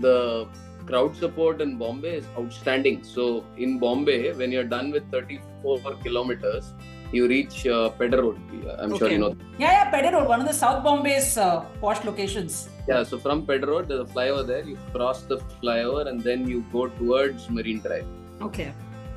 the 0.00 0.48
crowd 0.86 1.16
support 1.16 1.60
in 1.60 1.76
Bombay 1.76 2.16
is 2.16 2.26
outstanding. 2.38 3.02
So 3.04 3.44
in 3.56 3.78
Bombay, 3.78 4.32
when 4.32 4.52
you're 4.52 4.64
done 4.64 4.90
with 4.90 5.10
34 5.10 5.96
kilometers, 6.02 6.74
you 7.12 7.28
reach 7.28 7.66
uh, 7.66 7.90
Pedder 7.90 8.22
Road. 8.22 8.40
I'm 8.78 8.96
sure 8.96 9.10
you 9.10 9.18
know. 9.18 9.36
Yeah, 9.58 9.72
yeah, 9.72 9.90
Pedder 9.90 10.12
Road, 10.16 10.28
one 10.28 10.40
of 10.40 10.46
the 10.46 10.54
South 10.54 10.82
Bombay's 10.82 11.36
uh, 11.36 11.60
posh 11.80 12.04
locations. 12.04 12.68
Yeah, 12.88 13.02
so 13.02 13.18
from 13.18 13.46
Pedder 13.46 13.66
Road, 13.66 13.88
there's 13.88 14.00
a 14.00 14.12
flyover 14.12 14.46
there. 14.46 14.64
You 14.64 14.78
cross 14.92 15.22
the 15.22 15.38
flyover 15.62 16.08
and 16.08 16.20
then 16.20 16.48
you 16.48 16.64
go 16.72 16.88
towards 16.88 17.50
Marine 17.50 17.80
Drive. 17.80 18.06
Okay. 18.40 18.72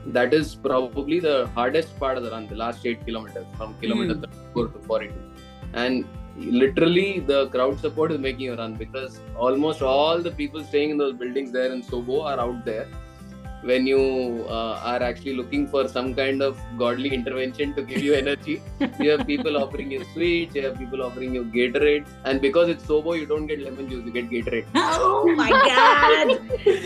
That 0.07 0.33
is 0.33 0.53
probably 0.53 1.19
the 1.19 1.47
hardest 1.55 1.97
part 1.97 2.17
of 2.17 2.23
the 2.23 2.31
run, 2.31 2.47
the 2.47 2.55
last 2.55 2.85
eight 2.85 3.03
kilometers 3.05 3.47
from 3.57 3.73
kilometer 3.79 4.13
34 4.53 4.67
to 4.67 4.79
42. 4.79 5.13
And 5.73 6.05
literally, 6.36 7.20
the 7.20 7.48
crowd 7.48 7.78
support 7.80 8.12
is 8.12 8.18
making 8.18 8.40
you 8.40 8.54
run 8.54 8.74
because 8.74 9.20
almost 9.36 9.82
all 9.82 10.18
the 10.22 10.30
people 10.30 10.64
staying 10.64 10.90
in 10.90 10.98
those 10.98 11.14
buildings 11.14 11.52
there 11.52 11.72
in 11.72 11.82
Sobo 11.82 12.24
are 12.24 12.40
out 12.40 12.64
there. 12.64 12.88
When 13.62 13.86
you 13.86 14.46
uh, 14.48 14.80
are 14.82 15.02
actually 15.02 15.34
looking 15.34 15.68
for 15.68 15.86
some 15.86 16.14
kind 16.14 16.40
of 16.40 16.58
godly 16.78 17.10
intervention 17.10 17.74
to 17.74 17.82
give 17.82 18.02
you 18.02 18.14
energy, 18.14 18.62
you 18.98 19.10
have 19.10 19.26
people 19.26 19.58
offering 19.58 19.90
you 19.90 20.02
sweets, 20.14 20.54
you 20.54 20.62
have 20.64 20.78
people 20.78 21.02
offering 21.02 21.34
you 21.34 21.44
Gatorade, 21.44 22.06
and 22.24 22.40
because 22.40 22.70
it's 22.70 22.86
Sobo, 22.86 23.18
you 23.20 23.26
don't 23.26 23.46
get 23.46 23.60
lemon 23.60 23.90
juice, 23.90 24.06
you 24.06 24.12
get 24.12 24.30
Gatorade. 24.30 24.64
Oh 24.74 25.30
my 25.36 25.50
God! 25.50 26.38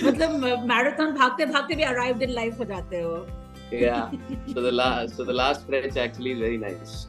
मतलब 0.05 0.67
marathon 0.69 1.15
भागते 1.15 1.47
भागते 1.47 1.75
भी 1.75 1.83
arrived 1.95 2.23
in 2.23 2.31
life 2.43 2.59
हो 2.59 2.65
जाते 2.75 3.01
हो 3.01 3.27
Yeah. 3.73 4.11
so 4.53 4.61
the 4.61 4.71
last, 4.73 5.17
so 5.17 5.25
the 5.25 5.33
last 5.33 5.63
stretch 5.63 5.97
actually 5.97 6.33
is 6.33 6.39
very 6.39 6.59
nice. 6.59 7.07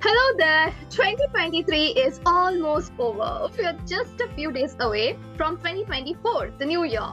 Hello 0.00 0.36
there! 0.38 0.72
2023 0.90 1.86
is 1.86 2.20
almost 2.24 2.92
over. 3.00 3.48
We 3.58 3.64
are 3.64 3.76
just 3.84 4.20
a 4.20 4.28
few 4.36 4.52
days 4.52 4.76
away 4.78 5.18
from 5.36 5.56
2024, 5.56 6.52
the 6.56 6.66
new 6.66 6.84
year. 6.84 7.08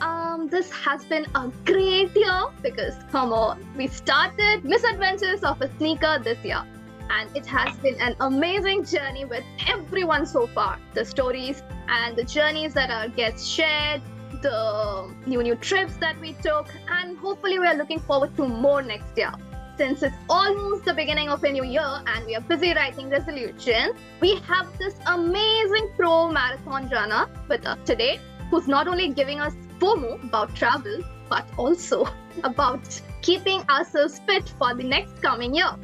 Um, 0.00 0.48
this 0.48 0.72
has 0.72 1.04
been 1.04 1.26
a 1.34 1.52
great 1.66 2.16
year 2.16 2.44
because, 2.62 2.94
come 3.12 3.34
on, 3.34 3.62
we 3.76 3.88
started 3.88 4.64
Misadventures 4.64 5.44
of 5.44 5.60
a 5.60 5.68
Sneaker 5.76 6.18
this 6.18 6.42
year. 6.42 6.64
And 7.10 7.28
it 7.36 7.44
has 7.44 7.76
been 7.80 8.00
an 8.00 8.16
amazing 8.20 8.86
journey 8.86 9.26
with 9.26 9.44
everyone 9.68 10.24
so 10.24 10.46
far. 10.46 10.78
The 10.94 11.04
stories 11.04 11.62
and 11.88 12.16
the 12.16 12.24
journeys 12.24 12.72
that 12.72 12.90
our 12.90 13.08
guests 13.08 13.46
shared, 13.46 14.00
the 14.40 15.14
new 15.26 15.42
new 15.42 15.56
trips 15.56 15.98
that 15.98 16.18
we 16.22 16.32
took, 16.42 16.70
and 16.88 17.18
hopefully 17.18 17.58
we 17.58 17.66
are 17.66 17.76
looking 17.76 18.00
forward 18.00 18.34
to 18.36 18.48
more 18.48 18.80
next 18.80 19.14
year 19.18 19.34
since 19.76 20.02
it's 20.02 20.16
almost 20.28 20.84
the 20.84 20.94
beginning 20.94 21.28
of 21.28 21.42
a 21.42 21.50
new 21.50 21.64
year 21.64 22.02
and 22.06 22.26
we 22.26 22.36
are 22.36 22.40
busy 22.40 22.72
writing 22.74 23.10
resolutions, 23.10 23.94
we 24.20 24.36
have 24.36 24.66
this 24.78 24.94
amazing 25.06 25.90
pro 25.96 26.30
marathon 26.30 26.88
runner 26.90 27.28
with 27.48 27.66
us 27.66 27.78
today 27.84 28.20
who's 28.50 28.68
not 28.68 28.86
only 28.86 29.08
giving 29.08 29.40
us 29.40 29.54
FOMO 29.80 30.22
about 30.22 30.54
travel, 30.54 30.98
but 31.28 31.46
also 31.56 32.06
about 32.44 33.00
keeping 33.22 33.62
ourselves 33.68 34.20
fit 34.20 34.48
for 34.58 34.74
the 34.74 34.84
next 34.84 35.20
coming 35.20 35.54
year. 35.54 35.74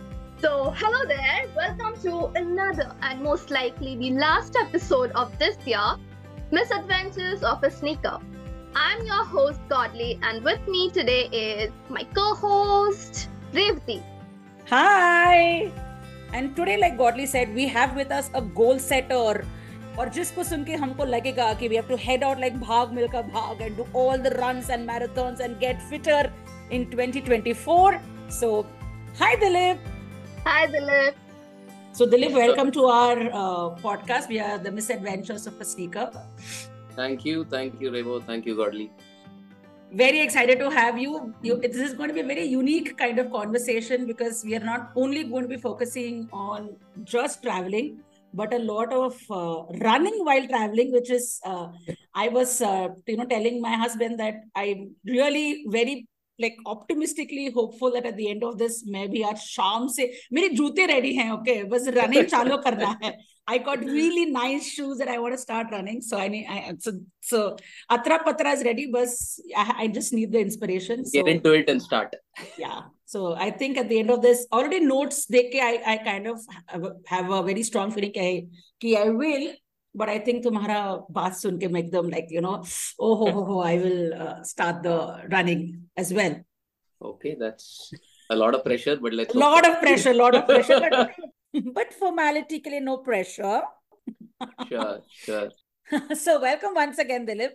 So, 0.41 0.71
hello 0.77 1.07
there, 1.07 1.47
welcome 1.57 2.01
to 2.03 2.27
another 2.41 2.95
and 3.03 3.23
most 3.23 3.51
likely 3.51 3.97
the 3.97 4.13
last 4.13 4.57
episode 4.57 5.11
of 5.13 5.37
this 5.39 5.57
year 5.67 5.97
Misadventures 6.53 7.43
of 7.43 7.63
a 7.63 7.71
Sneaker. 7.71 8.19
I'm 8.75 9.05
your 9.05 9.25
host, 9.25 9.61
Godly, 9.69 10.19
and 10.23 10.45
with 10.45 10.67
me 10.69 10.91
today 10.91 11.27
is 11.33 11.73
my 11.89 12.05
co 12.15 12.35
host, 12.35 13.29
Revati. 13.54 14.02
Hi! 14.70 15.72
And 16.34 16.56
today, 16.56 16.78
like 16.78 16.98
Godly 16.98 17.26
said, 17.26 17.54
we 17.54 17.68
have 17.68 17.96
with 17.96 18.12
us 18.12 18.30
a 18.34 18.42
goal 18.42 18.80
setter. 18.80 19.46
और 20.00 20.10
जिसको 20.16 20.44
सुन 20.44 20.64
के 20.64 20.76
हमको 20.76 21.06
लगेगा 21.06 21.54
कि 21.60 21.70
we 21.70 21.76
have 21.76 21.88
to 21.88 21.98
head 22.06 22.24
out 22.30 22.40
like 22.44 22.56
भाग 22.62 22.92
मिलकर 22.94 23.22
भाग 23.36 23.62
and 23.62 23.78
do 23.78 23.86
all 23.94 24.18
the 24.18 24.32
runs 24.32 24.70
and 24.70 24.90
marathons 24.90 25.40
and 25.40 25.60
get 25.60 25.82
fitter 25.92 26.24
in 26.72 26.90
2024. 26.92 28.02
So, 28.40 28.66
hi 29.20 29.36
Dilip. 29.44 29.78
Hi, 30.48 30.68
Dilip. 30.68 31.16
So 31.94 32.06
Dilip, 32.06 32.34
welcome 32.34 32.72
to 32.72 32.86
our 32.86 33.20
uh, 33.32 33.70
podcast. 33.84 34.28
We 34.28 34.40
are 34.40 34.58
the 34.58 34.72
misadventures 34.72 35.48
of 35.48 35.62
a 35.62 35.66
sneaker. 35.66 36.12
Thank 36.96 37.24
you, 37.26 37.46
thank 37.46 37.80
you, 37.80 37.92
Revo, 37.92 38.22
thank 38.26 38.46
you, 38.46 38.56
Godly. 38.56 38.92
very 39.92 40.20
excited 40.22 40.60
to 40.60 40.70
have 40.70 40.98
you. 40.98 41.34
you. 41.42 41.58
This 41.58 41.78
is 41.78 41.94
going 41.94 42.10
to 42.10 42.14
be 42.14 42.22
a 42.22 42.26
very 42.26 42.44
unique 42.44 42.98
kind 42.98 43.20
of 43.20 43.32
conversation 43.32 44.06
because 44.06 44.44
we 44.44 44.56
are 44.56 44.66
not 44.72 44.92
only 44.96 45.24
going 45.24 45.44
to 45.44 45.50
be 45.50 45.58
focusing 45.58 46.28
on 46.34 46.76
just 47.04 47.44
traveling, 47.44 48.00
but 48.34 48.54
a 48.54 48.60
lot 48.60 48.92
of 48.92 49.16
uh, 49.32 49.64
running 49.80 50.26
while 50.26 50.48
traveling, 50.48 50.92
which 50.92 51.10
is 51.10 51.40
uh, 51.46 51.68
I 52.14 52.28
was 52.28 52.62
uh, 52.62 52.90
you 53.08 53.18
know 53.18 53.26
telling 53.26 53.62
my 53.62 53.76
husband 53.76 54.20
that 54.20 54.42
I'm 54.56 54.96
really 55.06 55.66
very 55.70 56.08
like 56.38 56.58
optimistically 56.66 57.50
hopeful 57.52 57.92
that 57.94 58.06
at 58.06 58.18
the 58.18 58.30
end 58.30 58.44
of 58.44 58.58
this 58.58 58.84
maybe 58.86 59.24
आज 59.24 59.38
शाम 59.38 59.88
से 59.88 60.12
मेरे 60.34 60.50
जूते 60.56 60.88
ready 60.88 61.14
हैं 61.18 61.30
okay 61.36 61.64
बस 61.70 61.88
running 61.98 62.26
चालू 62.32 62.58
करना 62.66 62.98
है 63.04 63.14
I 63.53 63.59
got 63.59 63.81
really 63.81 64.27
nice 64.31 64.67
shoes 64.75 64.99
that 64.99 65.09
I 65.09 65.19
want 65.19 65.35
to 65.35 65.39
start 65.39 65.69
running. 65.73 66.01
So 66.09 66.19
I 66.25 66.29
need 66.29 66.47
I, 66.49 66.75
so 66.79 66.93
so 67.21 67.57
Atra 67.91 68.19
Patra 68.25 68.51
is 68.57 68.63
ready, 68.65 68.87
but 68.97 69.09
I, 69.57 69.65
I 69.83 69.87
just 69.89 70.13
need 70.13 70.31
the 70.33 70.41
inspiration. 70.41 71.05
So, 71.05 71.23
Get 71.23 71.33
into 71.35 71.53
it 71.53 71.69
and 71.69 71.83
start. 71.83 72.15
Yeah. 72.57 72.83
So 73.07 73.35
I 73.35 73.51
think 73.51 73.77
at 73.77 73.89
the 73.89 73.99
end 73.99 74.11
of 74.11 74.23
this, 74.23 74.47
already 74.53 74.81
notes 74.81 75.27
they 75.27 75.45
I, 75.61 75.95
I 75.95 75.97
kind 76.11 76.29
of 76.29 76.39
have 77.07 77.31
a 77.31 77.43
very 77.43 77.65
strong 77.65 77.91
feeling 77.91 78.13
I, 78.17 78.47
ki 78.81 78.97
I 78.97 79.09
will. 79.23 79.53
But 79.93 80.09
I 80.09 80.19
think 80.21 80.45
tomorrow 80.45 81.07
baat 81.13 81.35
sun 81.35 81.59
make 81.73 81.91
them 81.91 82.09
like, 82.11 82.29
you 82.29 82.41
know, 82.41 82.63
oh, 83.01 83.17
ho, 83.17 83.33
ho, 83.33 83.45
ho, 83.45 83.59
I 83.61 83.77
will 83.79 84.15
uh, 84.15 84.45
start 84.45 84.85
the 84.85 85.27
running 85.33 85.89
as 85.97 86.13
well. 86.15 86.37
Okay, 87.03 87.35
that's 87.41 87.93
a 88.31 88.37
lot 88.37 88.55
of 88.55 88.65
pressure, 88.65 88.97
but 88.97 89.13
let's. 89.13 89.35
A 89.35 89.39
lot 89.39 89.69
of 89.69 89.81
pressure, 89.81 90.11
a 90.11 90.15
lot 90.15 90.37
of 90.37 90.47
pressure. 90.47 90.79
But 90.79 91.11
but 91.75 91.93
formalitically, 92.01 92.81
no 92.83 92.99
pressure. 92.99 93.63
sure, 94.69 95.01
sure. 95.09 95.51
so, 96.15 96.41
welcome 96.41 96.75
once 96.75 96.99
again, 96.99 97.27
Dilip. 97.27 97.53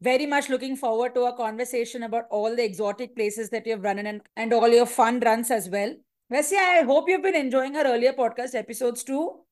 Very 0.00 0.26
much 0.26 0.50
looking 0.50 0.76
forward 0.76 1.14
to 1.14 1.22
our 1.24 1.36
conversation 1.36 2.02
about 2.02 2.24
all 2.30 2.54
the 2.54 2.64
exotic 2.64 3.16
places 3.16 3.48
that 3.50 3.66
you've 3.66 3.82
run 3.82 3.98
in 3.98 4.06
and, 4.06 4.20
and 4.36 4.52
all 4.52 4.68
your 4.68 4.86
fun 4.86 5.20
runs 5.20 5.50
as 5.50 5.70
well. 5.70 5.94
Vesya, 6.32 6.58
I 6.58 6.82
hope 6.82 7.08
you've 7.08 7.22
been 7.22 7.36
enjoying 7.36 7.76
our 7.76 7.84
earlier 7.84 8.12
podcast 8.12 8.54
episodes 8.54 9.04
too. 9.04 9.44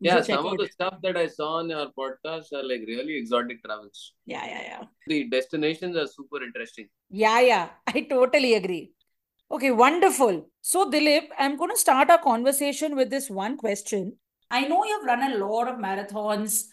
Yeah, 0.00 0.22
some 0.22 0.46
of 0.46 0.58
the 0.58 0.68
stuff 0.68 0.94
that 1.02 1.16
I 1.16 1.26
saw 1.26 1.56
on 1.56 1.68
your 1.68 1.90
podcast 1.98 2.52
are 2.52 2.62
like 2.62 2.82
really 2.86 3.16
exotic 3.16 3.62
travels. 3.64 4.14
Yeah, 4.26 4.46
yeah, 4.46 4.62
yeah. 4.62 4.82
The 5.08 5.28
destinations 5.28 5.96
are 5.96 6.06
super 6.06 6.42
interesting. 6.42 6.88
Yeah, 7.10 7.40
yeah. 7.40 7.68
I 7.86 8.02
totally 8.02 8.54
agree. 8.54 8.92
Okay, 9.50 9.70
wonderful. 9.70 10.46
So, 10.60 10.90
Dilip, 10.90 11.28
I'm 11.38 11.56
going 11.56 11.70
to 11.70 11.76
start 11.76 12.10
our 12.10 12.18
conversation 12.22 12.94
with 12.94 13.08
this 13.08 13.30
one 13.30 13.56
question. 13.56 14.16
I 14.50 14.68
know 14.68 14.84
you've 14.84 15.04
run 15.06 15.22
a 15.22 15.38
lot 15.38 15.68
of 15.68 15.76
marathons. 15.76 16.64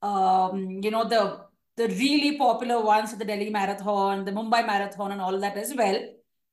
Um, 0.00 0.80
you 0.82 0.90
know, 0.90 1.06
the 1.06 1.44
the 1.76 1.88
really 1.88 2.38
popular 2.38 2.80
ones, 2.82 3.14
the 3.16 3.24
Delhi 3.24 3.50
Marathon, 3.50 4.24
the 4.24 4.30
Mumbai 4.30 4.66
Marathon, 4.66 5.12
and 5.12 5.20
all 5.20 5.38
that 5.38 5.56
as 5.56 5.74
well. 5.74 5.98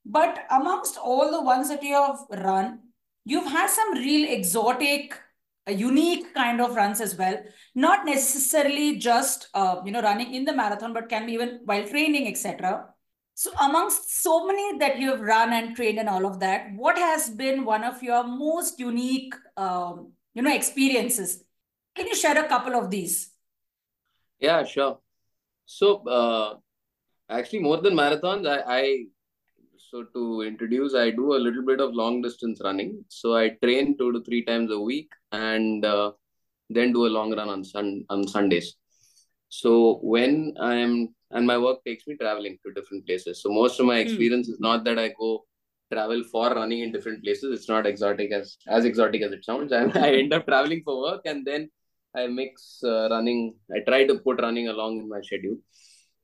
But 0.06 0.40
amongst 0.50 0.98
all 0.98 1.32
the 1.32 1.42
ones 1.42 1.70
that 1.70 1.84
you 1.84 1.94
have 1.94 2.20
run, 2.44 2.80
you've 3.24 3.52
had 3.52 3.70
some 3.70 3.94
real 3.94 4.30
exotic, 4.30 5.14
uh, 5.70 5.72
unique 5.72 6.34
kind 6.34 6.60
of 6.60 6.76
runs 6.76 7.00
as 7.00 7.16
well. 7.16 7.38
Not 7.76 8.06
necessarily 8.06 8.98
just 8.98 9.48
uh, 9.54 9.82
you 9.86 9.92
know 9.92 10.02
running 10.02 10.34
in 10.34 10.44
the 10.44 10.54
marathon, 10.54 10.94
but 10.94 11.08
can 11.08 11.26
be 11.28 11.34
even 11.34 11.62
while 11.64 11.88
training, 11.88 12.28
etc. 12.28 12.91
So, 13.42 13.50
amongst 13.60 14.22
so 14.22 14.46
many 14.46 14.78
that 14.78 15.00
you 15.00 15.10
have 15.10 15.20
run 15.20 15.52
and 15.52 15.76
trained 15.76 15.98
and 15.98 16.08
all 16.08 16.28
of 16.28 16.40
that, 16.42 16.68
what 16.76 16.96
has 16.96 17.28
been 17.28 17.66
one 17.66 17.84
of 17.84 18.04
your 18.04 18.24
most 18.24 18.80
unique, 18.80 19.34
um, 19.58 20.12
you 20.36 20.44
know, 20.44 20.54
experiences? 20.54 21.44
Can 21.96 22.06
you 22.06 22.14
share 22.14 22.38
a 22.38 22.48
couple 22.48 22.76
of 22.76 22.92
these? 22.92 23.32
Yeah, 24.38 24.64
sure. 24.64 25.00
So, 25.66 26.08
uh, 26.08 26.58
actually, 27.32 27.62
more 27.62 27.82
than 27.82 27.96
marathons, 27.96 28.46
I, 28.48 28.62
I 28.82 29.06
so 29.90 30.04
to 30.14 30.44
introduce, 30.44 30.94
I 30.94 31.10
do 31.10 31.34
a 31.34 31.42
little 31.46 31.66
bit 31.66 31.82
of 31.82 31.96
long 31.96 32.22
distance 32.22 32.62
running. 32.64 33.04
So 33.08 33.36
I 33.36 33.58
train 33.64 33.98
two 33.98 34.12
to 34.12 34.22
three 34.22 34.46
times 34.46 34.72
a 34.72 34.80
week, 34.80 35.10
and 35.32 35.84
uh, 35.84 36.12
then 36.70 36.94
do 36.94 37.08
a 37.08 37.16
long 37.18 37.36
run 37.36 37.50
on 37.50 37.64
sun 37.64 38.06
on 38.08 38.28
Sundays. 38.28 38.76
So 39.50 39.98
when 40.04 40.54
I'm 40.60 41.16
and 41.34 41.46
my 41.48 41.58
work 41.58 41.84
takes 41.86 42.08
me 42.08 42.16
traveling 42.18 42.58
to 42.66 42.74
different 42.74 43.06
places. 43.06 43.42
So 43.42 43.50
most 43.52 43.80
of 43.80 43.86
my 43.86 43.98
Hmm. 43.98 44.06
experience 44.06 44.48
is 44.50 44.60
not 44.60 44.84
that 44.86 45.00
I 45.00 45.10
go 45.20 45.46
travel 45.92 46.24
for 46.32 46.50
running 46.54 46.80
in 46.82 46.92
different 46.92 47.24
places. 47.24 47.54
It's 47.58 47.70
not 47.70 47.86
exotic 47.86 48.32
as 48.32 48.58
as 48.68 48.86
exotic 48.86 49.22
as 49.22 49.32
it 49.32 49.46
sounds. 49.46 49.72
And 49.82 49.98
I 49.98 50.10
end 50.22 50.34
up 50.34 50.46
traveling 50.48 50.82
for 50.86 51.02
work, 51.02 51.22
and 51.26 51.46
then 51.46 51.70
I 52.16 52.28
mix 52.28 52.82
uh, 52.84 53.08
running. 53.10 53.56
I 53.76 53.80
try 53.90 54.06
to 54.06 54.20
put 54.20 54.42
running 54.42 54.68
along 54.70 55.00
in 55.00 55.10
my 55.10 55.22
schedule. 55.22 55.58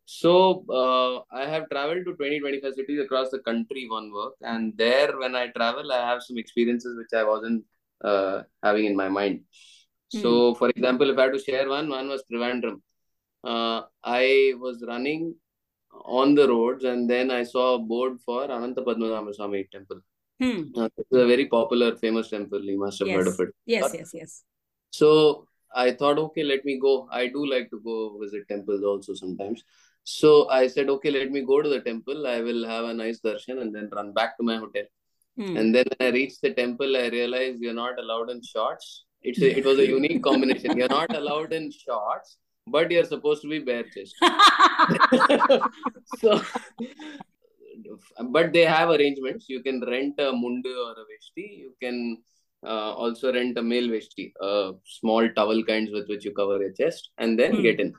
So 0.05 0.63
uh, 0.81 1.35
I 1.35 1.45
have 1.53 1.69
traveled 1.69 2.05
to 2.05 2.13
20, 2.15 2.39
25 2.39 2.75
cities 2.75 2.99
across 3.01 3.29
the 3.29 3.39
country 3.39 3.87
on 3.91 4.11
work, 4.13 4.35
and 4.41 4.73
there 4.77 5.17
when 5.19 5.35
I 5.35 5.47
travel, 5.47 5.91
I 5.91 6.01
have 6.09 6.23
some 6.23 6.37
experiences 6.37 6.97
which 6.97 7.13
I 7.19 7.23
wasn't 7.25 7.65
uh, 8.03 8.43
having 8.63 8.85
in 8.85 8.95
my 8.95 9.09
mind. 9.09 9.41
So, 10.09 10.55
for 10.55 10.69
example, 10.69 11.09
if 11.09 11.17
I 11.17 11.23
had 11.23 11.33
to 11.33 11.39
share 11.39 11.67
one, 11.69 11.89
one 11.89 12.07
was 12.07 12.23
Trivandrum. 12.31 12.81
Uh, 13.43 13.83
I 14.03 14.53
was 14.59 14.83
running 14.87 15.35
on 16.05 16.35
the 16.35 16.47
roads 16.47 16.83
and 16.83 17.09
then 17.09 17.31
I 17.31 17.43
saw 17.43 17.75
a 17.75 17.79
board 17.79 18.19
for 18.25 18.51
Ananta 18.51 18.81
Padmanabha 18.81 19.33
Swami 19.35 19.67
temple. 19.71 20.01
Hmm. 20.39 20.63
Uh, 20.75 20.89
it's 20.97 21.11
a 21.11 21.25
very 21.25 21.47
popular, 21.47 21.95
famous 21.95 22.29
temple. 22.29 22.63
You 22.63 22.79
must 22.79 22.99
have 22.99 23.09
heard 23.09 23.27
of 23.27 23.39
it. 23.39 23.49
Yes, 23.65 23.91
yes, 23.93 24.11
yes. 24.13 24.43
So 24.91 25.47
I 25.73 25.91
thought, 25.91 26.17
okay, 26.19 26.43
let 26.43 26.63
me 26.65 26.79
go. 26.79 27.07
I 27.11 27.27
do 27.27 27.45
like 27.45 27.69
to 27.71 27.79
go 27.79 28.17
visit 28.19 28.47
temples 28.47 28.83
also 28.83 29.13
sometimes. 29.13 29.63
So 30.03 30.49
I 30.49 30.67
said, 30.67 30.89
okay, 30.89 31.11
let 31.11 31.31
me 31.31 31.41
go 31.41 31.61
to 31.61 31.67
the 31.67 31.81
temple. 31.81 32.27
I 32.27 32.41
will 32.41 32.65
have 32.65 32.85
a 32.85 32.93
nice 32.93 33.19
darshan 33.19 33.61
and 33.61 33.73
then 33.73 33.89
run 33.91 34.13
back 34.13 34.37
to 34.37 34.43
my 34.43 34.57
hotel. 34.57 34.83
Hmm. 35.37 35.57
And 35.57 35.75
then 35.75 35.85
when 35.97 36.07
I 36.07 36.11
reached 36.13 36.41
the 36.41 36.53
temple, 36.53 36.95
I 36.95 37.09
realized 37.09 37.59
you're 37.59 37.73
not 37.73 37.99
allowed 37.99 38.29
in 38.29 38.41
shorts. 38.41 39.05
It's 39.21 39.41
a, 39.41 39.57
it 39.57 39.65
was 39.65 39.79
a 39.79 39.87
unique 39.87 40.23
combination. 40.23 40.77
You're 40.77 40.87
not 40.87 41.15
allowed 41.15 41.51
in 41.51 41.71
shorts, 41.71 42.37
but 42.67 42.91
you're 42.91 43.03
supposed 43.05 43.41
to 43.43 43.49
be 43.49 43.59
bare 43.59 43.83
chest. 43.83 44.15
so, 46.05 46.41
but 48.29 48.53
they 48.53 48.65
have 48.65 48.89
arrangements. 48.89 49.45
You 49.49 49.61
can 49.61 49.81
rent 49.81 50.15
a 50.19 50.31
mundu 50.31 50.73
or 50.85 50.91
a 50.91 51.05
veshti. 51.11 51.57
You 51.57 51.73
can 51.81 52.17
uh, 52.65 52.93
also 52.93 53.33
rent 53.33 53.57
a 53.57 53.61
male 53.61 53.87
veshti, 53.89 54.31
uh, 54.41 54.73
small 54.85 55.29
towel 55.29 55.63
kinds 55.63 55.91
with 55.91 56.07
which 56.07 56.25
you 56.25 56.31
cover 56.31 56.59
your 56.59 56.71
chest, 56.73 57.09
and 57.17 57.39
then 57.39 57.55
Hmm. 57.55 57.61
get 57.61 57.79
in. 57.79 57.93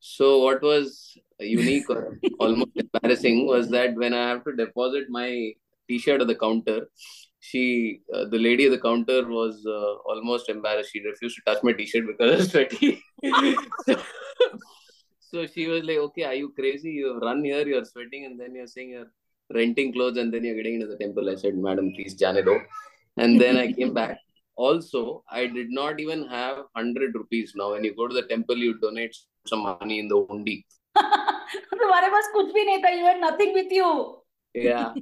So, 0.00 0.42
what 0.44 0.62
was 0.62 1.16
unique 1.40 1.88
or 1.90 2.18
almost 2.38 2.72
embarrassing 2.76 3.46
was 3.46 3.70
that 3.70 3.94
when 3.94 4.14
I 4.14 4.28
have 4.28 4.44
to 4.44 4.52
deposit 4.52 5.08
my 5.08 5.52
t-shirt 5.88 6.20
at 6.20 6.26
the 6.26 6.34
counter, 6.34 6.88
she 7.48 8.02
uh, 8.14 8.24
the 8.32 8.38
lady 8.38 8.66
at 8.66 8.72
the 8.72 8.80
counter 8.86 9.20
was 9.26 9.64
uh, 9.66 9.94
almost 10.12 10.48
embarrassed. 10.48 10.90
She 10.92 11.00
refused 11.00 11.36
to 11.36 11.42
touch 11.46 11.62
my 11.62 11.72
t-shirt 11.72 12.06
because 12.06 12.32
i 12.32 12.36
was 12.36 12.50
sweaty. 12.50 13.02
So, 15.30 15.44
she 15.46 15.66
was 15.70 15.82
like 15.84 15.98
okay 16.04 16.22
are 16.24 16.34
you 16.34 16.52
crazy? 16.58 16.90
You 16.90 17.08
have 17.12 17.22
run 17.22 17.44
here 17.44 17.66
you're 17.70 17.84
sweating 17.84 18.24
and 18.24 18.40
then 18.40 18.54
you're 18.54 18.66
saying 18.66 18.90
you're 18.90 19.10
renting 19.54 19.92
clothes 19.92 20.16
and 20.16 20.32
then 20.32 20.42
you're 20.42 20.56
getting 20.56 20.76
into 20.76 20.86
the 20.86 20.96
temple. 20.96 21.28
I 21.28 21.34
said 21.34 21.58
madam 21.66 21.92
please 21.94 22.14
janedo 22.22 22.54
and 23.18 23.38
then 23.38 23.58
i 23.58 23.70
came 23.72 23.92
back. 23.92 24.18
Also 24.56 25.22
i 25.30 25.46
did 25.46 25.68
not 25.80 26.00
even 26.00 26.26
have 26.28 26.56
100 26.72 27.14
rupees. 27.14 27.52
Now 27.56 27.72
when 27.72 27.84
you 27.84 27.94
go 27.94 28.08
to 28.08 28.14
the 28.14 28.26
temple 28.34 28.56
you 28.56 28.78
donate 28.80 29.14
some 29.46 29.64
money 29.68 29.98
in 29.98 30.08
the 30.08 30.16
hundi. 30.30 30.56
तुम्हारे 31.80 32.08
पास 32.14 32.30
कुछ 32.32 32.52
भी 32.54 32.64
नहीं 32.64 32.78
था 32.84 32.90
yeah. 34.54 34.94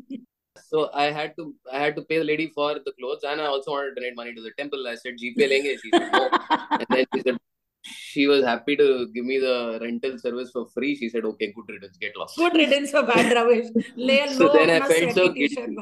So 0.69 0.91
I 0.93 1.11
had 1.11 1.35
to 1.37 1.55
I 1.73 1.79
had 1.79 1.97
to 1.97 2.03
pay 2.03 2.19
the 2.19 2.25
lady 2.25 2.50
for 2.55 2.75
the 2.75 2.93
clothes, 2.99 3.25
and 3.25 3.41
I 3.41 3.47
also 3.47 3.70
wanted 3.73 3.94
to 3.94 4.00
donate 4.00 4.17
money 4.17 4.35
to 4.35 4.43
the 4.43 4.53
temple. 4.58 4.87
I 4.87 4.94
said 4.94 5.14
GPay 5.23 5.49
lenge. 5.55 5.81
She 5.82 5.91
said 5.91 6.11
no, 6.12 6.29
and 6.70 6.87
then 6.91 7.06
she 7.14 7.20
said 7.20 7.38
she 7.82 8.26
was 8.26 8.44
happy 8.44 8.76
to 8.76 9.08
give 9.14 9.25
me 9.25 9.38
the 9.38 9.79
rental 9.81 10.19
service 10.19 10.50
for 10.50 10.67
free. 10.75 10.97
She 10.97 11.08
said, 11.08 11.25
"Okay, 11.25 11.53
good 11.53 11.69
riddance, 11.75 11.97
get 11.97 12.17
lost." 12.17 12.37
Good 12.37 12.55
riddance 12.55 12.91
for 12.91 13.03
bad 13.03 13.32
rubbish. 13.32 13.69
Lay 13.97 14.26
so 14.32 14.49
then 14.53 14.70
I 14.70 14.81
felt 14.88 15.14
so 15.14 15.29
guilty. 15.32 15.76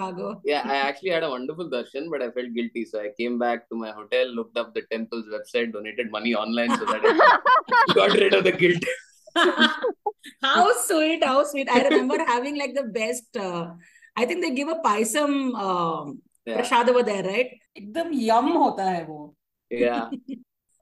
Yeah, 0.44 0.62
I 0.64 0.76
actually 0.76 1.10
had 1.10 1.22
a 1.22 1.30
wonderful 1.30 1.70
darshan, 1.70 2.10
but 2.10 2.22
I 2.22 2.30
felt 2.30 2.52
guilty. 2.54 2.84
So 2.84 3.00
I 3.00 3.10
came 3.18 3.38
back 3.38 3.68
to 3.70 3.76
my 3.76 3.92
hotel, 3.92 4.26
looked 4.26 4.58
up 4.58 4.74
the 4.74 4.82
temple's 4.90 5.26
website, 5.34 5.72
donated 5.72 6.10
money 6.10 6.34
online 6.34 6.76
so 6.76 6.84
that 6.84 7.00
I 7.02 7.94
got 7.94 8.12
rid 8.12 8.34
of 8.34 8.44
the 8.44 8.52
guilt. 8.52 8.84
how 10.42 10.72
sweet, 10.86 11.24
how 11.24 11.44
sweet! 11.44 11.68
I 11.70 11.82
remember 11.88 12.18
having 12.24 12.58
like 12.58 12.74
the 12.74 12.84
best. 12.84 13.36
Uh, 13.36 13.72
I 14.15 14.25
think 14.25 14.41
they 14.43 14.51
give 14.51 14.67
a 14.67 14.81
paisam 14.89 15.37
um, 15.67 16.19
Yeah. 16.45 16.55
prasad 16.57 16.89
over 16.91 17.01
there 17.07 17.23
right 17.23 17.49
एकदम 17.79 18.11
yum 18.27 18.51
होता 18.57 18.83
है 18.91 19.05
वो 19.07 19.19
Yeah. 19.71 20.09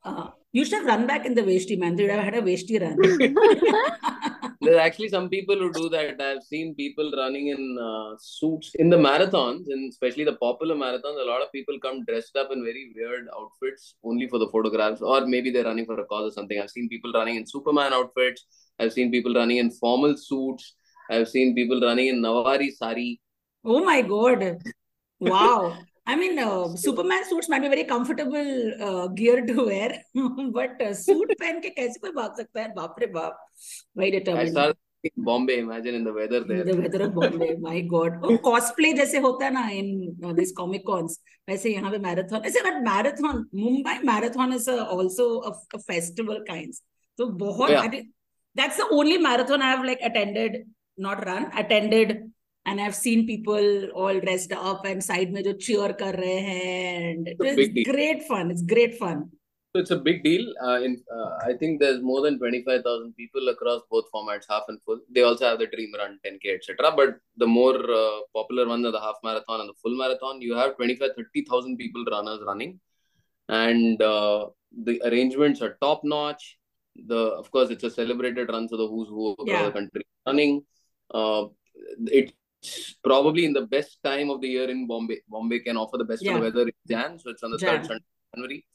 uh, 0.09 0.27
you 0.57 0.63
should 0.65 0.77
have 0.79 0.85
run 0.91 1.05
back 1.07 1.25
in 1.29 1.33
the 1.39 1.43
veshti 1.47 1.77
man 1.79 1.97
you 1.97 2.05
would 2.05 2.13
have 2.15 2.27
had 2.27 2.37
a 2.41 2.43
veshti 2.49 2.79
run 2.83 2.95
There's 4.61 4.77
actually 4.83 5.09
some 5.09 5.29
people 5.29 5.55
who 5.55 5.71
do 5.73 5.89
that. 5.89 6.21
I've 6.27 6.41
seen 6.43 6.73
people 6.75 7.11
running 7.17 7.47
in 7.55 7.77
uh, 7.87 8.15
suits 8.19 8.71
in 8.83 8.89
the 8.89 8.97
marathons, 8.97 9.65
and 9.75 9.89
especially 9.89 10.25
the 10.29 10.33
popular 10.45 10.75
marathons. 10.75 11.21
A 11.23 11.27
lot 11.31 11.43
of 11.43 11.51
people 11.51 11.77
come 11.83 11.99
dressed 12.05 12.35
up 12.41 12.49
in 12.55 12.63
very 12.69 12.91
weird 12.95 13.27
outfits 13.39 13.85
only 14.03 14.27
for 14.27 14.39
the 14.39 14.47
photographs, 14.55 15.01
or 15.01 15.19
maybe 15.35 15.51
they're 15.51 15.69
running 15.71 15.85
for 15.91 15.99
a 15.99 16.05
cause 16.05 16.25
or 16.31 16.33
something. 16.39 16.59
I've 16.59 16.71
seen 16.71 16.89
people 16.89 17.13
running 17.13 17.35
in 17.35 17.45
Superman 17.45 17.93
outfits. 17.93 18.45
I've 18.79 18.93
seen 18.97 19.11
people 19.11 19.33
running 19.41 19.57
in 19.65 19.69
formal 19.71 20.17
suits. 20.17 20.73
I've 21.11 21.27
seen 21.27 21.55
people 21.55 21.79
running 21.81 22.07
in 22.07 22.21
Nawari 22.21 22.71
sari. 22.71 23.19
Oh 23.65 23.83
my 23.83 24.01
God. 24.01 24.57
Wow. 25.19 25.77
I 26.05 26.15
mean, 26.15 26.39
uh, 26.39 26.73
Superman 26.75 27.23
suits 27.29 27.49
might 27.49 27.61
be 27.61 27.67
very 27.67 27.83
comfortable 27.83 28.73
uh, 28.81 29.07
gear 29.07 29.45
to 29.45 29.65
wear, 29.65 30.01
but 30.57 30.81
uh, 30.81 30.93
suit 30.93 31.31
पहन 31.41 31.59
के 31.61 31.69
कैसे 31.75 31.99
कोई 31.99 32.11
भाग 32.19 32.35
सकता 32.37 32.61
है 32.61 32.73
बाप 32.75 32.95
रे 32.99 33.07
बाप 33.15 33.37
very 33.97 34.07
I 34.07 34.19
determined 34.19 34.51
started 34.51 34.77
in 35.03 35.23
Bombay. 35.29 35.57
Imagine 35.59 35.95
in 35.95 36.03
the 36.05 36.13
weather 36.13 36.41
in 36.43 36.47
there. 36.47 36.63
the 36.69 36.75
weather 36.81 37.01
of 37.07 37.13
Bombay 37.15 37.55
my 37.65 37.81
God 37.81 38.19
oh, 38.23 38.37
cosplay 38.37 38.93
जैसे 38.97 39.19
होता 39.25 39.45
है 39.45 39.51
ना 39.53 39.65
in 39.79 39.89
uh, 40.23 40.33
these 40.39 40.53
comic 40.61 40.85
cons 40.91 41.19
वैसे 41.49 41.73
यहाँ 41.73 41.91
पे 41.91 41.99
marathon 42.07 42.45
ऐसे 42.45 42.63
but 42.69 42.81
marathon 42.87 43.43
Mumbai 43.53 43.97
marathon 44.11 44.53
is 44.53 44.67
a, 44.69 44.85
also 44.85 45.27
a, 45.41 45.53
a 45.75 45.79
festival 45.91 46.41
kinds 46.47 46.81
तो 47.19 47.27
बहुत 47.43 47.69
Yeah. 47.69 47.81
I 47.81 47.87
did- 47.87 48.07
that's 48.55 48.77
the 48.77 48.87
only 48.91 49.17
marathon 49.17 49.61
I 49.61 49.75
have 49.75 49.85
like 49.85 49.99
attended 50.01 50.57
not 50.96 51.26
run 51.26 51.50
attended 51.56 52.30
and 52.64 52.80
I've 52.80 52.94
seen 52.94 53.26
people 53.26 53.90
all 53.90 54.18
dressed 54.20 54.52
up 54.52 54.84
and 54.84 55.02
side 55.02 55.32
major 55.32 55.54
cheer 55.54 55.92
kar 55.92 56.12
rahe 56.12 57.10
and 57.10 57.28
it's, 57.28 57.74
it's 57.76 57.90
great 57.90 58.22
fun. 58.24 58.50
It's 58.50 58.62
great 58.62 58.98
fun. 58.98 59.30
So 59.74 59.80
it's 59.80 59.90
a 59.90 59.96
big 59.96 60.22
deal 60.22 60.44
uh, 60.62 60.80
in 60.82 61.02
uh, 61.12 61.30
I 61.46 61.54
think 61.54 61.80
there's 61.80 62.02
more 62.02 62.20
than 62.20 62.38
25,000 62.38 63.14
people 63.16 63.48
across 63.48 63.80
both 63.90 64.04
formats 64.14 64.44
half 64.48 64.64
and 64.68 64.78
full. 64.84 65.00
They 65.10 65.22
also 65.22 65.46
have 65.46 65.58
the 65.58 65.66
dream 65.66 65.92
run 65.98 66.18
10k 66.26 66.54
etc 66.56 66.92
but 66.94 67.16
the 67.38 67.46
more 67.46 67.76
uh, 67.76 68.20
popular 68.34 68.68
ones 68.68 68.84
are 68.86 68.92
the 68.92 69.00
half 69.00 69.16
marathon 69.24 69.60
and 69.60 69.70
the 69.70 69.78
full 69.82 69.96
marathon 69.96 70.42
you 70.42 70.54
have 70.54 70.76
25 70.76 71.10
30,000 71.16 71.76
people 71.78 72.04
runners 72.10 72.40
running. 72.46 72.78
And 73.48 74.00
uh, 74.00 74.46
the 74.84 75.02
arrangements 75.04 75.62
are 75.62 75.78
top 75.80 76.04
notch 76.04 76.58
the 77.06 77.16
of 77.16 77.50
course 77.50 77.70
it's 77.70 77.84
a 77.84 77.90
celebrated 77.90 78.48
run 78.50 78.68
so 78.68 78.76
the 78.76 78.86
who's 78.86 79.08
who 79.08 79.32
across 79.32 79.48
yeah. 79.48 79.64
the 79.64 79.72
country 79.72 80.02
running. 80.26 80.62
Uh, 81.12 81.44
it's 82.06 82.94
probably 83.02 83.44
in 83.44 83.52
the 83.52 83.66
best 83.66 83.98
time 84.02 84.30
of 84.30 84.40
the 84.40 84.48
year 84.48 84.70
in 84.70 84.86
Bombay. 84.86 85.20
Bombay 85.28 85.60
can 85.60 85.76
offer 85.76 85.98
the 85.98 86.04
best 86.04 86.24
of 86.26 86.34
the 86.34 86.40
weather 86.40 86.62
in 86.62 86.72
Jan, 86.88 87.18
so 87.18 87.30
it's 87.30 87.42
on 87.42 87.50
the 87.50 87.58
Jan. 87.58 87.78
third 87.78 87.86
Sunday 87.86 88.04
of 88.04 88.34
January. 88.34 88.66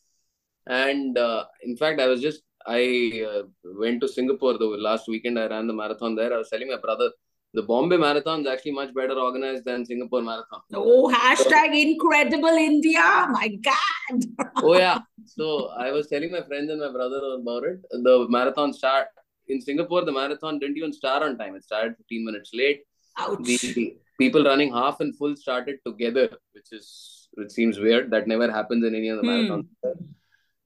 And 0.68 1.18
uh, 1.18 1.45
in 1.63 1.78
fact, 1.78 2.00
I 2.01 2.07
was 2.07 2.22
just 2.22 2.42
I 2.66 3.23
uh, 3.30 3.44
went 3.64 4.02
to 4.02 4.07
Singapore 4.07 4.57
the 4.57 4.66
last 4.66 5.07
weekend. 5.07 5.40
I 5.40 5.47
ran 5.47 5.68
the 5.68 5.73
marathon 5.73 6.16
there. 6.16 6.33
I 6.33 6.38
was 6.38 6.50
telling 6.50 6.69
my 6.69 6.78
brother 6.78 7.12
the 7.54 7.64
Bombay 7.64 7.97
marathon 7.97 8.42
is 8.42 8.47
actually 8.47 8.73
much 8.73 8.94
better 8.94 9.14
organized 9.14 9.66
than 9.66 9.85
Singapore 9.85 10.21
marathon. 10.21 10.62
oh 10.73 11.12
hashtag 11.14 11.80
incredible 11.81 12.50
India 12.50 13.06
my 13.31 13.47
God 13.69 14.16
oh 14.57 14.78
yeah. 14.78 15.00
So 15.26 15.69
I 15.69 15.92
was 15.92 16.07
telling 16.07 16.31
my 16.31 16.42
friends 16.42 16.69
and 16.69 16.80
my 16.80 16.92
brother 16.92 17.21
about 17.40 17.64
it. 17.64 17.81
The 17.92 18.28
marathon 18.30 18.73
start 18.73 19.07
in 19.49 19.61
Singapore. 19.61 20.04
The 20.06 20.11
marathon 20.11 20.59
didn't 20.59 20.77
even 20.77 20.94
start 20.94 21.23
on 21.23 21.37
time. 21.37 21.56
It 21.56 21.63
started 21.63 21.95
15 21.97 22.25
minutes 22.25 22.51
late. 22.54 22.81
ouch 23.18 23.39
The 23.44 23.97
people 24.19 24.44
running 24.44 24.71
half 24.73 24.99
and 24.99 25.16
full 25.18 25.35
started 25.35 25.77
together, 25.85 26.30
which 26.54 26.71
is 26.71 26.87
which 27.39 27.51
seems 27.51 27.80
weird. 27.80 28.09
That 28.11 28.27
never 28.27 28.51
happens 28.51 28.83
in 28.85 28.95
any 28.95 29.09
other 29.09 29.21
the 29.21 29.27
Hmm. 29.27 29.51
marathons. 29.51 29.68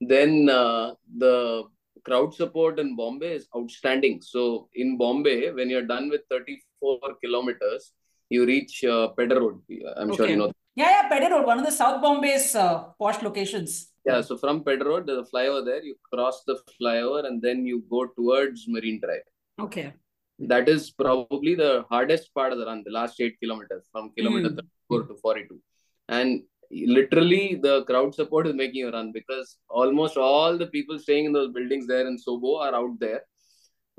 Then 0.00 0.48
uh, 0.48 0.94
the 1.24 1.64
crowd 2.04 2.34
support 2.34 2.78
in 2.78 2.96
Bombay 2.96 3.32
is 3.34 3.46
outstanding. 3.56 4.20
So 4.22 4.68
in 4.74 4.96
Bombay, 4.96 5.52
when 5.52 5.70
you're 5.70 5.86
done 5.94 6.08
with 6.08 6.22
34 6.30 6.98
kilometers, 7.24 7.92
you 8.28 8.44
reach 8.46 8.82
uh, 8.84 9.08
Pedder 9.16 9.40
Road. 9.40 9.60
I'm 9.96 10.12
sure 10.16 10.28
you 10.28 10.36
know. 10.36 10.50
Yeah, 10.74 10.90
yeah, 10.96 11.08
Pedder 11.08 11.30
Road, 11.34 11.46
one 11.46 11.58
of 11.58 11.66
the 11.66 11.70
South 11.70 12.00
Bombay's 12.02 12.54
uh, 12.54 12.84
posh 12.98 13.22
locations. 13.22 13.91
Yeah, 14.04 14.20
so 14.20 14.36
from 14.36 14.64
Pedder 14.64 14.84
Road, 14.86 15.06
there's 15.06 15.26
a 15.26 15.30
flyover 15.30 15.64
there. 15.64 15.82
You 15.82 15.94
cross 16.12 16.42
the 16.44 16.58
flyover 16.80 17.24
and 17.26 17.40
then 17.40 17.64
you 17.64 17.84
go 17.88 18.06
towards 18.06 18.66
Marine 18.68 19.00
Drive. 19.00 19.26
Okay. 19.60 19.92
That 20.40 20.68
is 20.68 20.90
probably 20.90 21.54
the 21.54 21.84
hardest 21.88 22.34
part 22.34 22.52
of 22.52 22.58
the 22.58 22.66
run, 22.66 22.82
the 22.84 22.90
last 22.90 23.20
eight 23.20 23.36
kilometers 23.40 23.84
from 23.92 24.10
kilometer 24.16 24.48
Hmm. 24.48 24.56
34 24.90 25.02
to 25.08 25.14
42. 25.20 25.60
And 26.08 26.42
literally, 26.70 27.54
the 27.62 27.84
crowd 27.84 28.14
support 28.14 28.46
is 28.48 28.54
making 28.54 28.76
you 28.76 28.90
run 28.90 29.12
because 29.12 29.58
almost 29.68 30.16
all 30.16 30.58
the 30.58 30.66
people 30.66 30.98
staying 30.98 31.26
in 31.26 31.32
those 31.32 31.52
buildings 31.52 31.86
there 31.86 32.06
in 32.06 32.16
Sobo 32.18 32.58
are 32.60 32.74
out 32.74 32.98
there 32.98 33.22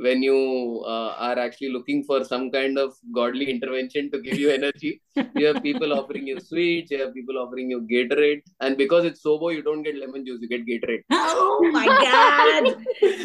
When 0.01 0.23
you 0.23 0.85
uh, 0.87 1.15
are 1.19 1.37
actually 1.41 1.71
looking 1.71 2.05
for 2.05 2.23
some 2.23 2.53
kind 2.53 2.79
of 2.79 2.95
godly 3.13 3.51
intervention 3.51 4.13
to 4.13 4.21
give 4.21 4.39
you 4.39 4.51
energy, 4.51 5.03
you 5.35 5.47
have 5.47 5.61
people 5.61 5.93
offering 5.93 6.29
you 6.29 6.39
sweets, 6.39 6.93
you 6.93 7.01
have 7.01 7.13
people 7.13 7.37
offering 7.37 7.69
you 7.69 7.81
Gatorade, 7.81 8.43
and 8.61 8.77
because 8.77 9.05
it's 9.05 9.25
Sobo, 9.25 9.53
you 9.53 9.61
don't 9.61 9.83
get 9.83 9.97
lemon 9.97 10.25
juice, 10.25 10.39
you 10.41 10.49
get 10.49 10.65
Gatorade. 10.65 11.03
Oh 11.11 11.69
my 11.73 11.87
God. 11.87 12.77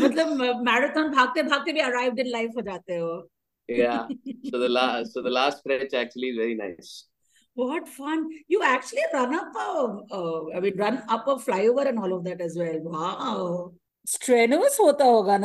मतलब 0.02 0.64
marathon 0.66 1.12
भागते 1.12 1.44
भागते 1.50 1.74
भी 1.74 1.82
arrived 1.90 2.20
in 2.20 2.32
life 2.32 2.56
हो 2.58 2.62
जाते 2.70 2.98
हो. 2.98 3.22
Yeah. 3.68 4.08
So 4.50 4.58
the 4.58 4.70
last, 4.70 5.14
so 5.14 5.22
the 5.22 5.30
last 5.30 5.60
stretch 5.60 5.94
actually 5.94 6.30
is 6.30 6.38
very 6.38 6.56
nice. 6.56 7.06
What 7.54 7.88
fun! 7.88 8.28
You 8.48 8.64
actually 8.64 9.04
run 9.14 9.36
up 9.36 9.54
a, 9.56 9.98
uh, 10.12 10.58
I 10.58 10.60
mean, 10.60 10.76
run 10.76 11.04
up 11.08 11.28
a 11.28 11.36
flyover 11.36 11.88
and 11.88 12.00
all 12.00 12.14
of 12.14 12.24
that 12.24 12.42
as 12.42 12.58
well. 12.58 12.80
Wow. 12.82 13.74
Strenuous 14.08 14.78
hota 14.78 15.04
hoga 15.04 15.40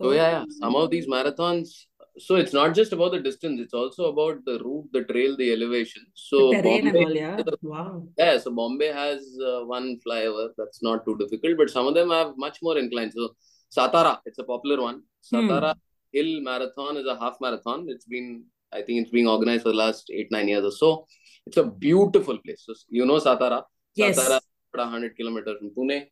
Oh, 0.00 0.10
yeah, 0.12 0.30
yeah. 0.30 0.44
Some 0.60 0.74
of 0.74 0.90
these 0.90 1.06
marathons, 1.06 1.86
so 2.18 2.36
it's 2.36 2.52
not 2.52 2.74
just 2.74 2.92
about 2.92 3.12
the 3.12 3.20
distance, 3.20 3.60
it's 3.60 3.74
also 3.74 4.06
about 4.06 4.44
the 4.44 4.58
route, 4.58 4.88
the 4.92 5.04
trail, 5.04 5.36
the 5.36 5.52
elevation. 5.52 6.04
So, 6.14 6.50
The 6.50 6.62
terrain 6.62 6.84
Bombay, 6.84 7.04
all, 7.04 7.14
yeah. 7.14 7.42
Wow. 7.62 8.08
yeah, 8.18 8.38
so 8.38 8.50
Bombay 8.50 8.92
has 8.92 9.20
uh, 9.46 9.64
one 9.64 9.98
flyover 10.06 10.48
that's 10.58 10.82
not 10.82 11.04
too 11.04 11.16
difficult, 11.18 11.56
but 11.56 11.70
some 11.70 11.86
of 11.86 11.94
them 11.94 12.10
have 12.10 12.32
much 12.36 12.58
more 12.62 12.78
inclines. 12.78 13.14
So, 13.14 13.36
Satara, 13.76 14.18
it's 14.26 14.38
a 14.38 14.44
popular 14.44 14.82
one. 14.82 15.02
Hmm. 15.30 15.36
Satara 15.36 15.74
Hill 16.12 16.42
Marathon 16.42 16.96
is 16.96 17.06
a 17.06 17.18
half 17.18 17.36
marathon. 17.40 17.86
It's 17.88 18.04
been, 18.04 18.44
I 18.72 18.82
think 18.82 19.02
it's 19.02 19.10
being 19.10 19.26
organized 19.28 19.62
for 19.62 19.70
the 19.70 19.76
last 19.76 20.10
eight, 20.12 20.28
nine 20.30 20.48
years 20.48 20.64
or 20.64 20.70
so. 20.72 21.06
It's 21.46 21.56
a 21.56 21.64
beautiful 21.64 22.38
place. 22.44 22.64
So, 22.66 22.74
you 22.88 23.06
know 23.06 23.18
Satara? 23.18 23.62
Yes. 23.94 24.18
Satara, 24.18 24.40
about 24.74 24.84
100 24.86 25.16
kilometers 25.16 25.56
from 25.58 25.70
Pune. 25.70 26.06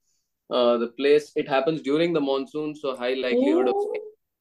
Uh, 0.51 0.77
the 0.79 0.89
place, 0.89 1.33
it 1.37 1.49
happens 1.49 1.81
during 1.81 2.13
the 2.13 2.21
monsoon, 2.21 2.75
so 2.75 2.97
high 2.97 3.15
likelihood 3.15 3.69
of 3.69 3.75
Oh, 3.77 3.97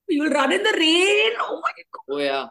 you'll 0.08 0.32
run 0.32 0.52
in 0.52 0.64
the 0.64 0.76
rain. 0.78 1.34
Oh 1.40 1.62
my 1.62 1.72
God. 1.94 2.16
Oh 2.16 2.18
yeah, 2.18 2.48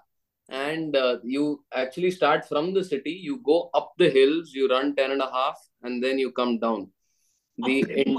and 0.49 0.95
uh, 0.95 1.19
you 1.25 1.65
actually 1.75 2.13
start 2.13 2.47
from 2.47 2.73
the 2.73 2.85
city. 2.85 3.11
You 3.11 3.41
go 3.45 3.71
up 3.75 3.93
the 3.99 4.11
hills. 4.11 4.53
You 4.55 4.69
run 4.69 4.95
ten 4.95 5.11
and 5.11 5.21
a 5.21 5.31
half, 5.31 5.59
and 5.83 6.03
then 6.03 6.19
you 6.19 6.31
come 6.31 6.59
down. 6.61 6.91
The 7.59 7.83
Okay, 7.83 8.05
in, 8.07 8.19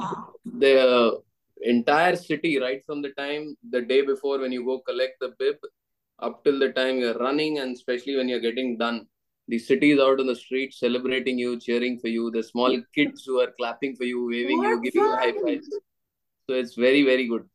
the 0.59 1.21
entire 1.61 2.15
city, 2.15 2.59
right 2.59 2.83
from 2.85 3.01
the 3.01 3.11
time 3.11 3.55
the 3.69 3.81
day 3.81 4.01
before 4.01 4.39
when 4.39 4.51
you 4.51 4.65
go 4.65 4.79
collect 4.79 5.21
the 5.21 5.33
bib, 5.39 5.55
up 6.19 6.43
till 6.43 6.59
the 6.59 6.73
time 6.73 6.99
you're 6.99 7.17
running, 7.17 7.59
and 7.59 7.75
especially 7.75 8.17
when 8.17 8.27
you're 8.27 8.41
getting 8.41 8.77
done, 8.77 9.07
the 9.51 9.59
city 9.67 9.91
is 9.93 9.99
out 10.07 10.19
on 10.23 10.27
the 10.31 10.35
street 10.45 10.73
celebrating 10.73 11.37
you, 11.43 11.51
cheering 11.67 11.95
for 12.01 12.07
you. 12.15 12.23
The 12.31 12.43
small 12.49 12.73
kids 12.97 13.23
who 13.25 13.39
are 13.43 13.51
clapping 13.59 13.95
for 13.99 14.05
you, 14.11 14.19
waving 14.33 14.61
you, 14.65 14.75
What 14.75 14.83
giving 14.87 15.03
you 15.03 15.15
high 15.21 15.33
fives. 15.45 15.69
So 16.49 16.55
it's 16.63 16.75
very 16.87 17.03
very 17.11 17.27
good. 17.31 17.45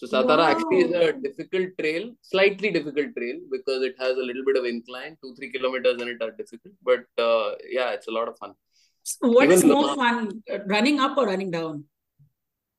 So 0.00 0.06
Satara 0.12 0.44
actually 0.52 0.80
is 0.86 0.92
a 1.02 1.12
difficult 1.26 1.68
trail, 1.80 2.10
slightly 2.32 2.70
difficult 2.78 3.14
trail 3.18 3.36
because 3.50 3.82
it 3.90 3.94
has 4.04 4.18
a 4.22 4.26
little 4.30 4.44
bit 4.48 4.56
of 4.60 4.66
incline. 4.72 5.16
Two 5.22 5.34
three 5.36 5.50
kilometers 5.52 6.02
in 6.02 6.08
it 6.14 6.20
are 6.26 6.32
difficult, 6.40 6.74
but 6.90 7.06
uh, 7.28 7.52
yeah, 7.78 7.90
it's 7.98 8.08
a 8.08 8.14
lot 8.18 8.28
of 8.32 8.36
fun. 8.42 8.52
So 9.04 9.28
what 9.36 9.50
is 9.50 9.64
Even 9.64 9.74
more 9.76 9.86
Lona- 9.86 9.96
fun, 10.02 10.42
uh, 10.52 10.58
running 10.66 11.00
up 11.06 11.16
or 11.16 11.26
running 11.32 11.50
down? 11.58 11.84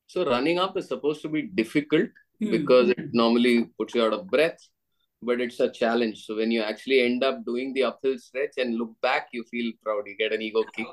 So 0.06 0.24
running 0.24 0.58
up 0.58 0.76
is 0.82 0.86
supposed 0.94 1.22
to 1.22 1.28
be 1.36 1.42
difficult 1.62 2.10
Hmm. 2.40 2.50
because 2.52 2.90
it 2.90 3.06
normally 3.20 3.54
puts 3.78 3.94
you 3.96 4.02
out 4.04 4.12
of 4.16 4.20
breath, 4.34 4.60
but 5.22 5.40
it's 5.40 5.60
a 5.60 5.70
challenge. 5.70 6.24
So 6.26 6.36
when 6.36 6.50
you 6.50 6.62
actually 6.62 7.00
end 7.02 7.24
up 7.24 7.44
doing 7.44 7.72
the 7.74 7.84
uphill 7.84 8.18
stretch 8.18 8.52
and 8.56 8.76
look 8.76 8.92
back, 9.02 9.28
you 9.32 9.44
feel 9.50 9.72
proud. 9.82 10.04
You 10.06 10.16
get 10.16 10.32
an 10.32 10.42
ego 10.42 10.64
kick. 10.76 10.86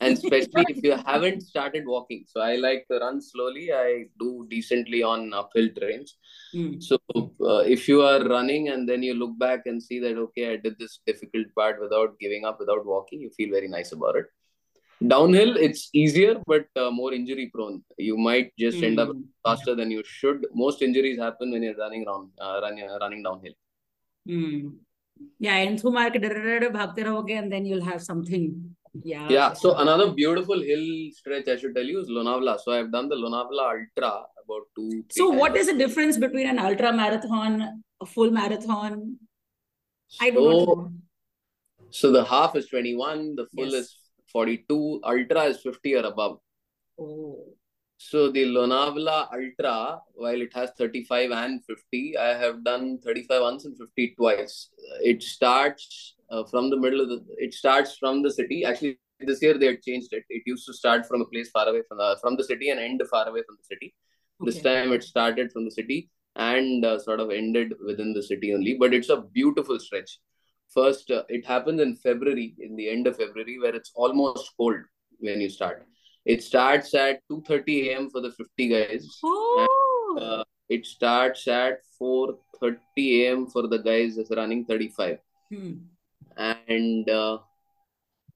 And 0.00 0.14
especially 0.18 0.66
if 0.68 0.82
you 0.82 0.96
haven't 1.06 1.40
started 1.42 1.86
walking. 1.86 2.24
So 2.28 2.40
I 2.40 2.56
like 2.56 2.86
to 2.90 2.98
run 2.98 3.20
slowly. 3.20 3.72
I 3.72 4.04
do 4.18 4.46
decently 4.50 5.02
on 5.02 5.32
uphill 5.32 5.68
terrains. 5.68 6.10
Hmm. 6.52 6.80
So 6.80 6.98
uh, 7.16 7.58
if 7.58 7.88
you 7.88 8.02
are 8.02 8.22
running 8.28 8.68
and 8.68 8.88
then 8.88 9.02
you 9.02 9.14
look 9.14 9.38
back 9.38 9.62
and 9.66 9.82
see 9.82 9.98
that, 10.00 10.16
okay, 10.18 10.52
I 10.52 10.56
did 10.56 10.78
this 10.78 11.00
difficult 11.06 11.46
part 11.56 11.80
without 11.80 12.18
giving 12.18 12.44
up, 12.44 12.58
without 12.60 12.84
walking, 12.84 13.20
you 13.20 13.30
feel 13.36 13.50
very 13.50 13.68
nice 13.68 13.92
about 13.92 14.16
it. 14.16 14.26
Downhill, 15.06 15.56
it's 15.56 15.90
easier, 15.92 16.40
but 16.46 16.66
uh, 16.76 16.90
more 16.90 17.12
injury 17.12 17.50
prone. 17.52 17.82
You 17.98 18.16
might 18.16 18.52
just 18.56 18.82
end 18.82 18.98
up 19.00 19.08
Hmm. 19.08 19.22
faster 19.44 19.74
than 19.74 19.90
you 19.90 20.02
should. 20.04 20.46
Most 20.54 20.80
injuries 20.82 21.18
happen 21.18 21.50
when 21.50 21.62
you're 21.62 21.76
running 21.76 22.06
around, 22.06 22.30
uh, 22.40 22.60
running, 22.62 22.88
running 23.00 23.22
downhill. 23.22 23.52
Hmm. 24.26 24.68
Yeah, 25.38 25.56
and 25.56 25.80
through 25.80 25.92
market, 25.92 26.22
bhagte 26.22 26.98
rahoge 27.08 27.38
and 27.38 27.52
then 27.52 27.64
you'll 27.64 27.84
have 27.84 28.02
something. 28.02 28.76
Yeah. 29.02 29.28
Yeah. 29.28 29.52
So 29.52 29.76
another 29.76 30.10
beautiful 30.12 30.60
hill 30.60 31.10
stretch 31.12 31.48
I 31.48 31.56
should 31.56 31.74
tell 31.74 31.84
you 31.84 32.00
is 32.00 32.08
Lonavala. 32.08 32.58
So 32.60 32.72
I've 32.72 32.92
done 32.92 33.08
the 33.08 33.16
Lonavala 33.16 33.80
Ultra 33.80 34.24
about 34.44 34.62
two. 34.76 35.04
So 35.10 35.30
what 35.30 35.54
times. 35.54 35.60
is 35.60 35.72
the 35.72 35.78
difference 35.78 36.16
between 36.18 36.48
an 36.48 36.58
ultra 36.58 36.92
marathon, 36.92 37.82
a 38.00 38.06
full 38.06 38.30
marathon? 38.30 39.18
I 40.20 40.30
So, 40.30 40.34
know. 40.34 40.92
so 41.90 42.12
the 42.12 42.24
half 42.24 42.54
is 42.56 42.68
21, 42.68 43.34
the 43.36 43.46
full 43.54 43.64
Yes. 43.72 43.74
is 43.74 43.96
42, 44.32 45.00
Ultra 45.04 45.44
is 45.44 45.60
50 45.60 45.96
or 45.96 46.04
above. 46.06 46.38
Oh. 46.98 47.46
So 48.10 48.30
the 48.30 48.44
Lonavala 48.44 49.32
Ultra, 49.32 49.98
while 50.14 50.40
it 50.42 50.52
has 50.54 50.70
35 50.76 51.30
and 51.30 51.64
50, 51.64 52.18
I 52.18 52.34
have 52.36 52.62
done 52.62 52.98
35 53.02 53.40
once 53.40 53.64
and 53.64 53.78
50 53.78 54.14
twice. 54.18 54.68
It 55.00 55.22
starts 55.22 56.14
uh, 56.28 56.44
from 56.44 56.68
the 56.68 56.76
middle 56.76 57.00
of 57.00 57.08
the. 57.08 57.24
It 57.38 57.54
starts 57.54 57.96
from 57.96 58.22
the 58.22 58.30
city. 58.30 58.62
Actually, 58.62 58.98
this 59.20 59.40
year 59.40 59.56
they 59.56 59.68
had 59.68 59.80
changed 59.80 60.12
it. 60.12 60.24
It 60.28 60.42
used 60.44 60.66
to 60.66 60.74
start 60.74 61.06
from 61.06 61.22
a 61.22 61.24
place 61.24 61.48
far 61.48 61.66
away 61.66 61.80
from 61.88 61.96
the 61.96 62.18
from 62.20 62.36
the 62.36 62.44
city 62.44 62.68
and 62.68 62.78
end 62.78 63.00
far 63.10 63.26
away 63.26 63.42
from 63.46 63.56
the 63.56 63.64
city. 63.64 63.94
This 64.40 64.60
time 64.60 64.92
it 64.92 65.02
started 65.02 65.50
from 65.50 65.64
the 65.64 65.70
city 65.70 66.10
and 66.36 66.84
uh, 66.84 66.98
sort 66.98 67.20
of 67.20 67.30
ended 67.30 67.72
within 67.86 68.12
the 68.12 68.22
city 68.22 68.52
only. 68.52 68.74
But 68.74 68.92
it's 68.92 69.08
a 69.08 69.22
beautiful 69.22 69.80
stretch. 69.80 70.18
First, 70.68 71.10
uh, 71.10 71.22
it 71.30 71.46
happens 71.46 71.80
in 71.80 71.96
February, 71.96 72.54
in 72.58 72.76
the 72.76 72.90
end 72.90 73.06
of 73.06 73.16
February, 73.16 73.58
where 73.58 73.74
it's 73.74 73.92
almost 73.94 74.52
cold 74.58 74.80
when 75.20 75.40
you 75.40 75.48
start. 75.48 75.86
It 76.24 76.42
starts 76.42 76.94
at 76.94 77.20
2:30 77.30 77.88
a.m. 77.88 78.10
for 78.10 78.20
the 78.20 78.30
50 78.32 78.68
guys. 78.68 79.06
Oh. 79.22 80.18
Uh, 80.20 80.44
it 80.68 80.86
starts 80.86 81.46
at 81.48 81.80
4:30 82.00 82.76
a.m. 83.22 83.46
for 83.46 83.66
the 83.66 83.78
guys 83.78 84.16
that's 84.16 84.30
running 84.30 84.64
35, 84.64 85.18
Hmm. 85.50 85.72
and 86.36 87.10
uh, 87.10 87.38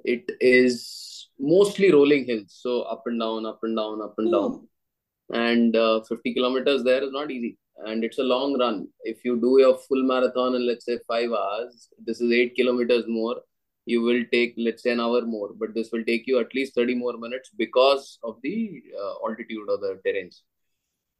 it 0.04 0.30
is 0.40 1.28
mostly 1.38 1.90
rolling 1.92 2.26
hills, 2.26 2.58
so 2.64 2.82
up 2.82 3.02
and 3.06 3.18
down, 3.20 3.46
up 3.46 3.60
and 3.62 3.76
down, 3.76 4.02
up 4.02 4.14
and 4.18 4.30
down. 4.32 4.42
Oh. 4.42 4.68
And 5.30 5.76
uh, 5.76 6.02
50 6.04 6.34
kilometers 6.34 6.84
there 6.84 7.02
is 7.02 7.12
not 7.12 7.30
easy, 7.30 7.56
and 7.86 8.04
it's 8.04 8.18
a 8.18 8.22
long 8.34 8.58
run. 8.58 8.88
If 9.02 9.24
you 9.24 9.40
do 9.40 9.56
your 9.60 9.76
full 9.78 10.02
marathon 10.02 10.54
in 10.54 10.66
let's 10.66 10.84
say 10.84 10.98
five 11.08 11.30
hours, 11.32 11.88
this 12.06 12.20
is 12.20 12.30
eight 12.32 12.54
kilometers 12.54 13.04
more. 13.08 13.36
You 13.92 14.02
will 14.06 14.22
take 14.32 14.54
let's 14.66 14.82
say 14.82 14.90
an 14.92 15.00
hour 15.00 15.22
more, 15.34 15.50
but 15.60 15.74
this 15.74 15.90
will 15.92 16.04
take 16.04 16.26
you 16.30 16.38
at 16.40 16.54
least 16.54 16.74
30 16.74 16.94
more 17.02 17.16
minutes 17.24 17.50
because 17.62 18.18
of 18.22 18.36
the 18.42 18.82
uh, 19.02 19.14
altitude 19.26 19.68
of 19.74 19.80
the 19.84 19.92
terrains. 20.06 20.40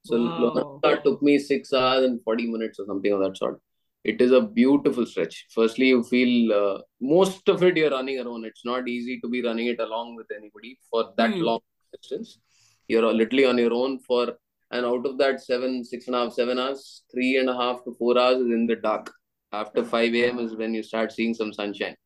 So 0.08 0.18
Wow. 0.38 1.00
Took 1.04 1.22
me 1.28 1.38
six 1.38 1.72
hours 1.72 2.04
and 2.04 2.22
40 2.22 2.46
minutes 2.50 2.78
or 2.80 2.87
something 2.87 3.12
of 3.12 3.20
that 3.20 3.37
sort. 3.37 3.60
It 4.04 4.20
is 4.26 4.32
a 4.32 4.40
beautiful 4.40 5.06
stretch. 5.12 5.46
Firstly, 5.54 5.88
you 5.88 6.02
feel 6.10 6.52
uh, 6.58 6.78
most 7.00 7.48
of 7.48 7.62
it 7.68 7.76
you're 7.76 7.90
running 7.90 8.20
alone. 8.20 8.44
It's 8.50 8.64
not 8.64 8.88
easy 8.88 9.20
to 9.22 9.28
be 9.28 9.42
running 9.46 9.66
it 9.66 9.80
along 9.80 10.14
with 10.16 10.26
anybody 10.37 10.78
for 10.90 11.12
that 11.16 11.34
Hmm. 11.34 11.42
long 11.48 11.60
distance. 11.92 12.38
You're 12.87 13.12
literally 13.12 13.46
on 13.52 13.58
your 13.58 13.75
own 13.75 13.98
for, 14.08 14.25
and 14.70 14.87
out 14.87 15.04
of 15.10 15.18
that 15.18 15.42
seven, 15.42 15.84
six 15.84 16.06
and 16.06 16.16
a 16.16 16.20
half, 16.25 16.32
seven 16.32 16.58
hours, 16.58 17.02
three 17.12 17.37
and 17.38 17.50
a 17.54 17.56
half 17.62 17.84
to 17.84 17.94
four 17.98 18.18
hours 18.18 18.38
is 18.46 18.52
in 18.58 18.66
the 18.66 18.76
dark. 18.76 19.10
After 19.52 19.82
5 19.84 20.14
a.m. 20.14 20.38
is 20.38 20.54
when 20.56 20.75
you 20.75 20.82
start 20.82 21.12
seeing 21.12 21.34
some 21.34 21.52
sunshine. 21.52 21.96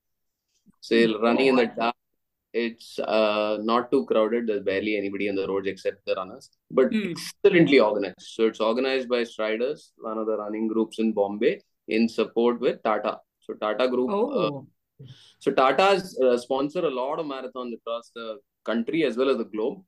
So 0.86 0.96
you're 0.96 1.20
running 1.20 1.46
in 1.46 1.56
the 1.56 1.66
dark. 1.66 1.94
It's 2.52 2.98
uh, 2.98 3.58
not 3.62 3.90
too 3.92 4.04
crowded. 4.06 4.48
There's 4.48 4.64
barely 4.70 4.96
anybody 5.00 5.28
on 5.30 5.36
the 5.36 5.46
roads 5.50 5.68
except 5.72 6.04
the 6.08 6.14
runners, 6.20 6.50
but 6.78 6.88
Hmm. 6.94 7.12
excellently 7.12 7.78
organized. 7.88 8.24
So 8.36 8.46
it's 8.50 8.62
organized 8.70 9.08
by 9.14 9.20
Striders, 9.32 9.92
one 10.08 10.18
of 10.22 10.26
the 10.30 10.36
running 10.42 10.66
groups 10.72 10.98
in 11.04 11.12
Bombay, 11.18 11.52
in 11.98 12.08
support 12.18 12.60
with 12.60 12.82
Tata. 12.88 13.14
So 13.46 13.54
Tata 13.64 13.86
Group. 13.94 14.10
Uh, 14.10 14.50
Oh. 14.50 14.66
so 15.44 15.52
Tata's 15.60 16.04
uh, 16.24 16.36
sponsor 16.46 16.82
a 16.90 16.94
lot 17.00 17.20
of 17.22 17.26
marathons 17.34 17.72
across 17.78 18.10
the 18.18 18.26
country 18.70 19.04
as 19.04 19.16
well 19.16 19.30
as 19.34 19.38
the 19.44 19.48
globe. 19.54 19.78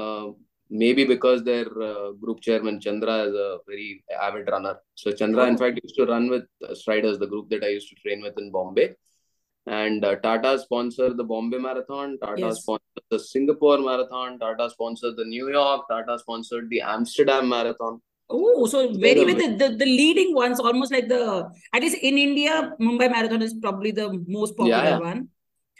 Uh, 0.00 0.26
maybe 0.68 1.04
because 1.14 1.40
their 1.44 1.66
uh, 1.90 2.10
group 2.22 2.40
chairman 2.40 2.80
Chandra 2.84 3.16
is 3.28 3.34
a 3.46 3.58
very 3.70 3.88
avid 4.28 4.48
runner. 4.56 4.76
So 4.96 5.12
Chandra, 5.22 5.46
in 5.46 5.54
Oh. 5.54 5.58
fact, 5.64 5.80
used 5.86 5.96
to 6.02 6.06
run 6.14 6.28
with 6.36 6.46
uh, 6.68 6.74
Striders, 6.82 7.18
the 7.24 7.32
group 7.34 7.48
that 7.50 7.62
I 7.64 7.68
used 7.78 7.88
to 7.94 7.96
train 8.04 8.20
with 8.28 8.36
in 8.44 8.50
Bombay. 8.50 8.88
And 9.66 10.04
uh, 10.04 10.16
Tata 10.16 10.58
sponsored 10.60 11.16
the 11.16 11.24
Bombay 11.24 11.58
Marathon. 11.58 12.18
Tata 12.22 12.40
Yes. 12.40 12.60
sponsored 12.62 13.04
the 13.10 13.18
Singapore 13.18 13.78
Marathon. 13.78 14.38
Tata 14.38 14.70
sponsored 14.70 15.16
the 15.16 15.24
New 15.24 15.50
York. 15.50 15.86
Tata 15.90 16.18
sponsored 16.20 16.70
the 16.70 16.80
Amsterdam 16.82 17.48
Marathon. 17.48 18.00
Oh, 18.28 18.66
so 18.66 18.92
very 18.94 19.24
with 19.24 19.38
the, 19.38 19.56
the, 19.56 19.76
the 19.76 19.84
leading 19.86 20.34
ones, 20.34 20.58
almost 20.60 20.92
like 20.92 21.08
the, 21.08 21.48
at 21.72 21.82
least 21.82 21.96
in 22.00 22.16
India, 22.18 22.72
Mumbai 22.80 23.10
Marathon 23.10 23.42
is 23.42 23.54
probably 23.54 23.90
the 23.92 24.22
most 24.26 24.56
popular 24.56 24.78
Yeah, 24.78 24.88
yeah. 24.90 24.98
one. 24.98 25.28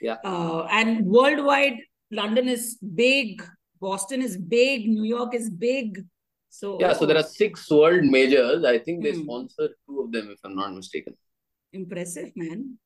Yeah. 0.00 0.16
Uh, 0.25 0.66
and 0.71 1.07
worldwide, 1.07 1.78
London 2.11 2.49
is 2.49 2.78
big, 2.95 3.43
Boston 3.81 4.23
is 4.23 4.37
big, 4.37 4.88
New 4.88 5.05
York 5.05 5.35
is 5.35 5.50
big. 5.50 6.05
So, 6.50 6.78
Yeah, 6.81 6.93
so 6.93 7.05
there 7.07 7.16
are 7.16 7.23
six 7.25 7.69
world 7.71 8.05
majors. 8.05 8.64
I 8.64 8.78
think 8.78 9.02
they 9.05 9.12
Hmm. 9.12 9.23
sponsor 9.23 9.69
two 9.87 10.00
of 10.00 10.12
them, 10.12 10.31
if 10.31 10.38
I'm 10.45 10.55
not 10.57 10.73
mistaken. 10.75 11.14
Impressive, 11.73 12.31
man. 12.37 12.78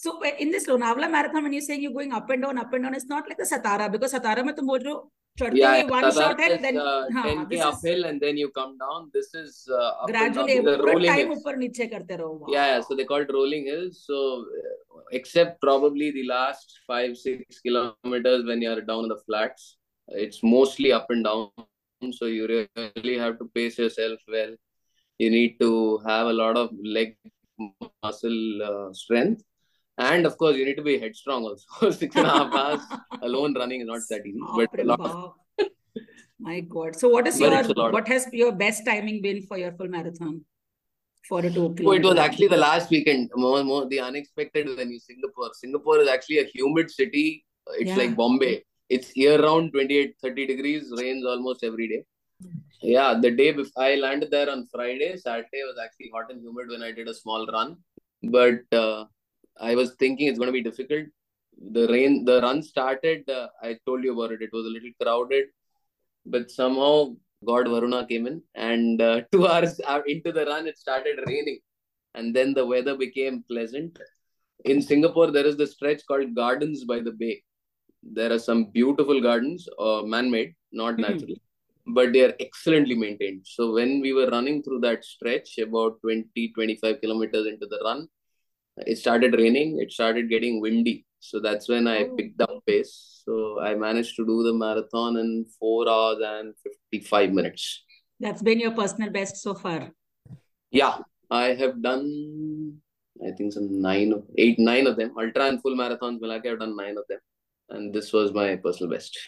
So 0.00 0.10
in 0.22 0.50
this 0.50 0.66
Lonavala 0.66 1.10
marathon, 1.10 1.42
when 1.44 1.52
you're 1.52 1.68
saying 1.68 1.82
you're 1.82 1.92
going 1.92 2.12
up 2.12 2.28
and 2.30 2.42
down, 2.42 2.58
up 2.58 2.72
and 2.72 2.84
down, 2.84 2.94
it's 2.94 3.06
not 3.06 3.28
like 3.28 3.38
the 3.38 3.44
Satara 3.52 3.90
because 3.90 4.12
Satara 4.12 4.44
mein 4.44 4.56
tum 4.56 4.66
bol 4.66 5.10
Chadte 5.38 5.56
yeah, 5.56 5.84
one 5.84 6.02
Tadar 6.04 6.14
shot 6.14 6.40
hai, 6.40 6.56
then 6.56 6.78
uh, 6.78 7.06
haan, 7.14 7.40
uphill 7.40 8.04
is, 8.04 8.10
and 8.10 8.20
then 8.20 8.38
you 8.38 8.48
come 8.58 8.78
down. 8.78 9.10
This 9.12 9.34
is 9.34 9.68
uh, 9.70 10.02
up 10.02 10.08
gradually 10.08 10.56
and 10.58 10.66
down. 10.66 10.84
rolling 10.88 11.10
time 11.12 11.32
upar 11.34 11.56
niche 11.62 11.82
karte 11.94 12.14
raho. 12.20 12.38
Wow. 12.40 12.46
Yeah, 12.48 12.66
yeah, 12.68 12.80
so 12.80 12.96
they 12.96 13.04
call 13.10 13.24
it 13.26 13.32
rolling 13.38 13.66
hills. 13.66 14.02
So 14.06 14.20
uh, 14.60 15.00
except 15.12 15.60
probably 15.60 16.10
the 16.10 16.26
last 16.26 16.78
five 16.86 17.16
six 17.24 17.60
kilometers 17.60 18.46
when 18.46 18.62
you 18.62 18.70
are 18.76 18.80
down 18.80 19.04
in 19.08 19.10
the 19.14 19.20
flats, 19.26 19.76
it's 20.08 20.42
mostly 20.42 20.92
up 21.00 21.10
and 21.10 21.24
down. 21.24 21.50
So 22.12 22.24
you 22.36 22.46
really 22.48 23.18
have 23.18 23.38
to 23.42 23.50
pace 23.54 23.78
yourself 23.78 24.18
well. 24.36 24.54
You 25.18 25.30
need 25.36 25.60
to 25.60 25.98
have 26.06 26.28
a 26.28 26.32
lot 26.32 26.56
of 26.56 26.70
leg 26.82 27.16
muscle 28.02 28.62
uh, 28.70 28.92
strength 28.94 29.42
and 29.98 30.26
of 30.26 30.36
course, 30.36 30.56
you 30.56 30.64
need 30.64 30.76
to 30.76 30.82
be 30.82 30.98
headstrong 30.98 31.44
also. 31.44 31.90
Six 32.00 32.14
and 32.16 32.26
a 32.26 32.30
half 32.30 32.54
hours 32.54 32.80
alone 33.22 33.54
running 33.54 33.80
is 33.80 33.86
not 33.86 34.00
that 34.10 34.26
easy, 34.26 34.40
but 34.54 34.80
a 34.80 34.84
lot. 34.84 35.00
Of... 35.00 35.32
My 36.38 36.60
God. 36.60 36.96
So, 36.96 37.08
what 37.08 37.26
is 37.26 37.38
but 37.38 37.66
your 37.66 37.90
what 37.90 38.06
has 38.08 38.28
your 38.32 38.52
best 38.52 38.84
timing 38.84 39.22
been 39.22 39.42
for 39.42 39.56
your 39.56 39.72
full 39.72 39.88
marathon? 39.88 40.44
for 41.28 41.40
a 41.40 41.50
two 41.50 41.74
oh, 41.84 41.92
it 41.92 42.04
was 42.04 42.18
actually 42.18 42.48
the 42.48 42.56
last 42.56 42.90
weekend 42.90 43.30
more, 43.34 43.62
more 43.64 43.88
the 43.88 44.00
unexpected 44.00 44.68
venue 44.76 44.98
singapore 44.98 45.50
singapore 45.54 45.98
is 45.98 46.08
actually 46.08 46.38
a 46.38 46.48
humid 46.54 46.90
city 46.90 47.44
it's 47.80 47.90
yeah. 47.90 47.96
like 47.96 48.16
bombay 48.16 48.62
it's 48.88 49.16
year 49.16 49.40
round 49.42 49.72
28 49.72 50.14
30 50.22 50.46
degrees 50.52 50.92
rains 50.98 51.26
almost 51.26 51.64
every 51.64 51.88
day 51.88 52.02
yeah 52.82 53.14
the 53.24 53.30
day 53.30 53.50
before 53.50 53.82
i 53.82 53.94
landed 53.96 54.30
there 54.30 54.50
on 54.54 54.66
friday 54.74 55.10
saturday 55.16 55.62
was 55.70 55.78
actually 55.84 56.10
hot 56.14 56.30
and 56.30 56.40
humid 56.40 56.68
when 56.68 56.82
i 56.88 56.92
did 56.92 57.08
a 57.08 57.18
small 57.22 57.46
run 57.56 57.76
but 58.36 58.78
uh, 58.82 59.04
I 59.60 59.74
was 59.74 59.94
thinking 59.94 60.28
it's 60.28 60.38
going 60.38 60.48
to 60.48 60.52
be 60.52 60.62
difficult. 60.62 61.06
The 61.72 61.88
rain, 61.88 62.24
the 62.24 62.40
run 62.42 62.62
started. 62.62 63.28
Uh, 63.28 63.48
I 63.62 63.78
told 63.86 64.04
you 64.04 64.12
about 64.12 64.32
it. 64.32 64.42
It 64.42 64.50
was 64.52 64.66
a 64.66 64.68
little 64.68 64.90
crowded, 65.00 65.46
but 66.26 66.50
somehow 66.50 67.16
God 67.46 67.68
Varuna 67.68 68.06
came 68.06 68.26
in, 68.26 68.42
and 68.54 69.00
uh, 69.00 69.22
two 69.32 69.46
hours 69.46 69.80
into 70.06 70.32
the 70.32 70.44
run, 70.46 70.66
it 70.66 70.78
started 70.78 71.20
raining, 71.26 71.60
and 72.14 72.34
then 72.34 72.54
the 72.54 72.66
weather 72.66 72.96
became 72.96 73.44
pleasant. 73.48 73.98
In 74.64 74.82
Singapore, 74.82 75.30
there 75.30 75.46
is 75.46 75.56
the 75.56 75.66
stretch 75.66 76.02
called 76.06 76.34
Gardens 76.34 76.84
by 76.84 77.00
the 77.00 77.12
Bay. 77.12 77.42
There 78.02 78.32
are 78.32 78.38
some 78.38 78.66
beautiful 78.66 79.20
gardens, 79.20 79.68
uh, 79.78 80.02
man-made, 80.02 80.54
not 80.72 80.94
Mhm. 80.94 81.00
natural, 81.00 81.36
but 81.86 82.12
they 82.12 82.22
are 82.24 82.34
excellently 82.40 82.94
maintained. 82.94 83.46
So 83.46 83.72
when 83.72 84.00
we 84.00 84.12
were 84.12 84.28
running 84.28 84.62
through 84.62 84.80
that 84.80 85.04
stretch, 85.04 85.58
about 85.58 86.00
20, 86.02 86.52
25 86.52 87.00
kilometers 87.00 87.46
into 87.46 87.66
the 87.66 87.80
run, 87.84 88.08
it 88.78 88.98
started 88.98 89.34
raining. 89.34 89.78
It 89.80 89.92
started 89.92 90.28
getting 90.28 90.60
windy. 90.60 91.04
So 91.20 91.40
that's 91.40 91.68
when 91.68 91.86
I 91.88 92.04
oh 92.04 92.14
picked 92.16 92.40
up 92.42 92.50
pace. 92.66 93.22
So 93.24 93.60
I 93.60 93.74
managed 93.74 94.16
to 94.16 94.26
do 94.26 94.42
the 94.42 94.52
marathon 94.52 95.16
in 95.16 95.46
four 95.58 95.88
hours 95.88 96.18
and 96.22 96.54
55 96.92 97.32
minutes. 97.32 97.64
that's 98.24 98.42
been 98.42 98.60
your 98.64 98.70
personal 98.76 99.10
best 99.14 99.36
so 99.46 99.52
far 99.62 99.78
Yeah, 100.70 100.94
I 101.30 101.46
have 101.62 101.74
done, 101.86 102.04
I 103.26 103.30
think 103.38 103.52
some 103.56 103.66
nine, 103.86 104.12
of- 104.16 104.28
eight, 104.44 104.58
nine 104.58 104.86
of 104.90 104.96
them. 105.00 105.10
Ultra 105.22 105.48
and 105.50 105.60
full 105.62 105.76
marathons, 105.80 106.20
Milake, 106.22 106.46
I've 106.50 106.60
done 106.62 106.76
nine 106.76 106.96
of 107.02 107.04
them. 107.10 107.20
And 107.70 107.92
this 107.96 108.12
was 108.12 108.32
my 108.38 108.46
personal 108.56 108.90
best. 108.94 109.18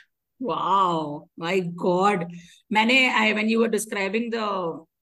Wow, 0.41 1.29
my 1.37 1.55
God. 1.85 2.25
मैंने 2.73 2.99
I 3.21 3.33
when 3.39 3.49
you 3.53 3.59
were 3.65 3.69
describing 3.77 4.31
the 4.31 4.47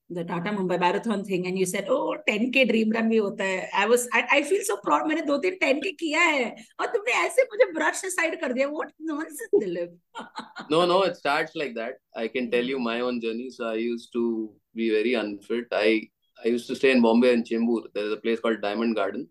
the 0.08 0.22
Tata 0.22 0.50
Mumbai 0.50 0.78
marathon 0.78 1.24
thing 1.24 1.46
and 1.46 1.58
you 1.58 1.66
said 1.66 1.86
oh 1.88 2.16
10k 2.28 2.68
dream 2.68 2.90
run 2.96 3.08
भी 3.10 3.16
होता 3.16 3.44
है 3.44 3.70
I 3.74 3.86
was 3.86 4.06
I, 4.12 4.22
I 4.38 4.42
feel 4.42 4.62
so 4.68 4.76
proud 4.84 5.06
मैंने 5.08 5.22
दो 5.26 5.38
तीन 5.44 5.58
10k 5.62 5.92
किया 6.00 6.20
है 6.20 6.44
और 6.80 6.86
तुमने 6.92 7.12
ऐसे 7.26 7.42
मुझे 7.52 7.72
brush 7.78 8.02
aside 8.10 8.40
कर 8.40 8.52
दिया 8.52 8.68
what 8.70 8.92
nonsense 9.00 9.56
Dilip 9.62 9.96
No, 10.70 10.84
no, 10.84 11.02
it 11.02 11.16
starts 11.16 11.54
like 11.54 11.74
that. 11.74 11.98
I 12.16 12.28
can 12.28 12.50
tell 12.50 12.64
you 12.64 12.78
my 12.78 13.00
own 13.00 13.20
journey. 13.20 13.50
So 13.50 13.66
I 13.68 13.74
used 13.74 14.12
to 14.14 14.52
be 14.74 14.90
very 14.90 15.14
unfit. 15.14 15.66
I 15.72 16.08
I 16.44 16.48
used 16.48 16.66
to 16.68 16.76
stay 16.76 16.90
in 16.92 17.02
Bombay 17.02 17.32
and 17.34 17.44
Chembur. 17.44 17.82
There 17.94 18.06
is 18.06 18.12
a 18.12 18.16
place 18.16 18.40
called 18.40 18.60
Diamond 18.60 18.96
Garden. 18.96 19.28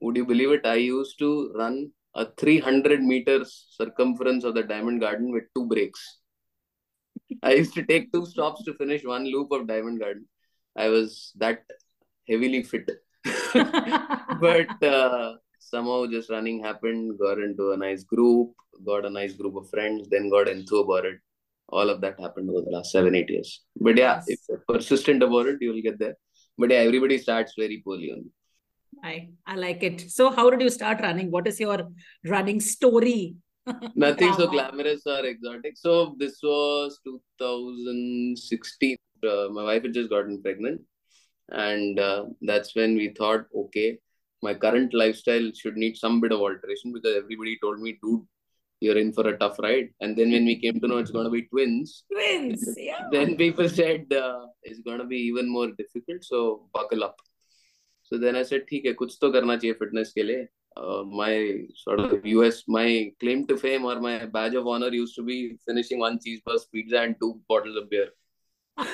Would 0.00 0.16
you 0.16 0.24
believe 0.26 0.50
it? 0.50 0.66
I 0.66 0.74
used 0.74 1.18
to 1.20 1.52
run 1.56 1.90
a 2.14 2.26
300 2.38 3.02
meters 3.02 3.66
circumference 3.70 4.44
of 4.44 4.54
the 4.54 4.62
Diamond 4.62 5.00
Garden 5.00 5.32
with 5.32 5.44
two 5.54 5.66
breaks. 5.66 6.21
I 7.42 7.54
used 7.54 7.74
to 7.74 7.82
take 7.84 8.12
two 8.12 8.26
stops 8.26 8.64
to 8.64 8.74
finish 8.74 9.04
one 9.04 9.24
loop 9.24 9.52
of 9.52 9.66
Diamond 9.66 10.00
Garden. 10.00 10.26
I 10.76 10.88
was 10.88 11.32
that 11.36 11.64
heavily 12.28 12.62
fit. 12.62 12.90
but 13.54 14.82
uh, 14.82 15.34
somehow 15.58 16.06
just 16.06 16.30
running 16.30 16.62
happened, 16.62 17.18
got 17.18 17.38
into 17.38 17.72
a 17.72 17.76
nice 17.76 18.04
group, 18.04 18.52
got 18.86 19.04
a 19.04 19.10
nice 19.10 19.34
group 19.34 19.56
of 19.56 19.68
friends, 19.70 20.08
then 20.08 20.30
got 20.30 20.48
enthused 20.48 20.84
about 20.84 21.04
it. 21.04 21.18
All 21.68 21.88
of 21.88 22.00
that 22.02 22.20
happened 22.20 22.50
over 22.50 22.62
the 22.62 22.70
last 22.70 22.92
seven, 22.92 23.14
eight 23.14 23.30
years. 23.30 23.62
But 23.76 23.96
yeah, 23.96 24.20
if 24.26 24.40
you're 24.48 24.62
persistent 24.68 25.22
about 25.22 25.46
it, 25.46 25.58
you 25.60 25.72
will 25.72 25.82
get 25.82 25.98
there. 25.98 26.14
But 26.58 26.70
yeah, 26.70 26.78
everybody 26.78 27.18
starts 27.18 27.54
very 27.56 27.82
poorly 27.84 28.12
only. 28.12 28.30
I 29.02 29.30
I 29.46 29.56
like 29.56 29.82
it 29.82 30.10
so 30.10 30.30
how 30.30 30.50
did 30.50 30.60
you 30.60 30.70
start 30.70 31.00
running 31.00 31.30
what 31.30 31.46
is 31.46 31.58
your 31.58 31.88
running 32.24 32.60
story 32.60 33.36
Nothing 33.95 34.33
so 34.33 34.45
Drama. 34.45 34.71
glamorous 34.71 35.01
or 35.05 35.25
exotic. 35.25 35.77
So 35.77 36.15
this 36.17 36.39
was 36.41 36.99
2016. 37.05 38.97
Uh, 39.23 39.47
my 39.51 39.63
wife 39.63 39.83
had 39.83 39.93
just 39.93 40.09
gotten 40.09 40.41
pregnant, 40.41 40.81
and 41.49 41.99
uh, 41.99 42.25
that's 42.41 42.75
when 42.75 42.95
we 42.95 43.09
thought, 43.17 43.45
okay, 43.55 43.97
my 44.41 44.53
current 44.53 44.93
lifestyle 44.93 45.51
should 45.53 45.75
need 45.75 45.97
some 45.97 46.21
bit 46.21 46.31
of 46.31 46.39
alteration 46.39 46.93
because 46.93 47.15
everybody 47.15 47.57
told 47.61 47.79
me, 47.79 47.97
dude, 48.03 48.21
you're 48.79 48.97
in 48.97 49.11
for 49.11 49.27
a 49.27 49.37
tough 49.37 49.57
ride. 49.59 49.89
And 50.01 50.15
then 50.15 50.31
when 50.31 50.45
we 50.45 50.59
came 50.59 50.79
to 50.79 50.87
know 50.87 50.97
it's 50.97 51.11
going 51.11 51.25
to 51.25 51.31
be 51.31 51.43
twins, 51.43 52.03
twins 52.11 52.75
yeah 52.77 53.07
then 53.11 53.35
people 53.35 53.67
said 53.67 54.05
uh, 54.13 54.45
it's 54.63 54.79
going 54.81 54.99
to 54.99 55.05
be 55.05 55.17
even 55.17 55.49
more 55.49 55.71
difficult. 55.71 56.23
So 56.23 56.69
buckle 56.73 57.03
up. 57.03 57.19
So 58.03 58.17
then 58.17 58.35
I 58.35 58.43
said, 58.43 58.61
ठीक 58.69 58.85
है 58.85 58.93
कुछ 58.93 59.17
तो 59.21 59.31
करना 59.31 59.55
चाहिए 59.57 59.75
fitness 59.79 60.13
के 60.13 60.23
लिए. 60.23 60.47
Uh, 60.76 61.02
my 61.04 61.60
sort 61.74 62.00
of 62.00 62.24
US, 62.24 62.64
my 62.66 63.12
claim 63.20 63.46
to 63.46 63.56
fame 63.56 63.84
or 63.84 64.00
my 64.00 64.26
badge 64.26 64.54
of 64.54 64.66
honor 64.66 64.88
used 64.88 65.14
to 65.16 65.22
be 65.22 65.58
finishing 65.66 65.98
one 65.98 66.18
cheeseburger 66.18 66.70
pizza 66.72 67.00
and 67.00 67.16
two 67.20 67.40
bottles 67.48 67.76
of 67.76 67.90
beer. 67.90 68.08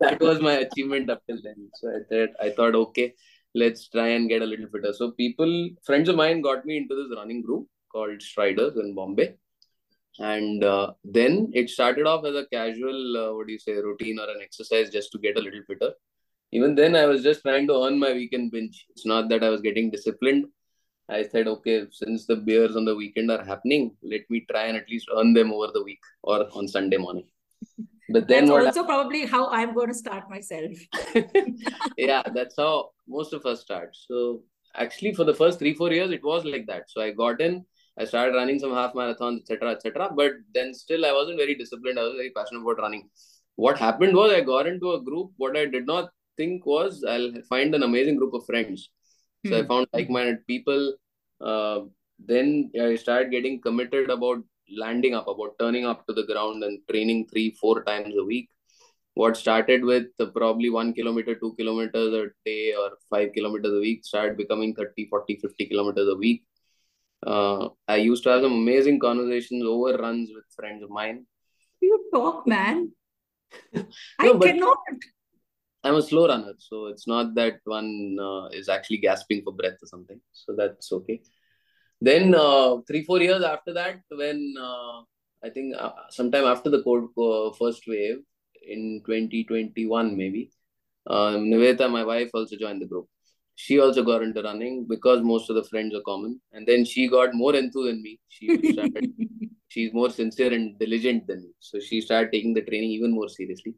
That 0.00 0.20
was 0.20 0.40
my 0.40 0.54
achievement 0.54 1.10
up 1.10 1.22
till 1.26 1.38
then. 1.42 1.70
So 1.74 1.88
I 1.88 2.00
thought, 2.08 2.28
I 2.42 2.50
thought, 2.50 2.74
okay, 2.74 3.14
let's 3.54 3.88
try 3.88 4.08
and 4.08 4.28
get 4.28 4.42
a 4.42 4.46
little 4.46 4.66
fitter. 4.68 4.92
So 4.92 5.12
people, 5.12 5.70
friends 5.84 6.08
of 6.08 6.16
mine, 6.16 6.42
got 6.42 6.66
me 6.66 6.76
into 6.76 6.94
this 6.94 7.16
running 7.16 7.42
group 7.42 7.66
called 7.92 8.20
Striders 8.20 8.76
in 8.76 8.94
Bombay. 8.94 9.36
And 10.18 10.64
uh, 10.64 10.92
then 11.04 11.50
it 11.54 11.70
started 11.70 12.06
off 12.06 12.24
as 12.24 12.34
a 12.34 12.46
casual, 12.52 13.16
uh, 13.16 13.34
what 13.34 13.46
do 13.46 13.52
you 13.52 13.58
say, 13.58 13.74
routine 13.74 14.18
or 14.18 14.28
an 14.30 14.40
exercise 14.42 14.90
just 14.90 15.12
to 15.12 15.18
get 15.18 15.36
a 15.36 15.40
little 15.40 15.62
fitter. 15.66 15.92
Even 16.52 16.74
then, 16.74 16.94
I 16.96 17.06
was 17.06 17.22
just 17.22 17.42
trying 17.42 17.66
to 17.66 17.84
earn 17.84 17.98
my 17.98 18.12
weekend 18.12 18.52
binge. 18.52 18.86
It's 18.90 19.04
not 19.04 19.28
that 19.28 19.42
I 19.42 19.50
was 19.50 19.60
getting 19.60 19.90
disciplined. 19.90 20.46
I 21.08 21.22
said, 21.22 21.46
okay, 21.46 21.86
since 21.90 22.26
the 22.26 22.36
beers 22.36 22.76
on 22.76 22.84
the 22.84 22.94
weekend 22.94 23.30
are 23.30 23.44
happening, 23.44 23.96
let 24.02 24.22
me 24.28 24.44
try 24.50 24.64
and 24.64 24.76
at 24.76 24.90
least 24.90 25.08
earn 25.16 25.34
them 25.34 25.52
over 25.52 25.68
the 25.72 25.82
week 25.82 26.00
or 26.22 26.46
on 26.52 26.68
Sunday 26.68 26.96
morning. 26.96 27.26
But 28.08 28.28
then 28.28 28.46
that's 28.46 28.52
what 28.52 28.66
also 28.66 28.84
probably 28.84 29.26
how 29.26 29.48
I'm 29.48 29.74
going 29.74 29.88
to 29.88 29.94
start 29.94 30.30
myself 30.30 30.70
yeah, 31.96 32.22
that's 32.32 32.54
how 32.56 32.90
most 33.08 33.32
of 33.32 33.44
us 33.44 33.62
start. 33.62 33.96
So 33.96 34.44
actually, 34.76 35.12
for 35.14 35.24
the 35.24 35.34
first 35.34 35.58
three 35.58 35.74
four 35.74 35.92
years, 35.92 36.12
it 36.12 36.22
was 36.22 36.44
like 36.44 36.66
that. 36.68 36.88
So 36.88 37.00
I 37.00 37.10
got 37.10 37.40
in, 37.40 37.64
I 37.98 38.04
started 38.04 38.36
running 38.36 38.60
some 38.60 38.72
half 38.72 38.92
marathons, 38.92 39.40
etc., 39.40 39.72
etc. 39.72 40.10
But 40.14 40.34
then 40.54 40.72
still, 40.72 41.04
I 41.04 41.12
wasn't 41.12 41.38
very 41.38 41.56
disciplined. 41.56 41.98
I 41.98 42.04
was 42.04 42.14
very 42.14 42.30
passionate 42.30 42.60
about 42.60 42.78
running. 42.78 43.08
What 43.56 43.78
happened 43.78 44.14
was 44.14 44.32
I 44.32 44.42
got 44.42 44.68
into 44.68 44.92
a 44.92 45.02
group. 45.02 45.32
What 45.38 45.56
I 45.56 45.66
did 45.66 45.86
not 45.86 46.10
think 46.36 46.64
was 46.66 47.04
I'll 47.08 47.32
find 47.48 47.74
an 47.74 47.82
amazing 47.82 48.16
group 48.16 48.34
of 48.34 48.46
friends. 48.46 48.90
So 49.46 49.58
I 49.58 49.62
Hmm. 49.62 49.68
found 49.68 49.86
like-minded 49.92 50.46
people. 50.46 50.94
Uh, 51.40 51.80
then 52.18 52.70
I 52.80 52.94
started 52.96 53.30
getting 53.30 53.60
committed 53.60 54.10
about 54.10 54.42
landing 54.76 55.14
up, 55.14 55.28
about 55.28 55.58
turning 55.58 55.86
up 55.86 56.06
to 56.06 56.12
the 56.12 56.24
ground 56.24 56.64
and 56.64 56.80
training 56.90 57.28
three, 57.30 57.50
four 57.60 57.82
times 57.84 58.14
a 58.16 58.24
week 58.24 58.50
what 59.14 59.36
started 59.36 59.82
with 59.82 60.08
probably 60.34 60.68
one 60.68 60.92
kilometer, 60.92 61.34
two 61.34 61.54
kilometers 61.58 62.12
a 62.12 62.26
day 62.44 62.74
or 62.78 62.90
five 63.08 63.32
kilometers 63.32 63.72
a 63.72 63.80
week 63.80 64.04
started 64.04 64.36
becoming 64.36 64.74
30, 64.74 65.06
40, 65.08 65.36
50 65.36 65.66
kilometers 65.66 66.06
a 66.08 66.14
week. 66.14 66.44
Uh, 67.26 67.68
I 67.88 67.96
used 67.96 68.24
to 68.24 68.30
have 68.30 68.42
some 68.42 68.52
amazing 68.52 69.00
conversations 69.00 69.64
over 69.64 69.96
runs 69.96 70.30
with 70.34 70.44
friends 70.54 70.82
of 70.82 70.90
mine. 70.90 71.24
you 71.80 71.96
talk 72.12 72.46
man 72.46 72.92
I 74.18 74.26
No, 74.26 74.34
but 74.34 74.50
cannot 74.50 74.76
I'm 75.86 75.94
a 75.96 76.02
slow 76.02 76.26
runner, 76.28 76.54
so 76.58 76.86
it's 76.86 77.06
not 77.06 77.34
that 77.36 77.60
one 77.64 78.16
uh, 78.20 78.46
is 78.60 78.68
actually 78.68 78.98
gasping 78.98 79.42
for 79.44 79.52
breath 79.52 79.78
or 79.82 79.86
something. 79.86 80.20
So 80.32 80.54
that's 80.56 80.90
okay. 80.92 81.20
Then 82.00 82.34
uh, 82.34 82.78
three, 82.88 83.04
four 83.04 83.20
years 83.20 83.42
after 83.42 83.72
that, 83.74 84.00
when 84.10 84.54
uh, 84.60 85.02
I 85.44 85.50
think 85.54 85.74
uh, 85.78 85.92
sometime 86.10 86.44
after 86.44 86.70
the 86.70 86.82
cold, 86.82 87.10
uh, 87.16 87.54
first 87.56 87.84
wave 87.86 88.18
in 88.66 89.02
2021 89.06 90.16
maybe, 90.16 90.50
um, 91.06 91.46
Nivedita, 91.50 91.90
my 91.90 92.04
wife, 92.04 92.30
also 92.34 92.56
joined 92.56 92.82
the 92.82 92.86
group. 92.86 93.06
she 93.64 93.80
also 93.80 94.02
got 94.02 94.22
into 94.22 94.42
running 94.42 94.86
because 94.88 95.22
most 95.22 95.48
of 95.50 95.56
the 95.56 95.64
friends 95.64 95.94
are 95.94 96.02
common. 96.02 96.40
And 96.52 96.66
then 96.66 96.84
she 96.84 97.08
got 97.08 97.34
more 97.34 97.54
into 97.56 97.84
than 97.86 98.02
me. 98.02 98.20
She 98.28 98.46
started, 98.72 99.12
she's 99.68 99.92
more 99.94 100.10
sincere 100.10 100.52
and 100.52 100.78
diligent 100.78 101.26
than 101.26 101.42
me. 101.42 101.50
So 101.60 101.80
she 101.80 102.00
started 102.02 102.32
taking 102.32 102.52
the 102.54 102.62
training 102.62 102.90
even 102.90 103.12
more 103.12 103.28
seriously. 103.28 103.74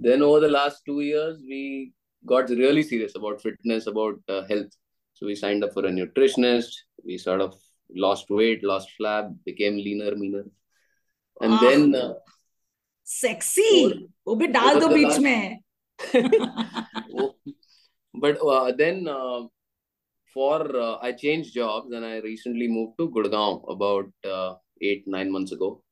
Then 0.00 0.22
over 0.22 0.40
the 0.40 0.48
last 0.48 0.82
two 0.84 1.00
years, 1.00 1.38
we 1.48 1.92
got 2.26 2.48
really 2.50 2.82
serious 2.82 3.14
about 3.16 3.40
fitness, 3.42 3.86
about 3.86 4.18
uh, 4.28 4.42
health. 4.48 4.72
So 5.14 5.26
we 5.26 5.34
signed 5.34 5.64
up 5.64 5.72
for 5.72 5.86
a 5.86 5.90
nutritionist. 5.90 6.68
We 7.04 7.16
sort 7.18 7.40
of 7.40 7.54
lost 7.94 8.28
weight, 8.30 8.62
lost 8.64 8.90
flab, 9.00 9.34
became 9.44 9.76
leaner, 9.76 10.14
meaner. 10.16 10.44
And 11.40 11.52
Ah. 11.54 11.60
then 11.60 11.94
uh, 11.94 12.14
Sexy. 13.04 13.70
वो 14.26 14.34
भी 14.36 14.46
डाल 14.52 14.78
दो 14.80 14.86
over 14.86 14.88
the 14.88 14.94
beach 14.94 15.06
last- 15.06 15.22
में 15.22 15.56
Oh, 17.18 17.34
but 18.14 18.38
uh, 18.54 18.72
then 18.72 19.06
uh, 19.08 19.46
for 20.34 20.58
uh, 20.76 20.96
I 21.00 21.12
changed 21.12 21.54
jobs 21.54 21.92
and 21.92 22.04
I 22.04 22.18
recently 22.18 22.68
moved 22.68 22.98
to 22.98 23.08
Gurgaon 23.10 23.62
about 23.74 24.10
uh, 24.36 24.54
eight 24.82 25.04
nine 25.06 25.30
months 25.30 25.52
ago. 25.52 25.82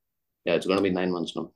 Yeah, 0.44 0.54
it's 0.54 0.66
gonna 0.66 0.82
be 0.82 0.90
nine 0.90 1.12
months 1.12 1.36
now. 1.36 1.52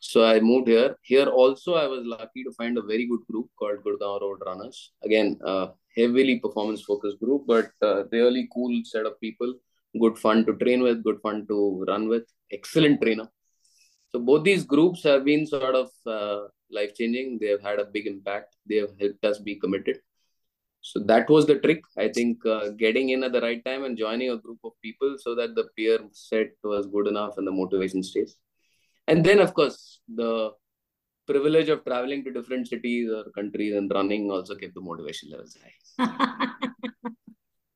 So 0.00 0.24
I 0.24 0.40
moved 0.40 0.68
here. 0.68 0.96
Here 1.02 1.26
also 1.26 1.74
I 1.74 1.86
was 1.86 2.04
lucky 2.04 2.42
to 2.44 2.52
find 2.52 2.76
a 2.78 2.82
very 2.82 3.06
good 3.06 3.20
group 3.30 3.48
called 3.58 3.84
Gurgaon 3.84 4.20
Road 4.20 4.40
Runners. 4.44 4.92
Again, 5.04 5.38
uh, 5.44 5.68
heavily 5.96 6.40
performance 6.40 6.82
focused 6.82 7.20
group, 7.20 7.44
but 7.46 7.70
really 8.10 8.48
cool 8.52 8.80
set 8.84 9.06
of 9.06 9.20
people. 9.20 9.54
Good 10.00 10.18
fun 10.18 10.46
to 10.46 10.54
train 10.56 10.82
with, 10.82 11.04
good 11.04 11.20
fun 11.20 11.46
to 11.48 11.84
run 11.86 12.08
with. 12.08 12.24
Excellent 12.50 13.00
trainer. 13.02 13.28
So 14.10 14.18
both 14.18 14.44
these 14.44 14.64
groups 14.64 15.02
have 15.04 15.24
been 15.24 15.46
sort 15.46 15.74
of 15.74 15.90
uh, 16.06 16.48
life 16.70 16.94
changing. 16.94 17.38
They 17.40 17.48
have 17.48 17.62
had 17.62 17.78
a 17.78 17.84
big 17.84 18.06
impact. 18.06 18.56
They 18.68 18.76
have 18.76 18.90
helped 18.98 19.24
us 19.24 19.38
be 19.38 19.56
committed 19.56 19.98
so 20.82 21.00
that 21.10 21.28
was 21.34 21.46
the 21.46 21.58
trick 21.64 21.82
i 21.96 22.08
think 22.16 22.44
uh, 22.44 22.68
getting 22.84 23.10
in 23.10 23.22
at 23.26 23.32
the 23.32 23.40
right 23.40 23.64
time 23.64 23.84
and 23.84 23.96
joining 23.96 24.30
a 24.30 24.36
group 24.44 24.58
of 24.64 24.72
people 24.86 25.16
so 25.24 25.34
that 25.34 25.54
the 25.54 25.64
peer 25.76 25.98
set 26.12 26.50
was 26.64 26.86
good 26.86 27.06
enough 27.06 27.38
and 27.38 27.46
the 27.46 27.52
motivation 27.52 28.02
stays. 28.02 28.36
And 29.06 29.24
then 29.24 29.38
of 29.38 29.54
course 29.54 30.00
the 30.12 30.52
privilege 31.26 31.68
of 31.68 31.84
traveling 31.84 32.24
to 32.24 32.32
different 32.32 32.68
cities 32.68 33.10
or 33.10 33.24
countries 33.30 33.74
and 33.76 33.90
running 33.94 34.30
also 34.30 34.56
kept 34.56 34.74
the 34.74 34.80
motivation 34.80 35.30
levels 35.30 35.56
high. 35.62 36.48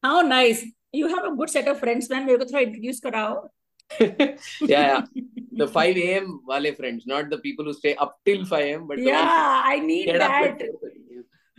How 0.02 0.20
nice. 0.22 0.64
You 0.92 1.08
have 1.14 1.24
a 1.24 1.36
good 1.36 1.50
set 1.50 1.68
of 1.68 1.78
friends 1.78 2.10
man 2.10 2.26
mere 2.26 2.38
go 2.38 2.44
through 2.44 2.62
introduce 2.68 3.00
karao 3.00 3.48
yeah, 4.00 4.34
yeah. 4.60 5.00
The 5.52 5.68
5 5.68 5.96
a.m 5.96 6.40
wale 6.48 6.74
friends 6.74 7.06
not 7.06 7.30
the 7.30 7.38
people 7.38 7.64
who 7.66 7.72
stay 7.72 7.94
up 7.94 8.18
till 8.24 8.44
5 8.44 8.64
a.m 8.64 8.86
but 8.88 8.98
yeah 8.98 9.62
i 9.72 9.78
need 9.78 10.08
that 10.08 10.62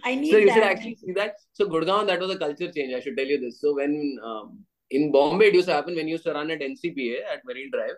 at 0.04 0.12
4:30. 0.12 0.12
I 0.12 0.16
need 0.16 0.32
so 0.32 0.38
you 0.38 0.54
should 0.54 0.64
actually 0.64 0.96
see 0.96 1.12
that. 1.14 1.36
So 1.54 1.68
Gurgaon, 1.68 2.08
that 2.08 2.20
was 2.20 2.32
a 2.32 2.38
culture 2.38 2.72
change. 2.72 2.94
I 2.94 3.00
should 3.00 3.18
tell 3.18 3.26
you 3.26 3.40
this. 3.40 3.62
So 3.62 3.76
when 3.76 4.18
um, 4.24 4.60
in 4.92 5.12
Bombay, 5.12 5.48
it 5.48 5.54
used 5.54 5.68
to 5.68 5.74
happen 5.74 5.96
when 5.96 6.08
you 6.08 6.14
used 6.14 6.26
to 6.26 6.34
run 6.34 6.52
at 6.52 6.62
NCPA 6.62 7.18
at 7.34 7.46
Marine 7.46 7.72
Drive. 7.72 7.98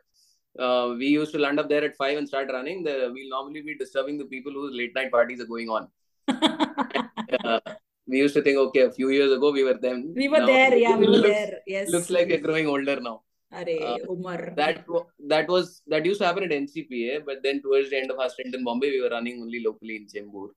Uh, 0.58 0.96
we 0.98 1.08
used 1.08 1.32
to 1.32 1.40
land 1.40 1.60
up 1.60 1.70
there 1.70 1.84
at 1.84 1.96
five 1.96 2.18
and 2.18 2.28
start 2.28 2.50
running. 2.52 2.84
The, 2.84 3.12
we'll 3.14 3.30
normally 3.30 3.62
be 3.62 3.78
disturbing 3.78 4.18
the 4.18 4.26
people 4.26 4.52
whose 4.52 4.76
late 4.76 4.94
night 4.96 5.12
parties 5.12 5.40
are 5.42 5.46
going 5.46 5.70
on. 5.70 5.88
Uh, 7.46 7.60
we 8.08 8.18
used 8.18 8.34
to 8.34 8.42
think, 8.42 8.58
okay, 8.58 8.82
a 8.82 8.92
few 8.92 9.10
years 9.10 9.32
ago 9.32 9.52
we 9.52 9.64
were 9.64 9.76
them. 9.76 10.14
We 10.16 10.28
were 10.28 10.40
Now 10.40 10.48
there, 10.48 10.76
yeah, 10.76 10.96
we 10.96 11.06
were 11.06 11.14
looks, 11.14 11.30
there. 11.30 11.60
Yes. 11.68 11.90
Looks 11.90 12.10
like 12.10 12.28
we're 12.28 12.40
growing 12.40 12.66
older 12.66 13.00
now. 13.00 13.22
Arey, 13.54 13.82
Uh, 13.82 13.98
Umar. 14.12 14.52
That 14.56 14.86
that 15.28 15.48
was 15.48 15.84
that 15.88 16.06
used 16.06 16.20
to 16.22 16.26
happen 16.26 16.44
at 16.44 16.50
NCPA, 16.50 17.24
but 17.26 17.44
then 17.44 17.62
towards 17.62 17.92
the 17.92 17.98
end 17.98 18.10
of 18.10 18.20
our 18.20 18.30
stint 18.30 18.56
in 18.56 18.64
Bombay, 18.64 18.90
we 18.90 19.02
were 19.02 19.10
running 19.10 19.42
only 19.44 19.64
locally 19.64 19.96
in 19.98 20.08
Chembur 20.08 20.50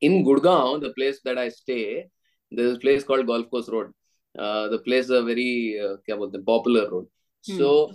in 0.00 0.24
Gurgaon, 0.24 0.80
the 0.80 0.90
place 0.90 1.20
that 1.24 1.38
I 1.38 1.48
stay, 1.48 2.08
there's 2.50 2.76
a 2.76 2.80
place 2.80 3.04
called 3.04 3.26
Golf 3.26 3.50
Course 3.50 3.68
Road. 3.68 3.92
Uh, 4.38 4.68
the 4.68 4.78
place 4.78 5.04
is 5.04 5.10
a 5.10 5.22
very 5.22 5.80
uh, 5.80 5.96
popular 6.46 6.90
road. 6.90 7.06
Hmm. 7.46 7.56
So 7.58 7.92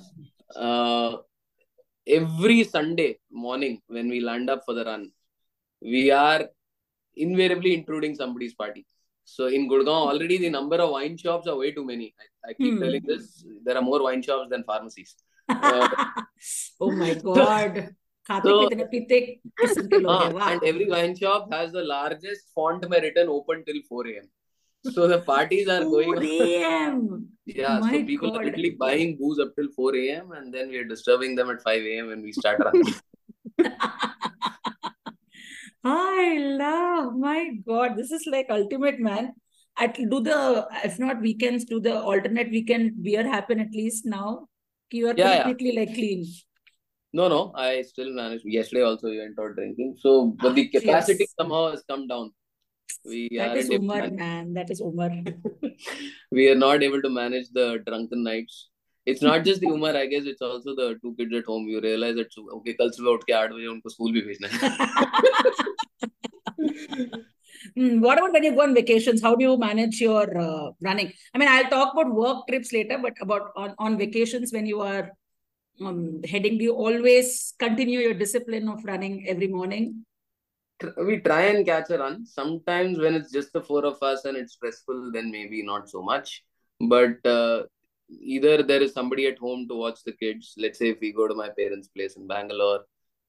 uh, 0.56 1.18
every 2.06 2.64
Sunday 2.64 3.20
morning 3.32 3.82
when 3.88 4.10
we 4.10 4.20
land 4.20 4.50
up 4.50 4.64
for 4.66 4.74
the 4.74 4.86
run, 4.86 5.12
we 5.82 6.12
are 6.12 6.50
invariably 7.16 7.74
intruding 7.74 8.16
somebody's 8.16 8.54
party. 8.54 8.86
So 9.26 9.48
in 9.48 9.70
Gurgaon, 9.70 10.12
already 10.12 10.38
the 10.38 10.50
number 10.50 10.78
of 10.78 10.92
wine 10.92 11.18
shops 11.18 11.48
are 11.48 11.56
way 11.56 11.72
too 11.72 11.86
many. 11.86 12.14
I, 12.20 12.50
I 12.50 12.54
keep 12.54 12.74
hmm. 12.74 12.82
telling 12.82 13.04
this. 13.06 13.46
There 13.64 13.78
are 13.78 13.82
more 13.82 14.04
wine 14.04 14.22
shops 14.22 14.50
than 14.50 14.64
pharmacies. 14.64 15.16
Uh, 15.50 15.90
oh 16.80 16.92
my 16.92 17.14
god! 17.16 17.90
खाते 18.30 18.50
So- 18.50 18.60
कितने 18.70 18.84
पीते 18.94 19.20
किस्म 19.62 19.88
के 19.94 20.00
लोग 20.00 20.12
Ah, 20.16 20.22
हैं 20.26 20.34
वाह 20.34 20.52
and 20.54 20.64
every 20.72 20.88
wine 20.94 21.16
shop 21.24 21.52
has 21.54 21.72
the 21.78 21.84
largest 21.92 22.48
font 22.60 22.88
mein 22.94 23.02
written 23.08 23.30
open 23.38 23.64
till 23.70 23.82
4 23.90 24.08
a.m. 24.14 24.30
So 24.86 25.08
the 25.14 25.18
parties 25.28 25.70
are 25.74 25.82
going 25.96 26.14
4 26.14 26.24
a.m. 26.30 26.96
Yeah, 27.46 27.80
My 27.84 27.92
so 27.92 28.00
people 28.08 28.32
God. 28.32 28.40
are 28.40 28.46
literally 28.48 28.72
buying 28.84 29.12
booze 29.20 29.40
up 29.46 29.52
till 29.60 29.70
4 29.76 29.96
a.m. 30.04 30.32
and 30.40 30.54
then 30.54 30.70
we 30.70 30.78
are 30.84 30.88
disturbing 30.94 31.36
them 31.42 31.50
at 31.54 31.62
5 31.70 31.86
a.m. 31.92 32.08
when 32.14 32.22
we 32.22 32.34
start 32.40 32.60
running. 32.66 32.94
I 35.84 36.38
love 36.64 37.16
my 37.18 37.52
God. 37.68 37.96
This 37.98 38.12
is 38.12 38.26
like 38.28 38.48
ultimate, 38.50 39.00
man. 39.00 39.34
At 39.78 39.96
do 39.96 40.20
the 40.22 40.68
if 40.86 41.00
not 41.00 41.22
weekends, 41.22 41.66
do 41.66 41.80
the 41.80 42.00
alternate 42.00 42.50
weekend 42.52 43.02
beer 43.04 43.28
happen 43.28 43.60
at 43.60 43.72
least 43.72 44.06
now? 44.06 44.48
You 44.92 45.08
are 45.10 45.16
Yeah, 45.18 45.44
completely 45.44 45.74
yeah. 45.74 45.80
like 45.82 45.94
clean. 45.96 46.26
No, 47.13 47.27
no, 47.29 47.53
I 47.55 47.83
still 47.83 48.13
managed. 48.13 48.45
Yesterday 48.45 48.83
also 48.83 49.09
we 49.11 49.19
went 49.19 49.39
out 49.39 49.55
drinking. 49.57 49.97
So, 50.01 50.35
but 50.43 50.55
the 50.55 50.65
Ah, 50.69 50.79
capacity 50.79 51.25
yes. 51.27 51.35
somehow 51.41 51.71
has 51.71 51.83
come 51.91 52.07
down. 52.07 52.33
We 53.05 53.21
That 53.37 53.49
aren't 53.51 53.59
is 53.61 53.71
able 53.71 53.79
to 53.79 53.85
Umar, 53.85 53.97
manage- 54.03 54.19
man. 54.19 54.53
That 54.55 54.71
is 54.71 54.81
Umar. 54.81 55.11
we 56.31 56.49
are 56.51 56.55
not 56.55 56.83
able 56.83 57.01
to 57.01 57.09
manage 57.09 57.49
the 57.53 57.83
drunken 57.87 58.23
nights. 58.23 58.69
It's 59.07 59.23
not 59.23 59.43
just 59.45 59.61
the 59.63 59.69
Umar, 59.69 59.97
I 59.97 60.05
guess. 60.07 60.25
It's 60.27 60.43
also 60.43 60.75
the 60.75 60.99
two 61.03 61.15
kids 61.19 61.35
at 61.35 61.47
home. 61.47 61.67
You 61.67 61.81
realize 61.81 62.17
that 62.17 62.29
okay, 62.59 62.75
कल 62.81 62.91
सुबह 62.97 63.11
उठ 63.13 63.25
के 63.29 63.33
आठ 63.41 63.51
बजे 63.53 63.67
उनको 63.75 63.89
school 63.97 64.13
भी 64.13 64.21
भेजना 64.29 64.49
है. 64.53 64.59
Hmm, 67.77 68.01
what 68.01 68.19
about 68.19 68.33
when 68.33 68.45
you 68.45 68.51
go 68.57 68.63
on 68.63 68.75
vacations? 68.75 69.23
How 69.23 69.35
do 69.35 69.45
you 69.45 69.57
manage 69.63 70.01
your 70.01 70.25
uh, 70.41 70.71
running? 70.89 71.09
I 71.35 71.39
mean, 71.39 71.49
I'll 71.55 71.71
talk 71.71 71.95
about 71.95 72.13
work 72.15 72.47
trips 72.49 72.73
later, 72.73 72.99
but 73.07 73.15
about 73.21 73.49
on, 73.57 73.75
on 73.79 73.97
vacations 73.99 74.53
when 74.53 74.67
you 74.67 74.81
are 74.81 75.11
um, 75.82 76.22
heading, 76.24 76.58
do 76.58 76.64
you 76.64 76.76
always 76.76 77.54
continue 77.60 78.00
your 78.00 78.14
discipline 78.14 78.70
of 78.70 78.84
running 78.86 79.28
every 79.28 79.48
morning? 79.48 80.06
we 80.98 81.20
try 81.20 81.44
and 81.44 81.66
catch 81.66 81.90
a 81.90 81.98
run. 81.98 82.26
Sometimes 82.26 83.00
when 83.00 83.16
it's 83.16 83.32
just 83.32 83.54
the 83.54 83.62
four 83.62 83.86
of 83.86 84.02
us 84.02 84.26
and 84.26 84.36
it's 84.38 84.54
stressful, 84.54 85.12
then 85.12 85.32
maybe 85.32 85.64
not 85.64 85.90
so 85.90 86.02
much. 86.02 86.44
But 86.80 87.26
uh, 87.26 87.64
either 88.10 88.64
there 88.64 88.82
is 88.82 88.94
somebody 88.94 89.28
at 89.28 89.38
home 89.38 89.68
to 89.70 89.76
watch 89.76 90.04
the 90.06 90.14
kids. 90.14 90.54
Let's 90.58 90.80
say 90.80 90.90
if 90.90 91.00
we 91.00 91.14
go 91.14 91.28
to 91.28 91.36
my 91.36 91.50
parents' 91.58 91.88
place 91.88 92.16
in 92.16 92.28
Bangalore, 92.28 92.82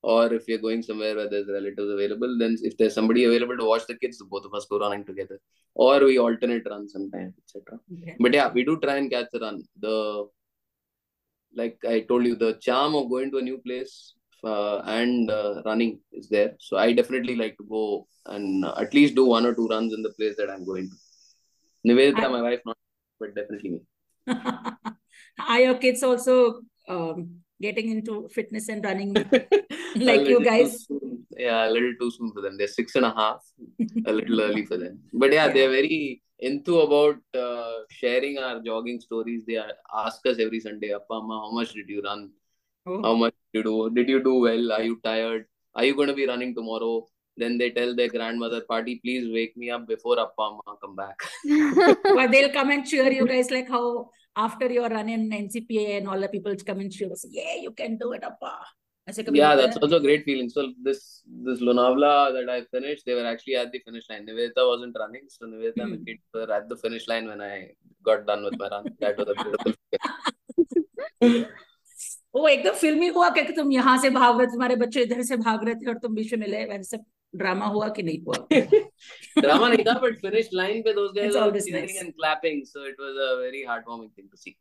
or 0.03 0.33
if 0.35 0.45
we're 0.47 0.59
going 0.59 0.83
somewhere 0.83 1.17
where 1.17 1.31
there's 1.31 1.49
relatives 1.49 1.91
available, 1.91 2.37
then 2.39 2.57
if 2.63 2.77
there's 2.77 2.95
somebody 2.95 3.25
available 3.25 3.57
to 3.57 3.65
watch 3.65 3.87
the 3.87 3.97
kids, 3.97 4.23
both 4.29 4.45
of 4.45 4.53
us 4.53 4.67
go 4.67 4.79
running 4.79 5.05
together. 5.05 5.41
Or 5.75 6.05
we 6.05 6.19
alternate 6.19 6.67
run 6.69 6.89
sometimes, 6.89 7.35
etc. 7.39 7.81
Okay. 8.03 8.17
But 8.21 8.35
yeah, 8.35 8.53
we 8.53 8.65
do 8.65 8.79
try 8.81 8.97
and 8.97 9.11
catch 9.11 9.29
the 9.33 9.41
run. 9.41 9.65
The 9.81 10.29
like 11.57 11.79
I 11.89 12.01
told 12.01 12.25
you, 12.27 12.35
the 12.37 12.55
charm 12.61 12.95
of 12.95 13.09
going 13.11 13.31
to 13.33 13.39
a 13.39 13.43
new 13.43 13.59
place 13.59 14.15
uh, 14.45 14.79
and 14.87 15.31
uh, 15.31 15.63
running 15.65 16.01
is 16.13 16.29
there. 16.29 16.55
So 16.61 16.77
I 16.77 16.93
definitely 16.93 17.37
like 17.37 17.57
to 17.59 17.65
go 17.69 18.07
and 18.27 18.65
uh, 18.65 18.75
at 18.79 18.93
least 18.95 19.15
do 19.15 19.25
one 19.27 19.47
or 19.47 19.55
two 19.55 19.69
runs 19.69 19.93
in 19.95 20.03
the 20.03 20.13
place 20.19 20.37
that 20.37 20.51
I'm 20.51 20.65
going 20.65 20.91
to. 20.91 20.97
Nivedita, 21.87 22.25
I- 22.25 22.29
my 22.29 22.43
wife, 22.43 22.61
not, 22.67 22.77
but 23.21 23.35
definitely 23.35 23.71
me. 23.71 23.81
Are 25.49 25.61
your 25.61 25.75
kids 25.79 26.03
also 26.03 26.61
um, 26.89 27.41
getting 27.61 27.91
into 27.91 28.29
fitness 28.29 28.69
and 28.69 28.85
running? 28.85 29.15
Like 29.97 30.27
you 30.27 30.43
guys? 30.45 30.89
Yeah, 31.37 31.69
a 31.69 31.71
little 31.71 31.93
too 32.01 32.11
soon 32.11 32.33
for 32.33 32.41
them. 32.41 32.57
They're 32.59 32.67
six 32.67 32.97
and 32.97 33.05
a 33.05 33.15
half, 33.15 33.45
a 34.07 34.13
little 34.13 34.41
early 34.47 34.65
for 34.67 34.77
them. 34.77 34.99
But 35.13 35.33
yeah, 35.33 35.47
Yeah. 35.47 35.53
they're 35.53 35.71
very 35.71 36.21
into 36.49 36.81
about 36.81 37.17
uh, 37.35 37.79
sharing 37.91 38.39
our 38.39 38.61
jogging 38.61 39.01
stories. 39.01 39.45
They 39.47 39.59
ask 40.05 40.27
us 40.27 40.39
every 40.39 40.61
Sunday, 40.61 40.93
Appa, 40.95 41.15
Amma, 41.15 41.41
how 41.45 41.51
much 41.53 41.73
did 41.73 41.89
you 41.89 42.03
run? 42.03 42.31
Oh. 42.87 43.03
How 43.03 43.15
much 43.15 43.35
did 43.53 43.59
you 43.59 43.63
do? 43.65 43.91
Did 43.95 44.09
you 44.09 44.23
do 44.23 44.35
well? 44.41 44.73
Are 44.73 44.83
you 44.83 45.01
tired? 45.03 45.47
Are 45.75 45.85
you 45.85 45.95
going 45.97 46.09
to 46.09 46.15
be 46.15 46.27
running 46.27 46.55
tomorrow? 46.55 47.07
Then 47.37 47.59
they 47.59 47.71
tell 47.71 47.97
their 47.97 48.09
grandmother, 48.09 48.61
Paati, 48.71 49.01
please 49.03 49.33
wake 49.33 49.57
me 49.57 49.71
up 49.71 49.89
before 49.89 50.21
Appa 50.21 50.43
Amma 50.51 50.77
come 50.81 50.95
back. 50.95 51.19
Well, 52.15 52.29
they'll 52.29 52.53
come 52.53 52.71
and 52.71 52.87
cheer 52.87 53.11
you 53.11 53.27
guys 53.27 53.51
like 53.51 53.69
how 53.69 54.11
after 54.37 54.71
your 54.71 54.89
run 54.89 55.09
in 55.09 55.31
NCPA 55.31 55.99
and 55.99 56.09
all 56.09 56.21
the 56.21 56.29
people 56.29 56.55
come 56.67 56.81
and 56.81 56.93
cheer 56.93 57.11
us. 57.11 57.27
Yeah, 57.29 57.57
you 57.61 57.73
can 57.73 57.99
do 57.99 58.13
it, 58.13 58.23
Appa. 58.23 58.55
ऐसे 59.09 59.23
कभी 59.23 59.39
yeah, 59.39 59.51
होता 59.53 59.63
that's 59.63 59.77
है? 59.77 59.81
also 59.87 59.97
a 59.97 60.03
great 60.05 60.23
feeling. 60.27 60.49
So 60.53 60.63
this 60.85 61.01
this 61.49 61.61
Lonavla 61.69 62.13
that 62.37 62.49
I 62.53 62.61
finished, 62.77 63.05
they 63.07 63.15
were 63.19 63.27
actually 63.33 63.57
at 63.63 63.73
the 63.73 63.81
finish 63.89 64.07
line. 64.11 64.23
Nivedita 64.29 64.67
wasn't 64.69 64.97
running, 65.03 65.25
so 65.29 65.47
Nivedita 65.47 65.83
and 65.87 65.93
the 65.95 65.99
Hmm. 65.99 66.05
kids 66.05 66.23
were 66.39 66.51
at 66.59 66.69
the 66.71 66.77
finish 66.85 67.09
line 67.13 67.29
when 67.33 67.43
I 67.49 67.53
got 68.11 68.27
done 68.31 68.45
with 68.49 68.57
my 68.63 68.69
run. 68.77 68.89
That 69.01 69.19
was 69.19 69.29
a 69.29 69.37
beautiful. 69.43 69.75
वो 72.35 72.47
एकदम 72.49 72.75
फिल्मी 72.79 73.07
हुआ 73.17 73.29
क्या 73.35 73.43
कि 73.45 73.53
तुम 73.57 73.71
यहाँ 73.73 73.97
से 74.03 74.09
भाग 74.11 74.39
रहे 74.39 74.47
तुम्हारे 74.53 74.77
बच्चे 74.77 75.03
इधर 75.03 75.23
से 75.27 75.37
भाग 75.43 75.65
रहे 75.65 75.75
थे 75.83 75.89
और 75.91 75.99
तुम 76.05 76.15
बीच 76.15 76.33
में 76.35 76.41
मिले 76.41 76.65
वैसे 76.71 76.99
drama 77.43 77.69
हुआ 77.75 77.89
कि 77.99 78.03
नहीं 78.03 78.19
हुआ 78.25 78.37
drama 79.45 79.69
नहीं 79.71 79.85
था 79.87 79.95
but 80.03 80.19
finished 80.25 80.53
line 80.61 80.83
पे 80.89 80.95
always 80.97 81.69
cheering 81.69 81.87
nice. 81.87 82.01
and 82.03 82.15
clapping 82.21 82.65
so 82.73 82.83
it 82.91 82.97
was 83.05 83.21
a 83.29 83.31
very 83.45 83.63
heartwarming 83.71 84.11
thing 84.17 84.29
to 84.33 84.37
see 84.37 84.57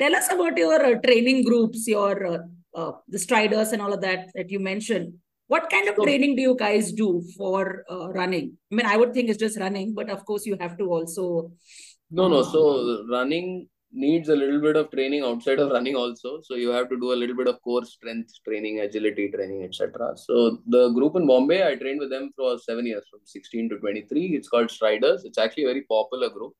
Tell 0.00 0.14
us 0.14 0.30
about 0.32 0.58
your 0.58 0.78
uh, 0.86 0.94
training 1.04 1.42
groups, 1.44 1.88
your 1.88 2.14
uh, 2.76 2.92
the 3.08 3.18
striders 3.18 3.72
and 3.72 3.82
all 3.82 3.92
of 3.92 4.00
that 4.02 4.30
that 4.34 4.50
you 4.50 4.60
mentioned. 4.72 5.14
What 5.48 5.70
kind 5.70 5.88
of 5.88 5.96
So- 5.96 6.04
training 6.04 6.36
do 6.36 6.42
you 6.42 6.56
guys 6.56 6.92
do 6.92 7.08
for 7.36 7.84
uh, 7.90 8.08
running? 8.20 8.46
I 8.70 8.74
mean, 8.76 8.86
I 8.86 8.96
would 8.96 9.12
think 9.14 9.28
it's 9.30 9.44
just 9.46 9.58
running, 9.66 9.94
but 9.94 10.10
of 10.10 10.24
course 10.26 10.44
you 10.50 10.56
have 10.60 10.76
to 10.78 10.84
also. 10.98 11.52
No, 12.10 12.28
no. 12.28 12.40
Uh, 12.40 12.50
So 12.54 12.62
running 13.10 13.68
needs 13.92 14.28
a 14.28 14.36
little 14.40 14.60
bit 14.60 14.76
of 14.80 14.90
training 14.90 15.22
outside 15.28 15.60
of 15.64 15.70
running 15.70 15.96
also. 16.00 16.30
So 16.48 16.54
you 16.62 16.70
have 16.70 16.88
to 16.90 16.98
do 17.04 17.12
a 17.12 17.18
little 17.20 17.36
bit 17.40 17.48
of 17.52 17.60
core 17.62 17.84
strength 17.84 18.32
training, 18.46 18.80
agility 18.80 19.26
training, 19.30 19.62
etc. 19.68 20.12
So 20.16 20.58
the 20.66 20.82
group 20.96 21.16
in 21.16 21.26
Bombay, 21.26 21.60
I 21.66 21.76
trained 21.76 22.00
with 22.00 22.10
them 22.10 22.26
for 22.36 22.58
seven 22.58 22.84
years, 22.86 23.04
from 23.10 23.20
16 23.24 23.70
to 23.70 23.78
23. 23.78 24.26
It's 24.36 24.48
called 24.48 24.70
Striders. 24.70 25.24
It's 25.24 25.38
actually 25.38 25.64
a 25.64 25.68
very 25.68 25.84
popular 25.94 26.28
group 26.28 26.52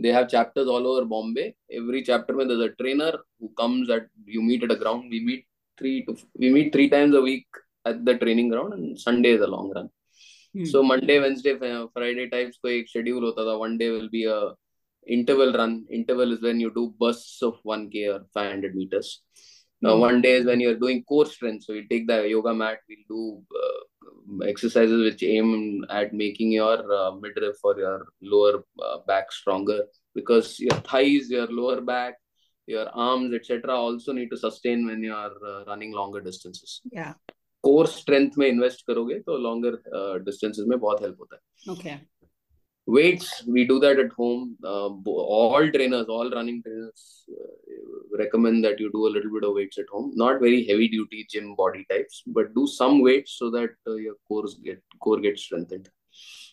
They 0.00 0.12
have 0.16 0.28
chapters 0.28 0.68
all 0.68 0.86
over 0.86 1.04
Bombay. 1.04 1.54
Every 1.72 2.02
chapter 2.02 2.36
when 2.36 2.48
there's 2.48 2.60
a 2.60 2.74
trainer 2.82 3.12
who 3.40 3.50
comes 3.58 3.88
at 3.90 4.06
you 4.26 4.42
meet 4.42 4.62
at 4.64 4.70
a 4.70 4.76
ground. 4.76 5.04
We 5.10 5.20
meet 5.24 5.46
three 5.78 6.04
to 6.06 6.16
we 6.38 6.50
meet 6.50 6.72
three 6.72 6.88
times 6.90 7.14
a 7.14 7.20
week 7.20 7.46
at 7.84 8.04
the 8.04 8.16
training 8.18 8.48
ground, 8.50 8.74
and 8.74 8.98
Sunday 8.98 9.32
is 9.38 9.40
a 9.40 9.46
long 9.46 9.72
run. 9.74 9.88
hmm. 10.54 10.64
So 10.64 10.82
Monday, 10.82 11.18
Wednesday, 11.20 11.56
Fri- 11.58 11.88
Friday 11.94 12.28
types 12.34 12.56
को 12.64 12.68
एक 12.68 12.88
schedule 12.92 13.22
होता 13.28 13.44
था. 13.48 13.58
One 13.64 13.78
day 13.78 13.90
will 13.90 14.08
be 14.10 14.24
a 14.24 14.38
interval 15.16 15.52
run. 15.60 15.74
Interval 15.90 16.32
is 16.36 16.42
when 16.42 16.60
you 16.60 16.70
do 16.78 16.84
bursts 17.00 17.42
of 17.42 17.58
1k 17.74 18.06
or 18.14 18.20
500 18.34 18.74
meters. 18.74 19.22
Now, 19.82 19.94
Hmm. 19.94 20.00
one 20.00 20.22
day 20.22 20.32
is 20.40 20.46
when 20.46 20.60
you're 20.60 20.78
doing 20.84 21.02
core 21.04 21.26
strength. 21.26 21.64
So 21.64 21.72
you 21.78 21.86
take 21.88 22.06
the 22.12 22.18
yoga 22.28 22.54
mat. 22.62 22.78
We'll 22.88 23.06
do 23.16 23.42
uh, 23.64 23.80
exercises 24.44 25.02
which 25.02 25.22
aim 25.22 25.84
at 25.90 26.12
making 26.12 26.52
your 26.52 26.76
uh, 26.92 27.12
midriff 27.14 27.56
or 27.62 27.78
your 27.78 28.06
lower 28.20 28.64
uh, 28.82 28.98
back 29.06 29.32
stronger 29.32 29.84
because 30.14 30.58
your 30.60 30.78
thighs, 30.90 31.30
your 31.30 31.46
lower 31.46 31.80
back, 31.80 32.14
your 32.66 32.88
arms, 32.88 33.32
etc. 33.34 33.74
also 33.74 34.12
need 34.12 34.30
to 34.30 34.36
sustain 34.36 34.86
when 34.86 35.02
you 35.02 35.14
are 35.14 35.32
uh, 35.46 35.64
running 35.66 35.92
longer 35.92 36.20
distances. 36.20 36.80
yeah. 36.92 37.14
Core 37.64 37.86
strength 37.86 38.30
में 38.38 38.46
invest 38.48 38.86
करोगे 38.86 39.14
तो 39.26 39.36
longer 39.36 40.18
distances 40.24 40.64
में 40.68 40.78
बहुत 40.78 41.00
help 41.02 41.16
होता 41.20 41.36
है 41.36 41.74
Okay. 41.74 41.94
weights 42.85 43.43
we 43.47 43.65
do 43.65 43.79
that 43.79 43.99
at 43.99 44.11
home. 44.11 44.57
Uh, 44.63 44.89
all 45.05 45.71
trainers 45.71 46.07
all 46.07 46.29
running 46.29 46.61
trainers 46.63 47.23
uh, 47.31 48.17
recommend 48.17 48.63
that 48.63 48.79
you 48.79 48.91
do 48.91 49.07
a 49.07 49.13
little 49.15 49.31
bit 49.31 49.43
of 49.43 49.53
weights 49.53 49.77
at 49.77 49.85
home. 49.91 50.11
Not 50.15 50.39
very 50.39 50.65
heavy 50.65 50.87
duty 50.87 51.27
gym 51.29 51.55
body 51.55 51.85
types 51.89 52.23
but 52.27 52.53
do 52.55 52.67
some 52.67 53.01
weights 53.01 53.35
so 53.37 53.49
that 53.51 53.69
uh, 53.87 53.95
your 53.95 54.15
core 54.27 54.45
get 54.63 54.81
core 54.99 55.19
gets 55.19 55.43
strengthened. 55.43 55.89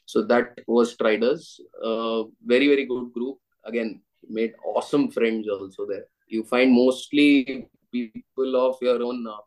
So 0.07 0.23
that 0.25 0.59
was 0.67 0.93
striders 0.93 1.61
uh, 1.83 2.25
very 2.45 2.69
very 2.69 2.87
good 2.87 3.13
group. 3.13 3.39
Again 3.65 4.01
made 4.29 4.53
awesome 4.65 5.11
friends 5.11 5.49
also 5.49 5.87
there. 5.87 6.07
You 6.27 6.45
find 6.45 6.73
mostly 6.73 7.69
people 7.91 8.57
of 8.57 8.77
your 8.83 9.03
own 9.03 9.27
uh, 9.27 9.39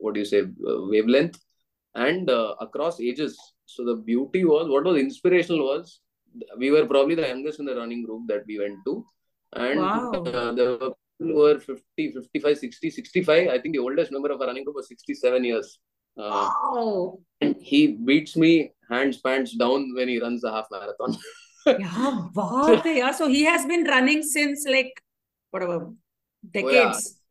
what 0.00 0.14
do 0.14 0.20
you 0.20 0.26
say 0.26 0.40
uh, 0.42 0.82
wavelength. 0.86 1.38
And 1.96 2.28
across 2.60 3.00
ages 3.00 3.53
so 3.66 3.84
the 3.84 3.96
beauty 3.96 4.44
was 4.44 4.68
what 4.68 4.84
was 4.84 4.98
inspirational 4.98 5.64
was 5.64 6.00
we 6.58 6.70
were 6.70 6.86
probably 6.86 7.14
the 7.14 7.26
youngest 7.26 7.60
in 7.60 7.66
the 7.66 7.76
running 7.76 8.04
group 8.04 8.22
that 8.26 8.44
we 8.46 8.58
went 8.58 8.78
to 8.84 9.04
and 9.54 9.80
wow. 9.80 10.10
uh, 10.10 10.52
the 10.52 10.94
people 11.18 11.40
were 11.40 11.60
50 11.60 12.12
55 12.12 12.58
60 12.58 12.90
65 12.90 13.48
i 13.48 13.58
think 13.58 13.74
the 13.74 13.78
oldest 13.78 14.12
member 14.12 14.30
of 14.32 14.40
our 14.40 14.48
running 14.48 14.64
group 14.64 14.76
was 14.76 14.88
67 14.88 15.44
years 15.44 15.78
uh, 16.18 16.50
wow. 16.50 17.18
he 17.60 17.88
beats 17.92 18.36
me 18.36 18.72
hands 18.90 19.18
pants 19.18 19.56
down 19.56 19.92
when 19.94 20.08
he 20.08 20.20
runs 20.20 20.42
the 20.42 20.50
half 20.50 20.66
marathon 20.70 21.16
yeah, 21.66 22.26
wow. 22.34 22.80
so, 22.82 22.88
yeah 22.88 23.12
so 23.12 23.28
he 23.28 23.44
has 23.44 23.64
been 23.66 23.84
running 23.84 24.22
since 24.22 24.66
like 24.68 24.92
whatever 25.50 25.90
decades 26.50 26.74
oh, 26.74 26.80
yeah. 26.80 27.23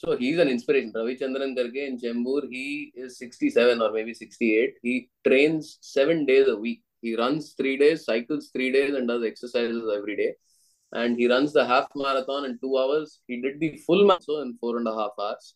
So 0.00 0.16
he's 0.16 0.38
an 0.38 0.48
inspiration. 0.48 0.92
Ravi 0.94 1.16
Chandran 1.16 1.56
karke 1.56 1.86
in 1.88 1.98
Chembur, 1.98 2.48
he 2.50 2.92
is 2.94 3.18
67 3.18 3.80
or 3.80 3.92
maybe 3.92 4.12
68. 4.12 4.74
He 4.82 5.08
trains 5.26 5.78
seven 5.80 6.26
days 6.26 6.48
a 6.48 6.56
week. 6.56 6.82
He 7.00 7.16
runs 7.16 7.54
three 7.54 7.76
days, 7.78 8.04
cycles 8.04 8.50
three 8.52 8.70
days, 8.72 8.94
and 8.94 9.08
does 9.08 9.24
exercises 9.24 9.82
every 9.96 10.16
day. 10.16 10.34
And 10.92 11.16
he 11.16 11.26
runs 11.28 11.52
the 11.52 11.66
half 11.66 11.88
marathon 11.94 12.44
in 12.44 12.58
two 12.60 12.76
hours. 12.78 13.20
He 13.26 13.40
did 13.40 13.58
the 13.58 13.76
full 13.86 14.06
marathon 14.06 14.42
in 14.48 14.54
four 14.60 14.76
and 14.76 14.86
a 14.86 14.94
half 14.94 15.12
hours. 15.18 15.54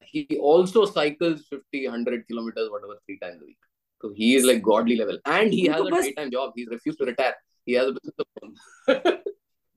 He 0.00 0.38
also 0.40 0.84
cycles 0.84 1.46
50, 1.48 1.86
100 1.86 2.28
kilometers, 2.28 2.68
whatever, 2.70 2.98
three 3.06 3.18
times 3.18 3.40
a 3.42 3.44
week. 3.46 3.58
So 4.02 4.12
he 4.14 4.34
is 4.36 4.44
like 4.44 4.62
godly 4.62 4.96
level. 4.96 5.18
And 5.24 5.52
he 5.52 5.66
has 5.66 5.80
उनको 5.80 5.88
a 5.88 5.90
बस- 5.90 6.04
daytime 6.04 6.30
job. 6.30 6.52
He's 6.56 6.68
refused 6.68 6.98
to 6.98 7.06
retire. 7.06 7.34
He 7.64 7.72
has 7.72 7.88
a 7.88 7.92
business 7.92 8.14
of 8.18 8.26
his 8.26 8.96
own. 8.96 9.18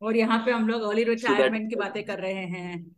और 0.01 0.15
यहाँ 0.15 0.45
पे 0.45 0.51
हम 0.51 0.67
लोग 0.67 0.81
early 0.81 1.03
that- 1.05 1.09
retirement 1.09 1.69
की 1.69 1.75
बातें 1.75 2.03
कर 2.05 2.19
रहे 2.19 2.45
हैं 2.55 2.95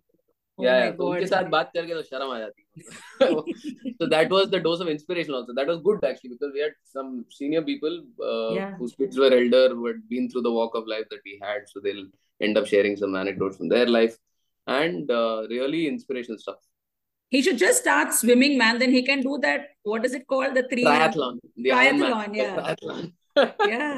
Oh 0.59 0.65
तो 0.99 1.07
उनके 1.09 1.27
साथ 1.27 1.49
बात 1.55 1.71
करके 1.77 1.95
तो 1.95 2.03
शर्म 2.03 2.31
आ 2.33 2.39
जाती 2.39 2.63
है 2.67 3.95
so 3.99 4.07
that 4.13 4.31
was 4.37 4.47
the 4.55 4.61
dose 4.67 4.85
of 4.85 4.89
inspiration 4.93 5.35
also 5.39 5.57
that 5.59 5.73
was 5.73 5.81
good 5.89 6.05
actually 6.11 6.31
because 6.35 6.55
we 6.55 6.63
had 6.65 6.77
some 6.95 7.11
senior 7.39 7.63
people 7.67 7.99
uh, 8.29 8.53
Yeah. 8.59 8.71
whose 8.79 8.95
kids 9.03 9.19
were 9.25 9.31
elder 9.41 9.65
who 9.75 9.87
had 9.87 10.01
been 10.15 10.31
through 10.31 10.45
the 10.47 10.53
walk 10.61 10.79
of 10.81 10.89
life 10.95 11.11
that 11.11 11.29
we 11.31 11.35
had 11.43 11.69
so 11.75 11.83
they'll 11.89 12.07
end 12.49 12.63
up 12.63 12.71
sharing 12.73 12.97
some 13.03 13.19
anecdotes 13.25 13.59
from 13.59 13.69
their 13.75 13.91
life 13.99 14.17
and 14.79 15.11
uh, 15.11 15.43
really 15.57 15.83
inspirational 15.93 16.41
stuff 16.47 16.63
He 17.35 17.39
should 17.45 17.57
just 17.61 17.81
start 17.83 18.13
swimming, 18.17 18.53
man. 18.59 18.77
Then 18.81 18.93
he 18.97 19.01
can 19.07 19.23
do 19.23 19.39
that. 19.45 19.63
What 19.93 20.05
is 20.09 20.13
it 20.19 20.27
called? 20.33 20.53
The 20.59 20.63
three. 20.73 20.85
triathlon 20.89 21.41
the 21.65 21.71
Triathlon, 21.71 22.37
yeah. 22.41 22.53
triathlon. 22.59 23.01
Yeah. 23.73 23.97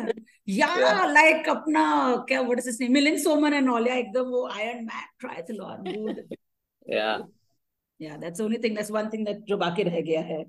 Yeah, 0.61 0.79
Yeah. 0.85 1.03
like 1.17 1.51
अपना 1.55 1.83
क्या 2.31 2.41
what 2.51 2.63
is 2.63 2.69
his 2.71 2.79
name? 2.85 2.95
Milind 2.99 3.21
Soman 3.25 3.57
and 3.59 3.73
all. 3.75 3.89
Yeah, 3.91 3.99
एकदम 4.05 4.31
वो 4.37 4.41
Iron 4.63 4.81
Man 4.87 5.05
triathlon. 5.25 5.85
Dude. 5.91 6.23
yeah 6.88 7.22
Yeah, 8.00 8.18
that's 8.20 8.40
the 8.40 8.44
only 8.44 8.58
thing. 8.58 8.74
That's 8.74 8.92
one 8.92 9.10
thing 9.10 9.24
that 9.26 9.46
जो 9.48 9.58
बाकी 9.58 9.84
रह 9.84 10.02
गया 10.02 10.22
है. 10.30 10.44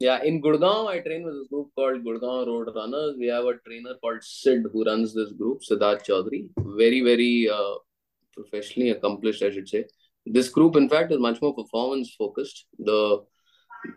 Yeah, 0.00 0.22
in 0.24 0.42
Gurgaon, 0.42 0.88
I 0.88 0.98
train 0.98 1.24
with 1.24 1.34
this 1.34 1.48
group 1.48 1.68
called 1.76 2.04
Gurgaon 2.04 2.46
Road 2.46 2.70
Runners. 2.74 3.14
We 3.18 3.28
have 3.28 3.44
a 3.44 3.54
trainer 3.66 3.94
called 4.02 4.24
Sid 4.28 4.64
who 4.72 4.84
runs 4.84 5.14
this 5.14 5.30
group, 5.32 5.60
Siddharth 5.68 6.04
Chaudhary. 6.08 6.40
Very, 6.80 7.00
very 7.02 7.48
uh, 7.48 7.74
professionally 8.34 8.90
accomplished, 8.90 9.42
I 9.42 9.50
should 9.52 9.68
say. 9.68 9.84
This 10.26 10.48
group, 10.48 10.76
in 10.76 10.88
fact, 10.88 11.12
is 11.12 11.20
much 11.20 11.40
more 11.40 11.54
performance 11.54 12.14
focused. 12.18 12.66
The 12.78 12.98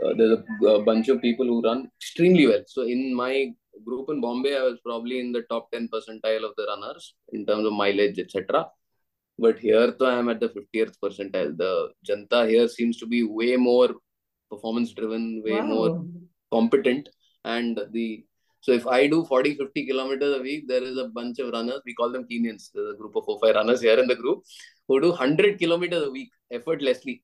uh, 0.04 0.13
there's 0.18 0.38
a, 0.38 0.65
a 0.68 0.84
bunch 0.84 1.10
of 1.10 1.22
people 1.22 1.46
who 1.48 1.62
run 1.63 1.89
extremely 2.00 2.48
well. 2.48 2.63
So 2.68 2.84
in 2.84 3.13
my 3.13 3.34
group 3.84 4.10
in 4.10 4.22
Bombay, 4.22 4.56
I 4.56 4.62
was 4.62 4.80
probably 4.86 5.20
in 5.20 5.32
the 5.32 5.44
top 5.50 5.72
10 5.72 5.89
percentile 5.94 6.46
of 6.46 6.56
the 6.58 6.65
runners 6.68 7.13
in 7.34 7.46
terms 7.46 7.65
of 7.65 7.74
mileage, 7.74 8.20
etc. 8.20 8.68
But 9.40 9.59
here, 9.59 9.94
though, 9.98 10.07
I 10.07 10.18
am 10.18 10.29
at 10.29 10.40
the 10.40 10.50
50th 10.50 10.96
percentile. 11.03 11.57
The 11.57 11.92
Janta 12.07 12.46
here 12.48 12.68
seems 12.68 12.98
to 12.98 13.07
be 13.07 13.22
way 13.22 13.57
more 13.57 13.88
performance 14.50 14.92
driven, 14.92 15.42
way 15.44 15.53
wow. 15.53 15.66
more 15.66 16.05
competent. 16.53 17.09
And 17.44 17.81
the 17.92 18.24
so 18.62 18.72
if 18.72 18.87
I 18.87 19.07
do 19.07 19.24
40, 19.24 19.55
50 19.55 19.87
kilometers 19.87 20.37
a 20.37 20.42
week, 20.42 20.68
there 20.68 20.83
is 20.83 20.98
a 20.98 21.09
bunch 21.09 21.38
of 21.38 21.53
runners. 21.55 21.81
We 21.87 21.94
call 21.94 22.12
them 22.12 22.26
Kenyans. 22.31 22.70
There's 22.74 22.92
a 22.92 22.96
group 22.98 23.16
of 23.16 23.24
four, 23.24 23.38
five 23.42 23.55
runners 23.55 23.81
here 23.81 23.98
in 23.98 24.07
the 24.07 24.14
group 24.14 24.42
who 24.87 25.00
do 25.00 25.09
100 25.09 25.59
kilometers 25.59 26.03
a 26.03 26.11
week 26.11 26.31
effortlessly. 26.50 27.22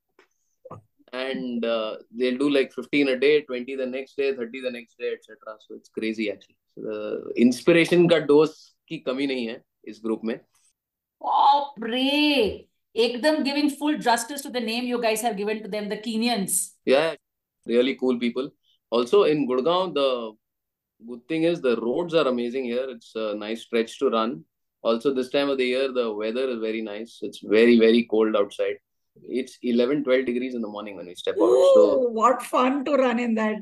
And 1.12 1.62
uh, 1.64 1.96
they'll 2.18 2.38
do 2.38 2.48
like 2.48 2.72
15 2.72 3.08
a 3.08 3.18
day, 3.18 3.42
20 3.42 3.76
the 3.76 3.84
next 3.84 4.16
day, 4.16 4.34
30 4.34 4.62
the 4.62 4.70
next 4.70 4.96
day, 4.98 5.12
etc. 5.12 5.36
So 5.68 5.74
it's 5.74 5.90
crazy 5.90 6.30
actually. 6.30 6.56
So 6.74 6.80
the 6.80 7.32
inspiration 7.36 8.06
got 8.06 8.26
dose 8.26 8.72
ki 8.88 9.00
kami 9.00 9.28
nahi 9.28 9.50
hai 9.50 9.60
is 9.84 9.98
group 9.98 10.24
mein. 10.24 10.40
Oh, 11.20 11.72
pray. 11.78 12.68
Ekdam 12.96 13.44
giving 13.44 13.70
full 13.70 13.98
justice 13.98 14.42
to 14.42 14.50
the 14.50 14.60
name 14.60 14.84
you 14.84 15.00
guys 15.00 15.20
have 15.20 15.36
given 15.36 15.62
to 15.62 15.68
them, 15.68 15.88
the 15.88 15.98
Kenyans. 15.98 16.70
Yeah, 16.84 17.14
really 17.66 17.94
cool 17.96 18.18
people. 18.18 18.50
Also 18.90 19.24
in 19.24 19.46
Gurgaon, 19.48 19.92
the 19.94 20.32
good 21.06 21.26
thing 21.28 21.42
is 21.42 21.60
the 21.60 21.76
roads 21.80 22.14
are 22.14 22.26
amazing 22.26 22.64
here. 22.64 22.86
It's 22.88 23.12
a 23.14 23.34
nice 23.34 23.62
stretch 23.62 23.98
to 23.98 24.08
run. 24.08 24.44
Also, 24.82 25.12
this 25.12 25.30
time 25.30 25.48
of 25.50 25.58
the 25.58 25.64
year, 25.66 25.92
the 25.92 26.12
weather 26.12 26.48
is 26.48 26.60
very 26.60 26.80
nice. 26.80 27.18
It's 27.20 27.40
very, 27.40 27.78
very 27.78 28.06
cold 28.08 28.36
outside. 28.36 28.76
It's 29.22 29.58
11, 29.62 30.04
12 30.04 30.26
degrees 30.26 30.54
in 30.54 30.62
the 30.62 30.68
morning 30.68 30.96
when 30.96 31.06
we 31.06 31.14
step 31.16 31.34
out. 31.34 31.38
So, 31.38 31.74
Oh, 31.76 32.08
what 32.12 32.40
fun 32.42 32.84
to 32.84 32.94
run 32.94 33.18
in 33.18 33.34
that 33.34 33.56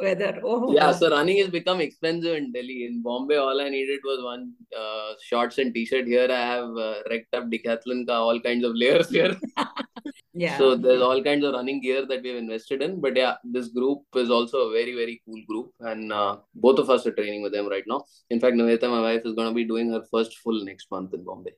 weather. 0.00 0.40
Oh, 0.44 0.72
yeah, 0.72 0.92
so 0.92 1.10
running 1.10 1.38
has 1.38 1.48
become 1.48 1.80
expensive 1.80 2.36
in 2.36 2.52
Delhi. 2.52 2.86
In 2.86 3.02
Bombay, 3.02 3.36
all 3.36 3.60
I 3.60 3.68
needed 3.68 4.00
was 4.04 4.22
one 4.22 4.52
uh, 4.78 5.12
shorts 5.22 5.58
and 5.58 5.74
t-shirt. 5.74 6.06
Here, 6.06 6.28
I 6.30 6.40
have 6.40 6.76
uh, 6.76 6.94
wrecked 7.10 7.34
up 7.34 7.50
Decathlon 7.50 8.06
ka 8.06 8.14
all 8.14 8.40
kinds 8.40 8.64
of 8.64 8.72
layers 8.74 9.10
here. 9.10 9.36
yeah. 10.32 10.58
So 10.58 10.76
there's 10.76 11.02
all 11.02 11.22
kinds 11.22 11.44
of 11.44 11.54
running 11.54 11.80
gear 11.80 12.06
that 12.06 12.22
we 12.22 12.28
have 12.30 12.38
invested 12.38 12.82
in. 12.82 13.00
But 13.00 13.16
yeah, 13.16 13.34
this 13.44 13.68
group 13.68 14.02
is 14.14 14.30
also 14.30 14.68
a 14.68 14.72
very, 14.72 14.94
very 14.94 15.20
cool 15.26 15.42
group. 15.48 15.72
And 15.80 16.12
uh, 16.12 16.38
both 16.54 16.78
of 16.78 16.90
us 16.90 17.06
are 17.06 17.12
training 17.12 17.42
with 17.42 17.52
them 17.52 17.68
right 17.68 17.84
now. 17.86 18.04
In 18.30 18.40
fact, 18.40 18.56
Nivedita, 18.56 18.88
my 18.90 19.00
wife, 19.00 19.22
is 19.24 19.34
going 19.34 19.48
to 19.48 19.54
be 19.54 19.64
doing 19.64 19.90
her 19.92 20.02
first 20.10 20.38
full 20.38 20.64
next 20.64 20.90
month 20.90 21.14
in 21.14 21.24
Bombay. 21.24 21.52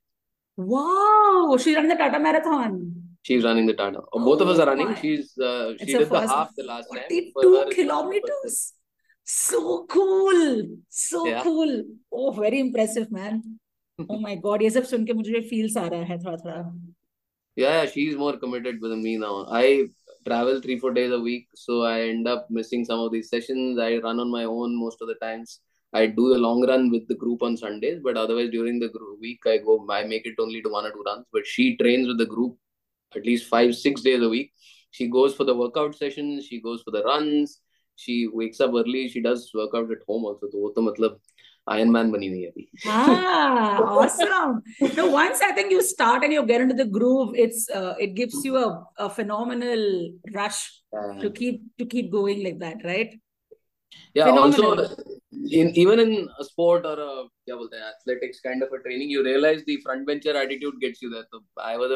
Wow, 0.57 1.57
she 1.59 1.75
ran 1.75 1.89
the 1.89 1.95
Tata 1.95 2.19
Marathon. 2.19 3.10
She's 3.24 3.44
running 3.44 3.66
the 3.66 3.74
Tata. 3.74 4.00
Uh, 4.14 4.20
Both 4.20 4.42
of 4.42 4.48
us 4.50 4.60
Oh 4.60 4.64
are 4.64 4.68
running. 4.68 4.88
my. 4.88 4.96
She's 5.02 5.34
uh, 5.40 5.74
It's 5.80 5.86
she 5.86 5.94
a 5.96 5.98
did 6.00 6.08
the 6.10 6.16
first 6.16 6.34
half 6.34 6.56
the 6.56 6.64
last 6.64 6.90
time. 6.94 7.04
For 7.34 7.44
42 7.44 7.56
her, 7.56 7.64
it's 7.68 7.76
kilometers. 7.76 8.74
So 9.24 9.86
cool. 9.90 10.68
So 10.90 11.28
Yeah. 11.28 11.44
cool. 11.44 11.84
Oh, 12.12 12.32
very 12.32 12.60
impressive, 12.60 13.12
man. 13.12 13.42
Oh 14.10 14.20
my 14.20 14.36
God. 14.36 14.62
ये 14.62 14.70
सब 14.70 14.84
सुन 14.92 15.06
के 15.06 15.14
मुझे 15.14 15.42
feels 15.50 15.78
आ 15.78 15.88
रहा 15.88 16.04
है 16.12 16.18
थोड़ा 16.24 16.38
थोड़ा. 16.46 16.64
Yeah, 17.56 17.86
she's 17.86 18.16
more 18.16 18.38
committed 18.38 18.82
with 18.82 18.92
me 19.04 19.18
now. 19.18 19.46
I 19.50 19.88
travel 20.28 20.60
three, 20.62 20.78
four 20.80 20.92
days 20.94 21.12
a 21.12 21.20
week, 21.20 21.48
so 21.56 21.84
I 21.84 22.02
end 22.10 22.28
up 22.28 22.48
missing 22.50 22.84
some 22.84 23.00
of 23.00 23.12
these 23.14 23.30
sessions. 23.30 23.80
I 23.80 23.98
run 24.06 24.20
on 24.20 24.30
my 24.30 24.44
own 24.44 24.76
most 24.80 25.02
of 25.02 25.08
the 25.08 25.16
times. 25.22 25.62
I 25.94 26.08
do 26.08 26.36
a 26.36 26.40
long 26.46 26.68
run 26.68 26.92
with 26.92 27.08
the 27.08 27.16
group 27.16 27.42
on 27.42 27.56
Sundays, 27.56 28.02
but 28.04 28.18
otherwise 28.18 28.50
during 28.50 28.80
the 28.80 28.90
group 28.90 29.20
week, 29.22 29.40
I 29.48 29.58
go, 29.60 29.86
I 29.90 30.04
make 30.04 30.26
it 30.26 30.36
only 30.40 30.62
to 30.64 30.70
one 30.70 30.86
or 30.86 30.92
two 30.92 31.04
runs. 31.06 31.26
But 31.32 31.48
she 31.48 31.78
trains 31.78 32.08
with 32.10 32.18
the 32.18 32.26
group 32.26 32.58
at 33.16 33.26
least 33.26 33.48
five, 33.48 33.76
six 33.76 34.02
days 34.02 34.22
a 34.22 34.30
week. 34.30 34.52
She 34.92 35.08
goes 35.08 35.36
for 35.36 35.44
the 35.44 35.56
workout 35.56 35.96
sessions, 35.96 36.46
she 36.46 36.62
goes 36.62 36.82
for 36.82 36.92
the 36.92 37.04
runs, 37.04 37.60
she 37.96 38.28
wakes 38.32 38.60
up 38.62 38.72
early, 38.74 39.08
she 39.10 39.22
does 39.22 39.52
workout 39.54 39.92
at 39.92 40.04
home 40.08 40.26
also. 40.26 40.48
तो 40.48 40.62
वो 40.62 40.70
तो 40.76 40.82
मतलब 40.82 41.20
Iron 41.74 41.92
Man 41.92 42.12
बनी 42.12 42.28
हुई 42.30 42.42
है 42.42 42.50
अभी. 42.52 42.68
Ah, 42.88 43.82
awesome. 43.84 44.62
No, 44.98 45.10
once 45.10 45.42
I 45.42 45.52
think 45.54 45.72
you 45.72 45.82
start 45.82 46.24
and 46.24 46.32
you 46.32 46.44
get 46.46 46.62
into 46.62 46.76
the 46.76 46.86
groove, 46.86 47.34
it's 47.36 47.70
uh, 47.70 47.96
it 48.00 48.14
gives 48.14 48.46
you 48.46 48.58
a, 48.58 48.86
a 48.98 49.10
phenomenal 49.10 50.12
rush 50.34 50.60
Yeah. 50.96 51.22
to 51.22 51.30
keep 51.38 51.64
to 51.80 51.86
keep 51.86 52.12
going 52.12 52.44
like 52.44 52.60
that, 52.60 52.84
right? 52.90 53.16
yeah 54.15 54.25
Phenomenal. 54.25 54.81
also 54.81 55.05
in 55.33 55.71
even 55.77 55.99
in 56.01 56.29
a 56.39 56.45
sport 56.45 56.85
or 56.85 56.99
a 56.99 57.25
yeah, 57.47 57.55
well, 57.55 57.69
athletics 57.95 58.41
kind 58.41 58.63
of 58.63 58.73
a 58.73 58.79
training 58.83 59.11
you 59.11 59.25
realize 59.25 59.63
the 59.65 59.79
front 59.83 60.07
bencher 60.07 60.37
attitude 60.37 60.75
gets 60.81 61.01
you 61.03 61.11
there. 61.11 61.25
So 61.33 61.43
i 61.59 61.77
was 61.77 61.91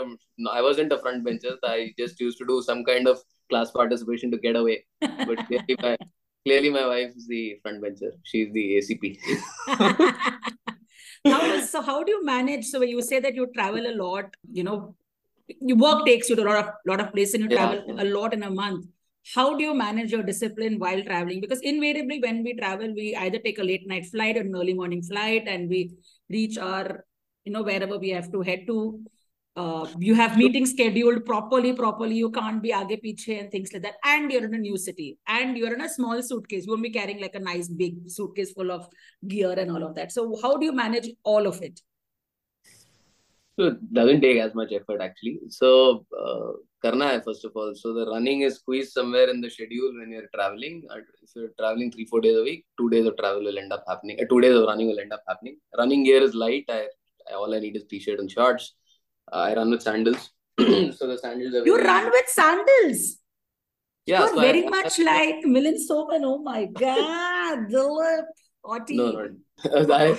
I 0.51 0.63
wasn't 0.63 0.93
a 0.93 0.99
front 0.99 1.25
bencher. 1.25 1.57
I 1.65 1.93
just 1.99 2.21
used 2.21 2.39
to 2.39 2.47
do 2.47 2.63
some 2.63 2.85
kind 2.85 3.09
of 3.09 3.19
class 3.49 3.71
participation 3.71 4.31
to 4.31 4.39
get 4.39 4.57
away. 4.57 4.85
But 5.01 5.39
clearly, 5.47 5.77
my, 5.81 5.97
clearly 6.47 6.71
my 6.71 6.87
wife 6.87 7.13
is 7.17 7.27
the 7.29 7.59
front 7.63 7.83
bencher. 7.83 8.13
She's 8.23 8.53
the 8.53 8.81
acp 8.81 9.19
how 11.27 11.41
is, 11.53 11.71
so 11.71 11.81
how 11.81 12.05
do 12.05 12.13
you 12.13 12.23
manage 12.23 12.67
so 12.67 12.83
you 12.83 13.01
say 13.01 13.19
that 13.19 13.35
you 13.35 13.47
travel 13.55 13.87
a 13.87 13.95
lot 13.97 14.27
you 14.53 14.63
know 14.63 14.95
your 15.49 15.77
work 15.77 16.05
takes 16.07 16.29
you 16.29 16.37
to 16.37 16.43
a 16.43 16.45
lot 16.45 16.65
of 16.65 16.71
lot 16.87 17.01
of 17.01 17.13
places 17.13 17.35
and 17.35 17.45
you 17.45 17.51
yeah. 17.51 17.67
travel 17.67 18.01
a 18.01 18.05
lot 18.05 18.33
in 18.33 18.43
a 18.43 18.51
month 18.51 18.87
how 19.33 19.57
do 19.57 19.65
you 19.65 19.75
manage 19.75 20.13
your 20.13 20.23
discipline 20.23 20.79
while 20.79 21.03
traveling? 21.03 21.41
Because 21.41 21.61
invariably 21.61 22.21
when 22.21 22.43
we 22.45 22.55
travel 22.55 22.93
we 22.95 23.17
either 23.17 23.39
take 23.39 23.59
a 23.59 23.65
late 23.65 23.87
night 23.87 24.07
flight 24.07 24.37
or 24.37 24.41
an 24.41 24.55
early 24.55 24.75
morning 24.75 25.03
flight 25.03 25.45
and 25.47 25.69
we 25.69 25.93
reach 26.29 26.59
our 26.59 27.05
you 27.45 27.53
know 27.53 27.63
wherever 27.63 27.99
we 27.99 28.11
have 28.11 28.31
to 28.33 28.43
head 28.43 28.67
to. 28.67 29.01
Uh, 29.57 29.87
you 30.01 30.15
have 30.17 30.37
meetings 30.37 30.71
scheduled 30.71 31.25
properly 31.25 31.73
properly. 31.73 32.17
You 32.17 32.31
can't 32.31 32.61
be 32.61 32.71
aage 32.73 33.01
piche 33.01 33.29
and 33.29 33.53
things 33.53 33.73
like 33.73 33.83
that. 33.83 33.95
And 34.05 34.31
you're 34.33 34.45
in 34.45 34.55
a 34.55 34.59
new 34.59 34.77
city. 34.77 35.17
And 35.29 35.57
you're 35.57 35.73
in 35.73 35.81
a 35.81 35.89
small 35.89 36.21
suitcase. 36.23 36.67
You 36.67 36.73
won't 36.73 36.83
be 36.83 36.91
carrying 36.91 37.21
like 37.21 37.37
a 37.37 37.39
nice 37.39 37.69
big 37.69 38.11
suitcase 38.11 38.51
full 38.51 38.73
of 38.73 38.89
gear 39.29 39.53
and 39.53 39.71
all 39.71 39.85
of 39.85 39.95
that. 39.95 40.11
So 40.11 40.37
how 40.43 40.57
do 40.57 40.67
you 40.67 40.73
manage 40.73 41.09
all 41.23 41.47
of 41.47 41.63
it? 41.63 41.81
So 43.57 43.67
it 43.67 43.95
doesn't 43.95 44.23
take 44.23 44.39
as 44.39 44.57
much 44.57 44.73
effort 44.73 45.01
actually. 45.01 45.39
So 45.51 46.05
uh, 46.21 46.55
karna 46.85 47.07
hai 47.11 47.21
first 47.27 47.45
of 47.49 47.53
all. 47.61 47.71
So 47.83 47.93
the 47.99 48.05
running 48.11 48.41
is 48.49 48.57
squeezed 48.61 48.93
somewhere 48.99 49.29
in 49.35 49.41
the 49.45 49.51
schedule 49.57 49.91
when 49.99 50.11
you're 50.17 50.31
traveling. 50.37 50.77
Uh, 50.91 50.99
If 51.27 51.31
you're 51.37 51.53
traveling 51.63 51.91
three 51.95 52.07
four 52.13 52.21
days 52.27 52.37
a 52.43 52.45
week, 52.49 52.63
two 52.81 52.89
days 52.95 53.07
of 53.11 53.17
travel 53.23 53.43
will 53.49 53.59
end 53.65 53.73
up 53.79 53.85
happening. 53.93 54.19
Uh, 54.23 54.27
two 54.33 54.41
days 54.47 54.57
of 54.61 54.65
running 54.71 54.89
will 54.93 55.01
end 55.07 55.13
up 55.19 55.25
happening. 55.33 55.57
Running 55.83 56.05
gear 56.09 56.23
is 56.29 56.35
light. 56.45 56.67
I, 56.79 56.81
I 57.31 57.35
all 57.43 57.55
I 57.59 57.61
need 57.67 57.77
is 57.81 57.85
t-shirt 57.93 58.19
and 58.25 58.31
shorts. 58.39 58.67
Uh, 59.33 59.43
I 59.49 59.55
run 59.61 59.71
with 59.77 59.83
sandals. 59.89 60.31
so 60.99 61.07
the 61.13 61.19
sandals 61.21 61.55
are 61.61 61.65
you 61.69 61.77
run 61.91 62.05
with 62.17 62.29
sandals 62.39 63.01
Yeah, 64.11 64.21
you're 64.21 64.29
so 64.35 64.39
I- 64.41 64.45
very 64.49 64.61
I- 64.67 64.73
much 64.75 64.99
like 65.07 65.41
Milind 65.55 65.81
Soman 65.89 66.27
oh 66.33 66.39
my 66.49 66.61
god 66.83 67.65
Dilip 67.73 68.27
Otti. 68.75 68.97
No, 69.01 69.07
no. 69.13 69.95
I, 70.03 70.17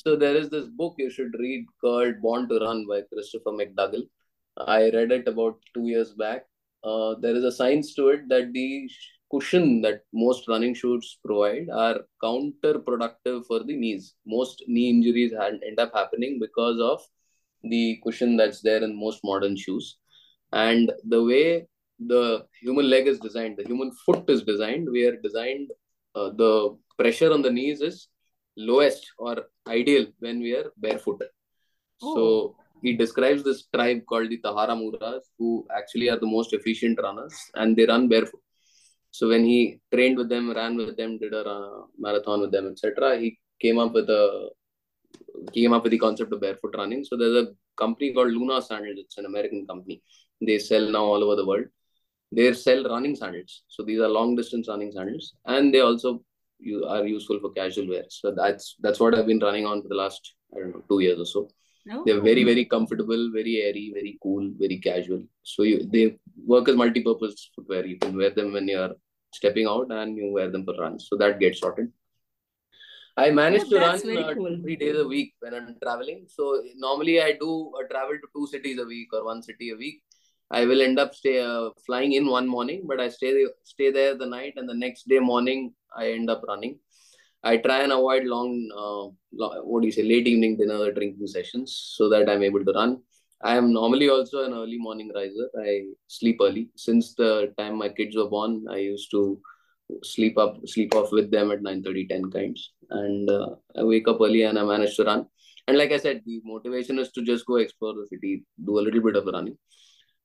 so 0.00 0.16
there 0.24 0.36
is 0.42 0.50
this 0.56 0.66
book 0.80 0.94
you 1.04 1.08
should 1.16 1.32
read 1.44 1.64
called 1.86 2.20
Born 2.26 2.48
to 2.50 2.58
Run 2.66 2.84
by 2.90 3.00
Christopher 3.12 3.52
McDougall. 3.62 4.04
I 4.56 4.90
read 4.90 5.12
it 5.12 5.28
about 5.28 5.58
two 5.74 5.88
years 5.88 6.12
back. 6.12 6.46
Uh, 6.82 7.14
there 7.20 7.34
is 7.34 7.44
a 7.44 7.52
science 7.52 7.94
to 7.94 8.08
it 8.08 8.28
that 8.28 8.52
the 8.52 8.88
cushion 9.30 9.80
that 9.82 10.02
most 10.12 10.46
running 10.48 10.74
shoes 10.74 11.18
provide 11.24 11.68
are 11.70 12.00
counterproductive 12.22 13.46
for 13.46 13.64
the 13.64 13.76
knees. 13.76 14.14
Most 14.26 14.62
knee 14.66 14.90
injuries 14.90 15.32
end 15.32 15.78
up 15.78 15.92
happening 15.94 16.38
because 16.40 16.80
of 16.80 17.02
the 17.62 18.00
cushion 18.04 18.36
that's 18.36 18.60
there 18.60 18.82
in 18.82 18.98
most 18.98 19.20
modern 19.24 19.56
shoes. 19.56 19.96
And 20.52 20.92
the 21.04 21.22
way 21.22 21.66
the 21.98 22.46
human 22.60 22.88
leg 22.88 23.06
is 23.06 23.18
designed, 23.18 23.56
the 23.56 23.64
human 23.64 23.90
foot 24.04 24.28
is 24.28 24.42
designed, 24.42 24.88
we 24.90 25.04
are 25.04 25.16
designed, 25.16 25.70
uh, 26.14 26.30
the 26.30 26.76
pressure 26.98 27.32
on 27.32 27.42
the 27.42 27.50
knees 27.50 27.80
is 27.80 28.08
lowest 28.56 29.10
or 29.18 29.46
ideal 29.66 30.06
when 30.20 30.40
we 30.40 30.54
are 30.54 30.70
barefooted. 30.76 31.28
Oh. 32.02 32.14
So 32.14 32.56
he 32.84 32.92
describes 33.02 33.42
this 33.42 33.60
tribe 33.74 34.00
called 34.10 34.28
the 34.30 34.40
Tarahumaras, 34.44 35.24
who 35.38 35.66
actually 35.78 36.08
are 36.10 36.18
the 36.24 36.32
most 36.36 36.52
efficient 36.58 36.98
runners 37.02 37.34
and 37.54 37.76
they 37.76 37.86
run 37.86 38.08
barefoot. 38.08 38.42
So 39.10 39.28
when 39.28 39.44
he 39.44 39.80
trained 39.92 40.18
with 40.18 40.28
them, 40.28 40.52
ran 40.60 40.76
with 40.76 40.96
them, 40.96 41.18
did 41.18 41.32
a 41.32 41.44
uh, 41.56 41.82
marathon 41.98 42.40
with 42.42 42.52
them, 42.52 42.66
etc., 42.70 43.16
he 43.18 43.38
came 43.62 43.78
up 43.78 43.92
with 43.94 44.10
a 44.10 44.50
came 45.56 45.72
up 45.72 45.84
with 45.84 45.92
the 45.92 45.98
concept 45.98 46.32
of 46.32 46.40
barefoot 46.40 46.74
running. 46.76 47.04
So 47.04 47.16
there's 47.16 47.36
a 47.44 47.48
company 47.82 48.12
called 48.12 48.32
Luna 48.32 48.60
Sandals. 48.60 48.98
It's 48.98 49.18
an 49.18 49.26
American 49.26 49.66
company. 49.66 50.02
They 50.40 50.58
sell 50.58 50.90
now 50.90 51.04
all 51.04 51.22
over 51.24 51.36
the 51.36 51.46
world. 51.46 51.66
They 52.32 52.52
sell 52.52 52.84
running 52.84 53.14
sandals. 53.14 53.62
So 53.68 53.82
these 53.84 54.00
are 54.00 54.08
long 54.08 54.34
distance 54.36 54.68
running 54.68 54.92
sandals, 54.92 55.34
and 55.46 55.72
they 55.72 55.80
also 55.80 56.22
you 56.58 56.84
are 56.84 57.04
useful 57.06 57.40
for 57.40 57.52
casual 57.52 57.88
wear. 57.88 58.04
So 58.08 58.32
that's 58.32 58.76
that's 58.80 59.00
what 59.00 59.16
I've 59.16 59.26
been 59.26 59.44
running 59.48 59.64
on 59.64 59.82
for 59.82 59.88
the 59.88 60.00
last 60.04 60.34
I 60.54 60.60
don't 60.60 60.72
know 60.74 60.84
two 60.88 61.00
years 61.00 61.20
or 61.20 61.30
so. 61.36 61.48
No? 61.86 62.02
They're 62.04 62.20
very 62.20 62.44
very 62.44 62.64
comfortable, 62.64 63.30
very 63.32 63.62
airy, 63.62 63.90
very 63.94 64.18
cool, 64.22 64.50
very 64.58 64.78
casual. 64.78 65.24
So 65.42 65.64
you 65.64 65.88
they 65.96 66.16
work 66.46 66.68
as 66.68 66.76
multi-purpose 66.76 67.50
footwear. 67.54 67.84
You 67.86 67.98
can 67.98 68.16
wear 68.16 68.30
them 68.30 68.52
when 68.52 68.68
you're 68.68 68.94
stepping 69.32 69.66
out, 69.66 69.90
and 69.90 70.16
you 70.16 70.30
wear 70.32 70.50
them 70.50 70.64
for 70.64 70.74
runs. 70.78 71.08
So 71.10 71.16
that 71.16 71.38
gets 71.40 71.60
sorted. 71.60 71.92
I 73.16 73.30
manage 73.30 73.66
Oh, 73.66 73.70
to 73.70 73.76
run 73.80 74.18
uh, 74.18 74.34
cool. 74.34 74.56
three 74.62 74.76
days 74.76 74.96
a 74.96 75.06
week 75.06 75.34
when 75.40 75.54
I'm 75.54 75.76
traveling. 75.82 76.24
So 76.26 76.62
normally 76.74 77.20
I 77.22 77.32
do 77.32 77.72
uh, 77.78 77.86
travel 77.90 78.16
to 78.22 78.28
two 78.34 78.46
cities 78.46 78.78
a 78.80 78.84
week 78.84 79.08
or 79.12 79.24
one 79.24 79.42
city 79.42 79.70
a 79.70 79.76
week. 79.76 80.02
I 80.50 80.64
will 80.64 80.82
end 80.82 80.98
up 80.98 81.14
stay 81.14 81.40
uh, 81.40 81.70
flying 81.86 82.12
in 82.14 82.26
one 82.26 82.48
morning, 82.48 82.82
but 82.86 83.00
I 83.00 83.08
stay 83.08 83.46
stay 83.62 83.90
there 83.90 84.14
the 84.16 84.26
night, 84.26 84.54
and 84.56 84.68
the 84.68 84.74
next 84.74 85.06
day 85.08 85.20
morning 85.20 85.74
I 85.96 86.12
end 86.12 86.30
up 86.30 86.42
running. 86.48 86.78
I 87.44 87.58
try 87.58 87.82
and 87.82 87.92
avoid 87.92 88.24
long, 88.24 88.50
uh, 88.82 89.60
what 89.62 89.82
do 89.82 89.86
you 89.86 89.92
say, 89.92 90.02
late 90.02 90.26
evening 90.26 90.56
dinner 90.56 90.90
drinking 90.92 91.26
sessions 91.26 91.94
so 91.96 92.08
that 92.08 92.28
I'm 92.28 92.42
able 92.42 92.64
to 92.64 92.72
run. 92.72 93.02
I 93.42 93.56
am 93.56 93.72
normally 93.72 94.08
also 94.08 94.44
an 94.44 94.54
early 94.54 94.78
morning 94.78 95.10
riser. 95.14 95.50
I 95.60 95.82
sleep 96.06 96.38
early. 96.40 96.70
Since 96.76 97.14
the 97.14 97.52
time 97.58 97.76
my 97.76 97.90
kids 97.90 98.16
were 98.16 98.30
born, 98.30 98.64
I 98.70 98.78
used 98.78 99.10
to 99.10 99.38
sleep 100.02 100.38
up, 100.38 100.56
sleep 100.66 100.94
off 100.94 101.12
with 101.12 101.30
them 101.30 101.50
at 101.50 101.60
9.30, 101.62 102.08
10 102.08 102.30
kinds. 102.30 102.72
And 102.88 103.28
uh, 103.28 103.50
I 103.76 103.82
wake 103.82 104.08
up 104.08 104.20
early 104.22 104.44
and 104.44 104.58
I 104.58 104.64
manage 104.64 104.96
to 104.96 105.04
run. 105.04 105.26
And 105.68 105.76
like 105.76 105.92
I 105.92 105.98
said, 105.98 106.22
the 106.24 106.40
motivation 106.44 106.98
is 106.98 107.10
to 107.12 107.22
just 107.22 107.44
go 107.46 107.56
explore 107.56 107.94
the 107.94 108.06
city, 108.06 108.44
do 108.64 108.78
a 108.78 108.84
little 108.86 109.02
bit 109.02 109.16
of 109.16 109.26
running. 109.26 109.58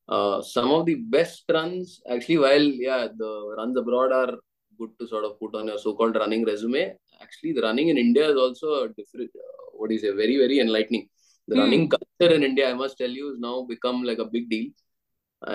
Uh, 0.07 0.41
some 0.41 0.71
of 0.71 0.85
the 0.85 0.95
best 0.95 1.43
runs, 1.51 2.01
actually, 2.09 2.37
while 2.37 2.61
yeah, 2.61 3.07
the 3.15 3.55
runs 3.57 3.77
abroad 3.77 4.11
are 4.11 4.37
good 4.79 4.89
to 4.99 5.07
sort 5.07 5.25
of 5.25 5.39
put 5.39 5.55
on 5.55 5.67
your 5.67 5.77
so-called 5.77 6.15
running 6.15 6.45
resume. 6.45 6.95
Actually, 7.21 7.53
the 7.53 7.61
running 7.61 7.89
in 7.89 7.97
India 7.97 8.29
is 8.29 8.37
also 8.37 8.83
a 8.83 8.89
different. 8.89 9.31
Uh, 9.35 9.63
what 9.73 9.91
you 9.91 9.99
say? 9.99 10.11
Very, 10.11 10.37
very 10.37 10.59
enlightening. 10.59 11.07
The 11.47 11.55
Hmm. 11.55 11.61
running 11.61 11.89
culture 11.89 12.33
in 12.35 12.43
India, 12.43 12.69
I 12.69 12.73
must 12.73 12.97
tell 12.97 13.09
you, 13.09 13.29
has 13.29 13.39
now 13.39 13.55
become 13.73 14.03
like 14.03 14.19
a 14.19 14.25
big 14.35 14.49
deal. 14.49 14.69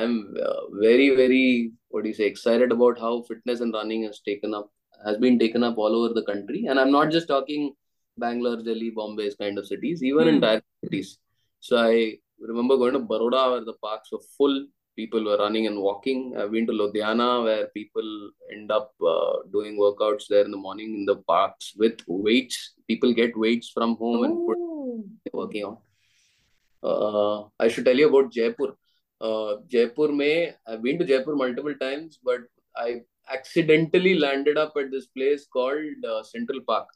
I'm 0.01 0.35
uh, 0.49 0.61
very, 0.81 1.09
very 1.15 1.73
what 1.89 2.03
do 2.05 2.09
you 2.09 2.15
say? 2.15 2.27
Excited 2.27 2.73
about 2.73 2.99
how 2.99 3.23
fitness 3.23 3.61
and 3.61 3.73
running 3.75 4.05
has 4.05 4.21
taken 4.21 4.55
up, 4.55 4.71
has 5.07 5.19
been 5.19 5.39
taken 5.39 5.63
up 5.63 5.77
all 5.79 5.95
over 5.97 6.15
the 6.15 6.25
country. 6.31 6.67
And 6.69 6.81
I'm 6.81 6.91
not 6.91 7.11
just 7.11 7.29
talking 7.29 7.75
Bangalore, 8.19 8.63
Delhi, 8.63 8.91
Bombay 8.91 9.31
kind 9.41 9.59
of 9.59 9.67
cities, 9.67 10.03
even 10.03 10.29
in 10.29 10.37
Hmm. 10.37 10.45
tier 10.45 10.63
cities. 10.85 11.19
So 11.61 11.77
I 11.77 12.19
remember 12.39 12.77
going 12.77 12.95
to 12.95 13.01
Baroda 13.01 13.43
where 13.53 13.65
the 13.65 13.75
parks 13.89 14.11
were 14.13 14.25
full. 14.39 14.67
People 14.97 15.25
were 15.25 15.37
running 15.39 15.67
and 15.67 15.79
walking. 15.81 16.37
I've 16.39 16.53
been 16.53 16.67
to 16.69 16.73
Ludhiana 16.73 17.43
where 17.45 17.67
people 17.69 18.31
end 18.53 18.71
up 18.71 18.93
uh, 19.05 19.39
doing 19.53 19.77
workouts 19.77 20.29
there 20.29 20.45
in 20.45 20.51
the 20.53 20.57
morning 20.57 20.95
in 20.95 21.05
the 21.05 21.17
parks 21.17 21.73
with 21.77 21.99
weights. 22.07 22.75
People 22.87 23.13
get 23.13 23.37
weights 23.37 23.71
from 23.71 23.97
home 23.97 24.25
and 24.25 24.47
put 24.47 24.59
Oh. 24.59 25.05
working 25.33 25.65
on. 25.65 25.77
Uh, 26.83 27.49
I 27.59 27.69
should 27.69 27.85
tell 27.87 27.97
you 27.97 28.09
about 28.09 28.31
Jaipur. 28.33 28.77
Uh, 29.21 29.57
Jaipur 29.69 30.09
may 30.13 30.55
I've 30.67 30.83
been 30.83 30.99
to 30.99 31.05
Jaipur 31.05 31.35
multiple 31.35 31.75
times, 31.75 32.19
but 32.23 32.41
I 32.77 33.01
accidentally 33.33 34.19
landed 34.19 34.59
up 34.59 34.75
at 34.77 34.91
this 34.91 35.07
place 35.07 35.47
called 35.47 36.05
uh, 36.09 36.23
Central 36.23 36.61
Park. 36.61 36.87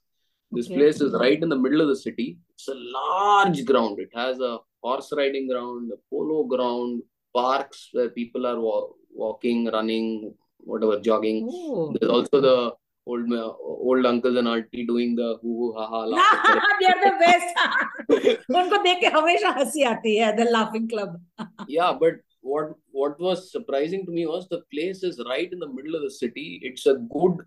This 0.52 0.66
Okay. 0.66 0.76
place 0.76 1.00
is 1.00 1.12
right 1.14 1.42
in 1.42 1.48
the 1.48 1.56
middle 1.64 1.80
of 1.80 1.88
the 1.88 1.96
city. 1.96 2.38
It's 2.54 2.68
a 2.68 2.74
large 2.74 3.64
ground. 3.64 3.98
It 3.98 4.10
has 4.14 4.40
a 4.40 4.58
horse 4.82 5.10
riding 5.16 5.48
ground, 5.48 5.90
a 5.92 5.98
polo 6.10 6.44
ground, 6.44 7.02
parks 7.37 7.89
where 7.93 8.09
people 8.09 8.45
are 8.45 8.59
wa- 8.59 8.89
walking, 9.13 9.65
running, 9.71 10.33
whatever, 10.59 10.99
jogging. 10.99 11.47
Oh. 11.51 11.93
There's 11.99 12.11
also 12.11 12.41
the 12.41 12.73
old 13.05 13.27
ma- 13.27 13.55
old 13.61 14.05
uncles 14.05 14.37
and 14.37 14.47
auntie 14.47 14.85
doing 14.85 15.15
the 15.15 15.37
hoo 15.41 15.53
hoo 15.57 15.73
ha 15.77 15.87
ha 15.87 16.05
laughter. 16.05 16.59
they 16.79 16.85
are 16.91 17.01
the 17.05 17.15
best 17.23 18.49
उनको 18.59 18.77
देख 18.83 18.99
के 18.99 19.07
हमेशा 19.15 19.49
हंसी 19.57 19.83
आती 19.89 20.15
है 20.17 20.35
the 20.37 20.45
laughing 20.51 20.87
club 20.87 21.17
yeah, 21.67 21.91
but 22.03 22.21
what 22.41 22.71
what 22.91 23.19
was 23.19 23.51
surprising 23.51 24.05
to 24.05 24.11
me 24.11 24.25
was 24.25 24.47
the 24.53 24.61
place 24.73 25.03
is 25.03 25.19
right 25.29 25.51
in 25.51 25.59
the 25.59 25.67
middle 25.67 25.95
of 25.95 26.01
the 26.01 26.11
city. 26.11 26.59
It's 26.61 26.85
a 26.85 26.95
good, 27.15 27.37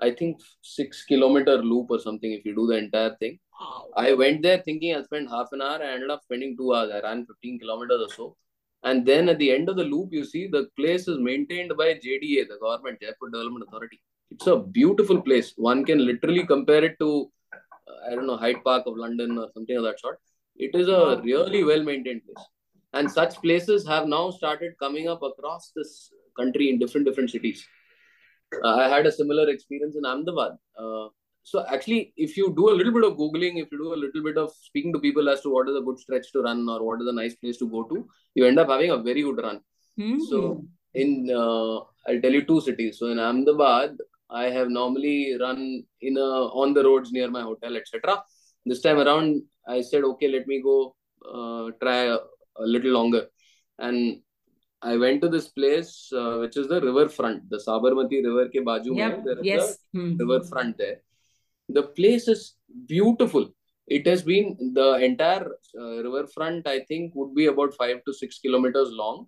I 0.00 0.10
think, 0.10 0.38
six 0.62 1.04
kilometer 1.04 1.56
loop 1.62 1.90
or 1.90 1.98
something 1.98 2.32
if 2.32 2.44
you 2.44 2.54
do 2.54 2.66
the 2.66 2.76
entire 2.84 3.14
thing. 3.20 3.38
wow. 3.60 3.84
I 3.96 4.14
went 4.14 4.42
there 4.42 4.62
thinking 4.68 4.94
I'll 4.94 5.04
spend 5.04 5.28
half 5.30 5.52
an 5.52 5.62
hour. 5.62 5.82
I 5.82 5.92
ended 5.94 6.10
up 6.10 6.22
spending 6.22 6.56
two 6.56 6.74
hours. 6.74 6.90
I 6.94 7.00
ran 7.06 7.26
15 7.26 7.58
kilometers 7.60 8.00
or 8.06 8.10
so. 8.14 8.36
And 8.83 9.05
then 9.05 9.29
at 9.29 9.37
the 9.37 9.51
end 9.51 9.69
of 9.69 9.75
the 9.75 9.83
loop, 9.83 10.09
you 10.11 10.23
see 10.25 10.47
the 10.47 10.67
place 10.75 11.07
is 11.07 11.19
maintained 11.19 11.73
by 11.77 11.93
JDA, 11.93 12.47
the 12.47 12.57
Government 12.59 12.99
Jaipur 12.99 13.29
Development 13.31 13.65
Authority. 13.67 14.01
It's 14.31 14.47
a 14.47 14.57
beautiful 14.57 15.21
place. 15.21 15.53
One 15.55 15.85
can 15.85 16.03
literally 16.03 16.45
compare 16.45 16.83
it 16.83 16.97
to, 16.99 17.31
uh, 17.53 18.07
I 18.07 18.15
don't 18.15 18.25
know, 18.25 18.37
Hyde 18.37 18.63
Park 18.63 18.87
of 18.87 18.97
London 18.97 19.37
or 19.37 19.49
something 19.53 19.75
of 19.77 19.83
that 19.83 19.99
sort. 19.99 20.19
It 20.55 20.73
is 20.73 20.87
a 20.87 21.21
really 21.23 21.63
well 21.63 21.83
maintained 21.83 22.21
place. 22.25 22.45
And 22.93 23.09
such 23.09 23.35
places 23.41 23.87
have 23.87 24.07
now 24.07 24.31
started 24.31 24.73
coming 24.79 25.07
up 25.07 25.21
across 25.21 25.71
this 25.75 26.11
country 26.37 26.69
in 26.69 26.79
different 26.79 27.05
different 27.05 27.29
cities. 27.29 27.65
Uh, 28.63 28.75
I 28.75 28.89
had 28.89 29.05
a 29.05 29.11
similar 29.11 29.49
experience 29.49 29.95
in 29.95 30.05
Ahmedabad. 30.05 30.53
Uh, 30.77 31.07
so 31.43 31.65
actually, 31.67 32.13
if 32.17 32.37
you 32.37 32.53
do 32.55 32.69
a 32.69 32.75
little 32.79 32.93
bit 32.93 33.03
of 33.03 33.17
googling, 33.17 33.61
if 33.61 33.71
you 33.71 33.77
do 33.77 33.93
a 33.93 34.01
little 34.03 34.23
bit 34.23 34.37
of 34.37 34.51
speaking 34.61 34.93
to 34.93 34.99
people 34.99 35.29
as 35.29 35.41
to 35.41 35.49
what 35.49 35.69
is 35.69 35.75
a 35.75 35.81
good 35.81 35.99
stretch 35.99 36.31
to 36.33 36.41
run 36.43 36.67
or 36.69 36.83
what 36.85 37.01
is 37.01 37.07
a 37.07 37.13
nice 37.13 37.35
place 37.35 37.57
to 37.57 37.67
go 37.67 37.83
to, 37.83 38.07
you 38.35 38.45
end 38.45 38.59
up 38.59 38.69
having 38.69 38.91
a 38.91 38.97
very 38.97 39.23
good 39.23 39.41
run. 39.41 39.59
Hmm. 39.97 40.19
So 40.29 40.63
in 40.93 41.29
uh, 41.33 41.77
I'll 42.07 42.21
tell 42.21 42.31
you 42.31 42.43
two 42.45 42.61
cities. 42.61 42.99
So 42.99 43.07
in 43.07 43.19
Ahmedabad, 43.19 43.97
I 44.29 44.45
have 44.45 44.69
normally 44.69 45.35
run 45.39 45.83
in 46.01 46.17
a 46.17 46.29
on 46.61 46.73
the 46.73 46.83
roads 46.83 47.11
near 47.11 47.29
my 47.29 47.41
hotel, 47.41 47.75
etc. 47.75 48.23
This 48.65 48.81
time 48.81 48.99
around, 48.99 49.41
I 49.67 49.81
said, 49.81 50.03
okay, 50.03 50.27
let 50.27 50.47
me 50.47 50.61
go 50.61 50.95
uh, 51.33 51.71
try 51.81 52.03
a, 52.05 52.17
a 52.57 52.65
little 52.65 52.91
longer, 52.91 53.27
and 53.79 54.21
I 54.81 54.97
went 54.97 55.21
to 55.21 55.29
this 55.29 55.47
place 55.49 56.11
uh, 56.15 56.37
which 56.39 56.57
is 56.57 56.67
the 56.67 56.81
riverfront, 56.81 57.49
the 57.49 57.57
Sabarmati 57.57 58.23
River 58.25 58.49
ke 58.49 58.63
baju 58.69 58.95
Yep. 58.97 59.11
mein, 59.17 59.25
there 59.25 59.39
is 59.39 59.45
yes 59.45 59.77
Hmm. 59.93 60.17
riverfront 60.17 60.77
there. 60.77 61.01
The 61.73 61.83
place 61.83 62.27
is 62.27 62.55
beautiful. 62.87 63.49
It 63.87 64.07
has 64.07 64.23
been 64.23 64.71
the 64.73 64.95
entire 64.95 65.47
uh, 65.79 66.03
riverfront. 66.03 66.67
I 66.67 66.81
think 66.87 67.13
would 67.15 67.35
be 67.35 67.47
about 67.47 67.73
five 67.75 68.03
to 68.05 68.13
six 68.13 68.39
kilometers 68.39 68.89
long. 68.91 69.27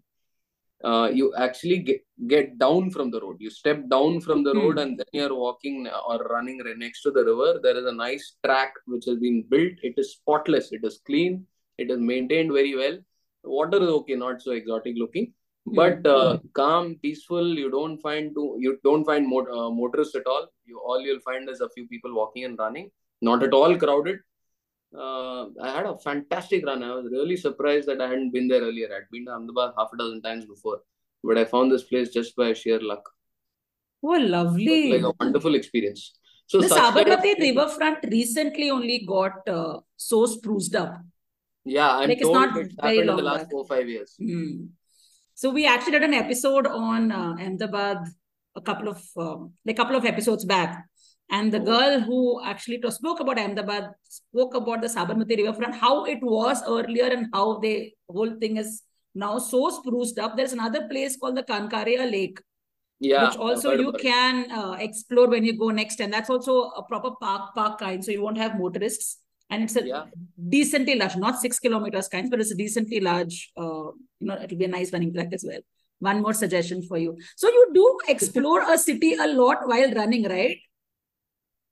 Uh, 0.83 1.09
you 1.13 1.33
actually 1.37 1.79
get, 1.79 2.05
get 2.27 2.57
down 2.57 2.89
from 2.91 3.09
the 3.09 3.19
road. 3.21 3.37
You 3.39 3.49
step 3.49 3.87
down 3.89 4.19
from 4.19 4.43
the 4.43 4.53
road 4.53 4.79
and 4.79 4.97
then 4.97 5.05
you're 5.13 5.33
walking 5.33 5.87
or 6.09 6.17
running 6.29 6.61
right 6.63 6.77
next 6.77 7.03
to 7.03 7.11
the 7.11 7.23
river. 7.23 7.59
There 7.63 7.77
is 7.77 7.85
a 7.85 7.91
nice 7.91 8.35
track 8.43 8.73
which 8.85 9.05
has 9.05 9.17
been 9.17 9.45
built. 9.49 9.73
It 9.81 9.93
is 9.97 10.11
spotless. 10.11 10.73
It 10.73 10.81
is 10.83 10.99
clean. 11.05 11.47
It 11.77 11.89
is 11.89 11.99
maintained 11.99 12.51
very 12.51 12.75
well. 12.75 12.97
Water 13.45 13.81
is 13.81 13.89
okay, 13.89 14.15
not 14.15 14.41
so 14.41 14.51
exotic 14.51 14.95
looking 14.97 15.33
but 15.65 16.05
uh, 16.05 16.37
calm 16.53 16.95
peaceful 17.01 17.47
you 17.57 17.69
don't 17.71 17.97
find 17.99 18.33
to 18.35 18.57
you 18.59 18.79
don't 18.83 19.05
find 19.05 19.27
mot- 19.27 19.49
uh, 19.49 19.69
motorists 19.69 20.15
at 20.15 20.27
all. 20.27 20.47
You 20.65 20.79
all 20.79 21.01
you'll 21.01 21.21
find 21.21 21.49
is 21.49 21.61
a 21.61 21.69
few 21.69 21.87
people 21.87 22.13
walking 22.13 22.45
and 22.45 22.57
running. 22.59 22.89
Not 23.21 23.43
at 23.43 23.53
all 23.53 23.77
crowded. 23.77 24.19
Uh, 24.95 25.45
i 25.61 25.75
had 25.75 25.85
a 25.85 25.97
fantastic 25.97 26.65
run. 26.65 26.83
I 26.83 26.93
was 26.93 27.07
really 27.11 27.35
surprised 27.35 27.87
that 27.87 28.01
i 28.01 28.07
hadn't 28.07 28.31
been 28.31 28.47
there 28.47 28.61
earlier. 28.61 28.89
I'd 28.95 29.09
been 29.11 29.25
to 29.25 29.31
ahmedabad 29.31 29.73
half 29.77 29.89
a 29.93 29.97
dozen 29.97 30.21
times 30.21 30.45
before 30.45 30.81
but 31.23 31.37
i 31.37 31.45
found 31.45 31.71
this 31.71 31.83
place 31.83 32.09
just 32.09 32.35
by 32.35 32.53
sheer 32.53 32.79
luck. 32.81 33.09
Oh 34.03 34.17
lovely. 34.35 34.91
Like 34.91 35.03
a 35.03 35.13
wonderful 35.19 35.55
experience. 35.55 36.13
So 36.45 36.59
the 36.59 36.67
such 36.67 36.77
kind 36.77 37.07
of 37.07 37.19
Sabarmati 37.19 37.39
riverfront 37.39 37.99
recently 38.11 38.69
only 38.69 39.05
got 39.07 39.47
uh, 39.47 39.79
so 39.95 40.25
spruced 40.25 40.75
up. 40.75 40.97
Yeah 41.63 41.89
i'm 41.89 42.09
Like, 42.09 42.17
it's 42.17 42.27
told 42.27 42.35
not 42.35 42.57
it's 42.57 42.75
happened 42.75 43.09
in 43.09 43.15
the 43.15 43.23
last 43.23 43.43
back. 43.43 43.51
four 43.51 43.65
five 43.65 43.87
years. 43.87 44.15
Hmm. 44.19 44.65
So 45.35 45.49
we 45.49 45.65
actually 45.65 45.93
did 45.93 46.03
an 46.03 46.13
episode 46.13 46.67
on 46.67 47.11
uh, 47.11 47.33
Ahmedabad 47.39 47.97
a 48.55 48.61
couple 48.61 48.87
of 48.87 49.01
um, 49.17 49.53
like 49.65 49.75
couple 49.77 49.95
of 49.95 50.05
episodes 50.05 50.45
back, 50.45 50.85
and 51.31 51.51
the 51.51 51.59
Oh. 51.59 51.65
girl 51.65 51.99
who 52.01 52.41
actually 52.45 52.79
spoke 52.91 53.19
about 53.19 53.39
Ahmedabad 53.39 53.89
spoke 54.07 54.53
about 54.53 54.81
the 54.81 54.87
Sabarmati 54.87 55.37
riverfront, 55.37 55.75
how 55.75 56.05
it 56.05 56.19
was 56.21 56.61
earlier, 56.67 57.05
and 57.07 57.27
how 57.33 57.59
the 57.59 57.91
whole 58.09 58.35
thing 58.39 58.57
is 58.57 58.83
now 59.15 59.39
so 59.39 59.69
spruced 59.69 60.19
up. 60.19 60.37
There's 60.37 60.53
another 60.53 60.87
place 60.87 61.17
called 61.17 61.35
the 61.37 61.43
Kankaria 61.43 62.09
Lake, 62.11 62.39
yeah 62.99 63.27
which 63.27 63.37
also 63.37 63.71
you 63.71 63.89
it. 63.89 64.01
can 64.01 64.51
uh, 64.51 64.73
explore 64.79 65.27
when 65.27 65.43
you 65.43 65.57
go 65.57 65.69
next, 65.71 65.99
and 65.99 66.13
that's 66.13 66.29
also 66.29 66.59
a 66.77 66.83
proper 66.83 67.11
park 67.19 67.55
park 67.55 67.79
kind, 67.79 68.05
so 68.05 68.11
you 68.11 68.21
won't 68.21 68.37
have 68.37 68.57
motorists. 68.59 69.17
And 69.49 69.63
it's 69.63 69.75
a 69.75 69.85
Yeah. 69.85 70.05
decently 70.49 70.95
large, 70.95 71.15
not 71.17 71.39
six 71.39 71.59
kilometers 71.59 72.07
kind, 72.07 72.29
but 72.29 72.39
it's 72.39 72.51
a 72.51 72.55
decently 72.55 72.99
large. 72.99 73.51
Uh, 73.55 73.91
you 74.19 74.27
know, 74.27 74.41
it'll 74.41 74.57
be 74.57 74.65
a 74.65 74.75
nice 74.75 74.91
running 74.93 75.13
track 75.13 75.33
as 75.33 75.45
well. 75.47 75.61
One 75.99 76.21
more 76.21 76.33
suggestion 76.33 76.81
for 76.83 76.97
you. 76.97 77.17
So 77.35 77.47
you 77.49 77.71
do 77.73 77.99
explore 78.07 78.61
a 78.69 78.77
city 78.77 79.13
a 79.13 79.27
lot 79.27 79.67
while 79.67 79.91
running, 79.93 80.27
right? 80.27 80.57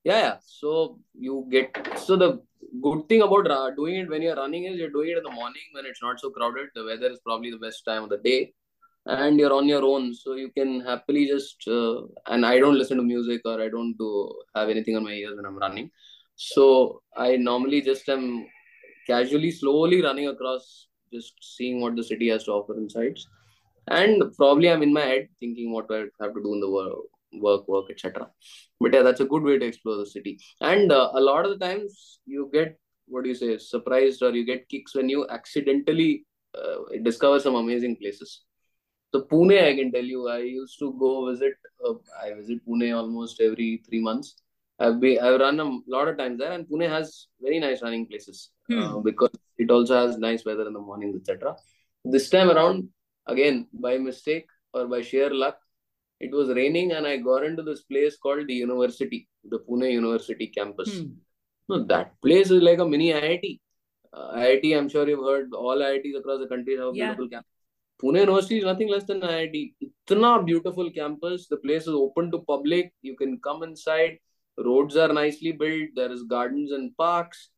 Yeah, 0.04 0.20
yeah. 0.26 0.38
So 0.46 1.00
you 1.14 1.48
get 1.50 1.76
so 2.00 2.16
the 2.16 2.42
good 2.82 3.08
thing 3.10 3.22
about 3.22 3.76
doing 3.76 3.96
it 3.96 4.10
when 4.10 4.22
you're 4.22 4.36
running 4.36 4.64
is 4.66 4.78
you're 4.78 4.90
doing 4.90 5.10
it 5.10 5.18
in 5.18 5.24
the 5.24 5.32
morning 5.32 5.68
when 5.74 5.86
it's 5.86 6.02
not 6.02 6.20
so 6.20 6.30
crowded. 6.30 6.70
The 6.76 6.86
weather 6.86 7.12
is 7.12 7.20
probably 7.26 7.52
the 7.52 7.58
best 7.58 7.84
time 7.86 8.04
of 8.04 8.10
the 8.10 8.18
day, 8.18 8.54
and 9.06 9.40
you're 9.40 9.54
on 9.54 9.68
your 9.68 9.84
own, 9.84 10.14
so 10.14 10.36
you 10.36 10.50
can 10.52 10.80
happily 10.82 11.28
just. 11.28 11.68
Uh, 11.68 12.04
and 12.28 12.46
I 12.46 12.60
don't 12.60 12.78
listen 12.78 12.98
to 12.98 13.04
music 13.04 13.42
or 13.46 13.62
I 13.62 13.70
don't 13.70 13.96
do 13.98 14.34
have 14.56 14.70
anything 14.70 14.96
on 14.96 15.04
my 15.04 15.12
ears 15.12 15.36
when 15.36 15.46
I'm 15.46 15.58
running, 15.58 15.92
so 16.50 17.02
I 17.16 17.36
normally 17.36 17.82
just 17.82 18.10
am 18.10 18.48
casually, 19.08 19.52
slowly 19.52 20.02
running 20.02 20.28
across, 20.28 20.88
just 21.14 21.34
seeing 21.42 21.82
what 21.82 21.96
the 21.96 22.04
city 22.04 22.30
has 22.30 22.46
to 22.46 22.52
offer 22.52 22.76
inside, 22.78 23.18
and 23.88 24.24
probably 24.38 24.70
I'm 24.72 24.84
in 24.84 24.94
my 24.94 25.02
head 25.02 25.30
thinking 25.40 25.72
what 25.72 25.86
I 25.92 26.06
have 26.22 26.34
to 26.34 26.44
do 26.44 26.54
in 26.54 26.62
the 26.62 26.70
work, 26.70 26.98
work, 27.34 27.68
work, 27.68 27.86
etc 27.92 28.28
but 28.82 28.94
yeah 28.94 29.04
that's 29.04 29.24
a 29.26 29.30
good 29.32 29.44
way 29.44 29.58
to 29.58 29.66
explore 29.66 29.98
the 29.98 30.06
city. 30.06 30.40
And 30.60 30.92
uh, 30.92 31.12
a 31.14 31.22
lot 31.22 31.46
of 31.46 31.52
the 31.52 31.66
times 31.66 32.20
you 32.26 32.50
get 32.54 32.78
what 33.08 33.24
do 33.24 33.30
you 33.30 33.36
say 33.36 33.58
surprised 33.58 34.24
or 34.24 34.32
you 34.32 34.46
get 34.46 34.70
kicks 34.70 34.96
when 34.96 35.10
you 35.10 35.28
accidentally 35.30 36.26
uh, 36.58 36.78
discover 37.04 37.40
some 37.40 37.56
amazing 37.56 37.98
places. 37.98 38.42
So 39.14 39.22
pune 39.32 39.58
i 39.62 39.76
can 39.76 39.92
tell 39.92 40.06
you 40.12 40.30
i 40.34 40.38
used 40.38 40.80
to 40.80 40.94
go 41.00 41.30
visit 41.30 41.56
uh, 41.86 41.96
i 42.24 42.34
visit 42.34 42.60
pune 42.68 42.86
almost 42.98 43.42
every 43.48 43.84
3 43.88 44.00
months 44.06 44.30
i've 44.84 45.00
been 45.04 45.18
i've 45.26 45.40
run 45.46 45.60
a 45.66 45.68
lot 45.96 46.08
of 46.12 46.16
times 46.22 46.38
there 46.42 46.54
and 46.56 46.66
pune 46.70 46.88
has 46.96 47.08
very 47.46 47.60
nice 47.66 47.82
running 47.86 48.06
places 48.12 48.38
uh, 48.50 48.76
Hmm. 48.76 49.02
because 49.10 49.34
it 49.64 49.70
also 49.76 49.96
has 50.02 50.18
nice 50.28 50.44
weather 50.50 50.66
in 50.70 50.76
the 50.78 50.84
mornings 50.90 51.16
etc 51.20 51.56
this 52.16 52.28
time 52.36 52.50
around 52.56 52.78
again 53.34 53.58
by 53.86 53.94
mistake 54.10 54.48
or 54.74 54.84
by 54.94 55.02
sheer 55.10 55.30
luck 55.44 55.58
it 56.26 56.32
was 56.38 56.50
raining 56.58 56.92
and 56.96 57.06
I 57.12 57.18
got 57.18 57.44
into 57.48 57.64
this 57.68 57.82
place 57.92 58.16
called 58.16 58.48
the 58.48 58.54
university, 58.54 59.28
the 59.54 59.58
Pune 59.58 59.92
University 59.92 60.46
campus. 60.58 60.90
Hmm. 61.00 61.08
No, 61.68 61.84
that 61.92 62.12
place 62.22 62.52
is 62.56 62.62
like 62.62 62.78
a 62.78 62.86
mini 62.88 63.08
IIT. 63.12 63.60
Uh, 64.14 64.28
IIT, 64.36 64.78
I'm 64.78 64.88
sure 64.88 65.08
you've 65.10 65.26
heard 65.30 65.52
all 65.56 65.78
IITs 65.78 66.20
across 66.20 66.40
the 66.44 66.48
country 66.52 66.76
have 66.78 66.90
a 66.90 66.92
Yeah. 66.94 67.06
beautiful 67.16 67.30
campus. 67.30 67.50
Pune 68.04 68.20
University 68.20 68.60
is 68.60 68.66
nothing 68.66 68.90
less 68.90 69.06
than 69.06 69.22
IIT. 69.22 69.74
It's 69.82 70.12
a 70.12 70.44
beautiful 70.52 70.92
campus. 70.92 71.48
The 71.48 71.58
place 71.66 71.84
is 71.84 71.96
open 72.06 72.30
to 72.34 72.40
public. 72.54 72.94
You 73.02 73.16
can 73.16 73.40
come 73.40 73.64
inside. 73.64 74.20
Roads 74.64 74.96
are 74.98 75.12
nicely 75.14 75.52
built. 75.52 75.90
There 75.96 76.12
is 76.12 76.24
gardens 76.24 76.72
and 76.72 76.96
parks. 76.98 77.50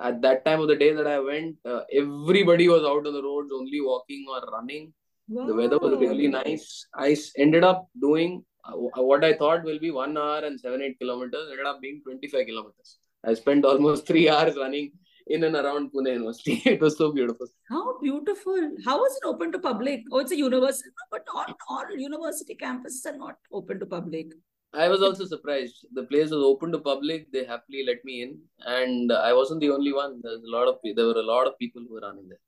At 0.00 0.20
that 0.22 0.44
time 0.44 0.60
of 0.60 0.68
the 0.68 0.76
day 0.76 0.92
that 0.92 1.06
I 1.06 1.18
went, 1.18 1.56
uh, 1.64 1.80
everybody 1.92 2.68
was 2.68 2.82
out 2.82 3.06
on 3.06 3.12
the 3.12 3.22
roads, 3.22 3.50
only 3.52 3.80
walking 3.80 4.26
or 4.28 4.42
running. 4.52 4.92
The 5.28 5.54
weather 5.54 5.78
was 5.78 5.98
really 5.98 6.28
nice. 6.28 6.86
i 6.94 7.16
ended 7.36 7.64
up 7.64 7.88
doing 8.00 8.44
uh, 8.64 9.02
what 9.02 9.24
I 9.24 9.32
thought 9.34 9.64
will 9.64 9.78
be 9.78 9.90
one 9.90 10.16
hour 10.16 10.44
and 10.44 10.58
seven, 10.60 10.82
eight 10.82 10.98
kilometers, 10.98 11.48
ended 11.50 11.66
up 11.66 11.80
being 11.80 12.00
25 12.04 12.46
kilometers. 12.46 12.98
I 13.24 13.34
spent 13.34 13.64
almost 13.64 14.06
three 14.10 14.28
hours 14.28 14.56
running 14.56 14.92
in 15.26 15.44
and 15.44 15.56
around 15.56 15.90
Pune 15.92 16.12
University. 16.12 16.62
it 16.66 16.80
was 16.80 16.96
so 16.96 17.12
beautiful. 17.12 17.46
How 17.68 17.98
beautiful. 17.98 18.70
How 18.84 19.04
is 19.04 19.16
it 19.16 19.26
open 19.26 19.52
to 19.52 19.58
public? 19.58 20.04
Oh, 20.12 20.18
it's 20.18 20.32
a 20.32 20.36
university, 20.36 20.90
but 21.10 21.24
not 21.32 21.56
all 21.68 21.84
university 21.96 22.56
campuses 22.60 23.04
are 23.06 23.16
not 23.16 23.36
open 23.52 23.80
to 23.80 23.86
public. 23.86 24.28
I 24.76 24.88
was 24.88 25.02
also 25.02 25.24
surprised. 25.24 25.86
The 25.94 26.04
place 26.04 26.30
was 26.30 26.44
open 26.44 26.72
to 26.72 26.78
public. 26.78 27.30
They 27.32 27.44
happily 27.44 27.84
let 27.86 28.04
me 28.04 28.22
in, 28.22 28.38
and 28.60 29.12
I 29.12 29.32
wasn't 29.32 29.60
the 29.60 29.70
only 29.70 29.92
one. 29.92 30.20
There's 30.22 30.42
a 30.42 30.50
lot 30.56 30.68
of 30.68 30.78
there 30.84 31.06
were 31.06 31.20
a 31.20 31.30
lot 31.34 31.46
of 31.46 31.58
people 31.58 31.82
who 31.86 31.94
were 31.94 32.00
running 32.00 32.28
there. 32.28 32.38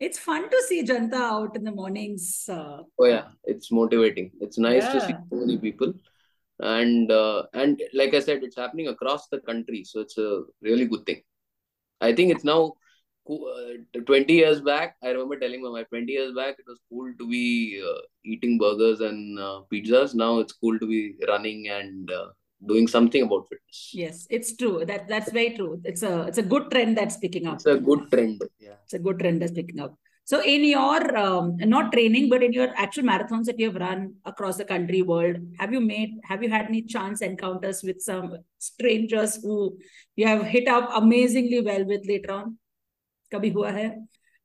It's 0.00 0.18
fun 0.18 0.50
to 0.50 0.62
see 0.68 0.82
Janta 0.84 1.14
out 1.14 1.56
in 1.56 1.64
the 1.64 1.72
mornings. 1.72 2.48
Uh, 2.48 2.82
Oh 2.98 3.06
yeah, 3.06 3.28
it's 3.44 3.70
motivating. 3.72 4.30
It's 4.40 4.58
nice 4.58 4.86
to 4.92 5.00
see 5.00 5.14
so 5.30 5.36
many 5.36 5.58
people, 5.58 5.94
and 6.60 7.10
uh, 7.10 7.44
and 7.54 7.82
like 7.92 8.14
I 8.14 8.20
said, 8.20 8.42
it's 8.44 8.56
happening 8.56 8.88
across 8.88 9.28
the 9.28 9.40
country, 9.40 9.84
so 9.84 10.00
it's 10.00 10.18
a 10.18 10.42
really 10.62 10.86
good 10.86 11.06
thing. 11.06 11.22
I 12.00 12.12
think 12.14 12.32
it's 12.32 12.44
now 12.44 12.74
20 13.26 14.32
years 14.32 14.60
back, 14.60 14.96
I 15.02 15.08
remember 15.08 15.38
telling 15.38 15.62
my 15.62 15.70
wife, 15.70 15.88
20 15.88 16.12
years 16.12 16.34
back, 16.34 16.56
it 16.58 16.66
was 16.66 16.78
cool 16.90 17.12
to 17.18 17.28
be 17.28 17.82
uh, 17.82 18.00
eating 18.24 18.58
burgers 18.58 19.00
and 19.00 19.38
uh, 19.38 19.60
pizzas. 19.72 20.14
Now 20.14 20.38
it's 20.38 20.52
cool 20.52 20.78
to 20.78 20.86
be 20.86 21.16
running 21.26 21.68
and 21.68 22.10
uh, 22.10 22.26
doing 22.66 22.86
something 22.86 23.22
about 23.22 23.48
fitness. 23.48 23.90
Yes, 23.92 24.26
it's 24.30 24.56
true. 24.56 24.84
That 24.84 25.08
that's 25.08 25.30
very 25.32 25.56
true. 25.56 25.80
It's 25.84 26.02
a 26.02 26.22
it's 26.22 26.38
a 26.38 26.42
good 26.42 26.70
trend 26.70 26.96
that's 26.96 27.16
picking 27.16 27.46
up. 27.46 27.54
It's 27.54 27.66
a 27.66 27.78
good 27.78 28.10
trend. 28.10 28.42
Yeah. 28.58 28.74
It's 28.84 28.94
a 28.94 28.98
good 28.98 29.18
trend 29.18 29.40
that's 29.40 29.52
picking 29.52 29.80
up. 29.80 29.94
So 30.26 30.42
in 30.42 30.64
your 30.64 31.16
um, 31.18 31.56
not 31.58 31.92
training, 31.92 32.30
but 32.30 32.42
in 32.42 32.54
your 32.54 32.68
actual 32.76 33.04
marathons 33.04 33.44
that 33.44 33.58
you 33.58 33.66
have 33.66 33.76
run 33.76 34.14
across 34.24 34.56
the 34.56 34.64
country, 34.64 35.02
world, 35.02 35.36
have 35.58 35.72
you 35.72 35.80
made 35.80 36.12
have 36.24 36.42
you 36.42 36.48
had 36.48 36.66
any 36.66 36.82
chance 36.82 37.20
encounters 37.20 37.82
with 37.82 38.00
some 38.00 38.38
strangers 38.58 39.36
who 39.42 39.76
you 40.16 40.26
have 40.26 40.44
hit 40.44 40.66
up 40.66 40.88
amazingly 40.94 41.60
well 41.60 41.84
with 41.84 42.06
later 42.06 42.32
on? 42.32 42.58
कभी 43.34 43.50
हुआ 43.50 43.70
है? 43.70 43.88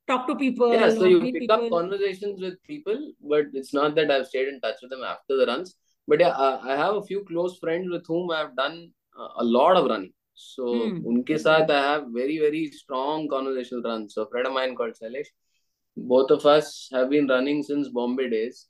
Talk 0.09 0.23
to 0.27 0.35
people. 0.35 0.71
Yeah, 0.73 0.89
so 0.89 1.05
you 1.05 1.19
pick 1.21 1.33
people. 1.39 1.55
up 1.55 1.71
conversations 1.71 2.41
with 2.41 2.55
people, 2.69 3.11
but 3.33 3.45
it's 3.53 3.73
not 3.73 3.95
that 3.95 4.11
I've 4.11 4.25
stayed 4.27 4.47
in 4.47 4.59
touch 4.61 4.79
with 4.81 4.89
them 4.91 5.03
after 5.03 5.37
the 5.37 5.45
runs. 5.45 5.75
But 6.07 6.19
yeah, 6.19 6.29
I 6.29 6.73
I 6.73 6.77
have 6.77 6.95
a 6.95 7.03
few 7.09 7.23
close 7.25 7.59
friends 7.59 7.91
with 7.95 8.07
whom 8.07 8.31
I've 8.31 8.55
done 8.55 8.79
uh, 9.19 9.27
a 9.37 9.43
lot 9.43 9.77
of 9.81 9.89
running. 9.91 10.13
So 10.33 10.69
Hmm. 10.71 10.97
unke 11.11 11.37
sath 11.43 11.69
I 11.69 11.81
have 11.85 12.07
very 12.17 12.39
very 12.45 12.63
strong 12.79 13.27
conversational 13.35 13.83
runs. 13.89 14.15
So 14.15 14.23
a 14.23 14.29
friend 14.33 14.47
of 14.47 14.53
mine 14.53 14.75
called 14.81 14.97
Sailesh, 15.01 15.31
both 16.15 16.31
of 16.31 16.45
us 16.45 16.89
have 16.93 17.09
been 17.09 17.27
running 17.27 17.61
since 17.71 17.89
Bombay 17.99 18.29
days, 18.29 18.68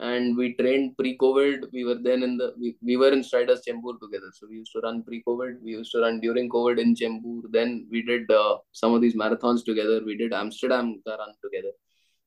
and 0.00 0.36
we 0.36 0.54
trained 0.54 0.96
pre-COVID. 0.96 1.64
We 1.72 1.84
were 1.84 1.96
then 2.00 2.22
in 2.22 2.36
the 2.36 2.54
we, 2.58 2.76
we 2.82 2.96
were 2.96 3.12
in 3.12 3.22
Striders 3.22 3.62
Chembur 3.66 3.98
together. 4.00 4.30
So 4.32 4.46
we 4.48 4.56
used 4.56 4.72
to 4.72 4.80
run 4.80 5.02
pre-COVID. 5.02 5.56
We 5.62 5.72
used 5.72 5.92
to 5.92 6.00
run 6.00 6.20
during 6.20 6.48
COVID 6.48 6.78
in 6.78 6.94
Chembur. 6.94 7.42
Then 7.50 7.86
we 7.90 8.02
did 8.02 8.30
uh, 8.30 8.58
some 8.72 8.94
of 8.94 9.00
these 9.00 9.16
marathons 9.16 9.64
together. 9.64 10.00
We 10.04 10.16
did 10.16 10.32
Amsterdam 10.32 11.00
run 11.06 11.32
together. 11.42 11.72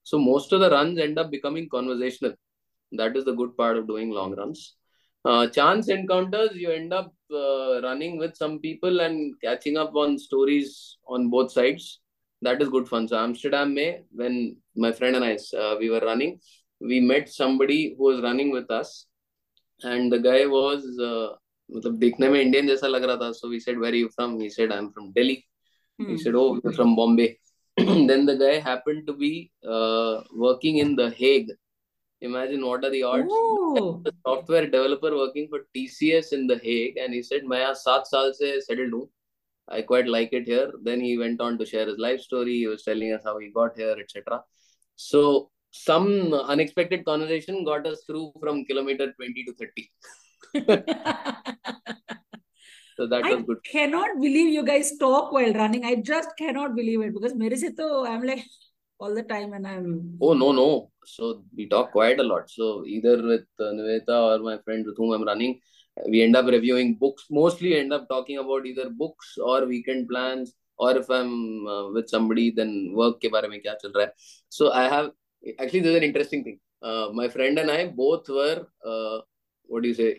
So 0.03 0.17
most 0.17 0.51
of 0.51 0.59
the 0.59 0.69
runs 0.69 0.99
end 0.99 1.17
up 1.17 1.31
becoming 1.31 1.69
conversational. 1.69 2.33
That 2.91 3.15
is 3.15 3.23
the 3.23 3.33
good 3.33 3.55
part 3.55 3.77
of 3.77 3.87
doing 3.87 4.09
long 4.09 4.35
runs. 4.35 4.75
Uh, 5.23 5.47
chance 5.47 5.87
encounters, 5.87 6.55
you 6.55 6.71
end 6.71 6.91
up 6.91 7.13
uh, 7.31 7.79
running 7.83 8.17
with 8.17 8.35
some 8.35 8.59
people 8.59 9.01
and 9.01 9.35
catching 9.41 9.77
up 9.77 9.95
on 9.95 10.17
stories 10.17 10.97
on 11.07 11.29
both 11.29 11.51
sides. 11.51 11.99
That 12.41 12.59
is 12.61 12.69
good 12.69 12.89
fun. 12.89 13.07
So 13.07 13.19
Amsterdam 13.19 13.75
May, 13.75 14.01
when 14.11 14.57
my 14.75 14.91
friend 14.91 15.15
and 15.15 15.23
I 15.23 15.37
uh, 15.55 15.75
we 15.79 15.91
were 15.91 15.99
running, 15.99 16.39
we 16.80 17.00
met 17.00 17.28
somebody 17.28 17.94
who 17.96 18.04
was 18.04 18.20
running 18.20 18.50
with 18.50 18.70
us, 18.70 19.06
and 19.82 20.12
the 20.12 20.18
guy 20.18 20.46
was 20.46 20.84
uh, 20.98 21.36
मतलब 21.74 21.98
देखने 21.98 22.28
में 22.28 22.40
Indian 22.40 22.66
जैसा 22.66 22.86
लग 22.86 23.04
रहा 23.04 23.16
था. 23.16 23.32
So 23.34 23.48
we 23.48 23.60
said, 23.60 23.78
"Where 23.78 23.92
are 23.92 24.02
you 24.02 24.10
from?" 24.16 24.38
He 24.40 24.48
said, 24.48 24.72
"I'm 24.72 24.92
from 24.92 25.12
Delhi." 25.12 25.44
Hmm. 25.98 26.10
He 26.10 26.18
said, 26.18 26.34
"Oh, 26.34 26.60
you're 26.62 26.72
from 26.72 26.94
Bombay." 26.96 27.28
then 28.10 28.24
the 28.24 28.36
guy 28.36 28.58
happened 28.58 29.06
to 29.06 29.12
be 29.12 29.50
uh, 29.68 30.22
working 30.34 30.78
in 30.78 30.94
The 30.96 31.10
Hague. 31.10 31.50
Imagine 32.22 32.64
what 32.64 32.84
are 32.84 32.90
the 32.90 33.02
odds? 33.02 33.28
Oh, 33.30 34.00
The 34.04 34.12
software 34.26 34.66
developer 34.66 35.14
working 35.14 35.48
for 35.48 35.60
TCS 35.74 36.32
in 36.32 36.46
The 36.46 36.58
Hague, 36.58 36.96
and 36.96 37.12
he 37.12 37.22
said, 37.22 37.44
"मैं 37.44 37.60
यहाँ 37.60 37.74
सात 37.74 38.06
साल 38.12 38.32
से 38.40 38.54
settled 38.68 38.92
हूँ. 38.92 39.08
I 39.68 39.82
quite 39.82 40.08
like 40.08 40.32
it 40.32 40.46
here." 40.46 40.70
Then 40.82 41.00
he 41.00 41.18
went 41.18 41.40
on 41.40 41.58
to 41.58 41.66
share 41.66 41.86
his 41.86 41.98
life 41.98 42.20
story. 42.20 42.56
He 42.58 42.66
was 42.66 42.84
telling 42.84 43.12
us 43.12 43.22
how 43.24 43.38
he 43.38 43.50
got 43.50 43.76
here, 43.76 43.96
etc. 44.06 44.42
So 44.94 45.50
some 45.71 46.33
unexpected 46.33 47.05
conversation 47.05 47.63
got 47.63 47.87
us 47.87 48.03
through 48.05 48.31
from 48.39 48.65
kilometer 48.65 49.13
20 49.13 49.45
to 49.45 49.53
30. 49.53 49.91
so 52.97 53.07
that 53.07 53.23
I 53.23 53.35
was 53.35 53.45
good. 53.45 53.63
cannot 53.71 54.19
believe 54.19 54.53
you 54.53 54.65
guys 54.65 54.91
talk 54.99 55.31
while 55.31 55.53
running. 55.53 55.85
I 55.85 55.95
just 55.95 56.29
cannot 56.37 56.75
believe 56.75 57.01
it 57.01 57.13
because 57.13 57.35
mere 57.35 57.55
se 57.55 57.71
to, 57.77 58.05
I'm 58.07 58.23
like 58.23 58.43
all 58.99 59.15
the 59.15 59.23
time 59.23 59.53
and 59.53 59.65
I'm. 59.65 60.17
Oh, 60.21 60.33
no, 60.33 60.51
no. 60.51 60.91
So 61.05 61.43
we 61.55 61.69
talk 61.69 61.91
quite 61.93 62.19
a 62.19 62.23
lot. 62.23 62.49
So 62.49 62.85
either 62.85 63.21
with 63.23 63.45
Nivedita 63.59 64.09
or 64.09 64.39
my 64.39 64.57
friend 64.65 64.85
with 64.85 64.97
whom 64.97 65.13
I'm 65.13 65.23
running, 65.23 65.61
we 66.07 66.21
end 66.21 66.35
up 66.35 66.45
reviewing 66.45 66.95
books, 66.95 67.25
mostly 67.29 67.77
end 67.77 67.93
up 67.93 68.09
talking 68.09 68.37
about 68.37 68.65
either 68.65 68.89
books 68.89 69.37
or 69.41 69.65
weekend 69.65 70.09
plans. 70.09 70.53
Or 70.77 70.97
if 70.97 71.09
I'm 71.09 71.67
uh, 71.67 71.91
with 71.91 72.09
somebody, 72.09 72.49
then 72.49 72.93
work 72.95 73.21
ke 73.21 73.31
mein 73.31 73.61
kya 73.61 73.75
chal 73.81 73.91
hai. 73.95 74.07
So 74.49 74.71
I 74.71 74.89
have 74.89 75.11
actually 75.59 75.81
there's 75.81 75.95
an 75.95 76.03
interesting 76.03 76.43
thing. 76.43 76.59
Uh, 76.81 77.09
my 77.13 77.27
friend 77.27 77.59
and 77.59 77.69
I 77.69 77.87
both 77.87 78.27
were 78.29 78.65
uh, 78.85 79.19
what 79.65 79.83
do 79.83 79.89
you 79.89 79.93
say 79.93 80.17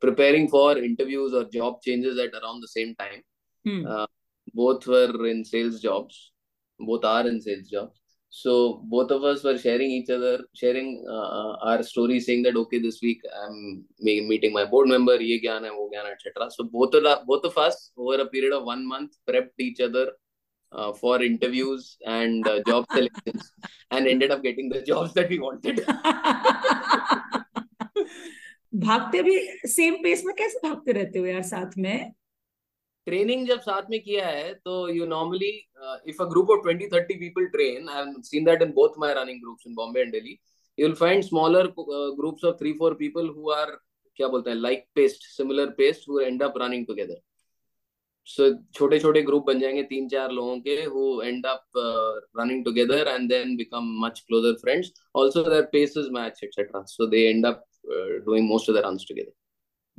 preparing 0.00 0.48
for 0.48 0.78
interviews 0.78 1.34
or 1.34 1.44
job 1.44 1.82
changes 1.82 2.18
at 2.18 2.32
around 2.40 2.60
the 2.60 2.68
same 2.68 2.94
time. 2.96 3.22
Hmm. 3.64 3.86
Uh, 3.86 4.06
both 4.54 4.86
were 4.86 5.26
in 5.26 5.44
sales 5.44 5.80
jobs. 5.80 6.32
Both 6.78 7.04
are 7.04 7.26
in 7.26 7.40
sales 7.40 7.68
jobs. 7.68 8.00
So 8.30 8.82
both 8.84 9.10
of 9.10 9.24
us 9.24 9.42
were 9.42 9.58
sharing 9.58 9.90
each 9.90 10.08
other, 10.08 10.44
sharing 10.54 11.04
uh, 11.08 11.56
our 11.68 11.82
story, 11.82 12.20
saying 12.20 12.44
that 12.44 12.56
okay, 12.56 12.78
this 12.80 13.00
week 13.02 13.20
I'm 13.42 13.84
me- 13.98 14.26
meeting 14.26 14.52
my 14.52 14.64
board 14.64 14.88
member, 14.88 15.16
ye 15.20 15.40
gyan 15.44 15.64
hai, 15.64 15.70
wo 15.70 15.90
gyan 15.92 16.06
etc. 16.10 16.48
So 16.50 16.64
both 16.64 16.94
of 16.94 17.26
both 17.26 17.44
of 17.44 17.58
us 17.58 17.90
over 17.96 18.22
a 18.22 18.26
period 18.26 18.52
of 18.52 18.64
one 18.64 18.86
month 18.86 19.16
prepped 19.28 19.58
each 19.58 19.80
other 19.80 20.12
uh, 20.72 20.92
for 20.92 21.22
interviews 21.22 21.96
and 22.06 22.46
uh, 22.46 22.62
job 22.66 22.86
selections 22.92 23.52
and 23.90 24.06
ended 24.06 24.30
up 24.30 24.42
getting 24.42 24.68
the 24.68 24.82
jobs 24.82 25.12
that 25.14 25.28
we 25.28 25.38
wanted. 25.38 25.84
भागते 28.74 29.22
भी 29.22 29.36
same 29.68 29.94
pace 30.02 30.22
में 30.24 30.34
कैसे 30.36 30.58
भागते 30.68 30.92
रहते 30.92 31.18
हो 31.18 31.26
यार 31.26 31.42
साथ 31.42 31.70
में? 31.78 32.12
ट्रेनिंग 33.06 33.46
जब 33.48 33.60
साथ 33.60 33.90
में 33.90 33.98
किया 34.00 34.26
है 34.26 34.52
तो 34.54 34.88
you 34.88 35.06
normally 35.06 35.48
if 36.08 36.22
a 36.22 36.24
group 36.30 36.50
of 36.50 36.66
20 36.66 36.90
30 36.92 37.18
people 37.20 37.46
train 37.54 37.88
I 37.88 37.96
have 37.96 38.20
seen 38.24 38.44
that 38.44 38.62
in 38.62 38.72
both 38.72 38.98
my 38.98 39.14
running 39.14 39.40
groups 39.40 39.66
in 39.66 39.74
Bombay 39.74 40.00
and 40.00 40.12
Delhi 40.12 40.36
you 40.78 40.86
will 40.86 40.94
find 40.96 41.24
smaller 41.24 41.72
groups 41.78 42.44
of 42.44 42.62
3 42.62 42.74
4 42.82 42.94
people 42.98 43.28
who 43.36 43.50
are 43.50 43.76
क्या 44.18 44.28
बोलते 44.28 44.50
हैं 44.50 44.56
like 44.56 44.84
pace 44.94 45.26
similar 45.36 45.70
pace 45.78 46.08
who 46.08 46.20
end 46.20 46.42
up 46.42 46.58
running 46.62 46.86
together 46.86 47.20
so 48.29 48.45
छोटे 48.73 48.99
छोटे 48.99 49.21
group 49.21 49.45
बन 49.47 49.59
जाएंगे 49.59 49.83
तीन 49.89 50.07
चार 50.09 50.31
लोगों 50.31 50.59
के 50.67 50.75
who 50.93 51.21
end 51.21 51.45
up 51.45 51.63
uh, 51.75 52.13
running 52.39 52.63
together 52.63 53.03
and 53.13 53.29
then 53.29 53.55
become 53.57 53.91
much 54.05 54.25
closer 54.27 54.57
friends 54.59 54.91
also 55.13 55.43
their 55.49 55.67
paces 55.67 56.09
match 56.11 56.39
etc 56.43 56.83
so 56.85 57.07
they 57.07 57.27
end 57.27 57.45
up 57.45 57.63
uh, 57.93 58.07
doing 58.25 58.47
most 58.47 58.67
of 58.67 58.75
the 58.75 58.81
runs 58.81 59.05
together 59.05 59.31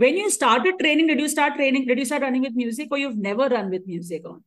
when 0.05 0.17
you 0.17 0.29
started 0.31 0.79
training 0.81 1.07
did 1.07 1.21
you 1.21 1.29
start 1.29 1.55
training 1.55 1.87
did 1.87 1.99
you 1.99 2.05
start 2.05 2.23
running 2.23 2.43
with 2.43 2.61
music 2.65 2.89
or 2.91 2.99
you've 2.99 3.25
never 3.31 3.49
run 3.57 3.71
with 3.71 3.87
music 3.87 4.29
on 4.35 4.43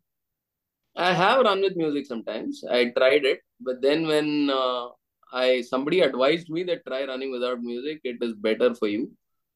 I 0.95 1.13
have 1.13 1.41
run 1.41 1.61
with 1.61 1.77
music 1.77 2.05
sometimes. 2.05 2.63
I 2.69 2.91
tried 2.95 3.23
it, 3.23 3.39
but 3.61 3.81
then 3.81 4.07
when 4.07 4.49
uh, 4.49 4.87
I 5.31 5.61
somebody 5.61 6.01
advised 6.01 6.49
me 6.49 6.63
that 6.63 6.85
try 6.85 7.05
running 7.05 7.31
without 7.31 7.61
music, 7.61 8.01
it 8.03 8.17
is 8.21 8.33
better 8.33 8.73
for 8.75 8.87
you. 8.87 9.11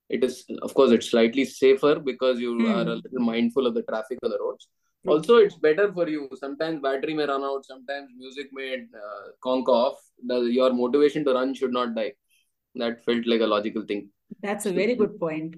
It 0.08 0.24
is, 0.24 0.44
of 0.62 0.72
course, 0.74 0.90
it's 0.90 1.10
slightly 1.10 1.44
safer 1.44 1.98
because 1.98 2.40
you 2.40 2.52
Hmm. 2.58 2.66
are 2.66 2.88
a 2.92 2.94
little 2.96 3.20
mindful 3.20 3.66
of 3.66 3.74
the 3.74 3.82
traffic 3.82 4.18
on 4.22 4.30
the 4.30 4.38
roads. 4.38 4.68
Also, 5.06 5.36
it's 5.36 5.54
better 5.54 5.92
for 5.92 6.08
you. 6.08 6.28
Sometimes 6.34 6.82
battery 6.82 7.14
may 7.14 7.24
run 7.24 7.42
out. 7.42 7.64
Sometimes 7.64 8.10
music 8.16 8.48
may 8.52 8.74
uh, 8.74 9.28
conk 9.42 9.68
off. 9.68 9.96
The, 10.26 10.40
your 10.40 10.72
motivation 10.72 11.24
to 11.24 11.32
run 11.32 11.54
should 11.54 11.72
not 11.72 11.94
die. 11.94 12.12
That 12.74 13.04
felt 13.04 13.26
like 13.26 13.40
a 13.40 13.46
logical 13.46 13.84
thing. 13.86 14.10
That's 14.42 14.66
a 14.66 14.72
very 14.72 14.94
good 14.94 15.18
point. 15.18 15.56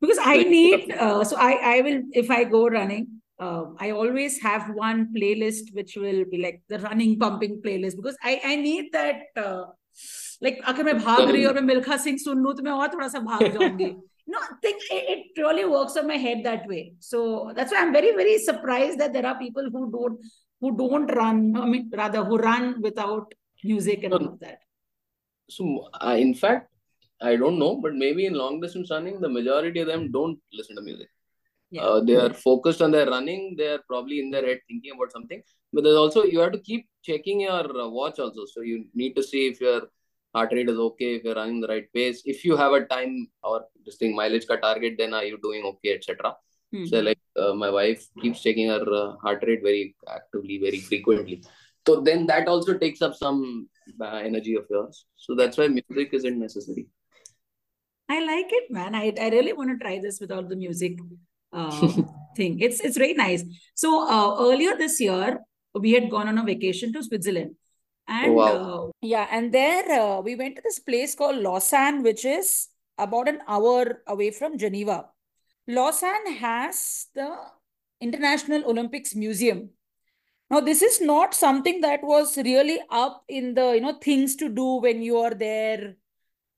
Because 0.00 0.18
I 0.20 0.42
need, 0.42 0.92
uh, 0.92 1.24
so 1.24 1.36
I, 1.36 1.76
I 1.76 1.80
will, 1.80 2.02
if 2.12 2.30
I 2.30 2.44
go 2.44 2.68
running, 2.68 3.22
uh, 3.40 3.64
I 3.78 3.90
always 3.92 4.40
have 4.42 4.70
one 4.74 5.08
playlist 5.16 5.74
which 5.74 5.96
will 5.96 6.24
be 6.30 6.42
like 6.42 6.62
the 6.68 6.78
running 6.80 7.18
pumping 7.18 7.60
playlist 7.64 7.96
because 7.96 8.16
I, 8.22 8.40
I 8.44 8.56
need 8.56 8.92
that, 8.92 9.22
uh, 9.36 9.64
like 10.41 10.61
अगर 10.73 10.83
मैं 10.83 10.97
भाग 10.97 11.29
रही 11.29 11.43
हूँ 11.43 11.49
और 11.49 11.59
मैं 11.59 11.67
मिल्खा 11.73 11.97
सिंह 12.05 12.17
सुन 12.17 12.43
लूँ 12.43 12.53
तो 12.55 12.63
मैं 12.63 12.71
और 12.71 12.93
थोड़ा 12.93 13.07
सा 13.07 13.19
भाग 13.31 13.47
जाऊंगी. 13.57 13.95
No, 14.29 14.39
I 14.39 14.55
think 14.61 14.81
it, 14.91 15.05
it 15.09 15.41
really 15.41 15.63
works 15.63 15.95
on 15.95 16.05
my 16.05 16.17
head 16.17 16.43
that 16.43 16.67
way. 16.67 16.93
So 16.99 17.53
that's 17.55 17.71
why 17.71 17.81
I'm 17.81 17.93
very, 17.93 18.11
very 18.11 18.37
surprised 18.37 18.99
that 18.99 19.13
there 19.13 19.25
are 19.25 19.39
people 19.39 19.69
who 19.71 19.89
don't, 19.89 20.19
who 20.59 20.75
don't 20.75 21.05
run, 21.07 21.55
I 21.55 21.65
mean, 21.65 21.89
rather 21.95 22.25
who 22.25 22.37
run 22.37 22.81
without 22.81 23.33
music 23.63 24.03
and 24.03 24.13
all 24.13 24.25
of 24.25 24.39
that. 24.41 24.59
So, 25.49 25.87
uh, 25.93 26.17
in 26.19 26.33
fact, 26.33 26.69
I 27.21 27.37
don't 27.37 27.57
know, 27.57 27.75
but 27.75 27.95
maybe 27.95 28.25
in 28.25 28.33
long 28.33 28.59
distance 28.59 28.91
running, 28.91 29.21
the 29.21 29.29
majority 29.29 29.79
of 29.79 29.87
them 29.87 30.11
don't 30.11 30.37
listen 30.51 30.75
to 30.75 30.81
music. 30.81 31.07
Yeah. 31.71 31.83
Uh, 31.83 32.03
they 32.03 32.17
are 32.17 32.33
focused 32.33 32.81
on 32.81 32.91
their 32.91 33.09
running. 33.09 33.55
They 33.57 33.67
are 33.67 33.83
probably 33.87 34.19
in 34.19 34.29
their 34.29 34.45
head 34.45 34.59
thinking 34.67 34.91
about 34.93 35.13
something. 35.13 35.41
But 35.71 35.85
there's 35.85 35.95
also 35.95 36.23
you 36.23 36.39
have 36.39 36.51
to 36.51 36.59
keep 36.59 36.89
checking 37.01 37.39
your 37.41 37.81
uh, 37.81 37.87
watch 37.87 38.19
also. 38.19 38.45
So 38.45 38.59
you 38.59 38.87
need 38.93 39.15
to 39.15 39.23
see 39.23 39.47
if 39.47 39.61
your 39.61 39.83
heart 40.34 40.52
rate 40.52 40.68
is 40.68 40.78
okay, 40.78 41.14
if 41.16 41.24
you're 41.24 41.34
running 41.34 41.60
the 41.60 41.68
right 41.68 41.92
pace. 41.92 42.22
If 42.24 42.44
you 42.44 42.56
have 42.56 42.72
a 42.72 42.84
time 42.84 43.28
or 43.42 43.64
this 43.84 43.96
thing 43.96 44.14
mileage 44.14 44.46
ka 44.46 44.56
target, 44.56 44.94
then 44.98 45.14
are 45.14 45.24
you 45.24 45.38
doing 45.42 45.64
okay, 45.64 45.94
etc. 45.94 46.34
Hmm. 46.72 46.84
So 46.86 47.00
like 47.00 47.20
uh, 47.36 47.54
my 47.54 47.70
wife 47.70 48.06
keeps 48.20 48.42
checking 48.42 48.68
her 48.68 48.84
uh, 48.92 49.16
heart 49.16 49.44
rate 49.46 49.62
very 49.62 49.94
actively, 50.08 50.58
very 50.58 50.80
frequently. 50.80 51.42
So 51.86 52.00
then 52.00 52.26
that 52.26 52.48
also 52.48 52.78
takes 52.78 53.02
up 53.02 53.14
some 53.14 53.68
uh, 54.00 54.20
energy 54.30 54.54
of 54.54 54.66
yours. 54.70 55.04
So 55.16 55.34
that's 55.34 55.58
why 55.58 55.68
music 55.68 56.10
isn't 56.12 56.38
necessary. 56.38 56.86
I 58.08 58.24
like 58.24 58.46
it, 58.50 58.70
man. 58.70 58.94
I, 58.94 59.12
I 59.20 59.28
really 59.30 59.52
want 59.52 59.70
to 59.70 59.78
try 59.78 59.98
this 59.98 60.20
with 60.20 60.30
all 60.30 60.42
the 60.42 60.56
music 60.56 60.98
um, 61.52 62.08
thing. 62.36 62.60
It's 62.60 62.80
it's 62.80 62.96
very 62.96 63.14
nice. 63.14 63.44
So 63.74 64.08
uh, 64.08 64.36
earlier 64.40 64.76
this 64.76 65.00
year, 65.00 65.40
we 65.74 65.92
had 65.92 66.10
gone 66.10 66.28
on 66.28 66.38
a 66.38 66.44
vacation 66.44 66.92
to 66.92 67.02
Switzerland. 67.02 67.56
And 68.08 68.34
wow. 68.34 68.88
uh, 68.88 68.90
yeah, 69.00 69.28
and 69.30 69.52
there 69.52 70.00
uh, 70.00 70.20
we 70.20 70.34
went 70.34 70.56
to 70.56 70.62
this 70.62 70.78
place 70.78 71.14
called 71.14 71.36
Lausanne, 71.36 72.02
which 72.02 72.24
is 72.24 72.68
about 72.98 73.28
an 73.28 73.40
hour 73.46 74.02
away 74.06 74.30
from 74.30 74.58
Geneva. 74.58 75.06
Lausanne 75.66 76.34
has 76.34 77.06
the 77.14 77.36
International 78.00 78.64
Olympics 78.68 79.14
Museum. 79.14 79.70
Now, 80.50 80.60
this 80.60 80.82
is 80.82 81.00
not 81.00 81.32
something 81.32 81.80
that 81.80 82.00
was 82.02 82.36
really 82.36 82.78
up 82.90 83.24
in 83.28 83.54
the, 83.54 83.72
you 83.72 83.80
know, 83.80 83.94
things 83.94 84.36
to 84.36 84.48
do 84.48 84.80
when 84.80 85.00
you 85.00 85.18
are 85.18 85.32
there, 85.32 85.94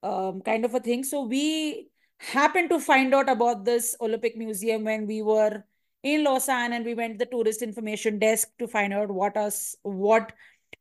um, 0.03 0.41
kind 0.41 0.65
of 0.65 0.75
a 0.75 0.81
thing. 0.81 1.05
So 1.05 1.23
we 1.23 1.89
happened 2.19 2.71
to 2.71 2.81
find 2.81 3.15
out 3.15 3.29
about 3.29 3.65
this 3.65 3.95
Olympic 4.01 4.37
Museum 4.37 4.85
when 4.85 5.07
we 5.07 5.23
were 5.23 5.63
in 6.03 6.25
Lausanne 6.25 6.73
and 6.73 6.85
we 6.85 6.95
went 6.95 7.19
to 7.19 7.25
the 7.25 7.31
tourist 7.31 7.63
information 7.63 8.19
desk 8.19 8.49
to 8.59 8.67
find 8.67 8.93
out 8.93 9.11
what 9.11 9.37
us 9.37 9.77
what 9.83 10.33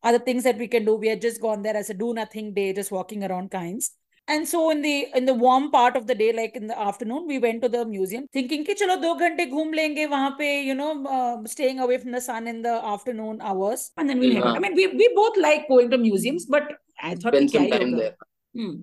other 0.03 0.19
things 0.19 0.43
that 0.43 0.57
we 0.57 0.67
can 0.67 0.85
do. 0.85 0.95
We 0.95 1.07
had 1.07 1.21
just 1.21 1.41
gone 1.41 1.61
there 1.63 1.75
as 1.75 1.89
a 1.89 1.93
do 1.93 2.13
nothing 2.13 2.53
day, 2.53 2.73
just 2.73 2.91
walking 2.91 3.23
around 3.23 3.51
kinds. 3.51 3.91
And 4.27 4.47
so 4.47 4.69
in 4.69 4.81
the 4.81 5.07
in 5.15 5.25
the 5.25 5.33
warm 5.33 5.69
part 5.69 5.97
of 5.97 6.07
the 6.07 6.15
day, 6.15 6.31
like 6.31 6.55
in 6.55 6.67
the 6.67 6.79
afternoon, 6.79 7.25
we 7.27 7.39
went 7.39 7.61
to 7.61 7.67
the 7.67 7.85
museum, 7.85 8.25
thinking 8.31 8.63
ki 8.63 8.75
chalo 8.75 9.01
do 9.01 9.15
ghante 9.21 9.49
ghum 9.49 9.73
lenge 9.73 9.99
wahan 10.13 10.37
pe, 10.37 10.61
you 10.63 10.75
know, 10.75 11.05
uh, 11.05 11.45
staying 11.45 11.79
away 11.79 11.97
from 11.97 12.11
the 12.11 12.21
sun 12.21 12.47
in 12.47 12.61
the 12.61 12.75
afternoon 12.93 13.41
hours, 13.41 13.91
and 13.97 14.09
then 14.09 14.19
we'll. 14.19 14.31
Yeah. 14.33 14.43
I 14.43 14.59
mean, 14.59 14.75
we 14.75 14.87
we 14.87 15.09
both 15.13 15.35
like 15.37 15.67
going 15.67 15.89
to 15.89 15.97
museums, 15.97 16.45
but 16.45 16.71
I 17.01 17.15
thought 17.15 17.35
Spend 17.35 17.51
some 17.51 17.69
time 17.69 17.97
there. 17.97 18.15
Hmm. 18.55 18.75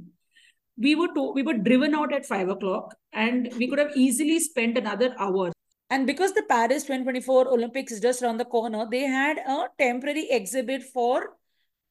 We 0.76 0.94
were 0.94 1.08
to- 1.14 1.32
we 1.32 1.42
were 1.42 1.54
driven 1.54 1.94
out 1.94 2.12
at 2.12 2.26
five 2.26 2.50
o'clock, 2.50 2.94
and 3.14 3.50
we 3.56 3.66
could 3.66 3.78
have 3.78 3.96
easily 3.96 4.38
spent 4.40 4.76
another 4.76 5.14
hour 5.18 5.52
and 5.90 6.06
because 6.06 6.32
the 6.32 6.42
Paris 6.48 6.84
2024 6.84 7.48
Olympics 7.48 7.92
is 7.92 8.00
just 8.00 8.22
around 8.22 8.38
the 8.38 8.44
corner, 8.44 8.86
they 8.90 9.00
had 9.00 9.38
a 9.38 9.68
temporary 9.78 10.28
exhibit 10.30 10.84
for 10.84 11.36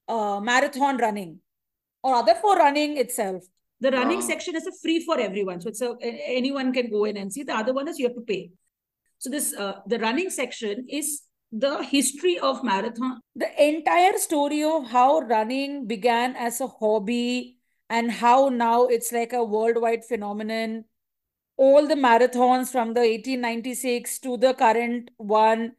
uh, 0.08 0.40
marathon 0.40 0.98
running, 0.98 1.40
or 2.02 2.16
other 2.16 2.36
for 2.36 2.56
running 2.58 2.98
itself. 2.98 3.44
The 3.82 3.92
running 3.92 4.20
Ah. 4.20 4.22
section 4.22 4.56
is 4.56 4.66
a 4.68 4.72
free 4.82 5.00
for 5.06 5.20
everyone, 5.20 5.62
so 5.62 5.70
it's 5.70 5.82
a- 5.82 5.98
anyone 6.02 6.72
can 6.74 6.90
go 6.90 7.04
in 7.06 7.18
and 7.18 7.32
see. 7.32 7.44
The 7.44 7.56
other 7.56 7.74
one 7.74 7.88
is 7.88 8.00
you 8.00 8.08
have 8.08 8.16
to 8.16 8.22
pay. 8.22 8.52
So 9.18 9.30
this 9.30 9.54
uh, 9.54 9.82
the 9.86 10.00
running 10.00 10.30
section 10.30 10.86
is 10.88 11.22
the 11.52 11.84
history 11.84 12.38
of 12.38 12.64
marathon 12.64 13.20
the 13.36 13.48
entire 13.68 14.18
story 14.20 14.64
of 14.64 14.84
how 14.90 15.20
running 15.22 15.88
began 15.88 16.36
as 16.36 16.62
a 16.62 16.68
hobby 16.68 17.58
and 17.90 18.12
how 18.12 18.50
now 18.50 18.86
it's 18.86 19.12
like 19.12 19.34
a 19.34 19.44
worldwide 19.44 20.06
phenomenon 20.06 20.86
all 21.66 21.88
the 21.88 21.96
marathons 21.96 22.72
from 22.72 22.94
the 22.94 23.06
1896 23.06 24.20
to 24.20 24.38
the 24.38 24.54
current 24.54 25.12
one 25.18 25.74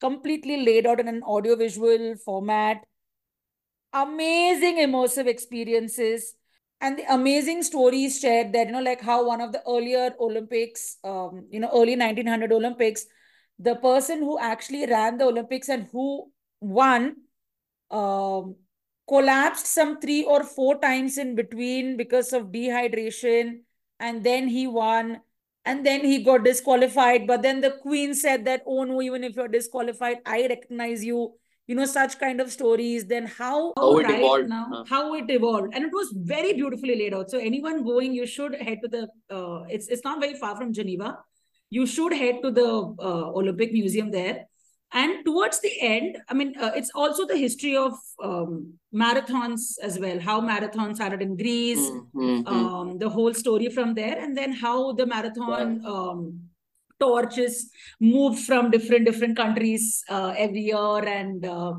completely 0.00 0.56
laid 0.64 0.86
out 0.86 1.00
in 1.00 1.08
an 1.08 1.22
audiovisual 1.22 2.16
format. 2.24 2.84
Amazing 3.92 4.76
immersive 4.76 5.26
experiences 5.26 6.34
and 6.80 6.98
the 6.98 7.04
amazing 7.12 7.62
stories 7.62 8.18
shared 8.20 8.52
that 8.52 8.66
you 8.66 8.72
know 8.72 8.82
like 8.82 9.00
how 9.00 9.26
one 9.26 9.40
of 9.40 9.52
the 9.52 9.62
earlier 9.66 10.10
olympics 10.20 10.98
um, 11.04 11.46
you 11.50 11.60
know 11.60 11.70
early 11.72 11.96
1900 11.96 12.52
olympics 12.52 13.06
the 13.58 13.74
person 13.76 14.18
who 14.18 14.38
actually 14.38 14.84
ran 14.86 15.16
the 15.16 15.24
olympics 15.24 15.70
and 15.70 15.88
who 15.92 16.30
won 16.60 17.16
um, 17.90 18.56
collapsed 19.08 19.66
some 19.66 20.00
three 20.00 20.24
or 20.24 20.42
four 20.44 20.78
times 20.78 21.16
in 21.18 21.34
between 21.34 21.96
because 21.96 22.32
of 22.34 22.52
dehydration 22.52 23.60
and 24.00 24.22
then 24.24 24.48
he 24.48 24.66
won. 24.66 25.20
And 25.64 25.84
then 25.84 26.04
he 26.04 26.22
got 26.22 26.44
disqualified. 26.44 27.26
But 27.26 27.42
then 27.42 27.60
the 27.60 27.72
queen 27.82 28.14
said 28.14 28.44
that 28.44 28.62
oh 28.66 28.84
no 28.84 29.02
even 29.02 29.24
if 29.24 29.34
you're 29.34 29.48
disqualified 29.48 30.18
i 30.24 30.46
recognize 30.46 31.04
you. 31.04 31.34
You 31.66 31.74
know 31.74 31.84
such 31.84 32.20
kind 32.20 32.40
of 32.40 32.52
stories. 32.52 33.06
Then 33.06 33.26
how, 33.26 33.72
How 33.76 33.98
it 33.98 34.04
right 34.04 34.20
evolved, 34.20 34.48
now 34.48 34.66
huh? 34.72 34.84
how 34.88 35.14
it 35.14 35.24
evolved. 35.28 35.74
And 35.74 35.84
it 35.84 35.90
was 35.92 36.12
very 36.16 36.52
beautifully 36.52 36.94
laid 36.94 37.12
out. 37.12 37.28
So 37.28 37.38
anyone 37.38 37.82
going 37.84 38.14
you 38.14 38.24
should 38.24 38.54
head 38.54 38.78
to 38.84 38.88
the 38.88 39.08
uh, 39.34 39.64
it's 39.68 39.88
it's 39.88 40.04
not 40.04 40.20
very 40.20 40.34
far 40.34 40.56
from 40.56 40.72
geneva. 40.72 41.18
You 41.70 41.84
should 41.84 42.12
head 42.12 42.36
to 42.44 42.52
the 42.52 42.68
uh, 43.00 43.30
olympic 43.40 43.72
museum 43.72 44.12
there 44.12 44.46
and 44.92 45.24
towards 45.24 45.60
the 45.60 45.72
end 45.80 46.16
i 46.28 46.34
mean 46.34 46.54
uh, 46.60 46.70
it's 46.74 46.90
also 46.94 47.26
the 47.26 47.36
history 47.36 47.76
of 47.76 47.92
um, 48.22 48.72
marathons 48.94 49.78
as 49.82 49.98
well 49.98 50.18
how 50.20 50.40
marathons 50.40 50.96
started 50.96 51.20
in 51.22 51.36
greece 51.36 51.86
Hmm, 51.90 51.98
hmm, 52.12 52.40
hmm. 52.40 52.66
um, 52.66 52.98
the 52.98 53.08
whole 53.08 53.34
story 53.34 53.68
from 53.68 53.94
there, 53.94 54.18
and 54.18 54.36
then 54.36 54.52
how 54.52 54.92
the 54.92 55.06
marathon 55.06 55.84
um, 55.84 56.40
torches 56.98 57.70
moved 58.00 58.40
from 58.40 58.70
different 58.70 59.04
different 59.04 59.36
countries 59.36 60.02
uh, 60.08 60.34
every 60.36 60.62
year, 60.62 61.04
and 61.18 61.44
uh, 61.44 61.74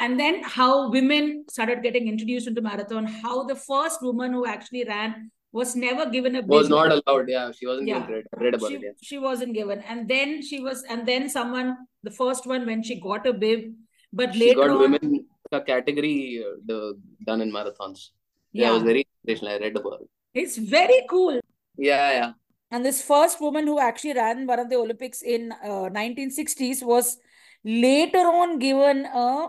and 0.00 0.18
then 0.18 0.42
how 0.42 0.90
women 0.90 1.44
started 1.48 1.82
getting 1.82 2.08
introduced 2.08 2.46
into 2.48 2.60
marathon. 2.60 3.06
How 3.06 3.44
the 3.44 3.54
first 3.54 4.02
woman 4.02 4.32
who 4.32 4.46
actually 4.46 4.84
ran 4.84 5.30
was 5.52 5.76
never 5.76 6.08
given 6.10 6.36
a 6.36 6.42
bib. 6.42 6.50
was 6.50 6.68
not 6.68 6.90
allowed. 6.90 7.28
Yeah, 7.28 7.52
she 7.52 7.66
wasn't 7.66 7.88
Yeah. 7.88 8.00
given 8.00 8.06
credit. 8.08 8.26
I 8.36 8.42
read 8.42 8.54
about 8.54 8.70
she, 8.70 8.76
it. 8.76 8.82
Yeah. 8.82 8.90
she 9.02 9.18
wasn't 9.18 9.54
given, 9.54 9.80
and 9.80 10.08
then 10.08 10.42
she 10.42 10.60
was, 10.60 10.82
and 10.88 11.06
then 11.06 11.28
someone, 11.28 11.76
the 12.02 12.10
first 12.10 12.46
one 12.46 12.66
when 12.66 12.82
she 12.82 13.00
got 13.00 13.26
a 13.26 13.32
bib, 13.32 13.74
but 14.12 14.34
She 14.34 14.40
later 14.40 14.60
got 14.60 14.70
on, 14.70 14.80
women 14.80 15.26
category 15.60 16.42
uh, 16.44 16.56
the, 16.64 16.98
done 17.26 17.40
in 17.42 17.52
marathons. 17.52 18.08
Yeah, 18.52 18.70
it 18.70 18.74
was 18.74 18.82
very 18.82 19.06
inspirational. 19.24 19.54
I 19.54 19.58
read 19.58 19.76
about 19.76 20.00
it. 20.02 20.08
it's 20.34 20.56
very 20.56 21.04
cool. 21.08 21.40
Yeah, 21.76 22.12
yeah. 22.12 22.32
And 22.70 22.84
this 22.84 23.02
first 23.02 23.40
woman 23.40 23.66
who 23.66 23.78
actually 23.78 24.14
ran 24.14 24.46
one 24.46 24.58
of 24.58 24.70
the 24.70 24.76
Olympics 24.76 25.20
in 25.22 25.52
uh, 25.52 25.90
1960s 25.90 26.82
was 26.82 27.18
later 27.64 28.18
on 28.18 28.58
given 28.58 29.04
a 29.06 29.48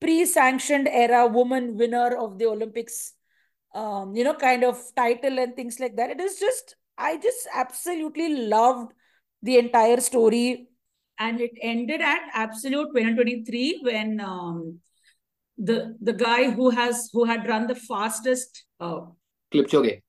pre-sanctioned 0.00 0.88
era 0.88 1.26
woman 1.26 1.76
winner 1.76 2.16
of 2.16 2.38
the 2.38 2.46
Olympics, 2.46 3.12
um, 3.74 4.14
you 4.14 4.24
know, 4.24 4.34
kind 4.34 4.64
of 4.64 4.78
title 4.96 5.38
and 5.38 5.54
things 5.56 5.78
like 5.80 5.96
that. 5.96 6.10
It 6.10 6.20
is 6.20 6.38
just, 6.38 6.76
I 6.98 7.16
just 7.16 7.48
absolutely 7.54 8.46
loved 8.46 8.92
the 9.42 9.58
entire 9.58 10.00
story. 10.00 10.68
And 11.18 11.40
it 11.40 11.52
ended 11.60 12.00
at 12.00 12.20
Absolute 12.32 12.88
2023 12.94 13.80
when 13.82 14.20
um, 14.20 14.80
the 15.58 15.94
the 16.00 16.14
guy 16.14 16.50
who 16.50 16.70
has 16.70 17.10
who 17.12 17.24
had 17.24 17.46
run 17.46 17.66
the 17.66 17.74
fastest 17.74 18.64
uh, 18.80 19.00
Kipchoge. 19.52 20.00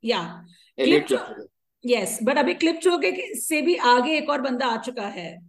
Yeah. 0.00 0.42
Kipchoge. 0.78 1.46
Yes, 1.82 2.20
but 2.22 2.36
अभी 2.38 2.54
क्लिपचोगे 2.54 3.10
से 3.40 3.60
भी 3.62 3.74
आगे 3.90 4.16
एक 4.16 4.30
और 4.30 4.40
बंदा 4.42 4.66
आ 4.66 4.82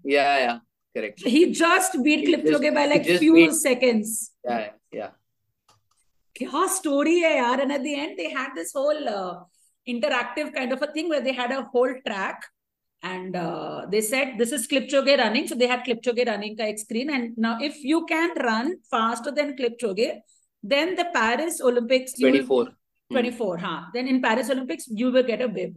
Yeah, 0.03 0.37
yeah, 0.39 0.59
correct. 0.95 1.19
He 1.19 1.51
just 1.51 2.01
beat 2.03 2.25
Kipchoge 2.25 2.73
by 2.73 2.85
like 2.85 3.05
few 3.05 3.33
beat, 3.33 3.53
seconds. 3.53 4.31
Yeah, 4.45 4.69
yeah. 4.93 5.09
क्या 6.40 6.66
story 6.76 7.18
है 7.20 7.36
यार 7.36 7.60
and 7.60 7.72
at 7.72 7.80
the 7.80 7.86
and 7.86 8.16
they 8.16 8.26
had 8.36 8.54
this 8.54 8.72
whole 8.76 9.08
interactive 9.92 10.48
kind 10.54 10.72
of 10.74 10.80
a 10.84 10.86
thing 10.94 11.10
where 11.10 11.20
they 11.24 11.32
had 11.32 11.52
a 11.56 11.58
whole 11.72 11.92
track 12.06 12.46
and 13.10 13.36
uh, 13.40 13.82
they 13.90 14.00
said 14.06 14.32
this 14.40 14.54
is 14.56 14.64
Kipchoge 14.72 15.10
running 15.20 15.46
so 15.50 15.58
they 15.60 15.68
had 15.72 15.84
Kipchoge 15.88 16.22
running 16.30 16.56
ka 16.60 16.66
ek 16.70 16.80
screen 16.80 17.12
and 17.16 17.36
now 17.44 17.52
if 17.68 17.76
you 17.90 18.00
can 18.08 18.32
run 18.46 18.72
faster 18.94 19.34
than 19.36 19.52
Kipchoge 19.60 20.08
then 20.72 20.96
the 21.00 21.06
Paris 21.18 21.60
Olympics 21.70 22.18
you 22.24 22.32
will 22.32 22.48
24. 22.48 22.64
Hmm. 23.10 23.14
24 23.14 23.58
huh 23.58 23.82
then 23.94 24.08
in 24.08 24.20
paris 24.20 24.50
olympics 24.50 24.88
you 24.88 25.10
will 25.12 25.22
get 25.22 25.40
a 25.40 25.48
bib 25.48 25.74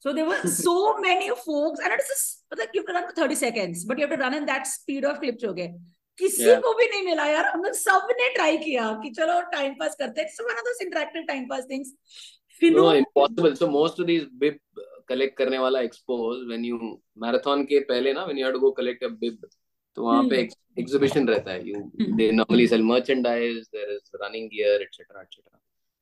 so 0.00 0.12
there 0.12 0.26
were 0.26 0.42
so 0.42 0.98
many 0.98 1.28
folks 1.28 1.78
and 1.78 1.92
it's 1.92 2.08
just 2.08 2.58
like 2.58 2.70
you 2.74 2.80
have 2.80 2.88
to 2.88 2.94
run 2.94 3.06
for 3.08 3.14
30 3.14 3.36
seconds 3.36 3.84
but 3.84 3.98
you 3.98 4.06
have 4.06 4.16
to 4.16 4.20
run 4.22 4.34
in 4.34 4.44
that 4.46 4.66
speed 4.66 5.04
of 5.04 5.20
Kipchoge 5.20 5.74
किसी 6.19 6.43
yeah. 6.43 6.61
को 6.61 6.73
भी 6.73 6.87
नहीं 6.87 7.03
मिला 7.03 7.25
यार। 7.27 7.45
हम 7.45 7.63
लोग 7.63 7.73
सबने 7.75 8.29
try 8.33 8.57
किया 8.57 8.91
कि 9.03 9.09
चलो 9.11 9.39
टाइम 9.51 9.73
पास 9.79 9.95
करते 9.99 10.21
हैं। 10.21 10.27
So 10.29 10.43
one 10.43 10.53
of 10.53 10.65
those 10.65 10.81
interactive 10.81 11.23
time 11.27 11.47
pass 11.47 11.65
things 11.69 11.93
Fino 12.61 12.93
impossible 12.95 13.53
so 13.55 13.67
most 13.69 13.99
of 13.99 14.07
this 14.07 14.23
bib 14.41 14.59
collect 15.09 15.37
करने 15.37 15.57
वाला 15.59 15.79
एक्सपोज 15.81 16.47
व्हेन 16.47 16.65
यू 16.65 16.77
मैराथन 17.23 17.63
के 17.69 17.79
पहले 17.89 18.13
ना 18.13 18.23
when 18.25 18.37
you 18.39 18.45
had 18.45 18.55
go 18.57 18.71
collect 18.71 19.03
a 19.03 19.07
bib 19.23 19.47
तो 19.97 20.03
वहाँ 20.03 20.23
पे 20.29 20.37
हम्म। 20.37 20.81
एग्जीबिशन 20.81 21.27
रहता 21.27 21.51
है। 21.51 21.67
You 21.67 21.81
they 22.17 22.31
normally 22.31 22.67
sell 22.67 22.83
merchandise 22.83 23.57
there 23.67 23.91
is 23.91 24.23
running 24.23 24.49
gear 24.49 24.81
etcetera 24.81 25.21
etcetera 25.21 25.59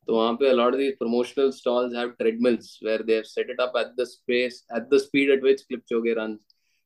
तो 0.08 0.16
वहाँ 0.16 0.34
पे 0.34 0.50
a 0.50 0.54
lot 0.54 0.74
of 0.74 0.82
these 0.82 0.98
promotional 1.00 1.52
stalls 1.52 1.96
have 1.96 2.10
treadmills 2.20 2.80
where 2.86 3.04
they 3.04 3.14
have 3.14 3.24
set 3.26 3.50
it 3.50 3.60
up 3.62 3.78
at 3.78 4.00
the 4.00 4.04
space 4.08 4.66
at 4.78 4.88
the 4.94 4.98
speed 5.02 5.30
at 5.32 5.44
which 5.44 5.62
Kipchoge 5.62 6.14
run 6.20 6.38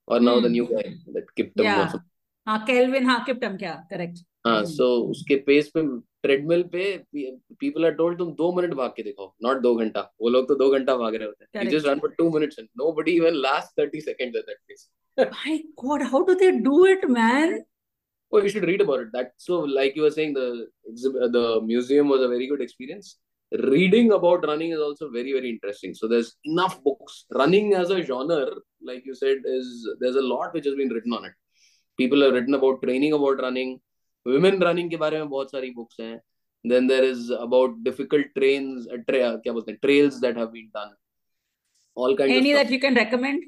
और 0.08 0.20
now 0.22 0.42
the 0.42 0.52
new 0.52 0.66
guy 0.66 0.90
that 1.10 1.30
Kiptum 1.38 1.64
हाँ 2.48 2.64
Kelvin 2.66 3.06
हाँ 3.06 3.24
Kiptum 3.26 3.58
क्या 3.58 3.74
correct 3.92 4.26
हाँ 4.48 4.58
Hmm. 4.62 4.68
so 4.72 4.88
उसके 5.12 5.36
pace 5.46 5.70
पे 5.76 5.82
treadmill 6.24 6.64
पे 6.74 6.84
people 7.60 7.86
are 7.86 7.92
told 8.02 8.18
तुम 8.18 8.32
दो 8.42 8.52
मिनट 8.56 8.74
भाग 8.80 8.90
के 8.98 9.04
देखो 9.04 9.26
नॉट 9.44 9.62
दो 9.62 9.74
घंटा 9.76 10.02
वो 10.22 10.30
लोग 10.30 10.48
तो 10.48 10.56
दो 10.56 10.70
घंटा 10.78 10.96
भाग 10.98 11.16
रहे 11.16 11.28
होते 11.28 11.58
हैं 11.60 11.70
just 11.72 11.88
run 11.90 12.02
for 12.04 12.10
two 12.20 12.28
minutes 12.36 12.60
and 12.62 12.70
nobody 12.82 13.16
even 13.22 13.40
lasts 13.46 13.74
30 13.82 14.02
seconds 14.08 14.38
at 14.42 14.52
that 14.52 14.60
pace 14.70 14.84
my 15.34 15.56
god 15.84 16.06
how 16.12 16.22
do 16.30 16.36
they 16.44 16.50
do 16.68 16.78
it 16.94 17.08
man 17.18 17.56
oh 18.32 18.42
you 18.46 18.52
should 18.56 18.68
read 18.72 18.84
about 18.86 19.04
it 19.06 19.12
that 19.18 19.32
so 19.48 19.60
like 19.80 19.98
you 20.00 20.04
were 20.08 20.14
saying 20.18 20.36
the 20.38 20.48
uh, 21.26 21.30
the 21.38 21.46
museum 21.72 22.14
was 22.16 22.26
a 22.28 22.30
very 22.36 22.50
good 22.54 22.64
experience 22.68 23.10
reading 23.52 24.12
about 24.20 24.46
running 24.52 24.76
is 24.78 24.84
also 24.90 25.10
very 25.18 25.34
very 25.40 25.50
interesting 25.56 25.96
so 26.02 26.12
there's 26.14 26.32
enough 26.54 26.78
books 26.90 27.18
running 27.42 27.74
as 27.82 27.96
a 27.98 28.00
genre 28.12 28.40
like 28.92 29.10
you 29.12 29.16
said 29.24 29.50
is 29.58 29.74
there's 30.04 30.22
a 30.24 30.28
lot 30.34 30.54
which 30.60 30.70
has 30.72 30.78
been 30.84 30.94
written 30.98 31.18
on 31.20 31.26
it 31.32 31.36
people 31.99 32.23
have 32.23 32.35
written 32.35 32.55
about 32.55 32.83
training 32.83 33.13
about 33.13 33.43
running 33.47 33.79
women 34.27 34.59
running 34.69 34.91
के 34.91 34.97
बारे 35.05 35.19
में 35.19 35.29
बहुत 35.29 35.51
सारी 35.51 35.75
books 35.77 36.01
हैं 36.01 36.21
then 36.65 36.87
there 36.87 37.05
is 37.05 37.31
about 37.31 37.77
difficult 37.85 38.27
trains 38.39 38.87
uh, 38.87 38.99
tra 39.09 39.21
क्या 39.45 39.53
बोलते 39.53 39.73
हैं 39.73 39.81
trails 39.87 40.21
that 40.27 40.37
have 40.43 40.53
been 40.59 40.69
done 40.81 40.93
all 41.95 42.17
kinds 42.17 42.37
Any 42.41 42.53
of 42.53 42.59
that 42.59 42.71
you 42.71 42.81
can 42.81 42.95
recommend? 42.95 43.43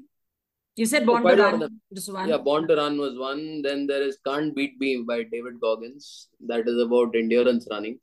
You 0.76 0.86
said 0.86 1.02
Oh, 1.02 1.06
Born 1.06 1.22
quite 1.22 1.34
to 1.36 1.42
a 1.42 1.44
lot 1.44 1.54
of 1.54 1.60
Run. 1.60 1.80
Just 1.94 2.12
one. 2.12 2.28
Yeah, 2.28 2.38
Born 2.38 2.66
to 2.68 2.76
Run 2.76 2.96
was 2.98 3.18
one. 3.18 3.40
Then 3.66 3.86
there 3.86 4.02
is 4.02 4.16
Can't 4.26 4.54
Beat 4.56 4.78
Me 4.80 4.90
by 5.10 5.16
David 5.34 5.60
Goggins. 5.60 6.28
That 6.52 6.66
is 6.66 6.78
about 6.84 7.14
endurance 7.14 7.66
running. 7.70 7.98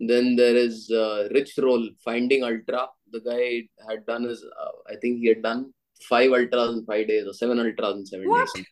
Then 0.00 0.34
there 0.36 0.56
is 0.56 0.90
uh, 0.90 1.28
Rich 1.34 1.52
Roll, 1.58 1.86
Finding 2.04 2.44
Ultra. 2.44 2.86
The 3.12 3.20
guy 3.20 3.68
had 3.90 4.06
done 4.06 4.24
his, 4.24 4.42
uh, 4.44 4.70
I 4.90 4.96
think 5.02 5.18
he 5.18 5.26
had 5.26 5.42
done 5.42 5.74
five 6.08 6.30
ultras 6.32 6.76
in 6.78 6.84
five 6.86 7.08
days 7.08 7.26
or 7.26 7.34
seven 7.34 7.58
ultras 7.58 7.96
in 7.96 8.06
seven 8.06 8.28
What? 8.28 8.48
days. 8.54 8.64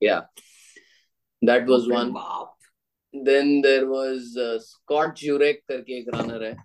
Yeah. 0.00 0.22
That 1.41 1.65
was 1.65 1.87
one. 1.87 2.13
Then 3.13 3.61
there 3.61 3.87
was 3.87 4.37
uh, 4.37 4.59
Scott 4.59 5.15
Jurek 5.15 5.59
karke 5.69 6.01
ek 6.01 6.11
runner 6.13 6.39
hai. 6.39 6.55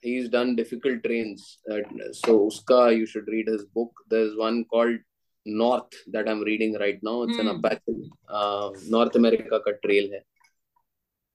He's 0.00 0.28
done 0.28 0.54
difficult 0.54 1.02
trains. 1.02 1.58
Uh, 1.70 1.78
so 2.12 2.48
uska 2.48 2.96
you 2.96 3.06
should 3.06 3.26
read 3.26 3.48
his 3.48 3.64
book. 3.64 3.90
There's 4.08 4.36
one 4.36 4.64
called 4.64 4.98
North 5.44 5.92
that 6.12 6.28
I'm 6.28 6.42
reading 6.42 6.76
right 6.78 6.98
now. 7.02 7.22
It's 7.22 7.38
an 7.38 7.48
hmm. 7.48 7.56
Apache 7.56 8.10
uh, 8.28 8.70
North 8.88 9.16
America 9.16 9.60
ka 9.64 9.72
trail 9.84 10.10
hai. 10.12 10.22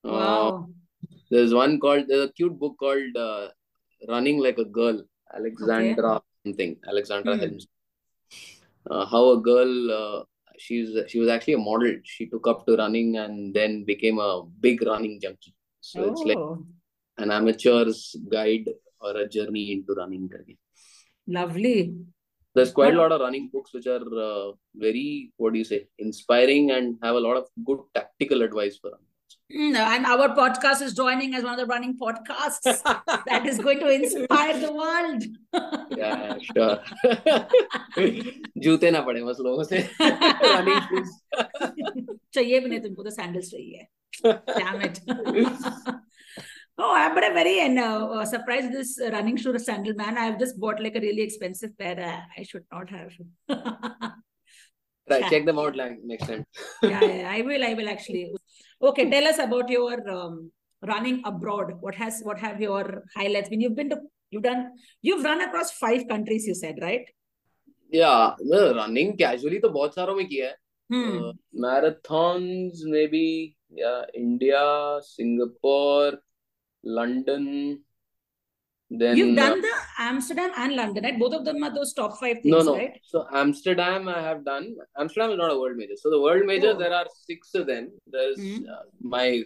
Uh, 0.05 0.11
wow. 0.11 0.69
There's 1.29 1.53
one 1.53 1.79
called 1.79 2.05
there's 2.07 2.29
a 2.29 2.33
cute 2.33 2.57
book 2.57 2.75
called 2.79 3.17
uh, 3.17 3.47
Running 4.07 4.39
Like 4.39 4.59
a 4.59 4.65
Girl. 4.65 5.01
Alexandra 5.35 6.15
okay. 6.15 6.25
something. 6.45 6.77
Alexandra 6.87 7.35
mm. 7.35 7.39
Helms. 7.39 7.67
Uh, 8.89 9.05
how 9.05 9.29
a 9.31 9.41
girl 9.41 10.25
she's 10.57 10.95
she 11.07 11.19
was 11.19 11.29
actually 11.29 11.53
a 11.53 11.57
model. 11.57 11.95
She 12.03 12.27
took 12.27 12.47
up 12.47 12.65
to 12.65 12.75
running 12.75 13.17
and 13.17 13.53
then 13.53 13.83
became 13.85 14.19
a 14.19 14.43
big 14.59 14.81
running 14.85 15.19
junkie. 15.21 15.55
So 15.81 16.03
oh. 16.03 16.11
it's 16.11 16.21
like 16.21 16.37
oh. 16.37 16.65
an 17.17 17.31
amateur's 17.31 18.15
guide 18.31 18.69
or 18.99 19.17
a 19.17 19.27
journey 19.27 19.73
into 19.73 19.93
running. 19.93 20.29
Lovely. 21.27 21.95
There's 22.55 22.71
quite 22.71 22.93
a 22.93 22.97
lot 22.97 23.11
of 23.11 23.21
running 23.21 23.49
books 23.51 23.73
which 23.73 23.87
are 23.87 24.03
uh, 24.25 24.51
very 24.75 25.31
what 25.37 25.53
do 25.53 25.59
you 25.59 25.65
say 25.65 25.87
inspiring 25.97 26.71
and 26.71 26.97
have 27.01 27.15
a 27.15 27.19
lot 27.19 27.37
of 27.37 27.47
good 27.65 27.79
tactical 27.93 28.43
advice 28.43 28.77
for 28.77 28.91
running 28.91 29.12
Mm, 29.50 29.74
and 29.76 30.04
our 30.04 30.28
podcast 30.36 30.82
is 30.82 30.92
joining 30.92 31.34
as 31.34 31.42
one 31.42 31.54
of 31.54 31.58
the 31.58 31.64
running 31.66 31.96
podcasts 31.98 32.60
that 33.28 33.46
is 33.46 33.58
going 33.58 33.78
to 33.80 33.88
inspire 33.88 34.58
the 34.58 34.72
world. 34.72 35.22
Yeah, 35.96 36.36
sure. 36.48 36.76
जूते 38.64 38.90
ना 38.90 39.00
पड़े 39.06 39.22
बस 39.24 39.38
लोगों 39.46 39.64
से 39.70 39.80
running 40.00 40.82
shoes. 40.90 41.10
चाहिए 42.34 42.60
भी 42.60 42.68
नहीं 42.68 42.80
तुमको 42.80 43.02
तो 43.02 43.10
सैंडल्स 43.10 43.50
चाहिए 43.50 43.86
damn 44.58 44.82
it 44.82 45.00
oh 46.78 46.92
i'm 46.96 47.14
but 47.14 47.24
i'm 47.24 47.34
very 47.34 47.54
and 47.60 47.78
uh, 47.78 48.24
surprised 48.32 48.68
with 48.70 48.76
this 48.78 48.92
running 49.14 49.36
shoe 49.44 49.58
sandal 49.66 49.94
man 50.00 50.18
i've 50.24 50.38
just 50.42 50.58
bought 50.64 50.80
like 50.86 50.96
a 51.00 51.00
really 51.04 51.22
expensive 51.22 51.72
pair 51.78 51.96
uh, 52.10 52.20
i 52.40 52.44
should 52.50 52.64
not 52.72 52.90
have 52.90 53.16
Try 55.10 55.20
check 55.30 55.46
them 55.46 55.58
out 55.58 55.76
like 55.80 55.98
next 56.04 56.26
time. 56.30 56.44
yeah, 56.82 57.04
yeah, 57.04 57.30
i 57.34 57.40
will 57.50 57.64
i 57.64 57.72
will 57.80 57.88
actually 57.88 58.24
okay 58.82 59.10
tell 59.10 59.26
us 59.26 59.38
about 59.38 59.68
your 59.68 60.08
um, 60.10 60.50
running 60.82 61.20
abroad 61.24 61.72
what 61.80 61.94
has 61.94 62.20
what 62.24 62.38
have 62.38 62.60
your 62.60 63.04
highlights 63.16 63.48
been 63.48 63.60
you've 63.60 63.74
been 63.74 63.90
to 63.90 63.98
you've 64.30 64.42
done 64.42 64.72
you've 65.02 65.24
run 65.24 65.40
across 65.40 65.72
five 65.72 66.06
countries 66.08 66.46
you 66.46 66.54
said 66.54 66.76
right 66.82 67.14
Yeah, 67.90 68.34
no, 68.40 68.74
running 68.76 69.16
casually 69.16 69.58
तो 69.60 69.68
बहुत 69.72 69.94
सारों 69.94 70.14
में 70.16 70.26
किया 70.28 70.48
है. 70.48 70.56
hmm. 70.92 71.18
Uh, 71.18 71.32
marathons 71.64 72.82
maybe 72.94 73.56
yeah 73.70 74.02
India 74.14 74.60
Singapore 75.06 76.18
London 76.84 77.46
then 78.89 79.17
you've 79.17 79.37
uh, 79.37 79.41
done 79.41 79.61
the 79.61 79.73
amsterdam 79.99 80.51
and 80.57 80.75
london 80.75 81.03
right? 81.03 81.17
Both 81.19 81.33
of 81.33 81.45
them 81.45 81.63
are 81.63 81.73
those 81.73 81.93
top 81.93 82.19
five 82.19 82.37
things 82.41 82.51
no. 82.55 82.61
no 82.63 82.75
right? 82.77 82.99
So 83.03 83.25
Amsterdam 83.33 84.07
I 84.07 84.21
have 84.21 84.45
done. 84.45 84.75
Amsterdam 84.99 85.31
is 85.31 85.37
not 85.37 85.51
a 85.51 85.57
world 85.59 85.77
major. 85.77 85.95
So 85.95 86.09
the 86.09 86.21
world 86.21 86.45
majors 86.45 86.75
Oh. 86.75 86.79
there 86.79 86.93
are 86.93 87.07
six 87.27 87.55
of 87.55 87.65
them. 87.67 87.91
There's 88.07 88.37
Mhm. 88.37 88.69
uh, 88.73 88.83
my 89.01 89.43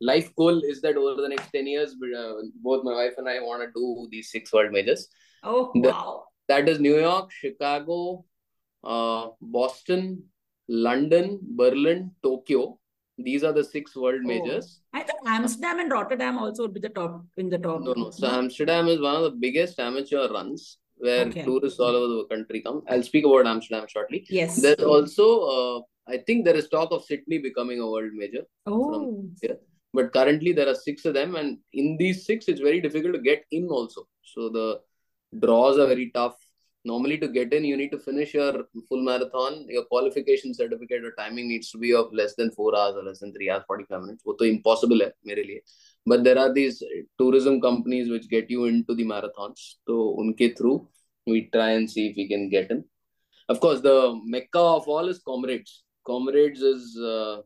life 0.00 0.34
goal 0.34 0.62
is 0.72 0.80
that 0.82 0.96
over 0.96 1.20
the 1.22 1.28
next 1.28 1.50
10 1.52 1.66
years 1.66 1.94
uh, 2.22 2.34
both 2.68 2.82
my 2.84 2.94
wife 3.00 3.14
and 3.18 3.28
I 3.28 3.38
want 3.40 3.62
to 3.62 3.68
do 3.80 4.08
these 4.10 4.30
six 4.30 4.52
world 4.52 4.72
majors. 4.72 5.08
Oh 5.44 5.70
The- 5.74 5.90
wow. 5.90 6.24
that 6.48 6.68
is 6.68 6.80
New 6.80 6.98
York 6.98 7.30
Chicago 7.30 8.24
uh, 8.84 9.28
Boston 9.40 10.24
London 10.68 11.38
Berlin 11.42 12.10
Tokyo 12.22 12.78
these 13.18 13.44
are 13.44 13.52
the 13.52 13.64
six 13.64 13.94
world 13.96 14.20
Oh. 14.24 14.28
majors 14.28 14.80
I 14.94 15.02
thought 15.02 15.22
Amsterdam 15.26 15.80
and 15.80 15.90
Rotterdam 15.92 16.38
also 16.38 16.62
would 16.62 16.74
be 16.74 16.80
the 16.80 16.88
top 16.98 17.24
in 17.36 17.48
the 17.48 17.58
top. 17.58 17.80
No, 17.82 17.92
no. 17.92 18.10
So 18.10 18.26
Amsterdam 18.28 18.88
is 18.88 19.00
one 19.00 19.16
of 19.16 19.22
the 19.24 19.30
biggest 19.46 19.78
amateur 19.78 20.28
runs 20.28 20.78
where 20.96 21.26
Okay. 21.26 21.44
tourists 21.44 21.80
all 21.80 21.94
over 22.00 22.08
the 22.14 22.24
country 22.34 22.60
come. 22.62 22.82
I'll 22.88 23.02
speak 23.02 23.24
about 23.26 23.46
Amsterdam 23.46 23.86
shortly. 23.88 24.26
yes. 24.30 24.60
There's 24.62 24.84
also, 24.94 25.26
uh, 25.56 25.80
I 26.14 26.18
think 26.26 26.44
there 26.44 26.56
is 26.56 26.68
talk 26.68 26.90
of 26.92 27.04
Sydney 27.04 27.38
becoming 27.38 27.80
a 27.80 27.90
world 27.90 28.12
major, 28.14 28.44
oh, 28.66 29.24
but 29.92 30.12
currently 30.12 30.52
there 30.52 30.68
are 30.68 30.74
six 30.74 31.04
of 31.04 31.14
them, 31.14 31.34
and 31.36 31.58
in 31.72 31.96
these 31.98 32.24
six, 32.26 32.48
it's 32.48 32.60
very 32.60 32.80
difficult 32.80 33.14
to 33.14 33.20
get 33.20 33.44
in 33.50 33.68
also. 33.68 34.06
So 34.22 34.48
the 34.48 34.80
draws 35.44 35.78
are 35.78 35.86
very 35.86 36.10
tough 36.14 36.36
normally 36.90 37.18
to 37.22 37.28
get 37.36 37.52
in 37.56 37.64
you 37.70 37.76
need 37.80 37.92
to 37.94 38.00
finish 38.08 38.32
your 38.38 38.52
full 38.88 39.02
marathon 39.08 39.54
your 39.76 39.84
qualification 39.92 40.52
certificate 40.60 41.04
or 41.08 41.12
timing 41.20 41.48
needs 41.52 41.70
to 41.72 41.78
be 41.84 41.92
of 42.00 42.12
less 42.20 42.34
than 42.38 42.50
4 42.50 42.76
hours 42.78 42.96
or 43.00 43.04
less 43.08 43.20
than 43.22 43.32
3 43.32 43.50
hours 43.50 43.64
45 43.66 44.02
minutes. 44.04 44.22
wo 44.28 44.36
impossible 44.56 45.02
hai 45.04 45.60
but 46.10 46.22
there 46.26 46.38
are 46.44 46.52
these 46.60 46.76
tourism 47.20 47.56
companies 47.68 48.06
which 48.14 48.28
get 48.36 48.46
you 48.54 48.64
into 48.72 48.94
the 49.00 49.06
marathons. 49.12 49.60
so 49.88 49.94
unke 50.22 50.46
through 50.58 50.78
we 51.32 51.40
try 51.56 51.70
and 51.78 51.90
see 51.94 52.08
if 52.08 52.16
we 52.16 52.26
can 52.28 52.48
get 52.48 52.70
in. 52.70 52.84
Of 53.48 53.60
course 53.60 53.80
the 53.80 53.98
mecca 54.34 54.64
of 54.78 54.88
all 54.88 55.08
is 55.08 55.18
comrades. 55.30 55.84
Comrades 56.06 56.60
is 56.60 56.98
uh, 56.98 57.42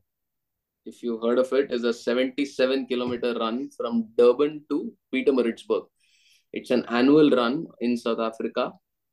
if 0.85 1.03
you 1.03 1.19
heard 1.25 1.39
of 1.39 1.53
it 1.53 1.73
is 1.77 1.85
a 1.85 1.93
77 1.93 2.87
kilometer 2.87 3.35
run 3.39 3.71
from 3.77 4.09
durban 4.19 4.65
to 4.71 4.93
Pietermaritzburg. 5.13 5.85
it's 6.59 6.73
an 6.77 6.85
annual 7.01 7.31
run 7.41 7.67
in 7.81 7.97
south 7.97 8.21
africa 8.31 8.65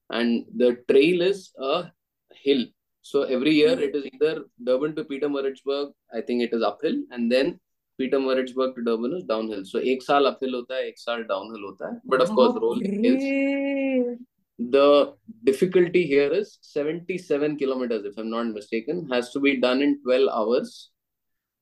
and 0.09 0.45
the 0.55 0.77
trail 0.89 1.21
is 1.21 1.51
a 1.59 1.91
hill. 2.33 2.65
So 3.01 3.23
every 3.23 3.51
year 3.51 3.75
mm. 3.75 3.81
it 3.81 3.95
is 3.95 4.05
either 4.13 4.43
Durban 4.63 4.95
to 4.95 5.03
Pietermaritzburg, 5.03 5.91
I 6.13 6.21
think 6.21 6.43
it 6.43 6.53
is 6.53 6.61
uphill, 6.61 6.95
and 7.11 7.31
then 7.31 7.59
Pietermaritzburg 7.99 8.75
to 8.75 8.83
Durban 8.83 9.15
is 9.17 9.23
downhill. 9.23 9.65
So 9.65 9.79
one 9.79 10.01
year 10.09 10.25
uphill 10.25 10.53
होता 10.53 10.75
है, 10.75 10.87
downhill 11.27 11.63
होता 11.71 12.01
But 12.05 12.21
of 12.21 12.31
oh, 12.31 12.35
course, 12.35 12.59
rolling 12.61 13.05
is 13.05 14.17
The 14.59 15.13
difficulty 15.45 16.05
here 16.05 16.31
is 16.33 16.57
77 16.61 17.57
kilometers, 17.57 18.03
if 18.05 18.17
I'm 18.17 18.29
not 18.29 18.47
mistaken, 18.47 19.07
has 19.09 19.31
to 19.31 19.39
be 19.39 19.57
done 19.57 19.81
in 19.81 20.01
12 20.03 20.27
hours 20.29 20.91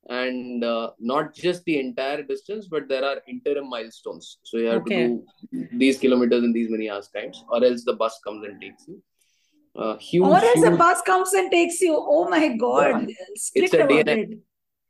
and 0.10 0.64
uh, 0.64 0.92
not 1.00 1.34
just 1.34 1.64
the 1.66 1.80
entire 1.80 2.24
distance, 2.24 2.68
but 2.68 2.88
there 2.88 3.04
are 3.04 3.18
interim 3.28 3.70
milestones. 3.70 4.38
So 4.44 4.58
you 4.58 4.68
have 4.68 4.82
Okay. 4.84 5.08
to 5.08 5.24
do 5.52 5.68
these 5.78 6.00
kilometers 6.00 6.44
in 6.44 6.54
these 6.54 6.70
many 6.70 6.90
hours 6.90 7.10
times, 7.10 7.44
or 7.50 7.64
else 7.64 7.84
the 7.84 7.94
bus 7.94 8.20
comes 8.24 8.46
and 8.46 8.60
takes 8.62 8.88
you. 8.88 9.02
Uh, 9.76 9.98
huge, 9.98 10.26
Or 10.26 10.38
else 10.38 10.62
the 10.62 10.76
bus 10.78 11.02
comes 11.04 11.34
and 11.34 11.52
takes 11.52 11.82
you. 11.82 11.96
Oh 11.96 12.30
my 12.30 12.56
God. 12.56 13.08
It's 13.54 13.74
a 13.74 13.78
DNF. 13.78 14.08
it. 14.18 14.40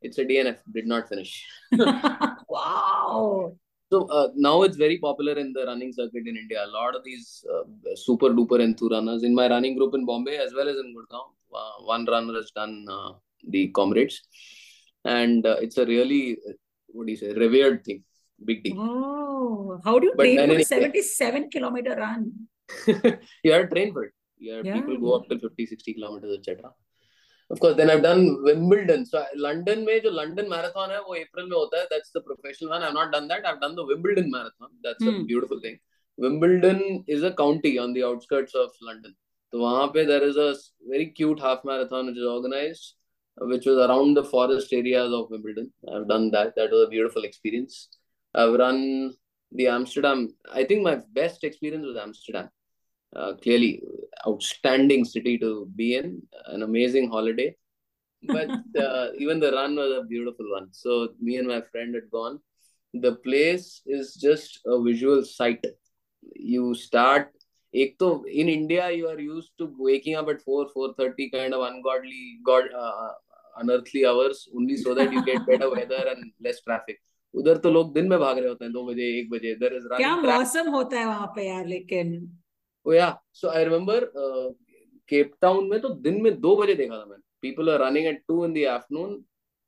It's 0.02 0.18
a 0.20 0.26
DNF, 0.26 0.58
did 0.72 0.86
not 0.88 1.10
finish. 1.10 1.46
wow. 2.50 3.54
So 3.92 4.06
uh, 4.10 4.30
now 4.36 4.62
it's 4.64 4.78
very 4.78 4.98
popular 4.98 5.34
in 5.34 5.54
the 5.54 5.66
running 5.66 5.94
circuit 5.94 6.28
in 6.28 6.36
India. 6.38 6.64
A 6.66 6.68
lot 6.68 6.96
of 6.96 7.04
these 7.04 7.44
uh, 7.54 7.64
super 7.96 8.30
duper 8.30 8.60
enthu 8.68 8.90
runners 8.92 9.24
in 9.24 9.34
my 9.34 9.48
running 9.50 9.78
group 9.78 9.94
in 9.96 10.06
Bombay 10.06 10.38
as 10.38 10.54
well 10.54 10.68
as 10.68 10.76
in 10.76 10.94
Gurgaon. 10.96 11.28
Uh, 11.54 11.84
one 11.86 12.06
runner 12.06 12.34
has 12.34 12.52
done 12.52 12.86
uh, 12.92 13.12
the 13.50 13.70
comrades, 13.70 14.22
and 15.16 15.46
uh, 15.46 15.58
it's 15.66 15.78
a 15.78 15.86
really 15.86 16.38
uh, 16.50 16.54
what 16.88 17.06
do 17.08 17.12
you 17.14 17.20
say 17.24 17.32
revered 17.46 17.84
thing 17.86 18.04
big 18.50 18.64
thing. 18.64 18.76
oh 18.78 19.80
how 19.86 19.98
do 20.00 20.08
you 20.08 20.14
but 20.16 20.24
train 20.24 20.50
for 20.50 20.60
a 20.60 20.64
77 20.64 21.50
kilometer 21.50 21.96
run? 21.96 22.32
You 23.44 23.54
are 23.54 23.66
trained 23.68 23.94
for 23.94 24.04
it. 24.06 24.14
Yeah, 24.40 24.62
yeah, 24.64 24.74
people 24.76 24.98
go 24.98 25.14
up 25.18 25.30
to 25.30 25.40
50 25.40 25.66
60 25.66 25.94
kilometers 25.94 26.38
etc 26.38 26.72
of 27.50 27.60
course 27.60 27.76
then 27.78 27.90
i've 27.90 28.04
done 28.04 28.22
wimbledon. 28.44 29.06
So 29.06 29.26
london 29.36 29.86
major 29.86 30.12
london 30.12 30.50
marathon 30.50 30.90
hai 30.96 31.00
wo 31.08 31.16
april 31.16 31.46
mein 31.48 31.58
hota 31.60 31.78
hai. 31.82 31.88
That's 31.94 32.12
the 32.18 32.22
professional 32.22 32.72
one. 32.72 32.84
I've 32.84 32.98
not 33.00 33.12
done 33.12 33.28
that. 33.30 33.46
I've 33.46 33.62
done 33.62 33.76
the 33.76 33.86
wimbledon 33.92 34.30
marathon. 34.30 34.72
That's 34.84 35.04
hmm. 35.04 35.22
a 35.22 35.24
beautiful 35.32 35.62
thing. 35.62 35.80
Wimbledon 36.26 36.82
is 37.08 37.24
a 37.24 37.34
county 37.42 37.74
on 37.84 37.94
the 37.94 38.04
outskirts 38.10 38.56
of 38.64 38.70
london. 38.82 39.16
So 39.52 39.92
there 39.94 40.24
is 40.24 40.36
a 40.36 40.56
very 40.90 41.08
cute 41.08 41.40
half 41.40 41.64
marathon 41.64 42.08
which 42.08 42.18
is 42.18 42.26
organized 42.26 42.97
which 43.39 43.67
was 43.67 43.79
around 43.79 44.15
the 44.15 44.25
forest 44.25 44.73
areas 44.73 45.13
of 45.13 45.31
Wimbledon. 45.31 45.73
I've 45.93 46.09
done 46.09 46.31
that. 46.33 46.55
That 46.57 46.71
was 46.71 46.87
a 46.87 46.91
beautiful 46.91 47.25
experience. 47.25 47.89
I've 48.35 48.55
run 48.55 49.15
the 49.53 49.69
Amsterdam. 49.69 50.35
I 50.53 50.65
think 50.65 50.83
my 50.83 51.01
best 51.13 51.45
experience 51.45 51.85
was 51.87 51.97
Amsterdam. 51.97 52.51
Uh, 53.15 53.35
clearly, 53.35 53.83
outstanding 54.27 55.05
city 55.05 55.39
to 55.39 55.71
be 55.77 55.97
in, 55.97 56.23
an 56.47 56.63
amazing 56.63 57.11
holiday. 57.11 57.55
but 58.23 58.49
uh, 58.81 59.09
even 59.19 59.41
the 59.41 59.53
run 59.53 59.75
was 59.77 59.93
a 59.93 60.07
beautiful 60.07 60.51
one. 60.51 60.69
So 60.73 61.09
me 61.21 61.37
and 61.37 61.49
my 61.49 61.61
friend 61.61 61.95
had 61.95 62.11
gone. 62.11 62.41
The 62.95 63.17
place 63.17 63.83
is 63.87 64.15
just 64.15 64.61
a 64.67 64.81
visual 64.83 65.25
sight. 65.25 65.65
You 66.35 66.75
start. 66.75 67.33
एक 67.75 67.97
तो 67.99 68.09
in 68.29 68.49
India 68.49 68.91
you 68.91 69.09
are 69.09 69.19
used 69.19 69.53
to 69.59 69.75
waking 69.79 70.15
up 70.15 70.29
at 70.29 70.43
4 70.43 70.67
4:30 70.75 71.31
kind 71.35 71.55
of 71.55 71.63
ungodly 71.69 72.39
god 72.49 72.65
uh, 72.81 73.13
unearthly 73.64 74.06
hours 74.06 74.48
only 74.56 74.78
so 74.78 74.96
that 75.00 75.14
you 75.18 75.24
get 75.30 75.46
better 75.52 75.70
weather 75.76 76.04
and 76.14 76.32
less 76.48 76.64
traffic 76.70 77.04
उधर 77.34 77.58
तो 77.64 77.70
लोग 77.72 77.94
दिन 77.94 78.08
में 78.10 78.20
भाग 78.20 78.38
रहे 78.38 78.50
होते 78.50 78.66
हैं 78.66 78.74
दो 78.74 78.84
बजे 78.86 79.08
एक 79.20 79.30
बजे 79.30 79.54
देर 79.62 79.74
इज़ 79.76 79.88
क्या 79.96 80.16
मौसम 80.16 80.70
होता 80.72 81.00
है 81.00 81.06
वहाँ 81.06 81.28
पे 81.36 81.48
यार 81.48 81.66
लेकिन 81.68 82.14
ओ 82.86 82.94
yeah 82.94 83.10
so 83.42 83.50
I 83.50 83.64
remember 83.64 84.06
Cape 85.10 85.34
Town 85.42 85.70
में 85.70 85.80
तो 85.82 85.90
दिन 86.08 86.22
में 86.22 86.40
दो 86.42 86.56
बजे 86.56 86.76
देखा 86.76 86.98
था 86.98 87.06
मैंने 87.06 87.26
people 87.42 87.70
are 87.70 87.80
running 87.80 88.08
at 88.08 88.24
2 88.32 88.44
in 88.46 88.54
the 88.54 88.66
afternoon 88.76 89.12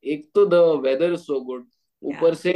एक 0.04 0.30
तो 0.36 0.46
the 0.54 0.62
weather 0.86 1.10
is 1.18 1.26
so 1.28 1.40
good 1.50 1.66
ऊपर 2.04 2.36
से 2.44 2.54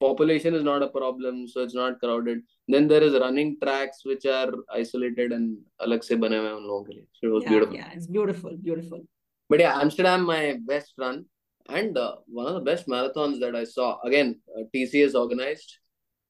population 0.00 0.54
is 0.54 0.64
not 0.68 0.82
a 0.82 0.88
problem 0.88 1.46
so 1.52 1.62
it's 1.66 1.74
not 1.74 2.00
crowded 2.00 2.42
then 2.68 2.88
there 2.88 3.02
is 3.02 3.14
running 3.24 3.54
tracks 3.62 4.04
which 4.10 4.26
are 4.38 4.50
isolated 4.80 5.32
and 5.38 5.56
अलग 5.86 6.02
से 6.08 6.16
बने 6.24 6.38
हुए 6.38 6.50
उन 6.50 6.66
लोगों 6.66 6.82
के 6.84 6.92
लिए 6.94 7.06
so 7.20 7.28
it 7.28 7.34
was 7.36 7.44
yeah, 7.44 7.52
beautiful 7.52 7.78
yeah 7.78 7.96
it's 7.98 8.10
beautiful 8.18 8.58
beautiful 8.68 9.06
but 9.48 9.60
yeah 9.60 9.80
Amsterdam 9.80 10.24
my 10.24 10.58
best 10.66 10.94
run 10.98 11.24
and 11.68 11.98
uh, 11.98 12.16
one 12.26 12.46
of 12.46 12.54
the 12.54 12.66
best 12.70 12.86
marathons 12.88 13.40
that 13.40 13.54
I 13.54 13.64
saw 13.64 14.00
again 14.02 14.40
uh, 14.56 14.62
TCS 14.74 15.14
organized 15.14 15.78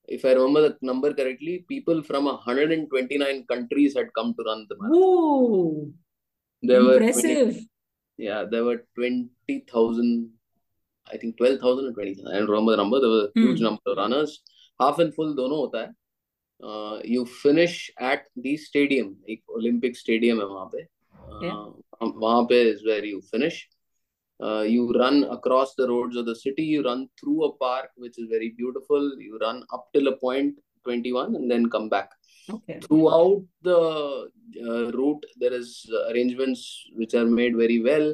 if 0.07 0.25
I 0.25 0.33
remember 0.33 0.62
the 0.69 0.77
number 0.83 1.12
correctly 1.12 1.64
people 1.69 2.03
from 2.03 2.25
129 2.25 3.45
countries 3.47 3.95
had 3.97 4.14
come 4.14 4.35
to 4.35 4.45
run 4.45 4.66
the 4.69 4.77
marathon 4.79 5.03
Ooh, 5.03 5.95
there 6.62 6.81
impressive 6.81 7.47
were 7.47 7.53
20, 7.53 7.69
yeah, 8.19 8.45
there 8.51 8.64
were 8.64 8.85
20,000, 8.97 10.31
I 11.11 11.16
think 11.16 11.39
12,000 11.39 11.87
or 11.87 11.93
20,000. 11.93 12.27
I 12.29 12.39
don't 12.39 12.51
remember 12.51 12.73
the 12.73 12.77
number. 12.79 13.01
There 13.01 13.09
was 13.09 13.29
a 13.35 13.41
huge 13.41 13.61
mm. 13.61 13.62
number 13.62 13.81
of 13.87 13.97
runners. 13.97 14.43
Half 14.79 14.99
and 14.99 15.14
full 15.14 15.35
dono 15.35 15.57
hota 15.57 15.79
hai. 15.79 15.91
Uh, 16.61 17.01
you 17.05 17.25
finish 17.25 17.91
at 18.01 18.25
the 18.37 18.57
stadium, 18.57 19.14
एक 19.31 19.43
Olympic 19.57 19.97
stadium 19.97 20.41
है 20.41 20.47
वहाँ 20.47 20.71
पे. 20.75 20.87
Uh, 21.47 21.71
वहाँ 22.01 22.47
पे 22.49 22.64
is 22.74 22.86
where 22.86 23.05
you 23.05 23.22
finish. 23.22 23.68
Uh, 24.43 24.61
you 24.61 24.91
run 24.99 25.24
across 25.26 25.74
the 25.76 25.88
roads 25.88 26.18
of 26.18 26.26
the 26.26 26.36
city. 26.36 26.64
You 26.64 26.84
run 26.84 27.07
through 27.20 27.45
a 27.45 27.55
park, 27.57 27.91
which 27.95 28.18
is 28.18 28.28
very 28.30 28.53
beautiful. 28.57 29.11
You 29.20 29.38
run 29.39 29.64
up 29.72 29.88
till 29.93 30.07
a 30.07 30.18
point 30.18 30.55
21 30.84 31.36
and 31.36 31.49
then 31.49 31.70
come 31.70 31.89
back. 31.89 32.09
Okay. 32.49 32.80
Throughout 32.80 33.43
the 33.61 34.30
uh, 34.61 34.91
route, 34.91 35.26
there 35.38 35.53
is 35.53 35.89
uh, 35.93 36.11
arrangements 36.11 36.84
which 36.93 37.14
are 37.14 37.26
made 37.26 37.55
very 37.55 37.82
well. 37.82 38.14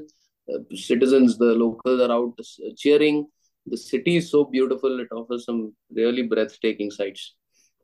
Uh, 0.53 0.59
citizens, 0.75 1.37
the 1.37 1.53
locals 1.55 2.01
are 2.01 2.11
out 2.11 2.39
cheering. 2.77 3.27
The 3.65 3.77
city 3.77 4.17
is 4.17 4.29
so 4.29 4.43
beautiful; 4.45 4.99
it 4.99 5.07
offers 5.11 5.45
some 5.45 5.73
really 5.91 6.23
breathtaking 6.23 6.91
sights. 6.91 7.35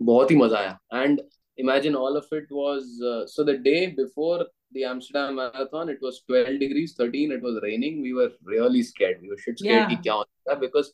बहुत 0.01 0.31
ही 0.31 0.35
मजा 0.35 0.57
आया. 0.57 0.77
And 0.91 1.21
imagine 1.57 1.95
all 1.95 2.17
of 2.17 2.25
it 2.31 2.45
was 2.51 3.01
uh, 3.01 3.25
so 3.25 3.43
the 3.43 3.57
day 3.57 3.87
before 3.87 4.45
the 4.72 4.84
Amsterdam 4.84 5.36
Marathon, 5.36 5.88
it 5.88 5.98
was 6.00 6.22
12 6.26 6.60
degrees, 6.60 6.94
13. 6.96 7.32
It 7.32 7.42
was 7.42 7.60
raining. 7.62 8.02
We 8.02 8.12
were 8.14 8.30
really 8.44 8.82
scared. 8.82 9.18
We 9.20 9.28
were 9.28 9.38
shit 9.38 9.58
scared 9.58 9.90
yeah. 10.02 10.54
because 10.54 10.92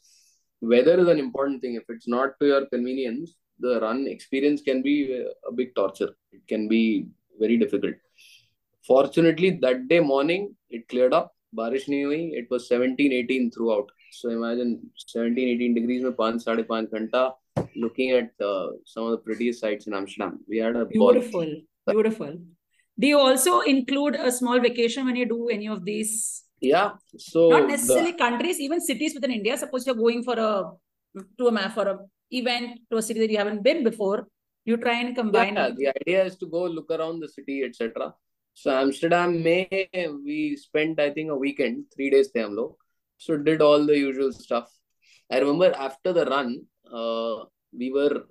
weather 0.61 0.99
is 0.99 1.09
an 1.09 1.19
important 1.19 1.61
thing. 1.63 1.75
If 1.75 1.85
it's 1.89 2.09
not 2.09 2.39
to 2.41 2.47
your 2.47 2.67
convenience, 2.67 3.35
the 3.59 3.81
run 3.81 4.07
experience 4.07 4.63
can 4.63 4.83
be 4.83 5.25
a 5.49 5.53
big 5.53 5.75
torture. 5.75 6.11
It 6.33 6.47
can 6.49 6.69
be 6.69 7.07
very 7.39 7.57
difficult. 7.57 7.95
Fortunately, 8.87 9.59
that 9.63 9.89
day 9.89 10.01
morning, 10.01 10.55
it 10.71 10.89
cleared 10.89 11.13
up. 11.13 11.33
Barish 11.57 11.89
nahi 11.89 12.05
hui. 12.05 12.39
It 12.41 12.49
was 12.51 12.69
17, 12.69 13.13
18 13.13 13.51
throughout. 13.51 13.91
So 14.13 14.31
imagine 14.31 14.91
17, 14.97 15.49
18 15.49 15.75
degrees 15.75 16.05
5, 16.17 16.43
5 16.45 16.67
ghanta 16.67 17.33
looking 17.75 18.11
at 18.13 18.31
uh, 18.45 18.69
some 18.85 19.05
of 19.05 19.11
the 19.13 19.19
prettiest 19.19 19.61
sights 19.61 19.87
in 19.87 19.95
Amsterdam. 19.95 20.41
We 20.49 20.59
had 20.59 20.77
a 20.77 20.85
beautiful, 20.85 21.45
ball. 21.87 21.95
beautiful. 21.95 22.39
Do 22.99 23.07
you 23.07 23.19
also 23.19 23.61
include 23.61 24.15
a 24.15 24.33
small 24.33 24.61
vacation 24.61 25.05
when 25.05 25.17
you 25.17 25.27
do 25.27 25.49
any 25.49 25.69
of 25.69 25.85
these? 25.85 26.45
Yeah. 26.61 26.93
So 27.19 27.51
not 27.51 27.69
necessarily 27.69 28.13
the, 28.13 28.19
countries, 28.19 28.59
even 28.59 28.81
cities 28.81 29.15
within 29.15 29.31
India. 29.31 29.57
Suppose 29.59 29.87
you're 29.87 29.95
going 29.95 30.23
for 30.23 30.39
a 30.39 30.71
to 31.39 31.49
a 31.49 31.53
map 31.53 31.75
for 31.75 31.89
a 31.89 31.99
event 32.31 32.81
to 32.91 32.99
a 32.99 33.03
city 33.03 33.21
that 33.21 33.31
you 33.31 33.39
haven't 33.39 33.63
been 33.63 33.85
before, 33.85 34.29
you 34.65 34.77
try 34.77 35.01
and 35.01 35.15
combine. 35.15 35.55
Yeah, 35.55 35.71
the 35.77 35.89
idea 36.01 36.25
is 36.25 36.37
to 36.37 36.47
go 36.47 36.65
look 36.65 36.91
around 36.91 37.21
the 37.21 37.29
city, 37.29 37.63
etc. 37.65 38.15
So 38.55 38.77
Amsterdam, 38.77 39.43
May 39.43 39.89
we 40.25 40.57
spent 40.57 40.99
I 40.99 41.11
think 41.11 41.31
a 41.31 41.37
weekend, 41.37 41.85
three 41.95 42.11
days 42.11 42.33
there, 42.33 42.49
So 43.19 43.37
did 43.37 43.63
all 43.63 43.85
the 43.87 43.97
usual 43.97 44.33
stuff. 44.33 44.71
I 45.31 45.39
remember 45.39 45.75
after 45.77 46.13
the 46.13 46.25
run, 46.27 46.63
uh, 46.91 47.45
we 47.77 47.91
were, 47.91 48.25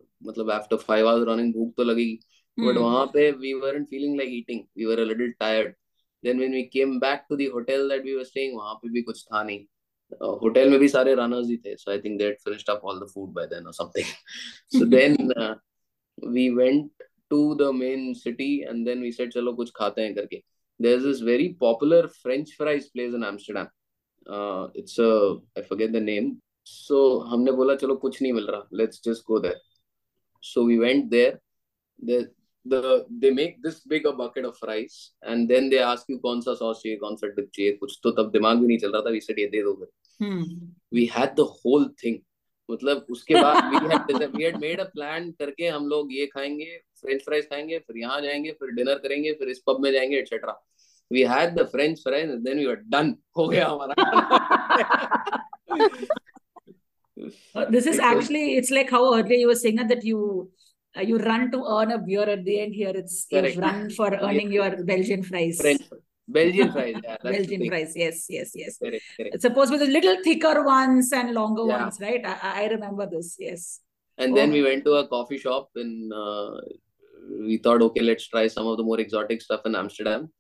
after 0.51 0.77
five 0.77 1.05
hours 1.05 1.27
running, 1.27 1.53
bhook 1.53 1.75
to 1.75 1.83
lagi. 1.83 2.19
But 2.57 2.75
mm. 2.77 3.13
pe, 3.13 3.31
we 3.33 3.55
weren't 3.55 3.89
feeling 3.89 4.17
like 4.17 4.29
eating. 4.29 4.67
We 4.75 4.85
were 4.85 5.01
a 5.01 5.05
little 5.05 5.31
tired. 5.39 5.75
Then 6.23 6.39
when 6.39 6.51
we 6.51 6.67
came 6.67 6.99
back 6.99 7.27
to 7.29 7.35
the 7.35 7.49
hotel 7.49 7.87
that 7.89 8.03
we 8.03 8.15
were 8.15 8.25
staying, 8.25 8.55
वहाँ 8.57 8.75
पे 8.75 8.89
भी 8.91 9.01
कुछ 9.01 9.23
था 9.23 9.43
नहीं. 9.43 9.65
Hotel 10.41 10.69
में 10.69 10.79
भी 10.79 10.87
सारे 10.89 11.13
runners 11.15 11.47
ही 11.49 11.57
थे 11.57 11.75
so 11.75 11.91
I 11.91 11.99
think 11.99 12.17
that 12.19 12.39
finished 12.43 12.69
up 12.69 12.81
all 12.85 12.99
the 12.99 13.07
food 13.13 13.29
by 13.33 13.45
then 13.47 13.65
or 13.65 13.73
something 13.73 14.05
so 14.77 14.85
then 14.85 15.15
we 16.33 16.49
went 16.55 17.03
to 17.29 17.53
the 17.55 17.71
main 17.75 18.13
city 18.13 18.51
and 18.59 18.85
then 18.85 19.01
we 19.01 19.11
said 19.11 19.31
चलो 19.33 19.53
कुछ 19.53 19.71
खाते 19.75 20.01
हैं 20.01 20.13
करके 20.15 20.41
there 20.79 20.97
is 20.97 21.05
this 21.05 21.21
very 21.23 21.47
popular 21.59 22.07
French 22.21 22.53
fries 22.57 22.89
place 22.91 23.13
in 23.13 23.23
Amsterdam 23.23 24.79
it's 24.79 24.99
I 24.99 25.61
forget 25.61 25.91
the 25.91 26.03
name 26.03 26.35
so 26.67 27.07
हमने 27.31 27.51
बोला 27.51 27.75
चलो 27.75 27.95
कुछ 28.05 28.21
नहीं 28.21 28.33
मिल 28.33 28.47
रहा 28.47 28.67
let's 28.73 29.01
just 29.05 29.23
go 29.27 29.39
there 29.39 29.61
so 30.43 30.65
we 30.67 30.77
went 30.77 31.05
there 31.09 31.39
the 32.65 33.05
they 33.21 33.31
make 33.31 33.61
this 33.63 33.79
big 33.81 34.05
a 34.05 34.11
bucket 34.11 34.45
of 34.45 34.57
fries 34.57 35.11
and 35.21 35.49
then 35.49 35.69
they 35.69 35.79
ask 35.79 36.09
you 36.09 36.19
कौन 36.19 36.41
सा 36.41 36.57
sauce 36.59 36.81
चाहिए 36.83 36.97
कौन 37.03 37.15
सा 37.15 37.27
dip 37.35 37.49
चाहिए 37.55 37.71
कुछ 37.81 37.99
तो 38.03 38.11
तब 38.19 38.31
दिमाग 38.31 38.57
भी 38.59 38.67
नहीं 38.67 38.77
चल 38.77 38.91
रहा 38.91 39.01
था 39.01 39.11
we 39.15 39.21
said 39.25 39.39
ये 39.39 39.47
दे 39.51 39.61
दो 39.63 39.73
फिर 39.81 39.89
we 40.97 41.05
had 41.17 41.35
the 41.41 41.45
whole 41.57 41.87
thing 42.03 42.17
मतलब 42.69 43.05
उसके 43.11 43.33
बाद 43.41 43.73
we 43.73 43.79
had 43.91 44.01
we 44.35 44.43
had 44.43 44.59
made 44.61 44.79
a 44.79 44.89
plan 44.97 45.31
करके 45.41 45.67
हम 45.67 45.87
लोग 45.87 46.13
ये 46.13 46.25
खाएँगे 46.33 46.77
फ्रेंच 47.01 47.21
फ्राइज 47.25 47.45
खाएँगे 47.49 47.79
फिर 47.79 47.97
यहाँ 47.97 48.21
जाएँगे 48.21 48.51
फिर 48.59 48.71
डिनर 48.75 48.97
करेंगे 49.07 49.33
फिर 49.39 49.49
इस 49.49 49.61
पब 49.67 49.83
में 49.83 49.91
जाएँगे 49.91 50.17
etcetera 50.19 50.61
we 51.11 51.21
had 51.21 51.55
the 51.55 51.67
french 51.67 51.99
fries 52.03 52.29
and 52.35 52.45
then 52.45 52.57
we 52.57 52.67
were 52.67 52.81
done 52.93 53.13
हो 53.37 53.47
गया 53.47 53.67
हमारा 53.67 53.95
uh, 57.55 57.65
this 57.69 57.85
is 57.85 57.99
actually 57.99 58.55
it's 58.57 58.71
like 58.71 58.89
how 58.89 59.03
earlier 59.13 59.37
you 59.41 59.47
were 59.47 59.61
saying 59.63 59.87
that 59.91 60.03
you 60.03 60.49
uh, 60.96 61.00
you 61.00 61.18
run 61.18 61.50
to 61.52 61.64
earn 61.64 61.92
a 61.92 61.98
beer 61.98 62.28
at 62.28 62.44
the 62.44 62.60
end. 62.60 62.74
Here 62.74 62.92
it's 62.94 63.26
you 63.30 63.60
run 63.60 63.90
for 63.90 64.12
earning 64.14 64.52
your 64.52 64.82
Belgian 64.84 65.22
fries. 65.22 65.60
French. 65.60 65.82
Belgian 66.28 66.72
fries, 66.72 66.96
yeah. 67.02 67.16
Belgian 67.22 67.66
fries, 67.68 67.92
yes, 67.96 68.26
yes, 68.28 68.52
yes. 68.54 68.78
Correct, 68.78 69.02
correct. 69.16 69.40
Suppose 69.40 69.70
with 69.70 69.80
the 69.80 69.86
little 69.86 70.16
thicker 70.22 70.64
ones 70.64 71.12
and 71.12 71.32
longer 71.32 71.66
yeah. 71.66 71.82
ones, 71.82 71.98
right? 72.00 72.24
I, 72.24 72.62
I 72.62 72.66
remember 72.68 73.06
this, 73.06 73.36
yes. 73.38 73.80
And 74.16 74.32
oh. 74.32 74.36
then 74.36 74.52
we 74.52 74.62
went 74.62 74.84
to 74.84 74.92
a 74.94 75.08
coffee 75.08 75.38
shop 75.38 75.70
and 75.74 76.12
uh, 76.12 76.60
we 77.40 77.56
thought, 77.58 77.82
okay, 77.82 78.02
let's 78.02 78.28
try 78.28 78.46
some 78.46 78.66
of 78.66 78.76
the 78.76 78.84
more 78.84 79.00
exotic 79.00 79.42
stuff 79.42 79.62
in 79.64 79.74
Amsterdam. 79.74 80.30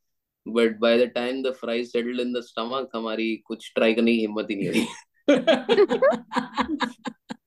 But 0.46 0.78
by 0.78 0.96
the 0.96 1.08
time 1.08 1.42
the 1.42 1.54
fries 1.54 1.92
settled 1.92 2.20
in 2.20 2.32
the 2.32 2.42
stomach, 2.42 2.90
हमारी 2.94 3.42
कुछ 3.50 3.72
try 3.76 3.94
करने 3.94 4.12
की 4.16 4.20
हिम्मत 4.26 4.50
ही 4.50 4.56
नहीं 4.56 4.86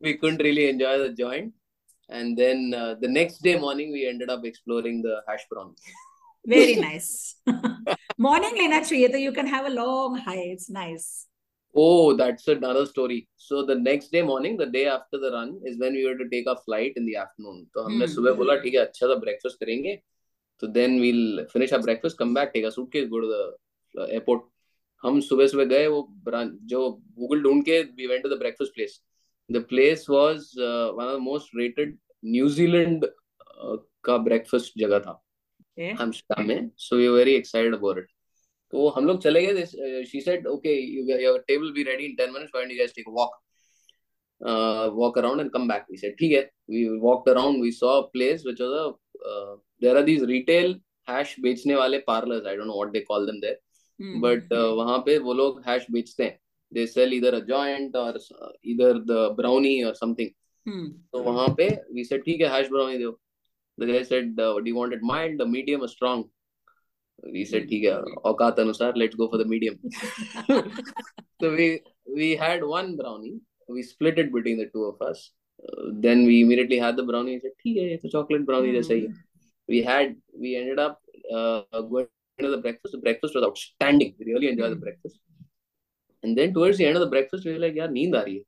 we 0.01 0.13
couldn't 0.17 0.41
really 0.43 0.69
enjoy 0.69 0.97
the 0.99 1.09
joint 1.09 1.53
and 2.09 2.37
then 2.37 2.73
uh, 2.73 2.95
the 2.99 3.07
next 3.07 3.41
day 3.41 3.57
morning 3.57 3.91
we 3.91 4.07
ended 4.07 4.29
up 4.29 4.45
exploring 4.45 5.01
the 5.01 5.21
hash 5.27 5.45
brown 5.49 5.73
very 6.45 6.75
nice 6.75 7.35
morning 8.17 8.55
lena 8.57 8.81
Chayeta, 8.81 9.19
you 9.19 9.31
can 9.31 9.47
have 9.47 9.65
a 9.65 9.69
long 9.69 10.17
high 10.17 10.45
it's 10.53 10.69
nice 10.69 11.27
oh 11.75 12.15
that's 12.15 12.47
another 12.47 12.85
story 12.85 13.27
so 13.37 13.65
the 13.65 13.75
next 13.75 14.11
day 14.11 14.21
morning 14.21 14.57
the 14.57 14.65
day 14.65 14.87
after 14.87 15.17
the 15.17 15.31
run 15.31 15.59
is 15.65 15.79
when 15.79 15.93
we 15.93 16.05
were 16.05 16.17
to 16.17 16.29
take 16.29 16.45
a 16.47 16.55
flight 16.65 16.93
in 16.95 17.05
the 17.05 17.15
afternoon 17.15 17.65
so 17.73 17.85
हमने 17.85 18.05
hmm. 18.05 18.13
सुबह 18.15 18.33
बोला 18.41 18.55
ठीक 18.63 18.73
है 18.73 18.79
अच्छा 18.79 19.07
सा 19.07 19.19
breakfast 19.21 19.59
करेंगे 19.59 19.99
तो 20.59 20.67
then 20.73 20.99
we'll 21.03 21.45
finish 21.53 21.73
our 21.73 21.81
breakfast 21.87 22.17
come 22.17 22.33
back 22.33 22.53
take 22.53 22.65
a 22.65 22.71
suitcase 22.71 23.09
go 23.09 23.21
to 23.21 23.31
the 23.35 24.11
airport 24.17 24.49
हम 25.05 25.19
सुबह 25.21 25.47
सुबह 25.47 25.65
गए 25.71 25.87
वो 25.87 26.07
जो 26.73 26.89
गूगल 27.19 27.41
ढूंढ 27.43 27.63
के 27.69 27.81
we 27.97 28.07
went 28.11 28.23
to 28.25 28.29
the 28.33 28.39
breakfast 28.43 28.75
place 28.77 28.99
the 29.48 29.60
place 29.62 30.08
was 30.08 30.54
uh, 30.58 30.92
one 30.92 31.06
of 31.06 31.14
the 31.14 31.24
most 31.30 31.54
rated 31.54 31.96
New Zealand 32.24 33.04
uh, 33.04 33.76
का 34.04 34.16
breakfast 34.18 34.78
जगह 34.78 34.98
था 35.00 35.12
एम्स्टर्डम 35.78 36.46
में 36.48 36.70
so 36.78 36.96
we 36.96 37.08
very 37.08 37.34
excited 37.34 37.74
about 37.74 37.98
it 37.98 38.06
तो 38.72 38.88
हम 38.96 39.06
लोग 39.06 39.20
चले 39.22 39.44
गए 39.46 40.04
she 40.06 40.20
said 40.20 40.46
okay 40.46 40.74
your 41.22 41.38
table 41.48 41.70
be 41.72 41.82
ready 41.82 42.04
in 42.04 42.16
10 42.20 42.32
minutes 42.34 42.50
why 42.54 42.70
you 42.70 42.78
guys 42.78 42.94
take 42.94 43.08
a 43.08 43.12
walk 43.12 43.38
walk 44.96 45.18
around 45.18 45.40
and 45.40 45.50
come 45.52 45.68
back 45.68 45.86
we 45.90 45.96
said 45.96 46.16
ठीक 46.18 46.32
है 46.32 46.42
we 46.70 46.84
walked 47.06 47.30
around 47.30 47.62
we 47.62 47.70
saw 47.72 48.00
a 48.00 48.06
place 48.12 48.42
which 48.46 48.60
was 48.60 48.72
a 48.72 49.56
there 49.82 49.96
are 49.96 50.02
these 50.02 50.22
retail 50.32 50.80
hash 51.10 51.36
बेचने 51.40 51.74
वाले 51.76 51.98
parlours 52.06 52.46
I 52.46 52.56
don't 52.56 52.66
know 52.66 52.74
what 52.74 52.92
they 52.92 53.00
call 53.08 53.26
them 53.26 53.40
there 53.40 53.60
Hmm. 54.00 54.20
But 54.22 54.52
वहाँ 54.52 54.98
पे 55.06 55.16
वो 55.18 55.32
लोग 55.34 55.60
hash 55.68 55.86
बेचते 55.90 56.24
हैं 56.24 56.38
दे 56.71 56.85
सेल 56.87 57.13
इधर 57.13 57.33
अ 57.33 57.39
जॉइंट 57.47 57.95
और 57.95 58.19
इधर 58.73 58.97
द 59.11 59.27
ब्राउनी 59.41 59.81
और 59.83 59.95
समथिंग 59.95 60.29
Hmm. 60.67 60.83
तो 61.13 61.21
वहां 61.23 61.47
पे 61.55 61.65
वी 61.93 62.03
सेड 62.05 62.23
ठीक 62.25 62.41
है 62.41 62.47
हैश 62.49 62.67
ब्राउनी 62.71 62.97
दो 62.97 63.09
the 63.77 63.85
guy 63.87 64.03
said 64.03 64.29
do 64.35 64.65
you 64.67 64.75
want 64.75 64.93
it 64.93 64.99
mild 65.05 65.41
medium 65.55 65.85
strong 65.93 66.23
we 67.33 67.43
said 67.45 67.67
ठीक 67.69 67.83
है 67.83 67.95
औकात 68.31 68.59
अनुसार 68.59 68.95
let's 68.97 69.15
go 69.15 69.27
for 69.31 69.43
the 69.43 69.47
medium 69.49 70.61
so 71.41 71.49
we 71.57 71.65
we 72.19 72.29
had 72.43 72.63
one 72.69 72.93
brownie 73.01 73.33
we 73.69 73.83
split 73.89 74.21
it 74.23 74.31
between 74.37 74.61
the 74.61 74.67
two 74.75 74.85
of 74.91 75.01
us 75.09 75.25
uh, 75.63 75.89
then 76.05 76.23
we 76.29 76.39
immediately 76.45 76.79
had 76.85 77.01
the 77.01 77.07
brownie 77.11 77.35
and 77.39 77.45
said 77.47 77.55
ठीक 77.63 77.77
है 77.77 77.89
ये 77.89 77.97
तो 78.05 78.13
chocolate 78.15 78.47
brownie 78.51 78.73
जैसा 78.77 78.93
ही 78.93 79.01
है 79.01 79.13
we 79.69 79.83
had 79.89 80.15
we 80.45 80.55
ended 80.61 80.81
up 80.85 80.97
uh, 81.35 81.81
going 81.91 82.09
to 82.39 82.53
the 82.55 82.61
breakfast 82.67 82.95
the 82.97 83.03
breakfast 83.09 83.39
was 83.39 83.49
outstanding 83.51 84.15
we 84.21 84.31
really 84.31 84.53
enjoyed 84.53 84.71
the 84.71 84.79
Hmm. 84.79 84.87
breakfast 84.87 85.19
And 86.22 86.36
then 86.36 86.52
towards 86.52 86.78
the 86.78 86.86
end 86.86 86.96
of 86.96 87.00
the 87.00 87.10
breakfast, 87.10 87.44
we 87.44 87.52
were 87.52 87.58
like, 87.58 87.74
yeah, 87.74 87.86
neend 87.86 88.14
aari. 88.14 88.44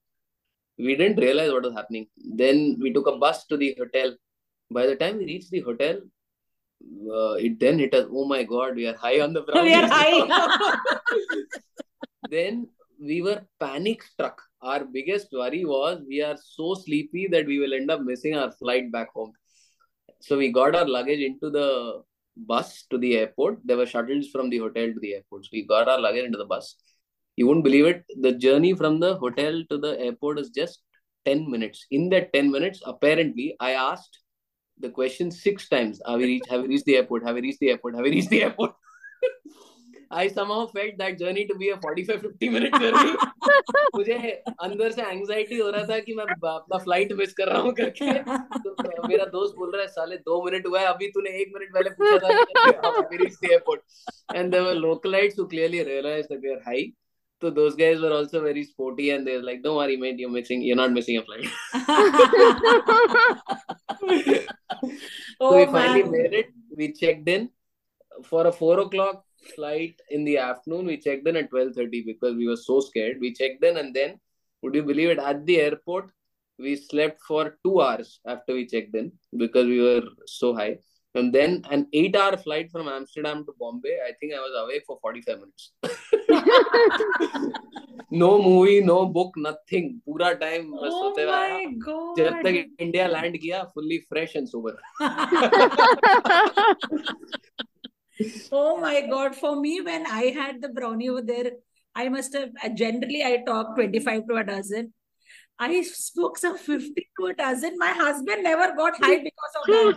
We 0.78 0.96
didn't 0.96 1.18
realize 1.18 1.52
what 1.52 1.62
was 1.62 1.74
happening. 1.74 2.06
Then 2.16 2.78
we 2.80 2.92
took 2.92 3.06
a 3.06 3.16
bus 3.16 3.46
to 3.46 3.56
the 3.56 3.76
hotel. 3.78 4.14
By 4.70 4.86
the 4.86 4.96
time 4.96 5.18
we 5.18 5.26
reached 5.26 5.50
the 5.50 5.60
hotel, 5.60 6.00
uh, 7.12 7.34
it 7.34 7.60
then 7.60 7.78
hit 7.78 7.94
us, 7.94 8.06
oh 8.10 8.24
my 8.24 8.42
God, 8.44 8.76
we 8.76 8.86
are 8.86 8.96
high 8.96 9.20
on 9.20 9.32
the 9.32 9.42
ground. 9.42 9.66
we 9.66 9.74
are 9.74 9.86
high. 9.86 10.66
then 12.30 12.68
we 13.00 13.22
were 13.22 13.42
panic 13.58 14.02
struck. 14.02 14.40
Our 14.62 14.84
biggest 14.84 15.28
worry 15.32 15.64
was 15.64 16.00
we 16.06 16.22
are 16.22 16.36
so 16.42 16.74
sleepy 16.74 17.28
that 17.28 17.46
we 17.46 17.58
will 17.58 17.74
end 17.74 17.90
up 17.90 18.02
missing 18.02 18.36
our 18.36 18.52
flight 18.52 18.92
back 18.92 19.08
home. 19.12 19.32
So 20.20 20.36
we 20.36 20.52
got 20.52 20.74
our 20.74 20.86
luggage 20.86 21.20
into 21.20 21.50
the 21.50 22.02
bus 22.36 22.84
to 22.90 22.98
the 22.98 23.16
airport. 23.16 23.58
There 23.64 23.76
were 23.76 23.86
shuttles 23.86 24.28
from 24.28 24.50
the 24.50 24.58
hotel 24.58 24.92
to 24.92 25.00
the 25.00 25.14
airport. 25.14 25.44
So 25.44 25.50
we 25.52 25.66
got 25.66 25.88
our 25.88 26.00
luggage 26.00 26.24
into 26.24 26.38
the 26.38 26.44
bus 26.44 26.76
You 27.37 27.47
won't 27.47 27.63
believe 27.63 27.85
it. 27.85 28.03
The 28.21 28.31
journey 28.31 28.73
from 28.73 28.99
the 28.99 29.15
hotel 29.15 29.63
to 29.69 29.77
the 29.77 29.99
airport 29.99 30.39
is 30.39 30.49
just 30.49 30.81
10 31.25 31.49
minutes. 31.51 31.85
In 31.91 32.09
that 32.09 32.31
10 32.33 32.49
minutes, 32.51 32.81
apparently, 32.85 33.57
I 33.59 33.71
asked 33.71 34.19
the 34.79 34.89
question 34.89 35.31
six 35.31 35.67
times. 35.67 36.01
Have 36.07 36.19
we 36.19 36.25
reached, 36.25 36.49
have 36.49 36.61
we 36.61 36.67
reached 36.69 36.85
the 36.85 36.95
airport? 36.97 37.25
Have 37.25 37.35
we 37.35 37.41
reached 37.41 37.59
the 37.59 37.71
airport? 37.71 37.95
Have 37.95 38.03
we 38.03 38.11
reached 38.11 38.29
the 38.29 38.43
airport? 38.43 38.73
I 40.11 40.27
somehow 40.27 40.67
felt 40.67 40.97
that 40.99 41.17
journey 41.19 41.45
to 41.47 41.55
be 41.55 41.69
a 41.71 41.77
45-50 41.77 42.51
minute 42.51 42.73
journey. 42.79 43.15
मुझे 43.95 44.15
अंदर 44.63 44.91
से 44.91 45.01
anxiety 45.01 45.57
हो 45.57 45.69
रहा 45.69 45.83
था 45.87 45.99
कि 45.99 46.13
मैं 46.15 46.23
अपना 46.23 46.77
flight 46.83 47.11
miss 47.19 47.33
कर 47.33 47.47
रहा 47.49 47.59
हूँ 47.61 47.73
करके 47.79 48.13
तो 48.23 49.07
मेरा 49.07 49.25
दोस्त 49.35 49.55
बोल 49.57 49.71
रहा 49.73 49.81
है 49.81 49.87
साले 49.87 50.17
दो 50.29 50.41
मिनट 50.45 50.67
हुआ 50.67 50.79
है 50.79 50.87
अभी 50.93 51.07
तूने 51.15 51.29
एक 51.41 51.51
मिनट 51.55 51.73
पहले 51.73 51.89
पूछा 51.99 52.17
था 52.23 53.01
कि 53.09 53.17
reached 53.23 53.41
the 53.45 53.51
airport 53.57 53.81
and 54.35 54.53
there 54.53 54.63
were 54.63 54.75
localites 54.75 55.35
who 55.35 55.47
clearly 55.47 55.83
realized 55.83 56.31
that 57.42 57.54
we 57.54 57.64
are 57.64 57.74
high 57.74 57.76
so 57.76 57.76
those 57.76 57.76
guys 57.76 58.00
were 58.00 58.12
also 58.12 58.42
very 58.42 58.64
sporty 58.64 59.10
and 59.10 59.26
they 59.26 59.36
were 59.36 59.42
like 59.42 59.62
don't 59.62 59.76
worry 59.76 59.96
mate 59.96 60.18
you're 60.18 60.30
missing 60.30 60.62
you're 60.62 60.76
not 60.76 60.92
missing 60.92 61.16
a 61.16 61.22
flight. 61.22 61.48
So 65.40 65.46
oh, 65.46 65.56
we 65.56 65.62
oh 65.62 65.72
finally 65.72 66.02
man. 66.02 66.12
made 66.12 66.34
it. 66.34 66.46
We 66.76 66.92
checked 66.92 67.28
in. 67.28 67.50
For 68.24 68.46
a 68.46 68.52
four 68.52 68.80
o'clock 68.80 69.24
flight 69.56 69.94
in 70.10 70.24
the 70.24 70.38
afternoon 70.38 70.86
we 70.86 70.98
checked 70.98 71.26
in 71.28 71.36
at 71.36 71.50
12.30 71.50 72.04
because 72.04 72.36
we 72.36 72.46
were 72.46 72.56
so 72.56 72.80
scared. 72.80 73.16
We 73.20 73.32
checked 73.32 73.64
in 73.64 73.78
and 73.78 73.94
then 73.94 74.20
would 74.62 74.74
you 74.74 74.82
believe 74.82 75.08
it 75.08 75.18
at 75.18 75.46
the 75.46 75.60
airport 75.60 76.10
we 76.58 76.76
slept 76.76 77.22
for 77.22 77.56
two 77.64 77.80
hours 77.80 78.20
after 78.26 78.52
we 78.52 78.66
checked 78.66 78.94
in 78.94 79.12
because 79.38 79.66
we 79.66 79.80
were 79.80 80.02
so 80.26 80.54
high 80.54 80.78
and 81.15 81.33
then 81.33 81.51
an 81.75 81.83
eight 81.93 82.15
hour 82.21 82.37
flight 82.45 82.71
from 82.71 82.87
amsterdam 82.93 83.43
to 83.49 83.53
bombay 83.59 83.93
i 84.07 84.11
think 84.19 84.33
i 84.37 84.39
was 84.45 84.55
awake 84.61 84.83
for 84.87 84.97
45 85.01 85.39
minutes 85.43 85.71
no 88.23 88.31
movie 88.41 88.81
no 88.89 88.97
book 89.17 89.37
nothing 89.45 89.87
pura 90.07 90.31
time 90.41 90.65
बस 90.81 90.91
Oh 90.91 90.99
सोते 91.03 91.23
हुए 91.23 91.35
आया 91.37 91.57
my 91.57 91.65
god. 91.85 92.17
जब 92.17 92.41
तक 92.47 92.55
India 92.87 93.07
land 93.07 93.37
किया 93.45 93.63
fully 93.75 93.97
fresh 94.09 94.35
and 94.35 94.47
sober 94.47 94.73
Oh 98.51 98.77
my 98.81 99.01
God. 99.13 99.33
For 99.35 99.55
me, 99.61 99.71
when 99.85 100.05
I 100.17 100.25
had 100.35 100.61
the 100.61 100.69
brownie 100.75 101.09
over 101.13 101.21
there, 101.21 101.49
I 101.95 102.03
must 102.09 102.33
have 102.33 102.75
generally 102.81 103.23
I 103.29 103.31
talk 103.47 103.73
25 103.75 104.21
to 104.29 104.37
a 104.41 104.43
dozen. 104.43 104.93
I 105.60 105.82
spoke 105.82 106.38
some 106.38 106.56
50 106.56 107.08
to 107.18 107.26
and 107.26 107.36
dozen. 107.36 107.76
My 107.76 107.92
husband 107.92 108.42
never 108.42 108.74
got 108.74 108.94
high 108.98 109.18
because 109.18 109.54
of 109.60 109.66
that. 109.66 109.96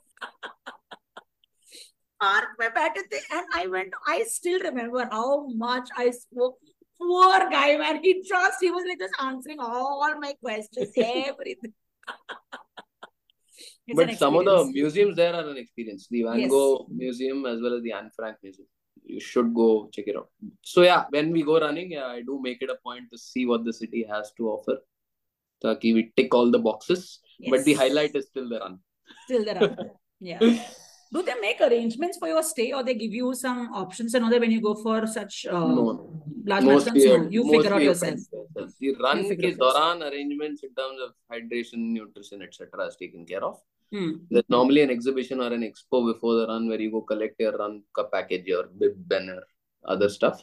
and 3.32 3.46
I 3.52 3.66
went, 3.66 3.92
I 4.06 4.22
still 4.22 4.60
remember 4.60 5.08
how 5.10 5.48
much 5.48 5.88
I 5.96 6.10
spoke. 6.10 6.58
Poor 7.00 7.50
guy, 7.50 7.76
man. 7.76 8.00
He 8.04 8.22
just 8.22 8.58
he 8.60 8.70
was 8.70 8.84
like 8.86 9.00
just 9.00 9.14
answering 9.20 9.58
all 9.58 10.20
my 10.20 10.34
questions, 10.40 10.92
everything. 10.96 11.72
but 13.96 14.16
some 14.16 14.36
of 14.36 14.44
the 14.44 14.66
museums 14.66 15.16
there 15.16 15.34
are 15.34 15.48
an 15.48 15.56
experience. 15.56 16.06
The 16.08 16.22
Van 16.22 16.38
yes. 16.38 16.50
Gogh 16.50 16.86
Museum 16.90 17.46
as 17.46 17.60
well 17.60 17.74
as 17.74 17.82
the 17.82 17.92
Anne 17.92 18.10
Frank 18.14 18.36
Museum. 18.42 18.68
You 19.04 19.20
should 19.20 19.54
go 19.54 19.88
check 19.92 20.06
it 20.08 20.16
out. 20.16 20.28
So 20.62 20.82
yeah, 20.82 21.04
when 21.10 21.30
we 21.32 21.42
go 21.42 21.60
running, 21.60 21.92
yeah, 21.92 22.06
I 22.06 22.22
do 22.22 22.40
make 22.40 22.62
it 22.62 22.70
a 22.70 22.76
point 22.82 23.10
to 23.12 23.18
see 23.18 23.46
what 23.46 23.64
the 23.64 23.72
city 23.72 24.06
has 24.10 24.32
to 24.36 24.50
offer. 24.50 24.78
Taki 25.62 25.92
we 25.92 26.12
tick 26.16 26.34
all 26.34 26.50
the 26.50 26.58
boxes, 26.58 27.20
but 27.48 27.64
the 27.64 27.74
highlight 27.74 28.14
is 28.14 28.26
still 28.26 28.48
the 28.48 28.60
run. 28.60 28.78
Still 29.24 29.44
there 29.44 29.62
are. 29.62 29.76
Yeah. 30.22 30.38
Do 31.12 31.22
they 31.22 31.34
make 31.40 31.60
arrangements 31.60 32.18
for 32.18 32.28
your 32.28 32.42
stay 32.42 32.72
or 32.72 32.84
they 32.84 32.94
give 32.94 33.12
you 33.12 33.34
some 33.34 33.72
options 33.74 34.14
and 34.14 34.30
that 34.30 34.40
when 34.40 34.50
you 34.50 34.60
go 34.60 34.74
for 34.74 35.06
such 35.06 35.46
uh, 35.50 35.58
no, 35.58 36.22
large 36.44 36.62
marathons? 36.62 36.96
you, 36.96 37.18
No, 37.18 37.28
you 37.30 37.50
figure 37.50 37.74
out 37.74 37.82
yourself. 37.82 38.12
fend 38.12 38.26
for 38.28 38.60
yourself. 38.60 38.74
The 38.78 38.94
run 39.02 39.24
ke 39.24 40.02
arrangements 40.02 40.62
in 40.62 40.74
terms 40.74 41.00
of 41.02 41.14
hydration, 41.32 41.78
nutrition, 41.94 42.42
etc. 42.42 42.86
is 42.86 42.96
taken 42.96 43.26
care 43.26 43.42
of. 43.42 43.58
Hmm. 43.92 44.30
There's 44.30 44.48
normally 44.48 44.82
an 44.82 44.90
exhibition 44.90 45.40
or 45.40 45.52
an 45.52 45.62
expo 45.62 46.12
before 46.12 46.34
the 46.36 46.46
run 46.46 46.68
where 46.68 46.80
you 46.80 46.90
go 46.90 47.00
collect 47.02 47.36
your 47.38 47.56
run 47.56 47.82
ka 47.94 48.04
package, 48.12 48.46
your 48.46 48.64
bib 48.78 48.94
banner, 49.08 49.42
other 49.84 50.08
stuff. 50.08 50.42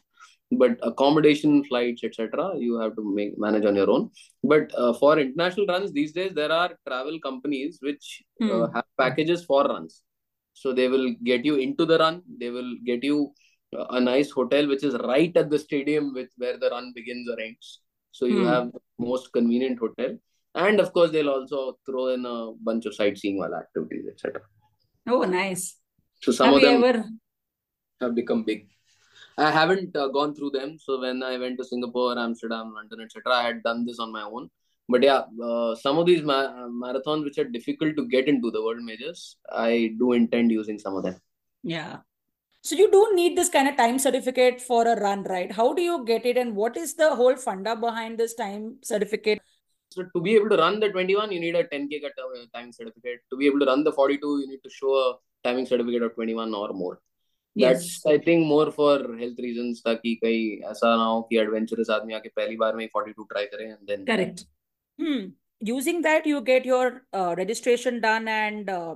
But 0.52 0.78
accommodation, 0.82 1.64
flights, 1.66 2.04
etc., 2.04 2.54
you 2.58 2.80
have 2.80 2.96
to 2.96 3.04
make 3.16 3.38
manage 3.38 3.66
on 3.66 3.76
your 3.76 3.90
own. 3.90 4.12
But 4.44 4.72
uh, 4.78 4.94
for 4.94 5.20
international 5.20 5.66
runs 5.68 5.92
these 5.92 6.14
days, 6.14 6.34
there 6.34 6.52
are 6.52 6.72
travel 6.88 7.20
companies 7.20 7.80
which 7.82 8.24
uh, 8.50 8.68
Hmm. 8.68 8.74
have 8.74 8.86
packages 8.98 9.44
for 9.46 9.64
runs. 9.66 10.04
So 10.54 10.74
they 10.74 10.88
will 10.88 11.14
get 11.24 11.46
you 11.46 11.56
into 11.56 11.86
the 11.86 11.98
run. 12.00 12.24
They 12.40 12.50
will 12.50 12.76
get 12.86 13.04
you 13.04 13.34
uh, 13.78 13.86
a 13.92 14.00
nice 14.00 14.32
hotel 14.32 14.68
which 14.68 14.84
is 14.84 14.96
right 14.96 15.36
at 15.38 15.50
the 15.50 15.60
stadium 15.60 16.14
with 16.14 16.30
where 16.38 16.58
the 16.58 16.70
run 16.70 16.94
begins 16.96 17.30
or 17.30 17.40
ends. 17.40 17.82
So 18.12 18.26
you 18.26 18.40
Hmm. 18.40 18.46
have 18.46 18.72
the 18.72 18.80
most 19.00 19.32
convenient 19.34 19.80
hotel. 19.80 20.18
And 20.58 20.80
of 20.80 20.92
course, 20.92 21.12
they'll 21.12 21.30
also 21.30 21.78
throw 21.86 22.08
in 22.10 22.26
a 22.26 22.52
bunch 22.68 22.86
of 22.88 22.96
sightseeing 22.96 23.38
wala 23.38 23.58
activities, 23.60 24.06
etc. 24.12 24.42
Oh, 25.08 25.22
nice. 25.24 25.78
So 26.22 26.32
some 26.32 26.48
Have 26.48 26.56
of 26.56 26.62
them 26.62 26.84
ever? 26.84 27.06
have 28.02 28.16
become 28.16 28.44
big. 28.44 28.68
I 29.38 29.52
haven't 29.52 29.96
uh, 29.96 30.08
gone 30.08 30.34
through 30.34 30.52
them. 30.52 30.78
So 30.80 31.00
when 31.00 31.22
I 31.22 31.38
went 31.38 31.60
to 31.60 31.64
Singapore, 31.64 32.18
Amsterdam, 32.18 32.74
London, 32.74 33.02
etc., 33.02 33.34
I 33.34 33.44
had 33.44 33.64
done 33.64 33.86
this 33.86 34.00
on 34.00 34.12
my 34.12 34.24
own. 34.24 34.50
But 34.90 35.04
yeah, 35.04 35.24
uh, 35.44 35.76
some 35.76 35.98
of 36.00 36.06
these 36.08 36.24
ma- 36.24 36.68
marathons 36.84 37.24
which 37.24 37.38
are 37.38 37.44
difficult 37.44 37.96
to 37.98 38.08
get 38.08 38.28
into 38.28 38.50
the 38.52 38.64
world 38.64 38.82
majors, 38.82 39.38
I 39.52 39.94
do 40.00 40.14
intend 40.14 40.52
using 40.52 40.80
some 40.80 40.96
of 40.96 41.04
them. 41.04 41.18
Yeah. 41.62 41.98
So 42.62 42.76
you 42.76 42.90
do 42.92 43.12
need 43.14 43.38
this 43.38 43.50
kind 43.50 43.68
of 43.68 43.78
time 43.78 44.00
certificate 44.00 44.60
for 44.60 44.88
a 44.88 45.00
run, 45.00 45.24
right? 45.24 45.52
How 45.52 45.74
do 45.74 45.82
you 45.82 46.04
get 46.06 46.26
it, 46.26 46.38
and 46.38 46.56
what 46.56 46.76
is 46.76 46.96
the 46.96 47.16
whole 47.16 47.36
funda 47.36 47.76
behind 47.76 48.18
this 48.18 48.34
time 48.34 48.78
certificate? 48.82 49.40
So 49.97 50.05
to 50.15 50.21
be 50.23 50.35
able 50.35 50.49
to 50.51 50.57
run 50.57 50.81
the 50.81 50.89
21, 50.89 51.33
you 51.33 51.41
need 51.41 51.55
a 51.55 51.65
10k 51.65 52.01
cut 52.03 52.13
uh, 52.19 52.47
time 52.55 52.73
certificate. 52.73 53.21
To 53.31 53.37
be 53.37 53.47
able 53.47 53.61
to 53.61 53.67
run 53.67 53.85
the 53.85 53.93
42, 53.93 54.41
you 54.41 54.49
need 54.49 54.63
to 54.65 54.71
show 54.71 54.95
a 54.95 55.15
timing 55.45 55.67
certificate 55.67 56.03
of 56.03 56.15
21 56.15 56.55
or 56.55 56.73
more. 56.73 56.99
Yes. 57.55 58.01
That's 58.05 58.07
I 58.07 58.25
think 58.25 58.47
more 58.47 58.71
for 58.71 58.97
health 59.19 59.39
reasons 59.47 59.83
ताकि 59.87 60.15
कहीं 60.25 60.71
ऐसा 60.71 60.97
ना 60.97 61.05
हो 61.05 61.21
कि 61.31 61.39
adventurous 61.45 61.91
आदमी 61.97 62.15
आके 62.15 62.29
पहली 62.37 62.57
बार 62.57 62.77
में 62.77 62.85
ही 62.85 62.89
42 62.97 63.27
try 63.33 63.45
करे 63.55 63.71
and 63.73 63.87
then 63.87 64.07
Correct. 64.07 64.45
Hmm. 64.99 65.27
Using 65.61 66.03
that, 66.03 66.27
you 66.27 66.41
get 66.41 66.65
your 66.65 67.03
uh, 67.13 67.35
registration 67.37 68.01
done 68.01 68.27
and 68.27 68.71
uh, 68.71 68.95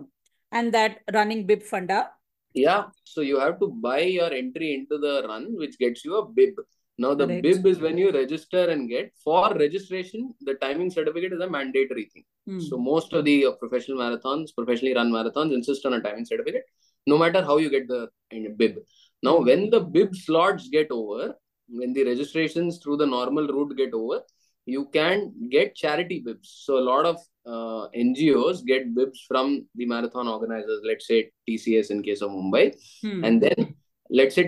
and 0.52 0.72
that 0.72 1.00
running 1.12 1.46
bib 1.46 1.62
funda. 1.62 2.10
Yeah, 2.54 2.86
so 3.04 3.20
you 3.20 3.38
have 3.38 3.60
to 3.60 3.68
buy 3.68 4.00
your 4.00 4.32
entry 4.32 4.74
into 4.74 4.98
the 4.98 5.26
run, 5.28 5.54
which 5.56 5.78
gets 5.78 6.04
you 6.04 6.16
a 6.16 6.26
bib. 6.26 6.54
Now, 6.97 7.13
the 7.15 7.25
Correct. 7.25 7.43
bib 7.43 7.65
is 7.65 7.79
when 7.79 7.97
you 7.97 8.11
register 8.11 8.69
and 8.69 8.87
get. 8.89 9.11
For 9.23 9.53
registration, 9.55 10.33
the 10.41 10.55
timing 10.55 10.91
certificate 10.91 11.33
is 11.33 11.39
a 11.41 11.49
mandatory 11.49 12.05
thing. 12.13 12.23
Hmm. 12.47 12.59
So, 12.59 12.77
most 12.77 13.13
of 13.13 13.25
the 13.25 13.45
uh, 13.45 13.51
professional 13.53 13.97
marathons, 13.97 14.53
professionally 14.55 14.93
run 14.93 15.11
marathons, 15.11 15.53
insist 15.53 15.85
on 15.85 15.93
a 15.93 16.01
timing 16.01 16.25
certificate, 16.25 16.63
no 17.07 17.17
matter 17.17 17.41
how 17.43 17.57
you 17.57 17.69
get 17.69 17.87
the 17.87 18.09
bib. 18.57 18.75
Now, 19.23 19.37
Hmm. 19.39 19.45
when 19.45 19.69
the 19.69 19.79
bib 19.79 20.15
slots 20.15 20.69
get 20.69 20.91
over, 20.91 21.35
when 21.69 21.93
the 21.93 22.03
registrations 22.03 22.79
through 22.79 22.97
the 22.97 23.05
normal 23.07 23.47
route 23.47 23.75
get 23.77 23.93
over, 23.93 24.21
you 24.65 24.85
can 24.93 25.33
get 25.49 25.75
charity 25.75 26.19
bibs. 26.19 26.49
So, 26.65 26.77
a 26.77 26.85
lot 26.91 27.05
of 27.05 27.17
uh, 27.45 27.87
NGOs 27.95 28.63
get 28.63 28.93
bibs 28.93 29.25
from 29.27 29.65
the 29.75 29.85
marathon 29.87 30.27
organizers, 30.27 30.81
let's 30.83 31.07
say 31.07 31.31
TCS 31.49 31.89
in 31.89 32.03
case 32.03 32.21
of 32.21 32.29
Mumbai, 32.31 32.75
Hmm. 33.01 33.23
and 33.23 33.41
then 33.41 33.75
let's 34.19 34.35
say 34.35 34.43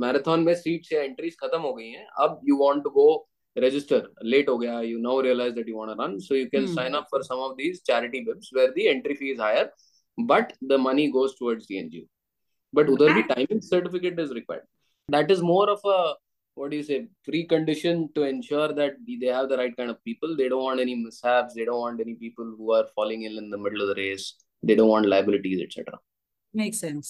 marathon 0.00 0.40
में 0.46 0.54
seats 0.54 0.92
या 0.92 1.02
entries 1.02 1.36
खत्म 1.42 1.60
हो 1.60 1.72
गई 1.74 1.88
हैं 1.88 2.06
अब 2.24 2.40
you 2.48 2.56
want 2.66 2.84
to 2.84 2.90
go 3.00 3.08
register 3.62 3.98
late 4.32 4.48
ho 4.50 4.54
gaya 4.62 4.80
you 4.88 4.98
now 5.04 5.12
realize 5.26 5.54
that 5.54 5.68
you 5.70 5.76
want 5.78 5.90
to 5.92 5.94
run 6.00 6.12
so 6.24 6.36
you 6.38 6.48
can 6.50 6.66
Hmm. 6.66 6.74
sign 6.74 6.96
up 6.98 7.06
for 7.12 7.20
some 7.28 7.40
of 7.46 7.54
these 7.60 7.78
charity 7.88 8.18
bibs 8.26 8.50
where 8.58 8.68
the 8.76 8.84
entry 8.90 9.16
fee 9.20 9.30
is 9.36 9.40
higher 9.44 9.64
but 10.32 10.52
the 10.72 10.78
money 10.82 11.06
goes 11.16 11.34
towards 11.38 11.66
the 11.70 11.78
NGO 11.80 12.04
but 12.72 12.92
udhar 12.92 13.08
the 13.16 13.24
timing 13.30 13.62
certificate 13.70 14.20
is 14.24 14.34
required 14.38 14.66
that 15.08 15.32
is 15.36 15.42
more 15.48 15.66
of 15.74 15.88
a 15.94 15.98
what 16.56 16.70
do 16.74 16.78
you 16.80 16.86
say 16.90 16.98
precondition 17.30 18.04
to 18.18 18.28
ensure 18.28 18.68
that 18.80 19.00
they 19.24 19.32
have 19.38 19.48
the 19.54 19.58
right 19.62 19.76
kind 19.80 19.94
of 19.94 19.98
people 20.10 20.38
they 20.42 20.48
don't 20.54 20.66
want 20.68 20.84
any 20.86 20.96
mishaps 21.02 21.58
they 21.60 21.66
don't 21.70 21.84
want 21.86 22.06
any 22.06 22.16
people 22.24 22.54
who 22.60 22.72
are 22.78 22.86
falling 23.00 23.26
ill 23.30 23.38
in 23.44 23.50
the 23.56 23.62
middle 23.64 23.82
of 23.86 23.90
the 23.92 23.98
race 24.04 24.28
they 24.62 24.76
don't 24.82 24.94
want 24.96 25.12
liabilities 25.16 25.64
etc 25.68 25.98
Makes 26.54 26.78
sense. 26.80 27.08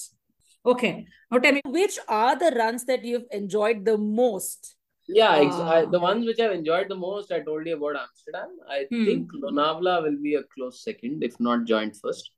Okay. 0.65 1.07
Now 1.31 1.39
tell 1.39 1.53
me, 1.53 1.63
which 1.67 1.99
are 2.09 2.37
the 2.39 2.55
runs 2.57 2.85
that 2.87 3.05
you've 3.05 3.27
enjoyed 3.31 3.85
the 3.85 3.97
most? 3.99 4.75
Yeah, 5.09 5.37
ex- 5.37 5.55
I, 5.55 5.87
the 5.87 5.99
ones 6.01 6.27
which 6.27 6.39
I've 6.39 6.53
enjoyed 6.53 6.89
the 6.91 6.97
most, 6.97 7.33
I 7.33 7.41
told 7.41 7.67
you 7.67 7.77
about 7.77 7.97
Amsterdam. 8.01 8.51
I 8.69 8.87
Hmm. 8.91 9.05
think 9.07 9.33
Lonavala 9.33 10.03
will 10.03 10.19
be 10.23 10.35
a 10.35 10.43
close 10.55 10.83
second, 10.83 11.25
if 11.25 11.39
not 11.41 11.65
joint 11.65 11.97
first. 11.97 12.31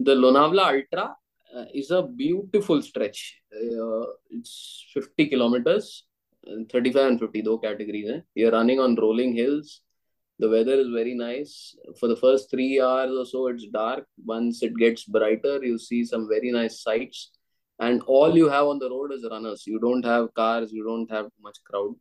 The 0.00 0.14
Lonavala 0.14 0.64
Ultra 0.74 1.16
uh, 1.56 1.64
is 1.72 1.90
a 1.92 2.02
beautiful 2.02 2.82
stretch. 2.82 3.40
Uh, 3.54 4.06
it's 4.30 4.84
50 4.92 5.26
kilometers, 5.28 6.04
uh, 6.48 6.64
35 6.70 7.10
and 7.12 7.20
50, 7.20 7.42
though 7.42 7.58
categories. 7.58 8.10
Eh? 8.10 8.20
You're 8.34 8.50
running 8.50 8.80
on 8.80 8.96
rolling 8.96 9.34
hills. 9.34 9.82
The 10.38 10.50
weather 10.50 10.74
is 10.74 10.88
very 10.88 11.14
nice. 11.14 11.76
For 11.98 12.08
the 12.08 12.16
first 12.16 12.50
three 12.50 12.80
hours 12.80 13.10
or 13.16 13.24
so, 13.24 13.46
it's 13.46 13.66
dark. 13.68 14.06
Once 14.24 14.62
it 14.62 14.76
gets 14.76 15.04
brighter, 15.04 15.64
you 15.64 15.78
see 15.78 16.04
some 16.04 16.28
very 16.28 16.50
nice 16.50 16.82
sights 16.82 17.30
And 17.79 18.03
all 18.03 18.37
you 18.37 18.47
have 18.49 18.67
on 18.67 18.79
the 18.79 18.89
road 18.89 19.11
is 19.13 19.27
runners. 19.29 19.65
You 19.65 19.79
don't 19.79 20.05
have 20.05 20.33
cars, 20.35 20.71
you 20.71 20.83
don't 20.83 21.11
have 21.11 21.29
much 21.41 21.59
crowd. 21.69 21.93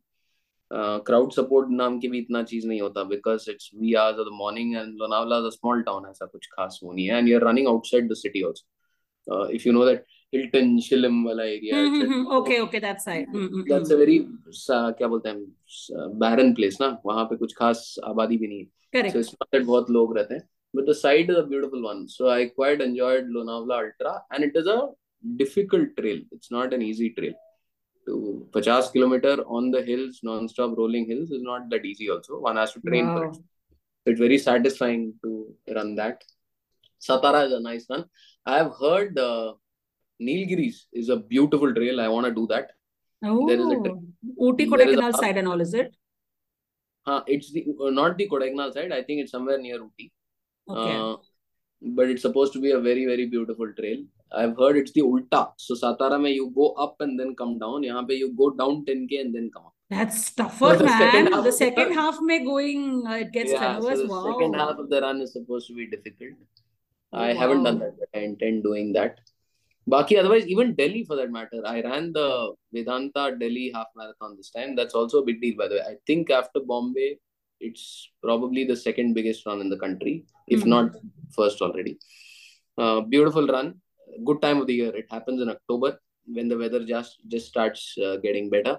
crowd 1.07 1.33
support 1.33 1.69
नाम 1.71 1.99
की 2.01 2.09
भी 2.09 2.19
इतना 2.19 2.43
चीज 2.51 2.67
नहीं 2.67 2.81
होता 2.81 3.03
because 3.05 3.47
it's 3.51 3.71
we 3.77 3.95
hours 4.03 4.19
of 4.19 4.27
the 4.27 4.33
morning 4.33 4.75
and 4.77 4.99
Lonavala 4.99 5.39
is 5.39 5.45
a 5.45 5.49
small 5.55 5.83
town 5.83 6.07
ऐसा 6.11 6.27
कुछ 6.27 6.47
खास 6.53 6.79
वो 6.83 6.93
नहीं 6.93 7.07
है 7.07 7.19
and 7.19 7.29
you 7.29 7.37
are 7.39 7.45
running 7.47 7.69
outside 7.69 8.11
the 8.11 8.15
city 8.21 8.43
also 8.47 9.49
if 9.55 9.67
you 9.67 9.73
know 9.73 9.85
that 9.87 10.05
Hilton 10.35 10.79
शिलम 10.89 11.25
वाला 11.27 11.45
area 11.45 11.77
Hmm, 11.77 11.97
hmm, 11.97 12.13
hmm. 12.13 12.31
Okay, 12.39 12.61
okay, 12.67 12.83
that 12.85 13.03
side. 13.07 13.27
Hmm, 13.35 13.49
hmm, 13.55 13.67
that's 13.69 13.89
hmm. 13.89 13.97
A 13.97 13.99
very 13.99 14.19
क्या 15.01 15.09
बोलते 15.09 15.29
हैं 15.29 16.19
बैरन 16.23 16.55
प्लेस 16.55 16.79
ना 16.81 16.97
वहां 17.07 17.25
पे 17.33 17.37
कुछ 17.43 17.55
खास 17.59 17.85
आबादी 18.13 18.37
भी 18.45 18.49
नहीं 18.49 18.61
है 18.61 18.67
so 18.67 18.99
Correct. 18.99 19.17
it's 19.17 19.35
not 19.35 19.51
that 19.57 19.67
बहुत 19.67 19.91
लोग 19.99 20.17
रहते 20.19 20.35
हैं 20.35 20.49
but 20.75 20.89
the 20.89 20.95
side 20.95 21.31
is 21.33 21.39
a 21.39 21.47
beautiful 21.51 21.85
one 21.85 22.07
so 22.09 22.31
I 22.33 22.41
quite 22.61 22.83
enjoyed 22.85 23.31
Lonavala 23.37 23.79
Ultra 23.85 24.13
and 24.31 24.47
it 24.49 24.59
is 24.61 24.69
a 24.75 24.81
difficult 25.38 25.90
trail. 25.98 26.20
It's 26.32 26.52
not 26.52 26.74
an 26.74 26.82
easy 26.82 27.12
trail. 27.12 27.34
To 28.08 28.48
50 28.54 28.92
kilometer 28.94 29.44
on 29.48 29.72
the 29.72 29.82
hills 29.82 30.20
non-stop 30.22 30.78
rolling 30.78 31.06
hills 31.08 31.32
is 31.32 31.42
not 31.42 31.70
that 31.72 31.86
easy 31.86 32.10
also. 32.10 32.40
One 32.40 32.56
has 32.58 32.74
to 32.74 32.82
train 32.82 33.08
for 33.08 33.26
it 33.26 33.36
so 34.06 34.12
it's 34.12 34.20
very 34.20 34.38
satisfying 34.38 35.16
to 35.24 35.54
run 35.74 35.96
that. 35.96 36.24
Satara 37.02 37.48
is 37.48 37.54
a 37.54 37.60
nice 37.60 37.86
one. 37.88 38.06
I 38.46 38.58
have 38.58 38.74
heard 38.80 39.18
uh, 39.18 39.54
Nilgiris 40.22 40.86
is 40.94 41.10
a 41.10 41.18
beautiful 41.18 41.74
trail. 41.74 42.00
I 42.00 42.08
want 42.08 42.28
to 42.28 42.32
do 42.34 42.46
that. 42.48 42.72
There 43.22 43.60
is 43.60 43.66
a 43.66 43.78
Oh, 43.78 44.04
Ooty 44.40 44.68
Kodaikanal 44.68 45.16
side 45.16 45.38
and 45.38 45.48
all, 45.48 45.60
is 45.60 45.74
it? 45.74 45.96
uh, 47.08 47.22
it's 47.26 47.52
the 47.52 47.66
uh, 47.84 47.90
not 47.90 48.18
the 48.18 48.30
Kodaikanal 48.30 48.74
side. 48.74 48.92
I 48.92 49.02
think 49.02 49.22
it's 49.22 49.32
somewhere 49.32 49.58
near 49.58 49.80
Ooty. 49.80 50.12
Okay. 50.70 50.96
Uh, 50.98 51.16
but 51.82 52.10
it's 52.10 52.22
supposed 52.22 52.54
to 52.54 52.62
be 52.62 52.72
a 52.72 52.80
very 52.80 53.06
very 53.06 53.26
beautiful 53.26 53.72
trail. 53.74 54.04
I've 54.32 54.58
heard 54.58 54.78
it's 54.78 54.92
the 54.92 55.02
ulta. 55.02 55.52
So 55.58 55.76
Satara 55.76 56.20
mein 56.22 56.34
you 56.34 56.52
go 56.56 56.72
up 56.74 56.96
and 57.00 57.20
then 57.20 57.36
come 57.36 57.58
down. 57.60 57.84
Yahan 57.84 58.08
pe 58.08 58.16
you 58.16 58.34
go 58.34 58.50
down 58.52 58.86
10k 58.86 59.22
and 59.22 59.36
then 59.36 59.50
come 59.54 59.66
up. 59.68 59.74
That's 59.90 60.32
tougher, 60.32 60.78
second 60.80 60.86
man. 60.86 61.26
half 61.28 61.32
The 61.32 61.38
of 61.38 61.44
the 61.44 61.52
second 61.52 61.94
half 61.94 62.18
may 62.22 62.44
going, 62.44 63.04
uh, 63.08 63.14
it 63.14 63.32
gets 63.32 63.52
yeah, 63.52 63.80
so 63.80 63.96
the 63.96 64.08
Wow. 64.08 64.32
second 64.32 64.54
half 64.56 64.78
of 64.80 64.90
the 64.90 65.00
run 65.02 65.22
is 65.22 65.34
supposed 65.34 65.68
to 65.68 65.76
be 65.76 65.86
difficult. 65.88 66.34
Oh, 67.14 67.20
I 67.20 67.34
haven't 67.34 67.64
done 67.64 67.80
that, 67.80 67.94
I 68.16 68.20
intend 68.20 68.64
doing 68.64 68.94
that. 68.94 69.20
Baki, 69.88 70.18
otherwise, 70.18 70.48
even 70.48 70.74
Delhi 70.74 71.04
for 71.04 71.16
that 71.16 71.30
matter. 71.32 71.62
I 71.64 71.82
ran 71.82 72.12
the 72.12 72.54
Vedanta 72.74 73.38
Delhi 73.40 73.72
half 73.76 73.86
marathon 73.96 74.36
this 74.36 74.50
time. 74.50 74.76
That's 74.76 74.96
also 74.96 75.20
a 75.22 75.26
big 75.26 75.40
deal, 75.40 75.56
by 75.56 75.68
the 75.68 75.76
way. 75.76 75.82
I 75.88 75.96
think 76.08 76.32
after 76.32 76.60
Bombay, 76.60 77.20
it's 77.60 78.10
probably 78.24 78.64
the 78.66 78.76
second 78.76 79.14
biggest 79.14 79.46
run 79.46 79.62
in 79.62 79.70
the 79.70 79.78
country, 79.78 80.26
if 80.48 80.64
Hmm. 80.64 80.70
not 80.70 80.96
first 81.36 81.62
already. 81.62 82.00
Uh, 82.78 83.02
beautiful 83.02 83.46
run 83.48 83.80
Good 84.25 84.43
time 84.43 84.61
of 84.61 84.67
the 84.67 84.75
year. 84.75 84.95
It 84.95 85.07
happens 85.11 85.41
in 85.41 85.49
October 85.49 85.99
when 86.27 86.49
the 86.49 86.59
weather 86.59 86.85
just 86.85 87.21
just 87.29 87.47
starts 87.49 87.97
uh, 87.99 88.17
getting 88.17 88.51
better. 88.51 88.79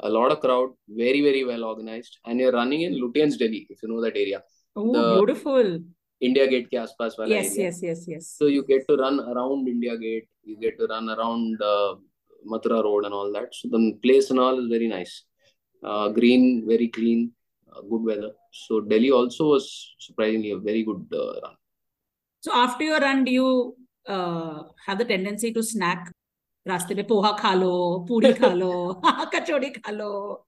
A 0.00 0.08
lot 0.10 0.30
of 0.32 0.40
crowd, 0.40 0.70
very 0.88 1.20
very 1.22 1.44
well 1.44 1.64
organized, 1.64 2.18
and 2.26 2.38
you're 2.38 2.52
running 2.52 2.82
in 2.82 2.94
Lutyens, 3.02 3.38
Delhi, 3.38 3.66
if 3.70 3.82
you 3.82 3.88
know 3.88 4.00
that 4.02 4.16
area. 4.16 4.42
Oh, 4.76 4.92
The 4.92 5.04
beautiful. 5.16 5.78
India 6.26 6.46
Gate 6.50 6.68
के 6.70 6.76
आसपास 6.78 7.16
वाला 7.18 7.34
Yes, 7.36 7.48
area. 7.52 7.64
yes, 7.64 7.80
yes, 7.82 8.04
yes. 8.08 8.28
So 8.38 8.46
you 8.46 8.62
get 8.68 8.86
to 8.88 8.96
run 8.96 9.20
around 9.20 9.68
India 9.68 9.96
Gate, 9.98 10.28
you 10.44 10.56
get 10.60 10.78
to 10.78 10.86
run 10.92 11.08
around 11.14 11.60
uh, 11.62 11.94
Mathura 12.52 12.82
Road 12.86 13.04
and 13.04 13.14
all 13.14 13.32
that. 13.32 13.54
So 13.54 13.68
the 13.68 13.80
place 14.02 14.30
and 14.30 14.38
all 14.38 14.58
is 14.62 14.68
very 14.68 14.88
nice. 14.88 15.24
Uh, 15.84 16.08
green, 16.08 16.64
very 16.66 16.88
clean, 16.88 17.32
uh, 17.70 17.80
good 17.82 18.02
weather. 18.10 18.30
So 18.52 18.80
Delhi 18.80 19.10
also 19.10 19.48
was 19.50 19.66
surprisingly 19.98 20.52
a 20.52 20.58
very 20.58 20.82
good 20.84 21.04
uh, 21.12 21.40
run. 21.44 21.56
So 22.40 22.52
after 22.54 22.84
your 22.84 23.00
run, 23.00 23.24
do 23.24 23.32
you 23.32 23.76
uh, 24.06 24.62
have 24.86 24.98
the 24.98 25.04
tendency 25.04 25.52
to 25.52 25.62
snack? 25.62 26.12
रास्ते 26.68 26.94
पे 26.94 27.02
पोहा 27.10 27.30
खा 27.38 27.52
लो 27.54 27.72
पूरी 28.08 28.32
खा 28.38 28.52
लो 28.52 28.72
कचौड़ी 29.34 29.70
खा 29.78 29.92
लो 29.92 30.10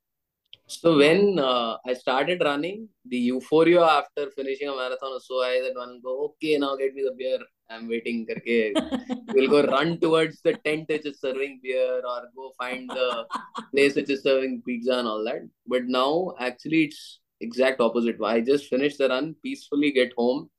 So 0.70 0.98
when 0.98 1.38
uh, 1.38 1.78
I 1.86 1.94
started 1.94 2.42
running, 2.44 2.88
the 3.06 3.16
euphoria 3.16 3.80
after 3.82 4.30
finishing 4.36 4.68
a 4.68 4.76
marathon 4.76 5.12
was 5.12 5.26
so 5.26 5.42
high 5.42 5.62
that 5.62 5.74
one 5.74 5.98
go, 6.04 6.24
okay, 6.24 6.58
now 6.58 6.76
get 6.76 6.94
me 6.94 7.04
the 7.04 7.14
beer. 7.16 7.38
I'm 7.70 7.88
waiting. 7.88 8.26
Karke. 8.26 8.74
We'll 9.32 9.48
go 9.48 9.62
run 9.62 9.98
towards 9.98 10.42
the 10.42 10.52
tent 10.66 10.90
which 10.90 11.06
is 11.06 11.20
serving 11.20 11.60
beer 11.62 12.02
or 12.06 12.28
go 12.36 12.52
find 12.58 12.90
the 12.90 13.24
place 13.72 13.94
which 13.94 14.10
is 14.10 14.22
serving 14.22 14.60
pizza 14.66 14.98
and 14.98 15.08
all 15.08 15.24
that. 15.24 15.48
But 15.66 15.84
now 15.86 16.34
actually 16.38 16.84
it's 16.84 17.20
exact 17.40 17.80
opposite. 17.80 18.16
I 18.22 18.42
just 18.42 18.68
finished 18.68 18.98
the 18.98 19.08
run, 19.08 19.36
peacefully 19.42 19.90
get 19.92 20.12
home. 20.18 20.50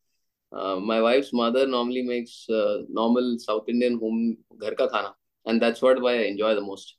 uh, 0.57 0.77
my 0.77 1.01
wife's 1.01 1.33
mother 1.33 1.67
normally 1.67 2.03
makes 2.03 2.49
uh, 2.49 2.83
normal 2.89 3.39
South 3.39 3.69
Indian 3.69 3.99
home 3.99 4.37
ghar 4.61 4.75
ka 4.81 4.89
khana, 4.89 5.15
and 5.47 5.61
that's 5.61 5.83
what 5.83 6.01
why 6.01 6.15
I 6.19 6.27
enjoy 6.35 6.55
the 6.55 6.61
most. 6.61 6.97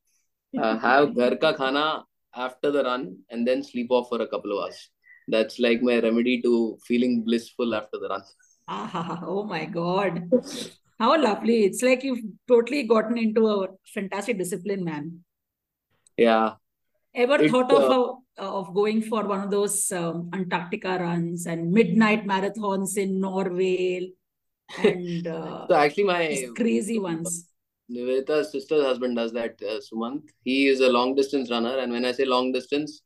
Uh, 0.58 0.78
have 0.88 1.16
ghar 1.16 1.36
ka 1.36 1.54
khana 1.54 2.04
after 2.36 2.72
the 2.72 2.84
run 2.84 3.18
and 3.30 3.48
then 3.48 3.64
sleep 3.64 3.92
off 3.92 4.10
for 4.10 4.22
a 4.22 4.28
couple 4.28 4.52
of 4.58 4.64
hours. 4.64 4.90
That's 5.28 5.60
like 5.60 5.82
my 5.82 6.00
remedy 6.00 6.42
to 6.42 6.78
feeling 6.88 7.24
blissful 7.24 7.74
after 7.74 7.98
the 8.02 8.10
run. 8.10 8.24
Ah, 8.68 9.22
oh 9.26 9.44
my 9.44 9.66
God. 9.66 10.30
How 11.00 11.22
lovely. 11.22 11.64
It's 11.64 11.82
like 11.82 12.04
you've 12.04 12.22
totally 12.48 12.84
gotten 12.84 13.18
into 13.18 13.48
a 13.48 13.68
fantastic 13.94 14.38
discipline, 14.38 14.84
man. 14.84 15.24
Yeah, 16.18 16.56
Ever 17.16 17.40
It, 17.44 17.52
thought 17.52 17.72
of 17.72 17.84
uh, 17.84 17.90
how, 17.90 18.24
of 18.38 18.74
going 18.74 19.02
for 19.02 19.26
one 19.26 19.42
of 19.42 19.52
those 19.52 19.92
um, 19.92 20.30
Antarctica 20.34 20.98
runs 21.00 21.46
and 21.46 21.72
midnight 21.72 22.26
marathons 22.26 22.98
in 22.98 23.20
Norway 23.20 24.12
and 24.84 25.28
uh, 25.36 25.68
so 25.68 25.76
actually 25.76 26.04
my 26.04 26.48
crazy 26.56 27.00
ones. 27.00 27.48
Nivedita's 27.92 28.52
sister's 28.52 28.84
husband 28.84 29.16
does 29.16 29.32
that, 29.34 29.62
uh, 29.62 29.80
He 30.44 30.68
is 30.68 30.82
a 30.82 30.90
long 30.90 31.14
distance 31.16 31.52
runner, 31.52 31.78
and 31.78 31.92
when 31.92 32.04
I 32.04 32.14
say 32.14 32.26
long 32.26 32.52
distance, 32.52 33.02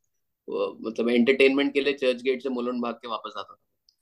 uh, 0.48 0.72
मतलब 0.82 1.14
entertainment 1.14 1.74
के 1.74 1.84
लिए 1.84 1.98
Churchgate 2.00 2.42
से 2.42 2.48
मुलन 2.48 2.80
भाग 2.80 2.98
के 3.04 3.08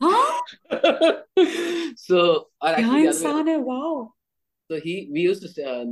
so 1.96 2.50
और 2.62 2.74
actually 2.74 3.56
wow. 3.56 4.12
So 4.70 4.78
he 4.78 5.08
we 5.12 5.20
used 5.20 5.42
to 5.42 5.62
uh, 5.64 5.84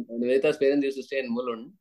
parents 0.61 0.85
used 0.85 0.99
to 0.99 1.03
stay 1.03 1.19
in 1.19 1.35
Mulund. 1.35 1.73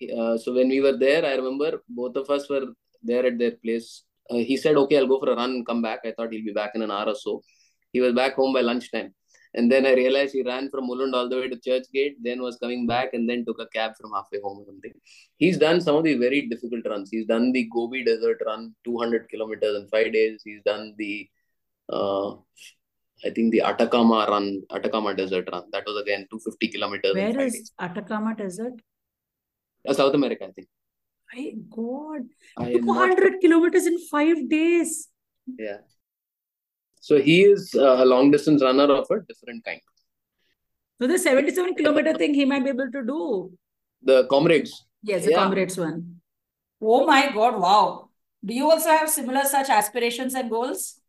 Uh, 0.00 0.38
so 0.38 0.54
when 0.54 0.68
we 0.68 0.80
were 0.80 0.96
there, 0.96 1.24
I 1.26 1.34
remember 1.34 1.82
both 1.88 2.16
of 2.16 2.30
us 2.30 2.48
were 2.48 2.72
there 3.06 3.24
at 3.26 3.38
their 3.38 3.52
place. 3.52 4.04
Uh, 4.30 4.36
he 4.36 4.56
said, 4.56 4.76
okay, 4.76 4.98
I'll 4.98 5.06
go 5.06 5.20
for 5.20 5.30
a 5.30 5.36
run 5.36 5.50
and 5.50 5.66
come 5.66 5.82
back. 5.82 6.00
I 6.04 6.12
thought 6.12 6.32
he'll 6.32 6.44
be 6.44 6.52
back 6.52 6.72
in 6.74 6.82
an 6.82 6.90
hour 6.90 7.06
or 7.06 7.14
so. 7.14 7.42
He 7.92 8.00
was 8.00 8.12
back 8.14 8.34
home 8.34 8.52
by 8.52 8.60
lunchtime. 8.60 9.14
And 9.54 9.72
then 9.72 9.86
I 9.86 9.94
realized 9.94 10.34
he 10.34 10.42
ran 10.42 10.68
from 10.70 10.88
Mulund 10.88 11.14
all 11.14 11.28
the 11.30 11.36
way 11.36 11.48
to 11.48 11.56
Churchgate, 11.56 12.16
then 12.20 12.42
was 12.42 12.58
coming 12.58 12.86
back 12.86 13.14
and 13.14 13.28
then 13.28 13.44
took 13.46 13.58
a 13.58 13.68
cab 13.68 13.92
from 13.98 14.12
halfway 14.12 14.40
home 14.40 14.58
or 14.58 14.66
something. 14.66 14.92
He's 15.38 15.56
done 15.56 15.80
some 15.80 15.96
of 15.96 16.04
the 16.04 16.14
very 16.14 16.42
difficult 16.46 16.86
runs. 16.86 17.08
He's 17.10 17.26
done 17.26 17.52
the 17.52 17.68
Gobi 17.72 18.04
Desert 18.04 18.42
run, 18.44 18.74
200 18.84 19.30
kilometers 19.30 19.76
in 19.76 19.88
five 19.88 20.12
days. 20.12 20.42
He's 20.44 20.60
done 20.64 20.94
the 20.98 21.28
uh, 21.90 22.32
I 23.24 23.30
think 23.30 23.52
the 23.52 23.62
Atacama 23.62 24.26
run, 24.28 24.62
Atacama 24.70 25.14
Desert 25.14 25.48
run. 25.50 25.64
That 25.72 25.84
was 25.86 26.02
again 26.02 26.26
250 26.30 26.68
kilometers 26.68 27.14
where 27.14 27.40
is 27.40 27.52
days. 27.54 27.72
Atacama 27.80 28.34
Desert 28.36 28.74
Uh, 29.88 29.94
South 29.94 30.14
America, 30.14 30.44
I 30.44 30.50
think. 30.50 30.68
My 31.34 31.52
God 31.70 32.22
I 32.56 32.70
am 32.70 32.86
not 32.86 33.16
200 33.16 33.40
kilometers 33.40 33.86
in 33.86 33.98
five 34.08 34.48
days 34.48 35.08
yeah. 35.58 35.78
So 37.00 37.20
he 37.20 37.44
is 37.44 37.72
uh, 37.74 38.02
a 38.02 38.04
long 38.04 38.30
distance 38.30 38.62
runner 38.62 38.92
of 38.92 39.06
a 39.10 39.20
different 39.20 39.64
kind. 39.64 39.80
so 41.00 41.06
the 41.06 41.18
77 41.18 41.74
kilometer 41.76 42.14
thing 42.14 42.34
he 42.34 42.44
might 42.44 42.64
be 42.64 42.70
able 42.70 42.90
to 42.90 43.02
do 43.06 43.52
The 44.02 44.26
Comrades. 44.26 44.84
Yes, 45.02 45.24
the 45.24 45.30
Yeah. 45.30 45.36
Comrades 45.36 45.78
one. 45.78 46.20
Oh 46.80 47.06
my 47.06 47.30
God, 47.32 47.60
wow. 47.60 48.10
Do 48.44 48.54
you 48.54 48.70
also 48.70 48.90
have 48.90 49.08
similar 49.08 49.44
such 49.44 49.70
aspirations 49.70 50.34
and 50.34 50.50
goals? 50.50 51.00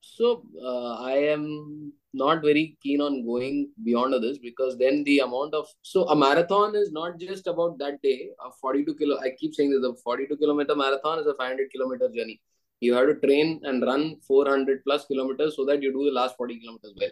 So 0.00 0.44
uh, 0.62 0.94
I 1.04 1.14
am 1.36 1.92
not 2.12 2.42
very 2.42 2.76
keen 2.82 3.00
on 3.00 3.24
going 3.24 3.70
beyond 3.84 4.14
this 4.22 4.38
because 4.38 4.76
then 4.78 5.04
the 5.04 5.20
amount 5.20 5.54
of 5.54 5.66
so 5.82 6.04
a 6.08 6.16
marathon 6.16 6.74
is 6.74 6.90
not 6.90 7.18
just 7.18 7.46
about 7.46 7.78
that 7.78 8.02
day. 8.02 8.30
A 8.44 8.50
42 8.60 8.94
kilo. 8.96 9.18
I 9.20 9.30
keep 9.38 9.54
saying 9.54 9.70
this. 9.70 9.84
A 9.84 9.94
42 9.94 10.36
kilometer 10.36 10.74
marathon 10.74 11.18
is 11.18 11.26
a 11.26 11.34
500 11.34 11.70
kilometer 11.70 12.08
journey. 12.08 12.40
You 12.80 12.94
have 12.94 13.06
to 13.06 13.14
train 13.14 13.60
and 13.64 13.82
run 13.82 14.16
400 14.26 14.84
plus 14.84 15.04
kilometers 15.06 15.56
so 15.56 15.64
that 15.66 15.82
you 15.82 15.92
do 15.92 16.04
the 16.04 16.12
last 16.12 16.36
40 16.36 16.60
kilometers 16.60 16.94
well. 16.98 17.10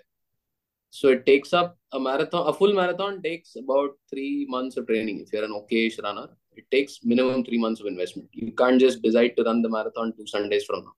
So 0.91 1.09
it 1.09 1.27
takes 1.27 1.53
up 1.53 1.77
a 1.93 2.01
marathon. 2.01 2.49
A 2.49 2.53
full 2.53 2.73
marathon 2.73 3.23
takes 3.23 3.57
about 3.57 3.91
three 4.11 4.47
months 4.49 4.77
of 4.79 4.87
training. 4.87 5.21
If 5.21 5.33
you're 5.33 5.45
an 5.45 5.53
okayish 5.53 6.03
runner, 6.03 6.29
it 6.57 6.65
takes 6.71 7.01
minimum 7.05 7.45
three 7.45 7.59
months 7.59 7.81
of 7.81 7.87
investment. 7.87 8.31
You 8.33 8.53
can't 8.53 8.81
just 8.81 9.03
decide 9.03 9.37
to 9.37 9.45
run 9.45 9.63
the 9.63 9.69
marathon 9.69 10.15
two 10.17 10.27
Sundays 10.27 10.65
from 10.65 10.85
now. 10.85 10.93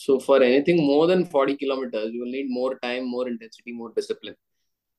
So 0.00 0.20
for 0.20 0.36
anything 0.42 0.78
more 0.86 1.06
than 1.08 1.24
40 1.24 1.56
kilometers, 1.56 2.12
you 2.12 2.20
will 2.20 2.30
need 2.30 2.48
more 2.48 2.78
time, 2.78 3.10
more 3.10 3.26
intensity, 3.26 3.72
more 3.72 3.92
discipline. 3.96 4.36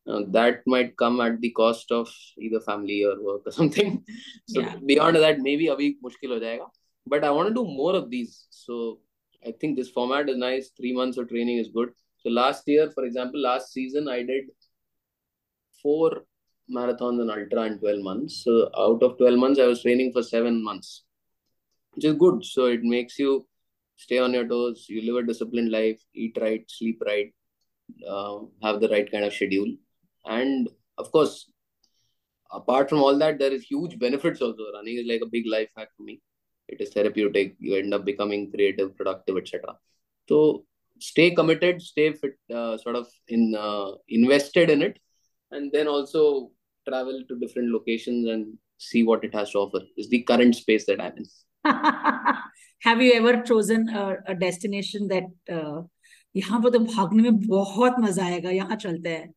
Uh, 0.05 0.23
that 0.37 0.61
might 0.65 0.97
come 0.97 1.21
at 1.21 1.39
the 1.39 1.51
cost 1.51 1.91
of 1.91 2.09
either 2.37 2.59
family 2.59 3.03
or 3.05 3.15
work 3.27 3.43
or 3.45 3.51
something. 3.59 4.03
So 4.45 4.61
Yeah. 4.61 4.75
beyond 4.85 5.15
that, 5.15 5.39
maybe 5.39 5.67
a 5.67 5.75
week 5.75 5.99
mushkil 6.05 6.33
ho 6.35 6.39
jayega. 6.45 6.67
But 7.13 7.23
I 7.23 7.31
want 7.31 7.47
to 7.49 7.53
do 7.59 7.63
more 7.81 7.95
of 7.95 8.09
these. 8.09 8.33
So 8.49 8.99
I 9.49 9.53
think 9.59 9.77
this 9.77 9.89
format 9.97 10.29
is 10.33 10.37
nice. 10.37 10.71
Three 10.79 10.93
months 11.01 11.17
of 11.21 11.29
training 11.29 11.59
is 11.59 11.69
good. 11.77 11.93
So 12.23 12.29
last 12.29 12.67
year, 12.73 12.89
for 12.95 13.05
example, 13.05 13.41
last 13.49 13.71
season 13.71 14.09
I 14.15 14.23
did 14.31 14.49
four 15.81 16.09
marathons 16.79 17.21
and 17.21 17.31
ultra 17.37 17.63
in 17.69 17.79
12 17.79 18.01
months. 18.09 18.43
So 18.43 18.57
out 18.87 19.01
of 19.01 19.17
12 19.17 19.39
months, 19.45 19.61
I 19.61 19.67
was 19.71 19.81
training 19.81 20.11
for 20.17 20.23
seven 20.23 20.61
months, 20.61 21.03
which 21.93 22.05
is 22.11 22.15
good. 22.25 22.43
So 22.43 22.65
it 22.65 22.83
makes 22.95 23.17
you 23.17 23.45
stay 23.99 24.17
on 24.17 24.33
your 24.33 24.47
toes, 24.47 24.85
you 24.87 25.01
live 25.01 25.23
a 25.23 25.27
disciplined 25.27 25.71
life, 25.71 26.01
eat 26.13 26.37
right, 26.41 26.63
sleep 26.67 27.01
right, 27.05 27.33
uh, 28.09 28.39
have 28.63 28.79
the 28.79 28.87
right 28.89 29.11
kind 29.11 29.25
of 29.25 29.33
schedule. 29.33 29.71
And 30.25 30.69
of 30.97 31.11
course, 31.11 31.51
apart 32.51 32.89
from 32.89 32.99
all 32.99 33.17
that, 33.17 33.39
there 33.39 33.51
is 33.51 33.63
huge 33.63 33.99
benefits 33.99 34.41
also. 34.41 34.71
Running 34.73 34.97
is 34.97 35.07
like 35.07 35.21
a 35.21 35.33
big 35.35 35.45
life 35.47 35.69
hack 35.75 35.89
for 35.97 36.03
me. 36.03 36.21
It 36.69 36.79
is 36.79 36.91
therapeutic. 36.91 37.55
You 37.59 37.75
end 37.75 37.93
up 37.93 38.05
becoming 38.05 38.51
creative, 38.51 38.95
productive, 38.95 39.37
etc. 39.37 39.75
So 40.29 40.65
stay 40.99 41.31
committed, 41.31 41.81
stay 41.81 42.13
fit, 42.13 42.37
uh, 42.53 42.77
sort 42.77 42.95
of 42.95 43.07
in 43.27 43.53
uh, 43.55 43.91
invested 44.07 44.69
in 44.69 44.81
it, 44.81 44.97
and 45.51 45.71
then 45.73 45.87
also 45.89 46.51
travel 46.87 47.21
to 47.27 47.39
different 47.39 47.71
locations 47.71 48.29
and 48.29 48.57
see 48.77 49.03
what 49.03 49.25
it 49.25 49.33
has 49.33 49.51
to 49.51 49.59
offer. 49.59 49.81
Is 49.97 50.07
the 50.07 50.21
current 50.23 50.55
space 50.55 50.85
that 50.85 51.01
I'm 51.01 51.17
in. 51.17 51.25
Have 52.87 53.01
you 53.01 53.11
ever 53.13 53.33
chosen 53.43 53.89
a, 53.89 54.03
a 54.29 54.35
destination 54.35 55.07
that 55.07 55.57
uh, 55.57 55.83
यहाँ 56.35 56.61
पर 56.61 56.69
तो 56.69 56.79
भागने 56.79 57.23
में 57.23 57.39
बहुत 57.47 57.95
मज़ा 57.99 58.25
आएगा 58.25 58.49
यहाँ 58.49 58.75
चलते 58.75 59.09
हैं 59.09 59.33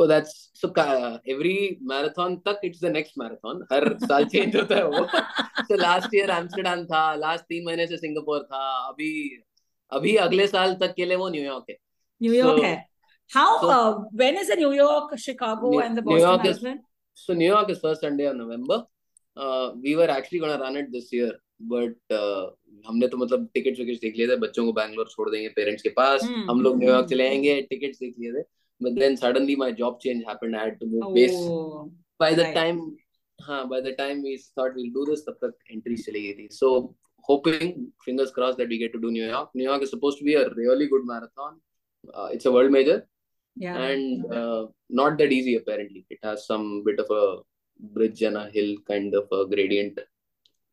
Oh, 0.00 0.06
that's 0.06 0.30
so 0.60 0.68
uh, 0.68 1.18
every 1.30 1.56
marathon 1.90 2.36
तक 2.48 2.60
it's 2.64 2.78
the 2.84 2.90
next 2.90 3.10
marathon. 3.22 3.62
हर 3.72 3.98
साल 3.98 4.24
change 4.24 4.56
होता 4.56 4.74
है 4.74 4.86
वो. 4.88 5.06
So 5.70 5.80
last 5.82 6.08
year 6.14 6.30
Amsterdam 6.30 6.84
था, 6.84 7.16
last 7.20 7.42
तीन 7.48 7.64
महीने 7.66 7.86
से 7.86 7.96
सिंगापुर 7.96 8.38
था, 8.38 8.88
अभी 8.88 9.42
अभी 9.92 10.16
अगले 10.16 10.46
साल 10.46 10.74
तक 10.74 10.94
के 10.94 11.04
लिए 11.04 11.16
वो 11.16 11.28
न्यूयॉर्क 11.28 11.64
है. 11.70 11.76
न्यूयॉर्क 12.22 12.58
So- 12.58 12.64
है 12.64 12.86
how 13.36 13.60
so- 13.60 13.70
uh, 13.70 13.92
when 14.22 14.40
is 14.42 14.48
the 14.50 14.56
New 14.60 14.72
York 14.72 15.14
Chicago 15.26 15.70
New- 15.70 15.82
and 15.82 15.98
the 15.98 16.02
Boston 16.02 16.14
New 16.14 16.26
York 16.26 16.46
is- 16.46 16.78
So 17.14 17.34
New 17.34 17.50
York 17.50 17.70
is 17.70 17.78
first 17.84 18.00
Sunday 18.04 18.26
of 18.30 18.36
November. 18.36 18.76
Uh, 19.36 19.66
we 19.84 19.94
were 20.00 20.10
actually 20.14 20.40
gonna 20.40 20.58
run 20.62 20.76
it 20.76 20.90
this 20.92 21.12
year, 21.12 21.30
but 21.62 22.12
uh, 22.12 22.44
हमने 22.86 23.08
तो 23.08 23.16
मतलब 23.16 23.48
ticket 23.54 23.78
wicket 23.78 24.00
देख 24.00 24.16
लिए 24.16 24.28
थे 24.28 24.36
बच्चों 24.36 24.64
को 24.66 24.72
बैंगलोर 24.72 25.08
छोड़ 25.10 25.28
देंगे 25.30 25.48
पेरेंट्स 25.56 25.82
के 25.82 25.88
पास। 25.88 26.22
हम्म, 26.22 26.50
हम 26.50 26.60
लोग 26.62 26.72
हम्म, 26.72 26.82
न्यूयॉर्क 26.82 27.04
हम्म, 27.04 27.10
चले 27.10 27.28
आएँगे 27.28 27.60
टिकट 27.70 27.94
देख 28.00 28.14
लिए 28.18 28.32
थे। 28.32 28.42
But 28.80 28.98
then 29.00 29.16
suddenly 29.16 29.56
my 29.56 29.72
job 29.72 29.98
change 30.02 30.24
happened 30.28 30.56
time 32.54 32.80
हाँ 33.38 33.66
by 33.68 33.80
the 33.82 33.94
time 33.98 34.22
we 34.22 34.36
thought 34.58 34.76
we 34.76 34.88
do 34.90 35.04
this 35.06 35.26
तब 35.26 35.38
तक 35.44 35.54
एंट्री 35.70 35.96
चली 35.96 36.22
गई 36.22 36.32
थी। 36.32 36.48
So 36.52 36.74
hoping 37.28 37.86
fingers 38.04 38.30
cross 38.34 38.54
that 38.56 38.68
we 38.68 38.78
get 38.78 38.92
to 38.92 38.98
do 38.98 39.10
New York 39.10 39.50
New York 39.56 39.82
is 39.82 39.90
supposed 39.90 40.18
to 40.18 40.26
be 40.26 40.34
a 40.34 40.44
really 40.58 40.86
good 40.86 41.08
marathon 41.10 41.60
it's 42.34 42.46
a 42.46 42.50
world 42.50 42.72
major 42.72 43.02
Yeah. 43.56 43.74
And 43.86 44.32
uh, 44.34 44.66
not 44.98 45.18
that 45.18 45.32
easy 45.38 45.56
apparently. 45.56 46.06
It 46.08 46.20
has 46.26 46.44
some 46.46 46.68
bit 46.84 47.00
of 47.02 47.10
a 47.10 47.24
bridge 47.80 48.22
and 48.22 48.38
a 48.38 48.44
hill 48.54 48.70
kind 48.90 49.14
of. 49.14 49.34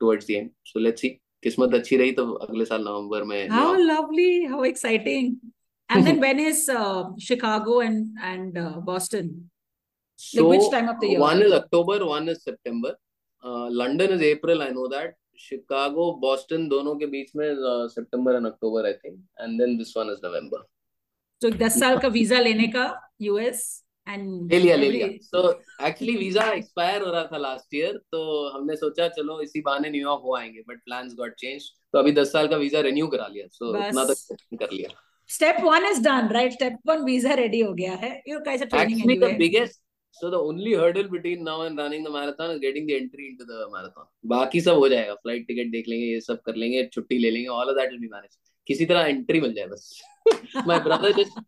towards 0.02 0.26
the 0.26 0.38
end. 0.38 0.52
So 0.66 0.80
let's 0.80 1.02
see. 1.02 1.18
किस्मत 1.44 1.74
अच्छी 1.74 1.98
रही 1.98 2.12
तो 2.12 2.24
अगले 2.46 2.66
साल 2.66 2.82
नवंबर 2.84 3.24
में 3.24 3.50
how 3.50 3.76
lovely 3.76 4.44
how 4.46 4.64
exciting 4.66 5.36
and 5.90 6.06
then 6.06 6.20
when 6.20 6.40
is 6.40 6.66
Chicago 7.26 7.82
and 7.82 8.18
and 8.24 8.60
Boston 8.86 9.32
so 10.20 10.42
like 10.42 10.50
which 10.52 10.66
time 10.72 10.90
of 10.90 10.98
the 11.02 11.10
year 11.10 11.20
one 11.20 11.42
is 11.42 11.54
october 11.58 11.96
one 12.06 12.26
is 12.32 12.40
september 12.44 12.90
uh, 13.44 13.68
london 13.82 14.14
is 14.16 14.24
april 14.30 14.64
i 14.64 14.68
know 14.70 14.88
that 14.94 15.14
chicago 15.44 16.08
boston 16.24 16.68
दोनों 16.70 16.96
के 16.96 17.06
बीच 17.14 17.32
में 17.36 17.48
September 17.94 18.36
and 18.36 18.48
October 18.48 18.86
I 18.86 18.94
think 18.94 19.20
and 19.42 19.58
then 19.62 19.78
this 19.78 19.96
one 19.98 20.12
is 20.14 20.26
November 20.26 20.66
तो 21.42 21.50
10 21.58 21.80
साल 21.80 21.98
का 22.00 22.08
visa 22.16 22.40
लेने 22.40 22.68
का 22.68 22.86
US 23.22 23.62
and 24.14 24.52
ले 24.52 24.60
लिया 24.60 24.76
ले 24.76 24.90
लिया 24.92 25.08
तो 25.34 25.42
एक्चुअली 25.88 26.16
वीज़ा 26.18 26.50
एक्सपायर 26.52 27.02
हो 27.02 27.12
रहा 27.12 27.24
था 27.32 27.38
लास्ट 27.38 27.76
ईयर 27.76 27.98
तो 28.12 28.22
हमने 28.56 28.76
सोचा 28.76 29.08
चलो 29.18 29.42
इसी 29.42 29.62
बहाने 29.68 29.90
न्यूयॉर्क 29.90 30.22
हो 30.24 30.36
आएँगे 30.38 30.62
बट 30.70 30.80
प्लान्स 30.86 31.14
गॉट 31.20 31.36
चेंज 31.40 31.70
तो 31.94 32.00
अभी 32.00 32.12
दस 32.22 32.32
साल 32.34 32.48
का 32.48 32.58
वीज़ा 32.64 32.82
रिन्यू 32.88 33.08
करा 33.16 33.28
लिया 33.34 33.48
सो 33.52 33.74
बस। 33.74 33.88
इतना 33.88 34.06
तो 34.06 34.58
कर 34.58 34.72
लिया 34.72 34.90
step 35.30 35.58
one 35.66 35.86
is 35.92 36.00
done 36.06 36.32
right 36.36 36.54
step 36.54 36.78
one 36.92 37.06
visa 37.08 37.36
ready 37.40 37.62
हो 37.66 37.74
गया 37.74 37.94
है 38.04 38.12
you 38.30 38.40
guys 38.48 38.66
are 38.66 38.70
training 38.72 38.98
actually 38.98 39.18
the 39.20 39.38
biggest 39.40 39.82
so 40.18 40.30
the 40.34 40.38
only 40.50 40.72
hurdle 40.78 41.10
between 41.10 41.44
now 41.48 41.56
and 41.64 41.82
running 41.82 42.06
the 42.06 42.12
marathon 42.14 42.52
is 42.54 42.60
getting 42.62 42.88
the 42.88 42.96
entry 43.02 43.26
into 43.32 43.46
the 43.50 43.60
marathon 43.74 44.08
बाकी 44.32 44.62
सब 44.62 44.78
हो 44.84 44.88
जाएगा 44.90 45.14
flight 45.16 45.48
ticket 45.48 45.72
देख 45.72 45.88
लेंगे 45.90 46.06
ये 46.06 46.20
सब 46.22 46.42
कर 46.46 46.56
लेंगे 46.64 46.84
छुट्टी 46.94 47.18
ले 47.18 47.32
लेंगे 47.32 47.50
all 47.58 47.72
of 47.74 47.78
that 47.80 47.94
will 47.94 48.04
be 48.06 48.12
managed 48.16 48.38
किसी 48.68 48.86
तरह 48.86 49.08
एंट्री 49.08 49.42
मिल 49.42 49.54
जाए 49.54 49.68
बस 49.68 49.90
my 50.72 50.80
brother 50.88 51.12
just 51.20 51.40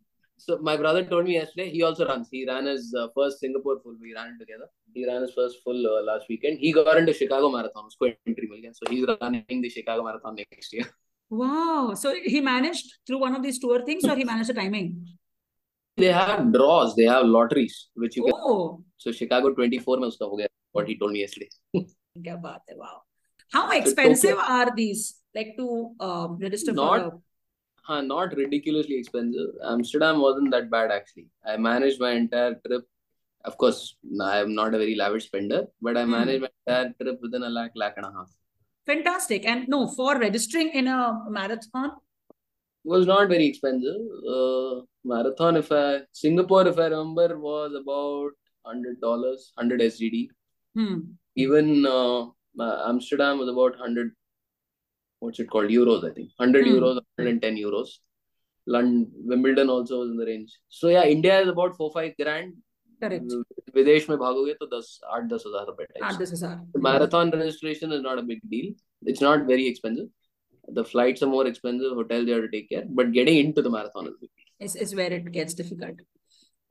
So 0.44 0.58
my 0.58 0.76
brother 0.76 1.04
told 1.04 1.26
me 1.26 1.34
yesterday 1.34 1.70
he 1.70 1.82
also 1.84 2.04
runs. 2.04 2.28
He 2.28 2.44
ran 2.44 2.66
his 2.66 2.92
uh, 2.98 3.06
first 3.16 3.38
Singapore 3.38 3.78
full. 3.82 3.94
We 4.00 4.12
ran 4.12 4.30
it 4.34 4.38
together. 4.40 4.66
He 4.92 5.06
ran 5.06 5.22
his 5.22 5.32
first 5.32 5.58
full 5.62 5.86
uh, 5.86 6.02
last 6.02 6.26
weekend. 6.28 6.58
He 6.58 6.72
got 6.72 6.96
into 6.96 7.12
Chicago 7.14 7.48
Marathon. 7.48 7.84
Usko 7.88 8.12
entry. 8.26 8.48
So 8.72 8.90
he's 8.90 9.06
running 9.20 9.62
the 9.62 9.68
Chicago 9.68 10.02
Marathon 10.02 10.36
next 10.36 10.72
year. 10.72 10.86
Wow. 11.34 11.94
So 11.94 12.14
he 12.22 12.42
managed 12.42 12.92
through 13.06 13.18
one 13.18 13.34
of 13.34 13.42
these 13.42 13.58
tour 13.58 13.82
things 13.86 14.04
or 14.04 14.14
he 14.14 14.22
managed 14.22 14.50
the 14.50 14.54
timing? 14.54 15.06
They 15.96 16.12
have 16.12 16.52
draws. 16.52 16.94
They 16.94 17.04
have 17.04 17.24
lotteries 17.24 17.88
which 17.94 18.18
you 18.18 18.24
can. 18.24 18.34
Oh. 18.36 18.84
So 18.98 19.12
Chicago 19.12 19.54
24 19.54 19.96
mein 19.96 20.10
uska 20.10 20.46
what 20.72 20.86
he 20.86 20.98
told 20.98 21.12
me 21.12 21.20
yesterday. 21.20 21.48
Wow. 22.14 23.02
How 23.50 23.70
expensive 23.70 24.38
so, 24.38 24.52
are 24.58 24.76
these? 24.76 25.20
Like 25.34 25.56
to 25.56 25.94
um, 26.00 26.36
register 26.38 26.72
not, 26.72 27.00
for 27.00 27.22
Huh, 27.82 28.00
not 28.00 28.34
ridiculously 28.36 28.96
expensive. 28.96 29.50
Amsterdam 29.64 30.20
wasn't 30.20 30.50
that 30.52 30.70
bad 30.70 30.90
actually. 30.90 31.28
I 31.44 31.56
managed 31.56 32.00
my 32.00 32.12
entire 32.12 32.54
trip. 32.66 32.86
Of 33.44 33.56
course, 33.58 33.96
I 34.20 34.38
am 34.38 34.54
not 34.54 34.74
a 34.74 34.78
very 34.78 34.94
lavish 34.94 35.26
spender, 35.26 35.66
but 35.80 35.96
I 35.96 36.04
Hmm. 36.04 36.12
managed 36.12 36.42
my 36.42 36.50
entire 36.66 36.92
trip 37.00 37.20
within 37.20 37.42
a 37.42 37.50
lakh, 37.50 37.72
lakh 37.74 37.94
and 37.96 38.06
a 38.06 38.12
half. 38.18 38.30
fantastic 38.90 39.44
and 39.50 39.68
no 39.72 39.78
for 39.96 40.12
registering 40.20 40.68
in 40.78 40.88
a 40.92 40.96
marathon 41.34 41.90
was 42.92 43.06
not 43.10 43.28
very 43.28 43.46
expensive. 43.46 44.00
Uh, 44.36 44.80
marathon, 45.12 45.56
if 45.60 45.70
I 45.70 46.00
Singapore, 46.12 46.66
if 46.70 46.78
I 46.78 46.86
remember, 46.94 47.38
was 47.38 47.72
about 47.80 48.32
hundred 48.70 49.00
dollars, 49.00 49.52
hundred 49.58 49.80
SGD. 49.82 50.30
hmm. 50.74 50.96
Even 51.36 51.86
uh, 51.86 52.22
uh, 52.66 52.76
Amsterdam 52.88 53.38
was 53.38 53.48
about 53.48 53.76
hundred 53.84 54.12
What's 55.21 55.39
it 55.39 55.49
called? 55.49 55.69
Euros, 55.69 56.03
I 56.09 56.13
think. 56.13 56.29
Hundred 56.39 56.65
Hmm. 56.67 56.73
euros, 56.75 56.99
hundred 57.17 57.31
and 57.31 57.41
ten 57.41 57.55
euros. 57.57 57.93
London, 58.67 59.11
Wimbledon 59.31 59.69
also 59.69 59.99
was 59.99 60.09
in 60.11 60.17
the 60.17 60.25
range. 60.25 60.51
So 60.69 60.89
yeah, 60.89 61.05
India 61.05 61.39
is 61.41 61.47
about 61.55 61.75
four 61.77 61.91
five 61.99 62.15
grand. 62.21 62.55
correct 63.01 63.33
विदेश 63.75 64.09
में 64.09 64.17
भागोगे 64.19 64.53
तो 64.59 64.65
दस 64.69 64.87
आठ 65.15 65.23
दस 65.33 65.43
हजार 65.47 65.65
रुपए 65.67 65.83
आठ 65.83 66.11
types. 66.11 66.19
दस 66.21 66.31
हजार 66.33 66.81
Marathon 66.85 67.31
registration 67.39 67.91
is 67.97 68.01
not 68.05 68.21
a 68.21 68.23
big 68.29 68.39
deal. 68.53 68.71
It's 69.13 69.21
not 69.25 69.45
very 69.49 69.67
expensive. 69.71 70.07
The 70.79 70.83
flights 70.93 71.23
are 71.25 71.29
more 71.33 71.43
expensive. 71.49 71.91
Hotels 71.99 72.27
you 72.31 72.33
have 72.37 72.45
to 72.45 72.49
take 72.55 72.69
care, 72.71 72.83
but 73.01 73.11
getting 73.17 73.37
into 73.43 73.61
the 73.67 73.69
marathon 73.77 74.07
is 74.11 74.15
big. 74.23 74.31
is, 74.67 74.75
is 74.87 74.95
where 74.99 75.13
it 75.19 75.31
gets 75.37 75.53
difficult 75.61 75.99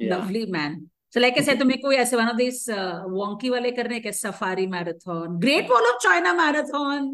Yeah. 0.05 0.09
lovely 0.12 0.40
man 0.55 0.73
so 1.14 1.20
like 1.24 1.36
I 1.40 1.43
said 1.48 1.60
तुम्हें 1.60 1.77
कोई 1.82 1.97
ऐसे 2.05 2.16
one 2.20 2.31
of 2.31 2.36
these 2.40 2.59
uh, 2.78 3.05
wonky 3.18 3.51
वाले 3.51 3.70
करने 3.77 4.01
के 4.06 4.12
safari 4.20 4.66
marathon 4.73 5.36
great 5.44 5.70
wall 5.74 5.86
of 5.90 6.01
China 6.06 6.32
marathon 6.40 7.06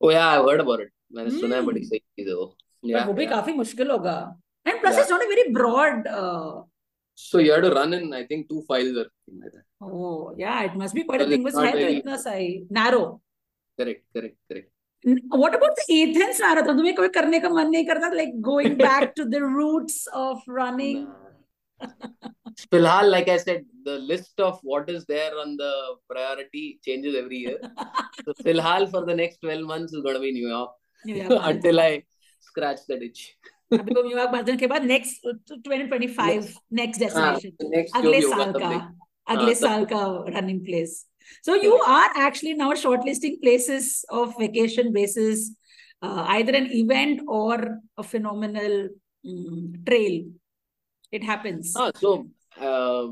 ओ 0.00 0.10
या 0.10 0.26
I 0.26 0.42
heard 0.48 0.60
about 0.60 0.90
मैंने 1.12 1.30
सुना 1.30 1.56
है 1.56 1.62
बड़ी 1.62 1.80
hmm. 1.80 1.88
सही 1.88 1.98
चीज़ 1.98 2.32
वो. 2.34 2.56
या 2.84 3.04
वो 3.04 3.12
भी 3.12 3.26
काफ़ी 3.26 3.52
मुश्किल 3.52 3.90
होगा. 3.90 4.18
And 4.66 4.80
plus 4.80 4.98
it's 4.98 5.10
not 5.12 5.22
a 5.22 5.28
very 5.28 5.48
broad 5.52 6.08
so 7.18 7.40
you 7.40 7.52
had 7.52 7.62
to 7.62 7.68
run 7.68 7.94
in 7.94 8.14
I 8.14 8.24
think 8.24 8.46
two 8.48 8.64
files 8.68 8.98
are 8.98 9.04
thing 9.04 9.42
that 9.42 9.62
oh 9.82 10.34
yeah 10.40 10.60
it 10.62 10.76
must 10.76 10.94
be 10.94 11.02
quite 11.02 11.22
a 11.22 11.30
thing 11.30 11.44
with 11.44 11.58
had 11.58 11.86
to 11.86 11.94
इतना 11.94 12.16
size 12.16 12.74
narrow 12.80 13.06
correct 13.78 14.04
correct 14.14 14.36
correct 14.48 14.70
What 15.32 15.54
about 15.56 15.76
the 15.78 15.84
Athens 15.96 16.38
marathon? 16.42 16.76
तुम्हें 16.76 16.94
कभी 16.94 17.08
करने 17.08 17.38
का 17.40 17.48
मन 17.48 17.68
नहीं 17.70 17.84
करता 17.86 18.08
like 18.12 18.32
going 18.46 18.72
back 18.86 19.14
to 19.18 19.26
the 19.34 19.40
roots 19.42 19.98
of 20.22 20.40
running? 20.56 21.04
फ़िलहाल 22.60 23.10
like 23.12 23.28
I 23.34 23.36
said 23.42 23.66
the 23.87 23.97
list 23.99 24.39
of 24.39 24.59
what 24.63 24.89
is 24.89 25.05
there 25.05 25.31
on 25.43 25.55
the 25.57 25.71
priority 26.09 26.79
changes 26.85 27.15
every 27.15 27.37
year. 27.37 27.59
So 28.25 28.33
Filhal 28.45 28.89
for 28.91 29.05
the 29.05 29.15
next 29.15 29.39
12 29.41 29.65
months 29.65 29.93
is 29.93 30.01
going 30.01 30.15
to 30.15 30.21
be 30.21 30.31
New 30.31 30.47
York 30.47 30.71
New 31.05 31.15
York 31.15 31.29
Marathon. 31.29 31.55
until 31.55 31.79
I 31.79 32.03
scratch 32.39 32.85
the 32.87 33.01
itch. 33.09 33.23
अभी 33.73 33.93
तो 33.93 34.01
New York 34.03 34.31
marathon 34.31 34.57
के 34.57 34.67
बाद 34.67 34.83
next 34.85 35.25
2025 35.51 36.49
next 36.79 37.03
हाँ, 37.15 37.33
destination 37.33 37.71
next 37.75 37.93
जो 37.93 37.99
अगले 37.99 38.17
भी 38.17 38.23
होगा 38.25 38.43
साल 38.43 38.51
तब 38.53 38.59
का 38.59 38.69
देख- 38.69 39.35
अगले 39.35 39.53
हाँ, 39.53 39.59
साल 39.61 39.85
का 39.93 40.01
running 40.37 40.59
place 40.65 40.93
so 41.47 41.55
you 41.63 41.75
are 41.95 42.09
actually 42.27 42.53
now 42.61 42.69
shortlisting 42.83 43.35
places 43.43 43.89
of 44.21 44.33
vacation 44.39 44.91
basis 44.97 45.43
uh, 46.01 46.23
either 46.35 46.55
an 46.61 46.67
event 46.81 47.21
or 47.27 47.57
a 47.97 48.03
phenomenal 48.03 48.75
mm, 49.25 49.85
trail 49.89 50.17
it 51.11 51.23
happens 51.31 51.73
हाँ, 51.77 51.91
so 52.01 52.13
uh, 52.69 53.03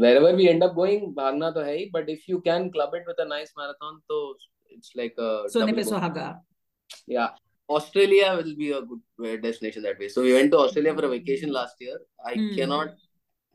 wherever 0.00 0.34
we 0.36 0.48
end 0.48 0.62
up 0.62 0.74
going, 0.74 1.14
भागना 1.14 1.50
तो 1.54 1.64
है 1.64 1.76
ही, 1.78 1.90
but 1.92 2.08
if 2.08 2.28
you 2.28 2.40
can 2.40 2.70
club 2.70 2.94
it 2.94 3.04
with 3.06 3.18
a 3.18 3.28
nice 3.28 3.52
marathon, 3.58 4.00
तो 4.10 4.34
it's 4.70 4.92
like 4.96 5.14
a 5.18 5.48
पे 5.54 5.72
bonus. 5.72 5.90
सुहागा 5.90 6.40
Yeah. 7.06 7.28
Australia 7.68 8.36
will 8.36 8.54
be 8.56 8.70
a 8.72 8.82
good 8.82 9.00
uh, 9.24 9.36
destination 9.40 9.82
that 9.82 9.98
way. 9.98 10.08
So 10.08 10.22
we 10.22 10.32
went 10.34 10.50
to 10.52 10.58
Australia 10.58 10.94
for 10.94 11.04
a 11.06 11.08
vacation 11.08 11.52
last 11.52 11.76
year. 11.80 11.98
I 12.26 12.34
Hmm. 12.34 12.48
cannot, 12.56 12.88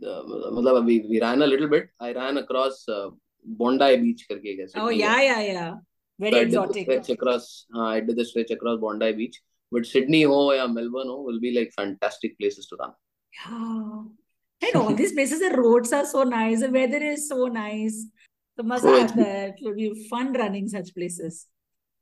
uh, 0.04 0.24
मतलब 0.58 0.86
we, 0.86 1.00
we 1.10 1.22
ran 1.22 1.42
a 1.42 1.48
little 1.48 1.68
bit. 1.68 1.90
I 2.00 2.14
ran 2.14 2.38
across 2.38 2.88
uh, 2.90 3.10
Bondi 3.46 3.98
Beach 3.98 4.26
है 4.32 4.68
oh 4.76 4.90
yeah 4.90 5.22
yeah 5.22 5.42
yeah 5.42 5.76
So 6.20 6.24
very 6.24 6.36
I 6.36 6.44
did 6.44 6.54
the 6.54 6.62
exotic 6.62 6.84
stretch 6.84 7.10
across. 7.10 7.66
Uh, 7.76 7.84
I 7.84 8.00
did 8.00 8.16
the 8.16 8.26
stretch 8.26 8.52
across 8.52 8.80
Bondi 8.80 9.12
Beach. 9.12 9.42
But 9.72 9.86
Sydney 9.86 10.24
ho 10.24 10.54
या 10.54 10.66
Melbourne 10.74 11.08
ho 11.08 11.22
will 11.22 11.40
be 11.40 11.52
like 11.52 11.74
fantastic 11.74 12.38
places 12.40 12.68
to 12.68 12.78
run. 12.80 12.94
yeah 13.40 14.04
and 14.63 14.77
all 14.81 14.95
these 14.95 15.13
places 15.13 15.41
the 15.41 15.51
roads 15.57 15.93
are 15.93 16.05
so 16.07 16.23
nice 16.33 16.61
the 16.61 16.71
weather 16.71 17.01
is 17.13 17.29
so 17.29 17.47
nice 17.57 17.97
so 18.59 18.65
मजा 18.73 18.83
So 18.83 19.01
आता 19.05 19.23
है 19.31 19.49
it 19.55 19.65
will 19.67 19.75
be 19.81 19.89
fun 20.13 20.33
running 20.43 20.69
such 20.77 20.95
places 21.01 21.41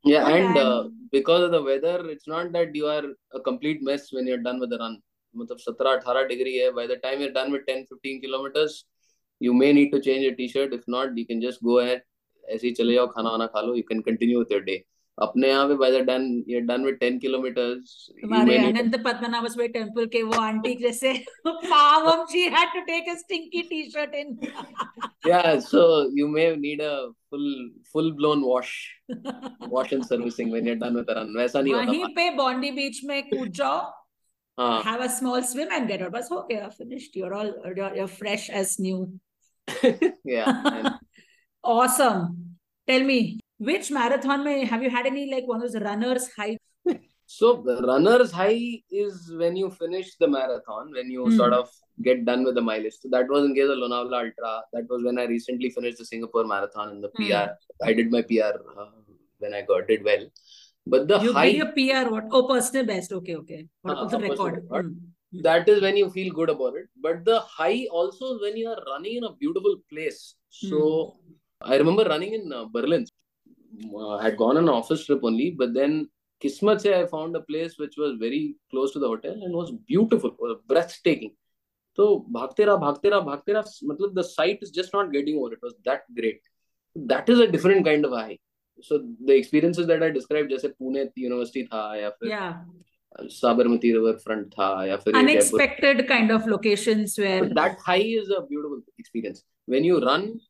Yeah, 0.09 0.25
Oh, 0.27 0.35
and 0.35 0.59
uh, 0.59 0.83
man. 0.83 0.93
because 1.13 1.43
of 1.47 1.51
the 1.53 1.59
weather, 1.63 2.09
it's 2.13 2.27
not 2.27 2.53
that 2.53 2.75
you 2.75 2.87
are 2.87 3.03
a 3.39 3.41
complete 3.49 3.83
mess 3.89 4.07
when 4.13 4.27
you're 4.27 4.43
done 4.45 4.61
with 4.63 4.71
the 4.71 4.79
run. 4.83 4.95
मतलब 5.37 5.59
17-18 5.65 6.29
degree 6.29 6.55
है. 6.59 6.71
By 6.79 6.87
the 6.93 6.97
time 7.03 7.21
you're 7.21 7.35
done 7.35 7.53
with 7.53 7.67
10-15 7.67 8.23
kilometers, 8.23 8.77
you 9.41 9.53
may 9.53 9.73
need 9.73 9.91
to 9.97 10.01
change 10.07 10.25
your 10.29 10.35
t-shirt. 10.39 10.73
If 10.73 10.87
not, 10.95 11.19
you 11.23 11.27
can 11.27 11.43
just 11.43 11.63
go 11.63 11.77
ahead. 11.81 12.01
ऐसे 12.55 12.67
ही 12.67 12.73
चले 12.75 12.95
जाओ 12.95 13.07
खाना 13.17 13.31
वाना 13.31 13.47
खा 13.57 13.61
लो. 13.67 13.75
You 13.81 13.85
can 13.91 14.03
continue 14.09 14.39
with 14.39 14.51
your 14.57 14.63
day. 14.71 14.79
अपने 15.18 15.50
यहाँ 15.50 15.68
पे 15.68 15.76
बाय 15.76 15.92
द 15.92 16.02
डन 16.06 16.24
ये 16.48 16.60
डन 16.62 16.84
विद 16.86 16.96
टेन 16.96 17.18
किलोमीटर 17.20 17.70
हमारे 18.24 18.58
पद्मनाभ 19.00 19.48
स्वामी 19.48 19.68
टेंपल 19.70 20.06
के 20.08 20.22
वो 20.24 20.42
आंटी 20.42 20.74
जैसे 20.78 21.14
पावम 21.48 22.26
had 22.56 22.74
to 22.74 22.82
take 22.84 23.10
a 23.10 23.16
stinky 23.18 23.62
T-shirt 23.70 24.16
in 24.16 24.38
yeah 25.28 25.60
so 25.62 25.84
you 26.18 26.28
may 26.28 26.56
need 26.58 26.82
a 26.82 26.96
full 27.30 27.46
full 27.94 28.12
blown 28.14 28.44
wash 28.44 28.74
wash 29.70 29.94
and 29.94 30.04
servicing 30.04 30.52
when 30.52 30.68
you 30.68 30.74
are 30.74 30.80
done 30.80 30.96
with 30.96 31.10
run 31.10 31.34
वैसा 31.38 31.62
नहीं 31.62 31.74
होता 31.74 31.86
वहीं 31.86 32.14
पे 32.16 32.30
बॉन्डी 32.36 32.72
बीच 32.74 33.04
में 33.04 33.22
कूद 33.30 33.52
जाओ 33.54 33.80
हाँ। 34.58 34.82
Have 34.84 35.02
a 35.04 35.08
small 35.14 35.42
swim 35.44 35.72
and 35.74 35.88
get 35.88 36.02
out 36.02 36.12
बस 36.12 36.28
हो 36.32 36.42
गया 36.52 36.68
finished 36.70 37.18
you 37.18 37.26
are 37.26 37.32
all 37.34 37.54
you 37.78 37.84
are 37.86 38.06
fresh 38.10 38.50
as 38.56 38.76
new 38.82 39.06
yeah 40.28 41.00
awesome 41.64 42.28
tell 42.88 43.04
me 43.04 43.20
Which 43.58 43.90
marathon 43.92 44.44
may 44.44 44.66
have 44.66 44.84
you 44.84 44.90
had 44.90 45.06
any 45.06 45.32
like 45.32 45.48
one 45.48 45.64
of 45.64 45.72
those 45.72 45.82
runners 45.82 46.30
high? 46.38 46.58
so 47.26 47.64
runners 47.64 48.32
high 48.32 48.82
is 48.92 49.32
when 49.34 49.56
you 49.56 49.70
finish 49.72 50.16
the 50.18 50.28
marathon, 50.28 50.92
when 50.92 51.10
you 51.10 51.26
mm. 51.26 51.38
sort 51.38 51.54
hmm. 51.54 51.60
of 51.60 51.70
get 52.04 52.26
done 52.26 52.44
with 52.44 52.56
the 52.56 52.62
mileage. 52.62 52.96
So 53.00 53.10
that 53.12 53.30
was 53.30 53.46
in 53.46 53.56
case 53.56 53.70
of 53.70 53.78
Lonavala 53.78 54.26
Ultra. 54.26 54.62
That 54.74 54.90
was 54.90 55.04
when 55.04 55.18
I 55.18 55.24
recently 55.26 55.70
finished 55.70 55.98
the 56.00 56.06
Singapore 56.06 56.46
Marathon 56.46 56.92
in 56.92 57.02
the 57.02 57.10
mm. 57.10 57.30
PR. 57.30 57.54
I 57.84 57.94
did 57.94 58.12
my 58.12 58.22
PR 58.22 58.60
uh, 58.78 58.88
when 59.40 59.54
I 59.54 59.62
got 59.62 59.88
did 59.88 60.04
well. 60.04 60.26
But 60.86 61.08
the 61.08 61.20
you 61.20 61.34
high... 61.34 61.46
your 61.46 61.72
PR 61.72 62.12
what? 62.12 62.26
Oh, 62.32 62.48
personal 62.48 62.86
best. 62.86 63.12
Okay, 63.12 63.36
okay. 63.36 63.68
What 63.82 63.98
uh, 63.98 64.06
the 64.06 64.20
record? 64.20 64.68
Hmm. 64.70 65.42
That 65.42 65.68
is 65.68 65.82
when 65.82 65.98
you 65.98 66.10
feel 66.10 66.34
good 66.34 66.50
about 66.50 66.76
it. 66.76 66.88
But 67.02 67.26
the 67.26 67.40
high 67.40 67.88
also 67.92 68.40
when 68.40 68.56
you 68.56 68.68
are 68.70 68.82
running 68.88 69.18
in 69.18 69.24
a 69.24 69.34
beautiful 69.34 69.78
place. 69.90 70.36
So 70.50 71.16
hmm. 71.26 71.72
I 71.74 71.78
remember 71.78 72.04
running 72.04 72.34
in 72.34 72.54
uh, 72.54 72.66
Berlin 72.66 73.06
Uh, 73.95 74.17
I 74.17 74.23
had 74.25 74.37
gone 74.37 74.57
on 74.57 74.65
an 74.65 74.69
office 74.69 75.05
trip 75.07 75.21
only, 75.23 75.51
but 75.51 75.75
then 75.75 76.09
Kismet 76.41 76.81
se 76.81 76.95
I 77.01 77.07
found 77.07 77.37
a 77.37 77.41
place 77.41 77.79
which 77.79 77.95
was 77.97 78.17
very 78.19 78.57
close 78.71 78.93
to 78.93 78.99
the 78.99 79.09
hotel 79.09 79.33
and 79.33 79.55
was 79.55 79.73
beautiful, 79.87 80.35
was 80.39 80.57
breathtaking. 80.67 81.33
So 81.97 82.27
भागते 82.33 82.65
रहा 82.65 82.77
भागते 82.77 83.11
रहा 83.11 83.21
भागते 83.27 83.53
रहा 83.53 83.65
मतलब 83.85 84.15
the 84.15 84.25
sight 84.25 84.59
is 84.63 84.71
just 84.71 84.93
not 84.95 85.13
getting 85.13 85.39
over. 85.39 85.53
It 85.53 85.61
was 85.63 85.75
that 85.85 86.03
great. 86.15 86.41
That 86.97 87.29
is 87.29 87.41
a 87.41 87.47
different 87.47 87.85
kind 87.85 88.05
of 88.05 88.13
high. 88.13 88.39
So 88.83 89.03
the 89.25 89.35
experiences 89.37 89.87
that 89.87 90.03
I 90.03 90.11
described 90.11 90.51
जैसे 90.51 90.69
Pune 90.69 91.09
university 91.19 91.65
था 91.73 91.97
या 91.97 92.11
फिर 92.11 92.31
yeah 92.31 92.55
साबरमती 93.19 93.93
रिवर 93.93 94.13
फ्रंट 94.25 94.47
था 94.53 94.69
या 94.87 94.97
फिर 94.97 95.17
ये 95.17 95.23
Jaipur 95.23 95.61
unexpected 95.61 96.07
kind 96.09 96.31
of 96.31 96.47
locations 96.47 97.19
where 97.19 97.41
But 97.45 97.55
that 97.55 97.79
high 97.87 98.05
is 98.21 98.31
a 98.31 98.43
beautiful 98.43 98.81
experience. 98.99 99.43
When 99.67 99.85
you 99.85 100.01
run, 100.05 100.41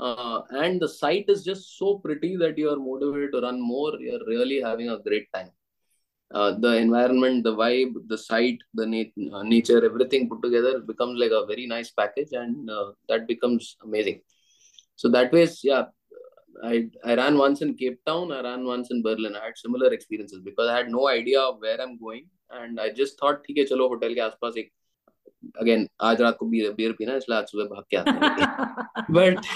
uh, 0.00 0.40
and 0.62 0.80
the 0.80 0.88
site 0.88 1.28
is 1.34 1.44
just 1.50 1.78
so 1.78 1.88
pretty 2.04 2.36
that 2.42 2.56
you 2.58 2.68
are 2.72 2.80
motivated 2.90 3.32
to 3.32 3.40
run 3.46 3.60
more 3.60 3.92
you're 4.00 4.26
really 4.26 4.60
having 4.68 4.88
a 4.90 4.98
great 5.08 5.26
time 5.36 5.50
uh, 6.34 6.50
the 6.64 6.72
environment 6.86 7.44
the 7.44 7.54
vibe 7.62 7.94
the 8.12 8.18
site 8.18 8.60
the 8.74 8.86
uh, 9.32 9.42
nature 9.54 9.80
everything 9.90 10.28
put 10.28 10.42
together 10.42 10.74
becomes 10.92 11.18
like 11.22 11.32
a 11.40 11.46
very 11.52 11.66
nice 11.66 11.90
package 11.90 12.32
and 12.32 12.70
uh, 12.70 12.90
that 13.08 13.26
becomes 13.32 13.76
amazing 13.88 14.20
so 14.96 15.08
that 15.16 15.32
way 15.32 15.46
yeah 15.62 15.84
I, 16.62 16.88
I 17.04 17.14
ran 17.14 17.38
once 17.38 17.62
in 17.62 17.74
Cape 17.74 18.00
Town, 18.04 18.32
I 18.32 18.42
ran 18.42 18.64
once 18.64 18.90
in 18.90 19.02
Berlin. 19.02 19.34
I 19.34 19.46
had 19.46 19.56
similar 19.56 19.92
experiences 19.92 20.40
because 20.44 20.68
I 20.68 20.76
had 20.76 20.90
no 20.90 21.08
idea 21.08 21.40
where 21.58 21.80
I'm 21.80 21.98
going. 21.98 22.26
And 22.50 22.78
I 22.78 22.90
just 22.90 23.18
thought, 23.18 23.40
okay, 23.50 23.64
chalo, 23.64 23.88
hotel 23.88 24.10
ke 24.10 24.22
aspas 24.28 24.58
ek 24.62 24.70
एक 25.49 25.61
again 25.63 25.87
आज 26.09 26.21
रात 26.21 26.37
को 26.39 26.45
beer 26.49 26.71
beer 26.73 26.91
पीना 26.99 27.11
है, 27.11 27.17
इसलिए 27.17 27.37
आज 27.37 27.47
सुबह 27.47 27.65
भाग 27.75 27.83
के 27.93 27.97
आते 27.97 28.11
हैं 28.11 29.05
but 29.17 29.47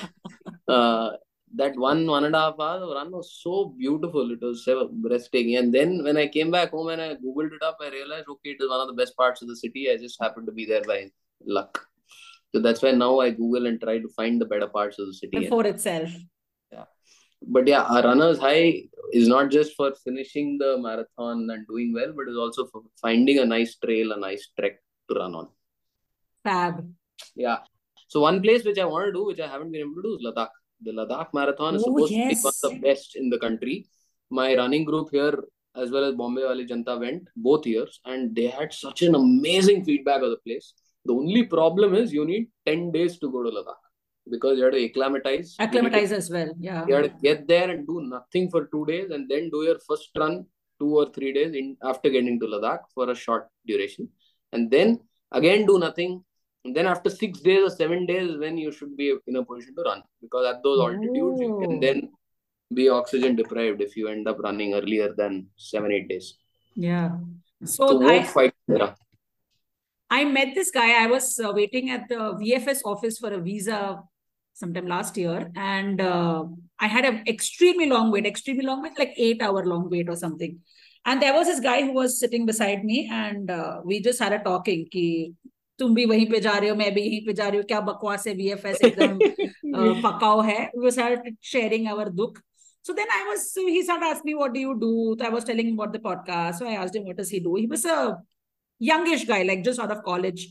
uh, 0.76 1.10
that 1.62 1.78
one 1.84 2.02
one 2.14 2.26
and 2.26 2.36
a 2.36 2.40
half 2.40 2.60
hours 2.66 2.84
of 2.88 2.90
run 2.98 3.12
was 3.18 3.30
so 3.44 3.54
beautiful 3.84 4.32
it 4.36 4.42
was 4.48 4.64
so 4.66 4.76
breathtaking 5.06 5.56
and 5.62 5.74
then 5.78 5.94
when 6.08 6.18
i 6.24 6.26
came 6.36 6.52
back 6.56 6.72
home 6.78 6.90
and 6.96 7.02
i 7.06 7.08
googled 7.24 7.56
it 7.60 7.64
up 7.70 7.80
i 7.82 7.90
realized 7.96 8.28
okay 8.34 8.52
it 8.56 8.62
is 8.66 8.70
one 8.74 8.82
of 8.84 8.88
the 8.92 8.98
best 9.00 9.16
parts 9.22 9.42
of 9.46 9.48
the 9.54 9.56
city 9.62 9.86
i 9.94 9.98
just 10.04 10.22
happened 10.26 10.46
to 10.52 10.56
be 10.60 10.66
there 10.74 10.84
by 10.92 11.00
luck 11.60 11.80
so 12.56 12.62
that's 12.68 12.84
why 12.88 12.92
now 12.92 13.12
i 13.26 13.30
google 13.40 13.66
and 13.72 13.82
try 13.86 13.98
to 14.06 14.12
find 14.20 14.40
the 14.46 14.50
better 14.54 14.68
parts 14.78 15.00
of 15.00 15.08
the 15.08 15.18
city 15.22 15.38
And- 15.38 15.46
before 15.48 15.66
itself 15.74 16.10
but 17.56 17.68
yeah 17.72 17.86
a 17.98 18.02
runner's 18.06 18.38
high 18.38 18.64
is 19.20 19.28
not 19.34 19.50
just 19.58 19.76
for 19.76 19.86
finishing 20.06 20.48
the 20.62 20.72
marathon 20.86 21.44
and 21.54 21.66
doing 21.68 21.94
well 21.98 22.12
but 22.18 22.28
is 22.32 22.38
also 22.46 22.66
for 22.72 22.82
finding 23.02 23.40
a 23.40 23.46
nice 23.52 23.76
trail 23.86 24.12
a 24.16 24.18
nice 24.24 24.50
trek 24.60 24.76
to 25.10 25.16
run 25.20 25.36
on 25.42 25.48
fab 26.45 26.75
Yeah. 27.45 27.59
So 28.13 28.21
one 28.21 28.39
place 28.43 28.65
which 28.65 28.79
I 28.79 28.85
want 28.85 29.07
to 29.07 29.13
do, 29.19 29.25
which 29.31 29.41
I 29.41 29.49
haven't 29.55 29.73
been 29.73 29.81
able 29.87 29.97
to 30.01 30.03
do, 30.09 30.13
is 30.17 30.23
Ladakh. 30.27 30.53
The 30.87 30.93
Ladakh 30.99 31.29
Marathon 31.39 31.75
is 31.77 31.83
Oh, 31.83 31.87
supposed 31.87 32.13
to 32.13 32.19
be 32.29 32.37
one 32.49 32.55
of 32.57 32.61
the 32.67 32.73
best 32.87 33.17
in 33.21 33.31
the 33.35 33.39
country. 33.45 33.77
My 34.31 34.49
running 34.61 34.85
group 34.91 35.09
here, 35.11 35.37
as 35.83 35.91
well 35.95 36.05
as 36.09 36.15
Bombay 36.21 36.45
Wali 36.49 36.67
Janta, 36.67 36.95
went 37.05 37.23
both 37.49 37.67
years, 37.67 38.01
and 38.05 38.35
they 38.39 38.49
had 38.59 38.73
such 38.73 39.03
an 39.03 39.15
amazing 39.15 39.85
feedback 39.89 40.21
of 40.27 40.31
the 40.35 40.41
place. 40.47 40.75
The 41.05 41.15
only 41.21 41.43
problem 41.57 41.95
is 42.01 42.13
you 42.19 42.25
need 42.33 42.45
10 42.67 42.93
days 42.97 43.19
to 43.23 43.31
go 43.37 43.43
to 43.47 43.51
Ladakh 43.57 43.83
because 44.35 44.59
you 44.59 44.65
have 44.65 44.75
to 44.75 44.85
acclimatize. 44.91 45.49
Need 45.59 45.65
to- 45.65 45.65
acclimatize 45.69 46.13
as 46.21 46.31
well 46.35 46.51
yeah 46.69 46.83
You 46.89 46.95
have 46.99 47.05
to 47.09 47.15
get 47.29 47.41
there 47.55 47.69
and 47.73 47.87
do 47.87 47.97
nothing 48.17 48.51
for 48.53 48.63
two 48.75 48.85
days, 48.93 49.11
and 49.11 49.29
then 49.33 49.51
do 49.57 49.63
your 49.71 49.79
first 49.89 50.11
run 50.23 50.45
two 50.81 50.93
or 51.01 51.07
three 51.17 51.33
days 51.39 51.53
in 51.63 51.67
after 51.83 52.09
getting 52.19 52.39
to 52.45 52.47
Ladakh 52.55 52.85
for 52.95 53.11
a 53.11 53.19
short 53.25 53.49
duration, 53.73 54.09
and 54.53 54.71
then 54.77 55.01
again 55.41 55.67
do 55.73 55.79
nothing 55.89 56.13
then 56.65 56.87
after 56.87 57.11
six 57.11 57.41
days 57.41 57.63
or 57.63 57.71
seven 57.71 58.07
days 58.07 58.39
when 58.39 58.57
you 58.57 58.73
should 58.73 58.97
be 58.97 59.15
in 59.27 59.37
a 59.37 59.45
position 59.45 59.75
to 59.77 59.83
run. 59.83 60.03
Because 60.23 60.47
at 60.47 60.63
those 60.63 60.81
altitudes 60.81 61.41
Ooh. 61.41 61.43
you 61.43 61.59
can 61.61 61.77
oh. 61.77 61.81
then 61.81 62.11
be 62.73 62.89
oxygen 62.89 63.37
deprived 63.37 63.81
if 63.83 63.97
you 63.97 64.09
end 64.09 64.27
up 64.27 64.39
running 64.39 64.75
earlier 64.75 65.13
than 65.15 65.47
seven 65.57 65.93
eight 65.93 66.09
days. 66.09 66.39
Yeah. 66.75 67.19
So, 67.65 67.89
so 67.89 68.09
I, 68.09 68.23
fight. 68.25 68.55
I 70.11 70.25
met 70.25 70.55
this 70.55 70.71
guy. 70.71 71.03
I 71.03 71.07
was 71.07 71.39
uh, 71.39 71.53
waiting 71.55 71.91
at 71.91 72.09
the 72.09 72.35
vfs 72.41 72.81
office 72.85 73.19
for 73.19 73.33
a 73.33 73.41
visa 73.41 74.01
sometime 74.55 74.87
last 74.87 75.17
year. 75.17 75.51
And 75.57 76.01
uh, 76.01 76.45
i 76.81 76.87
had 76.87 77.05
an 77.05 77.23
extremely 77.27 77.89
long 77.89 78.11
wait 78.11 78.27
extremely 78.27 78.65
long 78.65 78.83
wait 78.83 78.99
like 78.99 79.15
eight 79.17 79.43
hour 79.43 79.65
long 79.65 79.91
wait 79.91 80.09
or 80.09 80.17
something. 80.17 80.59
And 81.07 81.21
there 81.21 81.35
was 81.35 81.47
this 81.47 81.61
guy 81.61 81.83
who 81.83 81.93
was 81.93 82.19
sitting 82.19 82.47
beside 82.47 82.83
me 82.85 83.09
and 83.13 83.51
uh, 83.51 83.81
we 83.85 84.01
just 84.01 84.19
started 84.19 84.43
talking 84.43 84.87
ki, 84.91 85.35
तुम 85.80 85.94
भी 85.96 86.06
वहीं 86.06 86.26
पे 86.32 86.40
जा 86.40 86.58
रहे 86.58 86.70
हो 86.70 86.76
मैं 86.76 86.94
भी 86.94 87.02
यहीं 87.02 87.26
पे 87.26 87.34
जा 87.34 87.48
रही 87.48 87.58
हूँ 87.58 87.66
क्या 87.68 87.80
बकवास 87.90 88.28
है 88.28 88.34
वीएफएस 88.36 88.82
एकदम 88.84 89.20
पकाओ 90.06 90.42
है 90.50 90.60
we 90.78 90.92
started 90.98 91.38
sharing 91.52 91.88
our 91.94 92.06
dukh 92.22 92.40
so 92.88 92.94
then 92.98 93.14
I 93.18 93.22
was 93.30 93.46
so 93.54 93.64
he 93.76 93.84
started 93.88 94.06
asking 94.10 94.32
me 94.32 94.36
what 94.42 94.54
do 94.58 94.60
you 94.66 94.74
do 94.84 94.92
so 95.20 95.26
I 95.26 95.30
was 95.38 95.46
telling 95.50 95.70
him 95.70 95.80
about 95.80 95.94
the 95.98 96.02
podcast 96.10 96.60
so 96.62 96.68
I 96.74 96.76
asked 96.84 96.96
him 97.00 97.06
what 97.12 97.18
does 97.22 97.30
he 97.36 97.40
do 97.48 97.56
he 97.62 97.66
was 97.74 97.86
a 97.86 98.18
youngish 98.90 99.26
guy 99.32 99.40
like 99.52 99.64
just 99.70 99.80
out 99.86 99.92
of 99.96 100.04
college 100.04 100.44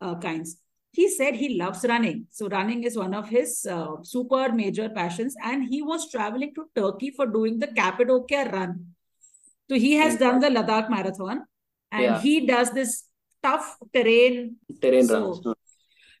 uh, 0.00 0.14
kinds 0.26 0.56
he 0.98 1.08
said 1.16 1.34
he 1.44 1.48
loves 1.62 1.84
running 1.92 2.20
so 2.30 2.48
running 2.58 2.84
is 2.90 2.96
one 3.04 3.14
of 3.22 3.28
his 3.38 3.56
uh, 3.78 3.96
super 4.12 4.44
major 4.60 4.88
passions 5.00 5.34
and 5.52 5.66
he 5.72 5.82
was 5.82 6.10
traveling 6.10 6.54
to 6.54 6.64
Turkey 6.80 7.10
for 7.18 7.26
doing 7.26 7.58
the 7.64 7.66
Cappadocia 7.80 8.44
run 8.52 8.78
so 9.70 9.76
he 9.88 9.92
has 10.04 10.16
done 10.16 10.40
the 10.40 10.48
Ladakh 10.60 10.88
marathon 10.96 11.44
and 11.92 12.02
Yeah. 12.04 12.20
he 12.20 12.34
does 12.54 12.70
this 12.78 12.94
tough 13.43 13.77
terrain 13.93 14.55
Terrain 14.81 15.05
So- 15.07 15.19
runs. 15.21 15.57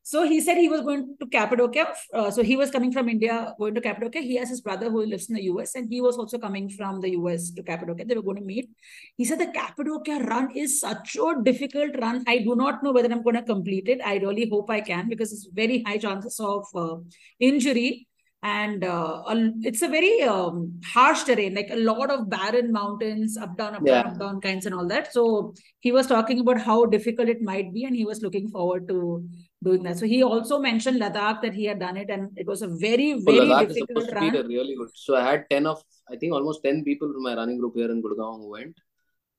so 0.03 0.23
he 0.29 0.37
said 0.41 0.57
he 0.57 0.67
was 0.67 0.81
going 0.81 1.15
to 1.19 1.25
Cappadocia. 1.27 1.83
Uh, 2.13 2.31
so 2.31 2.41
he 2.43 2.55
was 2.57 2.71
coming 2.71 2.91
from 2.91 3.07
India, 3.07 3.53
going 3.59 3.75
to 3.75 3.81
Cappadocia. 3.81 4.21
He 4.21 4.35
has 4.37 4.49
his 4.49 4.61
brother 4.61 4.89
who 4.89 5.05
lives 5.05 5.29
in 5.29 5.35
the 5.35 5.43
US, 5.51 5.75
and 5.75 5.87
he 5.93 6.01
was 6.01 6.17
also 6.17 6.37
coming 6.45 6.69
from 6.77 7.01
the 7.01 7.11
US 7.19 7.51
to 7.51 7.63
Cappadocia. 7.63 8.05
They 8.05 8.15
were 8.15 8.23
going 8.29 8.37
to 8.37 8.43
meet. 8.53 8.69
He 9.17 9.25
said 9.25 9.39
the 9.39 9.47
Cappadocia 9.59 10.17
run 10.31 10.51
is 10.55 10.79
such 10.79 11.15
a 11.27 11.35
difficult 11.49 11.95
run. 12.01 12.23
I 12.27 12.39
do 12.39 12.55
not 12.55 12.83
know 12.83 12.91
whether 12.91 13.11
I'm 13.11 13.23
going 13.23 13.35
to 13.35 13.43
complete 13.43 13.87
it. 13.87 14.01
I 14.03 14.15
really 14.17 14.49
hope 14.49 14.69
I 14.71 14.81
can 14.81 15.07
because 15.07 15.31
it's 15.31 15.47
very 15.63 15.83
high 15.83 15.97
chances 15.99 16.39
of 16.39 16.65
uh, 16.75 16.97
injury. 17.39 18.07
And 18.43 18.83
uh, 18.83 19.21
it's 19.61 19.83
a 19.83 19.87
very 19.87 20.23
um, 20.23 20.81
harsh 20.83 21.23
terrain, 21.23 21.53
like 21.53 21.69
a 21.69 21.75
lot 21.75 22.09
of 22.09 22.27
barren 22.27 22.71
mountains, 22.71 23.37
up, 23.37 23.55
down, 23.55 23.75
up, 23.75 23.83
Yeah. 23.85 24.01
down, 24.01 24.13
up, 24.13 24.19
down 24.19 24.41
kinds 24.41 24.65
and 24.65 24.73
all 24.73 24.87
that. 24.87 25.13
So 25.13 25.53
he 25.79 25.91
was 25.91 26.07
talking 26.07 26.39
about 26.39 26.59
how 26.59 26.87
difficult 26.87 27.29
it 27.29 27.43
might 27.43 27.71
be, 27.71 27.85
and 27.85 27.95
he 27.95 28.03
was 28.03 28.23
looking 28.23 28.49
forward 28.49 28.87
to 28.87 29.23
doing 29.63 29.83
that. 29.83 29.99
So 29.99 30.07
he 30.07 30.23
also 30.23 30.57
mentioned 30.59 30.99
Ladakh 30.99 31.43
that 31.43 31.53
he 31.53 31.65
had 31.65 31.79
done 31.79 31.97
it, 31.97 32.09
and 32.09 32.31
it 32.35 32.47
was 32.47 32.63
a 32.63 32.67
very, 32.67 33.13
So 33.19 33.31
very 33.31 33.47
is 33.51 33.75
difficult 33.75 33.89
supposed 33.89 34.09
to 34.09 34.19
be 34.19 34.31
run. 34.31 34.47
really 34.47 34.75
good. 34.75 34.89
So 34.95 35.15
I 35.15 35.23
had 35.23 35.45
10 35.51 35.67
of, 35.67 35.83
I 36.11 36.15
think 36.15 36.33
almost 36.33 36.63
10 36.63 36.83
people 36.83 37.13
from 37.13 37.21
my 37.21 37.35
running 37.35 37.59
group 37.59 37.75
here 37.75 37.91
in 37.91 38.01
Gurgaon 38.01 38.39
who 38.39 38.49
went. 38.49 38.75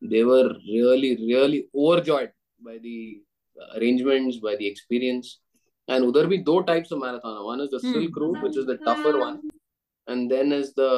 They 0.01 0.23
were 0.23 0.55
really, 0.69 1.17
really 1.17 1.67
overjoyed 1.75 2.31
by 2.65 2.79
the 2.79 3.21
arrangements, 3.77 4.39
by 4.39 4.55
the 4.57 4.67
experience. 4.69 5.41
And 5.95 6.05
udhar 6.11 6.25
bhi 6.33 6.39
two 6.47 6.59
types 6.71 6.93
of 6.97 7.01
marathon. 7.01 7.39
One 7.49 7.61
is 7.65 7.71
the 7.75 7.81
Hmm. 7.85 7.93
Silk 7.95 8.17
Route, 8.23 8.43
which 8.47 8.57
is 8.63 8.67
the 8.71 8.77
tougher 8.89 9.15
one. 9.23 9.41
And 10.09 10.31
then 10.35 10.53
is 10.59 10.73
the 10.75 10.91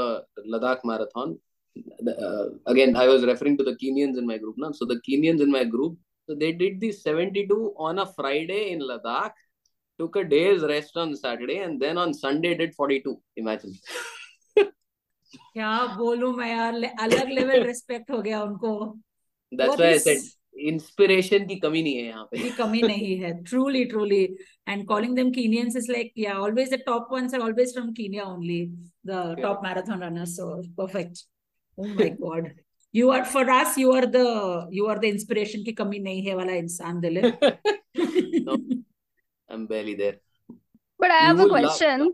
Ladakh 0.55 0.85
Marathon. 0.91 1.33
Uh, 2.11 2.45
again, 2.73 2.97
I 2.97 3.07
was 3.09 3.25
referring 3.31 3.57
to 3.59 3.65
the 3.65 3.77
Kenyans 3.83 4.17
in 4.23 4.27
my 4.33 4.39
group 4.39 4.57
now. 4.65 4.71
So 4.73 4.87
the 4.93 5.01
Kenyans 5.09 5.43
in 5.47 5.51
my 5.51 5.65
group, 5.65 5.97
so 6.29 6.35
they 6.43 6.53
did 6.53 6.81
the 6.85 6.91
72 6.93 7.75
on 7.89 7.99
a 7.99 8.07
Friday 8.19 8.61
in 8.73 8.81
Ladakh, 8.91 9.33
took 9.99 10.17
a 10.17 10.25
day's 10.25 10.63
rest 10.63 10.97
on 10.97 11.15
Saturday, 11.17 11.59
and 11.59 11.81
then 11.81 11.99
on 12.05 12.15
Sunday 12.15 12.55
did 12.63 12.75
42. 12.75 13.17
Imagine. 13.45 13.75
क्या 14.59 15.97
बोलूँ 15.97 16.33
मैं 16.37 16.49
यार 16.51 16.75
अलग 17.05 17.29
level 17.39 17.63
respect 17.67 18.11
हो 18.11 18.21
गया 18.23 18.43
उनको 18.43 18.73
That's 19.59 19.69
What 19.71 19.81
why 19.81 19.91
I 19.95 20.19
inspiration 20.57 21.47
की 21.47 21.55
कमी 21.61 21.83
नहीं 21.83 21.95
है 21.97 22.05
यहाँ 22.07 22.25
पे। 22.31 22.51
कमी 22.57 22.81
नहीं 22.83 23.17
है 23.19 23.33
truly 23.45 23.85
truly 23.85 24.23
and 24.69 24.87
calling 24.89 25.17
them 25.17 25.31
Kenyans 25.33 25.77
is 25.77 25.91
like 25.93 26.13
yeah 26.19 26.35
always 26.41 26.75
the 26.75 26.79
top 26.87 27.09
ones 27.13 27.35
are 27.35 27.41
always 27.41 27.75
from 27.75 27.93
Kenya 27.93 28.25
only 28.25 28.65
the 29.07 29.37
top 29.43 29.61
marathon 29.65 30.03
runners 30.03 30.37
so 30.37 30.47
perfect 30.79 31.25
oh 31.79 31.95
my 31.95 32.11
god 32.21 32.49
you 32.95 33.11
are 33.11 33.25
for 33.25 33.49
us 33.51 33.79
you 33.79 33.93
are 33.93 34.07
the 34.17 34.25
you 34.73 34.87
are 34.87 34.99
the 34.99 35.05
inspiration 35.05 35.63
की 35.65 35.73
कमी 35.73 35.99
नहीं 35.99 36.27
है 36.27 36.35
वाला 36.35 36.53
इंसान 36.55 37.01
दिल 37.01 37.19
I 37.19 37.33
am 39.51 39.67
barely 39.67 39.95
there 39.95 40.21
but 41.01 41.11
I 41.11 41.27
have 41.27 41.43
a 41.43 41.49
question 41.49 42.13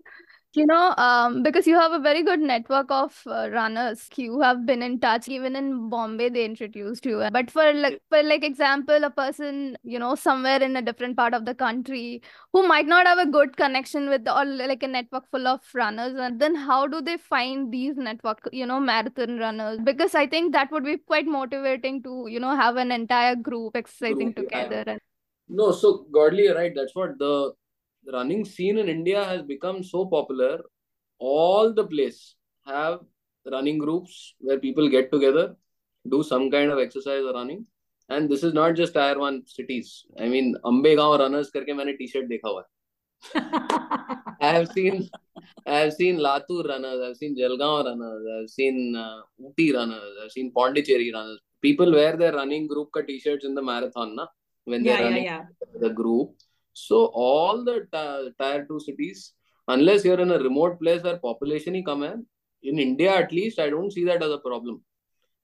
You 0.52 0.66
know, 0.66 0.94
um, 0.96 1.44
because 1.44 1.64
you 1.68 1.76
have 1.76 1.92
a 1.92 2.00
very 2.00 2.24
good 2.24 2.40
network 2.40 2.90
of 2.90 3.22
uh, 3.24 3.48
runners, 3.50 4.08
you 4.16 4.40
have 4.40 4.66
been 4.66 4.82
in 4.82 4.98
touch. 4.98 5.28
Even 5.28 5.54
in 5.54 5.88
Bombay, 5.88 6.28
they 6.30 6.44
introduced 6.44 7.06
you. 7.06 7.24
But 7.30 7.52
for 7.52 7.72
like, 7.72 8.02
for 8.08 8.20
like 8.24 8.42
example, 8.42 9.04
a 9.04 9.10
person 9.10 9.78
you 9.84 9.96
know 9.96 10.16
somewhere 10.16 10.60
in 10.60 10.74
a 10.74 10.82
different 10.82 11.16
part 11.16 11.34
of 11.34 11.44
the 11.44 11.54
country 11.54 12.22
who 12.52 12.66
might 12.66 12.86
not 12.86 13.06
have 13.06 13.18
a 13.18 13.30
good 13.30 13.56
connection 13.56 14.08
with 14.08 14.26
or 14.28 14.44
like 14.44 14.82
a 14.82 14.88
network 14.88 15.30
full 15.30 15.46
of 15.46 15.60
runners, 15.72 16.14
and 16.18 16.40
then 16.40 16.56
how 16.56 16.88
do 16.88 17.00
they 17.00 17.16
find 17.16 17.72
these 17.72 17.96
network, 17.96 18.48
you 18.52 18.66
know, 18.66 18.80
marathon 18.80 19.38
runners? 19.38 19.78
Because 19.84 20.16
I 20.16 20.26
think 20.26 20.52
that 20.54 20.72
would 20.72 20.84
be 20.84 20.96
quite 20.96 21.26
motivating 21.26 22.02
to 22.02 22.26
you 22.28 22.40
know 22.40 22.56
have 22.56 22.74
an 22.74 22.90
entire 22.90 23.36
group 23.36 23.76
exercising 23.76 24.32
Group, 24.32 24.48
yeah. 24.50 24.64
together. 24.64 24.90
And 24.90 25.00
No, 25.48 25.70
so 25.70 26.06
Godly, 26.10 26.48
right. 26.48 26.72
That's 26.74 26.94
what 26.94 27.18
the 27.20 27.52
running 28.12 28.44
scene 28.44 28.78
in 28.78 28.88
India 28.88 29.24
has 29.24 29.42
become 29.42 29.82
so 29.82 30.06
popular. 30.06 30.60
All 31.18 31.72
the 31.72 31.86
place 31.86 32.34
have 32.66 33.00
running 33.50 33.78
groups 33.78 34.34
where 34.38 34.58
people 34.58 34.88
get 34.88 35.10
together, 35.12 35.56
do 36.08 36.22
some 36.22 36.50
kind 36.50 36.70
of 36.70 36.78
exercise 36.78 37.22
or 37.22 37.34
running. 37.34 37.66
And 38.08 38.28
this 38.28 38.42
is 38.42 38.52
not 38.54 38.74
just 38.74 38.94
tier 38.94 39.18
one 39.18 39.46
cities. 39.46 40.04
I 40.18 40.28
mean, 40.28 40.56
Ambegaon 40.64 41.18
runners 41.20 41.50
करके 41.50 41.74
मैंने 41.74 41.96
t-shirt 41.98 42.28
देखा 42.28 42.48
हुआ 42.48 42.64
I 44.42 44.52
have 44.52 44.68
seen, 44.68 45.08
I 45.66 45.78
have 45.80 45.92
seen 45.92 46.16
Latur 46.18 46.66
runners, 46.66 47.00
I've 47.06 47.16
seen 47.16 47.36
Jalgaon 47.36 47.84
runners, 47.84 48.26
I've 48.40 48.48
seen 48.50 48.96
uh, 48.96 49.20
Ooty 49.40 49.74
runners, 49.74 50.16
I've 50.24 50.32
seen 50.32 50.50
Pondicherry 50.52 51.12
runners. 51.12 51.38
People 51.60 51.92
wear 51.92 52.16
their 52.16 52.32
running 52.32 52.66
group 52.66 52.90
ka 52.92 53.02
t-shirts 53.02 53.44
in 53.44 53.54
the 53.54 53.62
marathon 53.62 54.16
na 54.16 54.26
when 54.64 54.82
they're 54.82 54.98
yeah, 54.98 55.04
running 55.04 55.24
yeah, 55.24 55.42
yeah. 55.60 55.80
the 55.80 55.90
group. 55.90 56.30
So 56.86 57.06
all 57.14 57.64
the 57.64 57.86
tier 58.38 58.66
two 58.66 58.80
cities, 58.80 59.32
unless 59.68 60.04
you're 60.04 60.20
in 60.20 60.30
a 60.30 60.38
remote 60.38 60.80
place 60.80 61.02
where 61.02 61.18
population 61.18 61.74
is 61.76 61.84
come 61.84 62.02
in, 62.02 62.26
in 62.62 62.78
India 62.78 63.14
at 63.14 63.32
least, 63.32 63.58
I 63.58 63.70
don't 63.70 63.92
see 63.92 64.04
that 64.04 64.22
as 64.22 64.30
a 64.30 64.38
problem. 64.38 64.82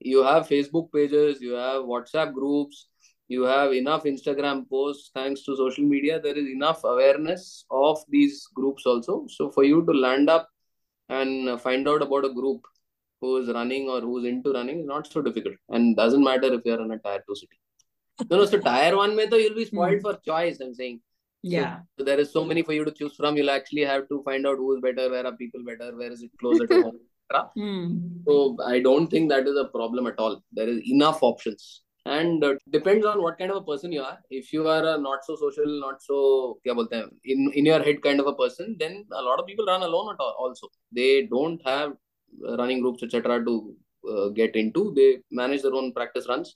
You 0.00 0.22
have 0.22 0.48
Facebook 0.48 0.92
pages, 0.92 1.40
you 1.40 1.52
have 1.52 1.82
WhatsApp 1.84 2.34
groups, 2.34 2.88
you 3.28 3.42
have 3.42 3.72
enough 3.72 4.04
Instagram 4.04 4.68
posts. 4.68 5.10
Thanks 5.14 5.42
to 5.44 5.56
social 5.56 5.84
media, 5.84 6.20
there 6.20 6.36
is 6.36 6.46
enough 6.46 6.84
awareness 6.84 7.64
of 7.70 8.04
these 8.08 8.46
groups 8.54 8.86
also. 8.86 9.26
So 9.28 9.50
for 9.50 9.64
you 9.64 9.84
to 9.86 9.92
land 9.92 10.28
up 10.28 10.48
and 11.08 11.60
find 11.60 11.88
out 11.88 12.02
about 12.02 12.24
a 12.24 12.32
group 12.32 12.66
who's 13.20 13.48
running 13.48 13.88
or 13.88 14.00
who's 14.00 14.24
into 14.24 14.52
running 14.52 14.80
is 14.80 14.86
not 14.86 15.10
so 15.10 15.22
difficult 15.22 15.54
and 15.70 15.96
doesn't 15.96 16.22
matter 16.22 16.52
if 16.52 16.60
you're 16.64 16.82
in 16.82 16.90
a 16.90 16.98
tier 16.98 17.22
2 17.26 17.34
city 17.34 17.58
no 18.30 18.36
no 18.38 18.44
so 18.44 18.58
tier 18.68 18.96
1 18.96 19.16
mein 19.18 19.36
you'll 19.42 19.60
be 19.60 19.64
spoiled 19.64 20.00
hmm. 20.00 20.06
for 20.06 20.14
choice 20.30 20.60
i'm 20.66 20.74
saying 20.80 21.00
yeah. 21.48 21.76
So, 21.76 21.82
so, 21.98 22.04
there 22.04 22.20
is 22.20 22.32
so 22.32 22.44
many 22.44 22.62
for 22.62 22.72
you 22.72 22.84
to 22.84 22.90
choose 22.90 23.14
from. 23.16 23.36
You'll 23.36 23.50
actually 23.50 23.84
have 23.84 24.08
to 24.08 24.22
find 24.24 24.46
out 24.46 24.56
who 24.56 24.74
is 24.74 24.80
better, 24.80 25.10
where 25.10 25.26
are 25.26 25.36
people 25.36 25.62
better, 25.64 25.96
where 25.96 26.10
is 26.10 26.22
it 26.22 26.30
closer 26.40 26.66
to 26.66 26.82
home. 26.82 27.00
Mm. 27.58 28.24
So 28.24 28.56
I 28.64 28.78
don't 28.78 29.08
think 29.08 29.30
that 29.30 29.48
is 29.48 29.56
a 29.56 29.64
problem 29.64 30.06
at 30.06 30.16
all. 30.16 30.44
There 30.52 30.68
is 30.68 30.80
enough 30.88 31.24
options. 31.24 31.82
And 32.04 32.44
uh, 32.44 32.54
depends 32.70 33.04
on 33.04 33.20
what 33.20 33.36
kind 33.36 33.50
of 33.50 33.56
a 33.56 33.64
person 33.64 33.90
you 33.90 34.00
are. 34.00 34.18
If 34.30 34.52
you 34.52 34.68
are 34.68 34.94
a 34.94 34.96
not 34.96 35.24
so 35.24 35.34
social, 35.34 35.64
not 35.80 36.00
so 36.00 36.60
kya 36.64 37.10
in 37.24 37.50
in 37.52 37.66
your 37.66 37.82
head 37.82 38.00
kind 38.00 38.20
of 38.20 38.28
a 38.28 38.34
person, 38.34 38.76
then 38.78 39.04
a 39.10 39.20
lot 39.20 39.40
of 39.40 39.46
people 39.46 39.66
run 39.66 39.82
alone 39.82 40.14
at 40.14 40.20
all. 40.20 40.36
Also, 40.38 40.68
they 40.92 41.26
don't 41.26 41.60
have 41.66 41.94
uh, 42.48 42.56
running 42.58 42.80
groups 42.80 43.02
etc. 43.02 43.44
to 43.44 43.74
uh, 44.08 44.28
get 44.28 44.54
into. 44.54 44.92
They 44.94 45.18
manage 45.32 45.62
their 45.62 45.74
own 45.74 45.92
practice 45.92 46.28
runs 46.28 46.54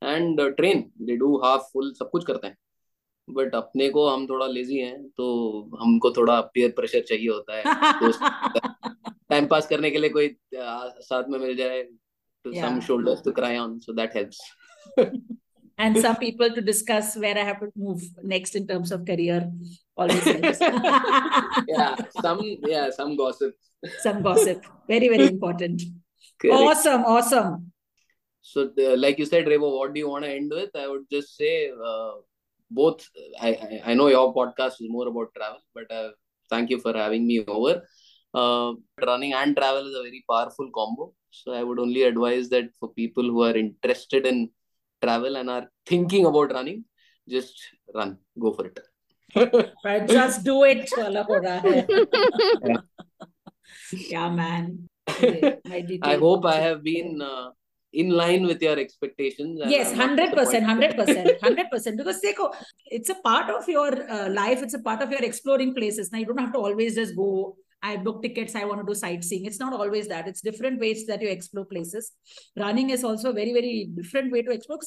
and 0.00 0.38
uh, 0.38 0.50
train. 0.60 0.92
They 1.00 1.16
do 1.16 1.40
half 1.42 1.62
full. 1.72 1.92
Sab 1.96 2.12
kuch 2.14 2.24
karte 2.30 2.44
hain. 2.44 2.56
But 3.30 3.54
अपने 3.54 3.88
को 3.90 4.06
हम 4.08 4.26
थोड़ा 4.26 4.46
lazy 4.46 4.78
हैं 4.78 5.02
तो 5.16 5.26
हमको 5.80 6.10
थोड़ा 6.16 6.40
peer 6.54 6.70
pressure 6.76 7.00
चाहिए 7.08 7.28
होता 7.28 7.56
है 7.56 7.64
टाइम 9.30 9.46
पास 9.46 9.66
करने 9.66 9.90
के 9.90 9.98
लिए 9.98 10.10
कोई 10.16 10.36
साथ 10.54 11.28
में 11.28 11.38
मिल 11.38 11.56
जाए 11.56 11.84
to 12.46 12.50
Yeah. 12.52 12.64
some 12.64 12.80
shoulders 12.86 13.20
to 13.26 13.32
cry 13.36 13.56
on 13.58 13.70
so 13.82 13.92
that 13.98 14.12
helps 14.16 14.38
and 15.84 15.98
some 16.06 16.16
people 16.16 16.50
to 16.56 16.62
discuss 16.64 17.16
where 17.22 17.38
I 17.42 17.44
have 17.50 17.60
to 17.60 17.68
move 17.84 18.02
next 18.32 18.58
in 18.58 18.66
terms 18.66 18.92
of 18.96 19.06
career. 19.10 19.38
Always 19.96 20.24
helps. 20.24 20.60
yeah 21.68 21.94
some 22.20 22.42
yeah 22.72 22.90
some 22.98 23.16
gossip 23.16 23.54
some 24.02 24.20
gossip. 24.26 24.68
Very, 24.88 25.08
very 25.14 25.26
important. 25.28 25.82
Correct. 26.40 26.54
Awesome, 26.58 27.04
awesome. 27.14 27.72
so 28.42 28.66
the, 28.76 28.94
like 29.06 29.18
you 29.18 29.24
said 29.32 29.46
Revo 29.46 29.70
what 29.78 29.94
do 29.94 30.00
you 30.00 30.08
want 30.10 30.24
to 30.26 30.30
end 30.30 30.52
with 30.60 30.76
I 30.76 30.86
would 30.86 31.08
just 31.16 31.34
say 31.42 31.70
uh, 31.70 32.12
both 32.70 33.08
I, 33.40 33.80
I, 33.84 33.94
know 33.94 34.08
your 34.08 34.34
podcast 34.34 34.80
is 34.80 34.88
more 34.88 35.08
about 35.08 35.34
travel 35.36 35.60
but 35.74 35.90
uh, 35.90 36.10
thank 36.50 36.70
you 36.70 36.78
for 36.80 36.92
having 36.92 37.26
me 37.26 37.44
over. 37.46 37.82
Uh, 38.32 38.72
running 39.06 39.32
and 39.32 39.56
travel 39.56 39.86
is 39.86 39.94
a 39.94 40.02
very 40.02 40.24
powerful 40.28 40.70
combo. 40.74 41.12
So 41.30 41.52
i 41.52 41.62
would 41.62 41.78
only 41.78 42.02
advise 42.02 42.48
that 42.50 42.70
for 42.78 42.88
people 42.94 43.24
who 43.24 43.42
are 43.42 43.56
interested 43.56 44.26
in 44.26 44.50
travel 45.02 45.36
and 45.36 45.50
are 45.50 45.68
thinking 45.86 46.26
about 46.26 46.52
running 46.52 46.84
just 47.28 47.54
run 47.94 48.18
go 48.38 48.52
for 48.52 48.66
it. 48.66 48.78
Right, 49.84 50.08
just 50.08 50.44
do 50.44 50.64
it 50.64 50.88
yeah 53.92 54.30
man. 54.30 54.88
I, 55.08 55.98
I 56.02 56.16
hope 56.16 56.44
i 56.46 56.56
have 56.56 56.82
been 56.82 57.20
uh, 57.20 57.50
in 57.94 58.10
line 58.10 58.44
with 58.50 58.60
your 58.66 58.78
expectations. 58.78 59.60
yes 59.66 59.92
100% 59.92 60.34
100% 60.34 61.40
100% 61.40 61.96
because 61.96 62.20
Seiko, 62.22 62.52
it's 62.86 63.10
a 63.10 63.18
part 63.26 63.50
of 63.50 63.68
your 63.68 63.90
uh, 64.10 64.28
life 64.30 64.62
it's 64.62 64.74
a 64.74 64.82
part 64.88 65.02
of 65.02 65.10
your 65.10 65.22
exploring 65.22 65.74
places. 65.74 66.10
Now 66.12 66.18
you 66.18 66.26
don't 66.26 66.38
have 66.38 66.52
to 66.52 66.58
always 66.58 66.94
just 66.94 67.16
go 67.16 67.56
i 67.82 67.96
book 68.04 68.22
tickets 68.24 68.54
i 68.58 68.64
want 68.64 68.80
to 68.80 68.86
do 68.90 68.94
sightseeing. 68.94 69.44
It's 69.44 69.60
not 69.60 69.72
always 69.72 70.08
that. 70.08 70.28
It's 70.28 70.40
different 70.40 70.80
ways 70.80 71.06
that 71.06 71.22
you 71.22 71.28
explore 71.28 71.64
places. 71.64 72.12
Running 72.56 72.90
is 72.90 73.04
also 73.04 73.30
a 73.30 73.36
very 73.40 73.52
very 73.52 73.74
different 73.94 74.32
way 74.32 74.42
to 74.42 74.52
explore. 74.52 74.78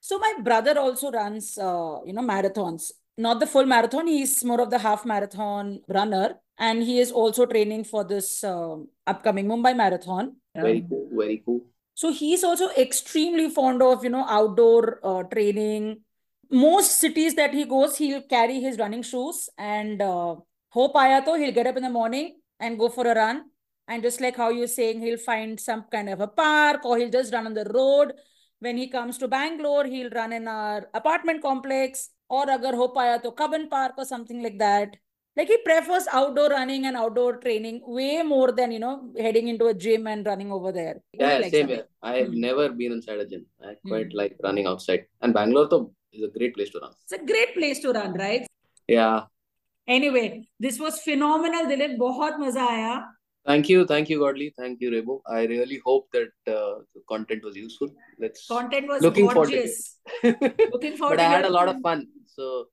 So 0.00 0.18
my 0.18 0.32
brother 0.42 0.78
also 0.78 1.10
runs 1.10 1.58
uh, 1.58 1.98
you 2.06 2.14
know 2.14 2.22
marathons. 2.22 2.92
Not 3.18 3.40
the 3.40 3.46
full 3.46 3.66
marathon 3.66 4.06
he's 4.06 4.44
more 4.44 4.60
of 4.60 4.70
the 4.70 4.78
half 4.78 5.04
marathon 5.04 5.80
runner. 5.88 6.26
And 6.58 6.82
he 6.82 7.00
is 7.00 7.12
also 7.12 7.44
training 7.44 7.84
for 7.84 8.02
this 8.02 8.42
uh, 8.42 8.76
upcoming 9.06 9.46
mumbai 9.46 9.76
marathon. 9.76 10.36
Very 10.54 10.84
cool. 10.88 11.08
Very 11.12 11.42
cool. 11.44 11.60
So 11.96 12.12
he's 12.12 12.44
also 12.44 12.68
extremely 12.76 13.48
fond 13.48 13.80
of, 13.80 14.04
you 14.04 14.10
know, 14.10 14.26
outdoor 14.28 15.00
uh, 15.02 15.22
training. 15.22 16.02
Most 16.50 17.00
cities 17.00 17.34
that 17.36 17.54
he 17.54 17.64
goes, 17.64 17.96
he'll 17.96 18.20
carry 18.20 18.60
his 18.60 18.78
running 18.78 19.02
shoes 19.02 19.48
and 19.56 20.02
uh, 20.02 20.36
ho 20.68 20.88
to, 20.92 21.34
he'll 21.38 21.52
get 21.52 21.66
up 21.66 21.78
in 21.78 21.82
the 21.82 21.88
morning 21.88 22.38
and 22.60 22.78
go 22.78 22.90
for 22.90 23.06
a 23.06 23.14
run. 23.14 23.44
And 23.88 24.02
just 24.02 24.20
like 24.20 24.36
how 24.36 24.50
you're 24.50 24.66
saying, 24.66 25.00
he'll 25.00 25.16
find 25.16 25.58
some 25.58 25.86
kind 25.90 26.10
of 26.10 26.20
a 26.20 26.28
park 26.28 26.84
or 26.84 26.98
he'll 26.98 27.08
just 27.08 27.32
run 27.32 27.46
on 27.46 27.54
the 27.54 27.64
road. 27.64 28.12
When 28.58 28.76
he 28.76 28.88
comes 28.88 29.16
to 29.18 29.28
Bangalore, 29.28 29.86
he'll 29.86 30.10
run 30.10 30.34
in 30.34 30.48
our 30.48 30.90
apartment 30.92 31.40
complex 31.40 32.10
or 32.28 32.50
agar 32.50 32.76
ho 32.76 32.92
paya 32.92 33.22
to 33.22 33.32
Cubbon 33.32 33.70
Park 33.70 33.92
or 33.96 34.04
something 34.04 34.42
like 34.42 34.58
that 34.58 34.98
like 35.36 35.48
he 35.48 35.58
prefers 35.58 36.06
outdoor 36.12 36.48
running 36.48 36.86
and 36.86 36.96
outdoor 36.96 37.36
training 37.36 37.80
way 37.86 38.22
more 38.22 38.52
than 38.52 38.72
you 38.72 38.78
know 38.78 38.94
heading 39.18 39.48
into 39.48 39.66
a 39.66 39.74
gym 39.74 40.06
and 40.06 40.26
running 40.26 40.50
over 40.50 40.72
there. 40.72 40.96
Yeah 41.12 41.38
like 41.38 41.52
same 41.52 41.68
here. 41.68 41.86
i 42.02 42.14
have 42.16 42.28
mm. 42.28 42.40
never 42.48 42.68
been 42.70 42.92
inside 42.92 43.18
a 43.18 43.26
gym. 43.26 43.44
I 43.62 43.74
hmm. 43.74 43.88
quite 43.88 44.08
mm. 44.08 44.14
like 44.20 44.36
running 44.42 44.66
outside. 44.66 45.04
And 45.20 45.34
bangalore 45.34 45.68
though 45.68 45.92
is 46.12 46.22
a 46.22 46.32
great 46.38 46.54
place 46.54 46.70
to 46.70 46.80
run. 46.80 46.92
It's 47.02 47.12
a 47.20 47.24
great 47.32 47.54
place 47.54 47.80
to 47.80 47.92
run 47.92 48.14
right? 48.14 48.46
Yeah. 48.88 49.24
Anyway 49.86 50.48
this 50.58 50.78
was 50.78 51.00
phenomenal 51.00 51.66
dilip. 51.72 51.98
Bahut 51.98 52.38
maza 52.38 52.60
aaya. 52.60 53.04
Thank 53.46 53.68
you. 53.68 53.84
Thank 53.86 54.08
you 54.08 54.18
godly. 54.20 54.52
Thank 54.58 54.80
you 54.80 54.90
rebo. 54.90 55.20
I 55.26 55.44
really 55.44 55.80
hope 55.84 56.08
that 56.12 56.30
uh, 56.52 56.78
the 56.94 57.02
content 57.08 57.44
was 57.44 57.56
useful. 57.56 57.90
Let's 58.18 58.46
content 58.48 58.88
was 58.88 59.02
looking 59.02 59.26
gorgeous. 59.26 59.98
forward 60.22 60.40
to 60.40 60.46
it. 60.46 60.72
looking 60.72 60.96
forward 61.02 61.18
but 61.18 61.26
i 61.26 61.28
had 61.28 61.44
a 61.44 61.54
lot 61.58 61.68
of 61.68 61.78
fun. 61.82 62.08
So 62.24 62.66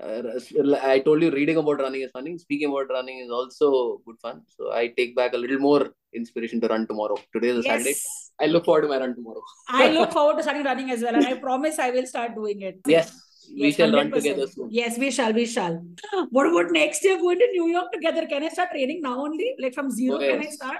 I 0.00 1.00
told 1.04 1.22
you 1.22 1.30
reading 1.30 1.56
about 1.56 1.80
running 1.80 2.02
is 2.02 2.10
funny. 2.12 2.38
Speaking 2.38 2.68
about 2.68 2.88
running 2.90 3.18
is 3.18 3.30
also 3.30 4.00
good 4.06 4.16
fun. 4.20 4.42
So 4.46 4.72
I 4.72 4.88
take 4.88 5.16
back 5.16 5.32
a 5.34 5.36
little 5.36 5.58
more 5.58 5.90
inspiration 6.14 6.60
to 6.60 6.68
run 6.68 6.86
tomorrow. 6.86 7.16
Today 7.32 7.48
is 7.48 7.58
a 7.58 7.62
Saturday. 7.62 7.90
Yes. 7.90 8.30
I 8.40 8.46
look 8.46 8.64
forward 8.64 8.82
to 8.82 8.88
my 8.88 8.98
run 8.98 9.14
tomorrow. 9.16 9.42
I 9.68 9.90
look 9.90 10.12
forward 10.12 10.36
to 10.36 10.42
starting 10.42 10.62
running 10.64 10.90
as 10.92 11.02
well, 11.02 11.14
and 11.16 11.24
I 11.26 11.34
promise 11.34 11.78
I 11.78 11.90
will 11.90 12.06
start 12.06 12.34
doing 12.36 12.60
it. 12.62 12.78
Yes, 12.86 13.10
we 13.50 13.66
Yes, 13.66 13.76
shall 13.76 13.90
run 13.92 14.10
100%. 14.10 14.14
together 14.14 14.46
soon. 14.46 14.68
Yes, 14.70 14.98
we 14.98 15.10
shall. 15.10 15.32
We 15.32 15.46
shall. 15.46 15.82
What 16.30 16.46
about 16.46 16.70
next 16.70 17.02
year? 17.04 17.18
Going 17.18 17.38
to 17.38 17.48
New 17.52 17.68
York 17.68 17.90
together? 17.92 18.26
Can 18.26 18.44
I 18.44 18.48
start 18.50 18.70
training 18.70 19.00
now 19.02 19.18
only? 19.18 19.54
Like 19.58 19.74
from 19.74 19.90
zero? 19.90 20.16
Oh, 20.16 20.20
Can 20.20 20.40
I 20.40 20.50
start? 20.50 20.78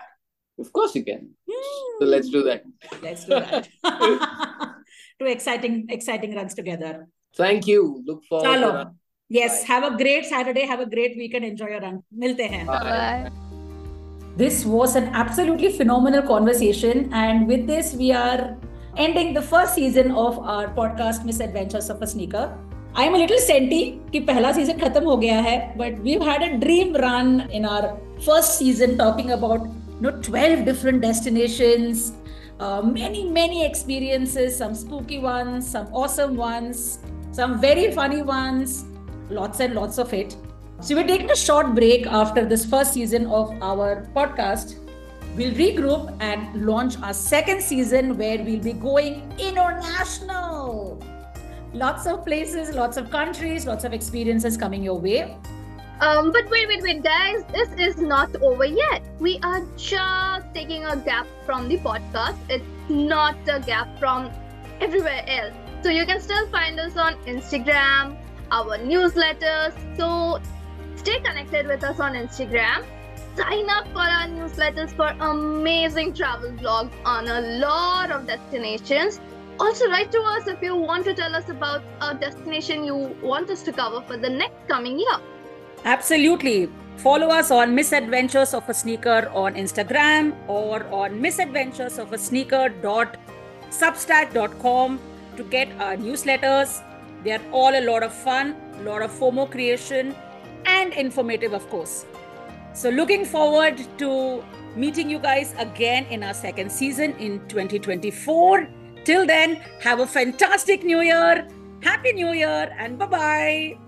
Of 0.59 0.73
course 0.73 0.95
you 0.95 1.05
can. 1.05 1.31
So 1.49 1.55
Hmm. 1.57 2.11
let's 2.11 2.29
do 2.29 2.43
that. 2.45 2.63
Let's 3.03 3.25
do 3.25 3.31
that. 3.41 3.69
Two 5.19 5.27
exciting, 5.27 5.87
exciting 5.89 6.35
runs 6.37 6.55
together. 6.55 7.09
Thank 7.35 7.67
you. 7.67 8.03
Look 8.07 8.25
forward 8.25 8.45
to 8.55 8.61
Chalo. 8.61 8.95
run. 9.28 9.30
Yes. 9.30 9.62
Bye. 9.62 9.74
Have 9.74 9.94
a 9.94 9.98
great 9.98 10.26
Saturday. 10.26 10.66
Have 10.66 10.80
a 10.80 10.86
great 10.86 11.18
weekend. 11.18 11.46
Enjoy 11.46 11.68
your 11.68 11.82
run. 11.82 12.04
Milte 12.18 12.48
hain. 12.48 12.66
Bye. 12.66 13.30
Bye. 13.30 13.32
This 14.36 14.66
was 14.66 14.96
an 14.96 15.10
absolutely 15.10 15.72
phenomenal 15.72 16.22
conversation. 16.24 17.10
And 17.14 17.48
with 17.48 17.68
this, 17.68 17.94
we 17.94 18.12
are 18.12 18.58
ending 18.98 19.34
the 19.34 19.42
first 19.42 19.76
season 19.76 20.12
of 20.12 20.40
our 20.40 20.68
podcast, 20.68 21.26
Misadventures 21.26 21.90
of 21.90 22.02
a 22.02 22.08
Sneaker. 22.08 22.58
I'm 22.96 23.16
a 23.16 23.18
little 23.18 23.40
senti 23.40 24.00
कि 24.12 24.20
पहला 24.26 24.54
season 24.54 24.80
खत्म 24.80 25.04
हो 25.04 25.18
गया 25.18 25.40
है, 25.42 25.78
but 25.78 26.00
we've 26.04 26.22
had 26.22 26.44
a 26.44 26.58
dream 26.58 26.94
run 26.94 27.50
in 27.52 27.66
our 27.66 27.98
first 28.26 28.58
season 28.58 28.98
talking 28.98 29.32
about 29.32 29.66
you 29.66 30.02
know 30.02 30.12
12 30.22 30.66
different 30.66 31.02
destinations, 31.02 32.14
uh, 32.60 32.82
many 32.84 33.28
many 33.30 33.66
experiences, 33.66 34.56
some 34.56 34.76
spooky 34.76 35.18
ones, 35.18 35.68
some 35.68 35.88
awesome 35.92 36.36
ones, 36.36 37.00
some 37.32 37.60
very 37.60 37.92
funny 37.92 38.22
ones, 38.22 38.86
lots 39.31 39.61
and 39.61 39.75
lots 39.75 39.99
of 39.99 40.13
it. 40.13 40.37
So 40.81 40.95
we're 40.95 41.07
taking 41.07 41.31
a 41.31 41.37
short 41.37 41.75
break 41.75 42.07
after 42.07 42.45
this 42.45 42.65
first 42.65 42.93
season 42.93 43.27
of 43.27 43.51
our 43.63 44.07
podcast. 44.15 44.77
We'll 45.37 45.55
regroup 45.55 46.17
and 46.21 46.67
launch 46.67 46.99
our 47.01 47.13
second 47.13 47.63
season 47.63 48.17
where 48.17 48.39
we'll 48.43 48.61
be 48.61 48.73
going 48.73 49.33
international. 49.39 51.03
Lots 51.73 52.07
of 52.07 52.25
places, 52.25 52.75
lots 52.75 52.97
of 52.97 53.11
countries, 53.11 53.67
lots 53.67 53.85
of 53.85 53.93
experiences 53.93 54.57
coming 54.57 54.83
your 54.83 54.99
way. 54.99 55.37
Um, 56.01 56.31
but 56.31 56.49
wait, 56.49 56.69
wait, 56.69 56.83
wait, 56.83 57.03
guys, 57.03 57.43
this 57.53 57.69
is 57.77 57.99
not 57.99 58.35
over 58.41 58.65
yet. 58.65 59.03
We 59.19 59.41
are 59.43 59.63
just 59.77 60.55
taking 60.55 60.85
a 60.85 60.97
gap 60.97 61.27
from 61.45 61.69
the 61.69 61.79
podcast. 61.79 62.39
It's 62.49 62.65
not 62.89 63.37
a 63.49 63.59
gap 63.59 63.99
from 63.99 64.31
everywhere 64.81 65.25
else. 65.27 65.55
So 65.83 65.91
you 65.91 66.07
can 66.07 66.21
still 66.21 66.49
find 66.49 66.79
us 66.79 66.97
on 66.97 67.15
Instagram, 67.25 68.17
our 68.51 68.79
newsletters. 68.79 69.73
So 69.97 70.41
stay 70.97 71.21
connected 71.21 71.67
with 71.67 71.85
us 71.85 72.01
on 72.01 72.15
Instagram. 72.15 72.85
Sign 73.37 73.69
up 73.71 73.87
for 73.93 74.01
our 74.01 74.27
newsletters 74.27 74.91
for 74.97 75.15
amazing 75.21 76.15
travel 76.15 76.51
vlogs 76.53 76.91
on 77.05 77.29
a 77.29 77.59
lot 77.59 78.11
of 78.11 78.27
destinations. 78.27 79.21
Also, 79.61 79.89
write 79.89 80.13
to 80.13 80.21
us 80.21 80.47
if 80.47 80.63
you 80.63 80.77
want 80.77 81.05
to 81.05 81.15
tell 81.15 81.35
us 81.35 81.49
about 81.49 81.83
a 82.01 82.15
destination 82.15 82.85
you 82.85 82.95
want 83.23 83.51
us 83.51 83.63
to 83.63 83.73
cover 83.73 84.01
for 84.03 84.17
the 84.17 84.29
next 84.29 84.69
coming 84.69 84.99
year. 84.99 85.19
Absolutely. 85.85 86.69
Follow 86.97 87.29
us 87.29 87.53
on 87.53 87.75
Misadventures 87.75 88.55
of 88.55 88.69
a 88.69 88.75
Sneaker 88.75 89.31
on 89.33 89.55
Instagram 89.55 90.35
or 90.49 90.85
on 90.93 91.21
misadventures 91.21 91.99
of 91.99 92.13
a 92.13 92.19
sneaker.substack.com 92.19 95.01
to 95.37 95.45
get 95.45 95.69
our 95.81 95.97
newsletters. 95.97 96.83
They 97.25 97.33
are 97.33 97.43
all 97.53 97.75
a 97.75 97.85
lot 97.85 98.03
of 98.03 98.13
fun, 98.13 98.57
a 98.79 98.83
lot 98.83 99.03
of 99.03 99.11
FOMO 99.11 99.51
creation, 99.51 100.15
and 100.67 100.93
informative, 100.93 101.53
of 101.53 101.69
course. 101.69 102.07
So, 102.75 102.91
looking 102.91 103.25
forward 103.25 103.81
to 103.99 104.45
meeting 104.77 105.11
you 105.11 105.19
guys 105.19 105.55
again 105.59 106.07
in 106.07 106.23
our 106.23 106.35
second 106.35 106.71
season 106.71 107.13
in 107.19 107.41
2024. 107.49 108.69
Till 109.05 109.27
then, 109.27 109.57
have 109.81 110.01
a 110.01 110.07
fantastic 110.07 110.85
new 110.85 111.01
year. 111.01 111.49
Happy 111.83 112.13
New 112.13 112.33
Year 112.33 112.75
and 112.79 112.99
bye 112.99 113.07
bye. 113.07 113.79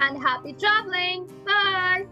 and 0.00 0.22
happy 0.22 0.54
traveling. 0.54 1.28
Bye. 1.44 2.06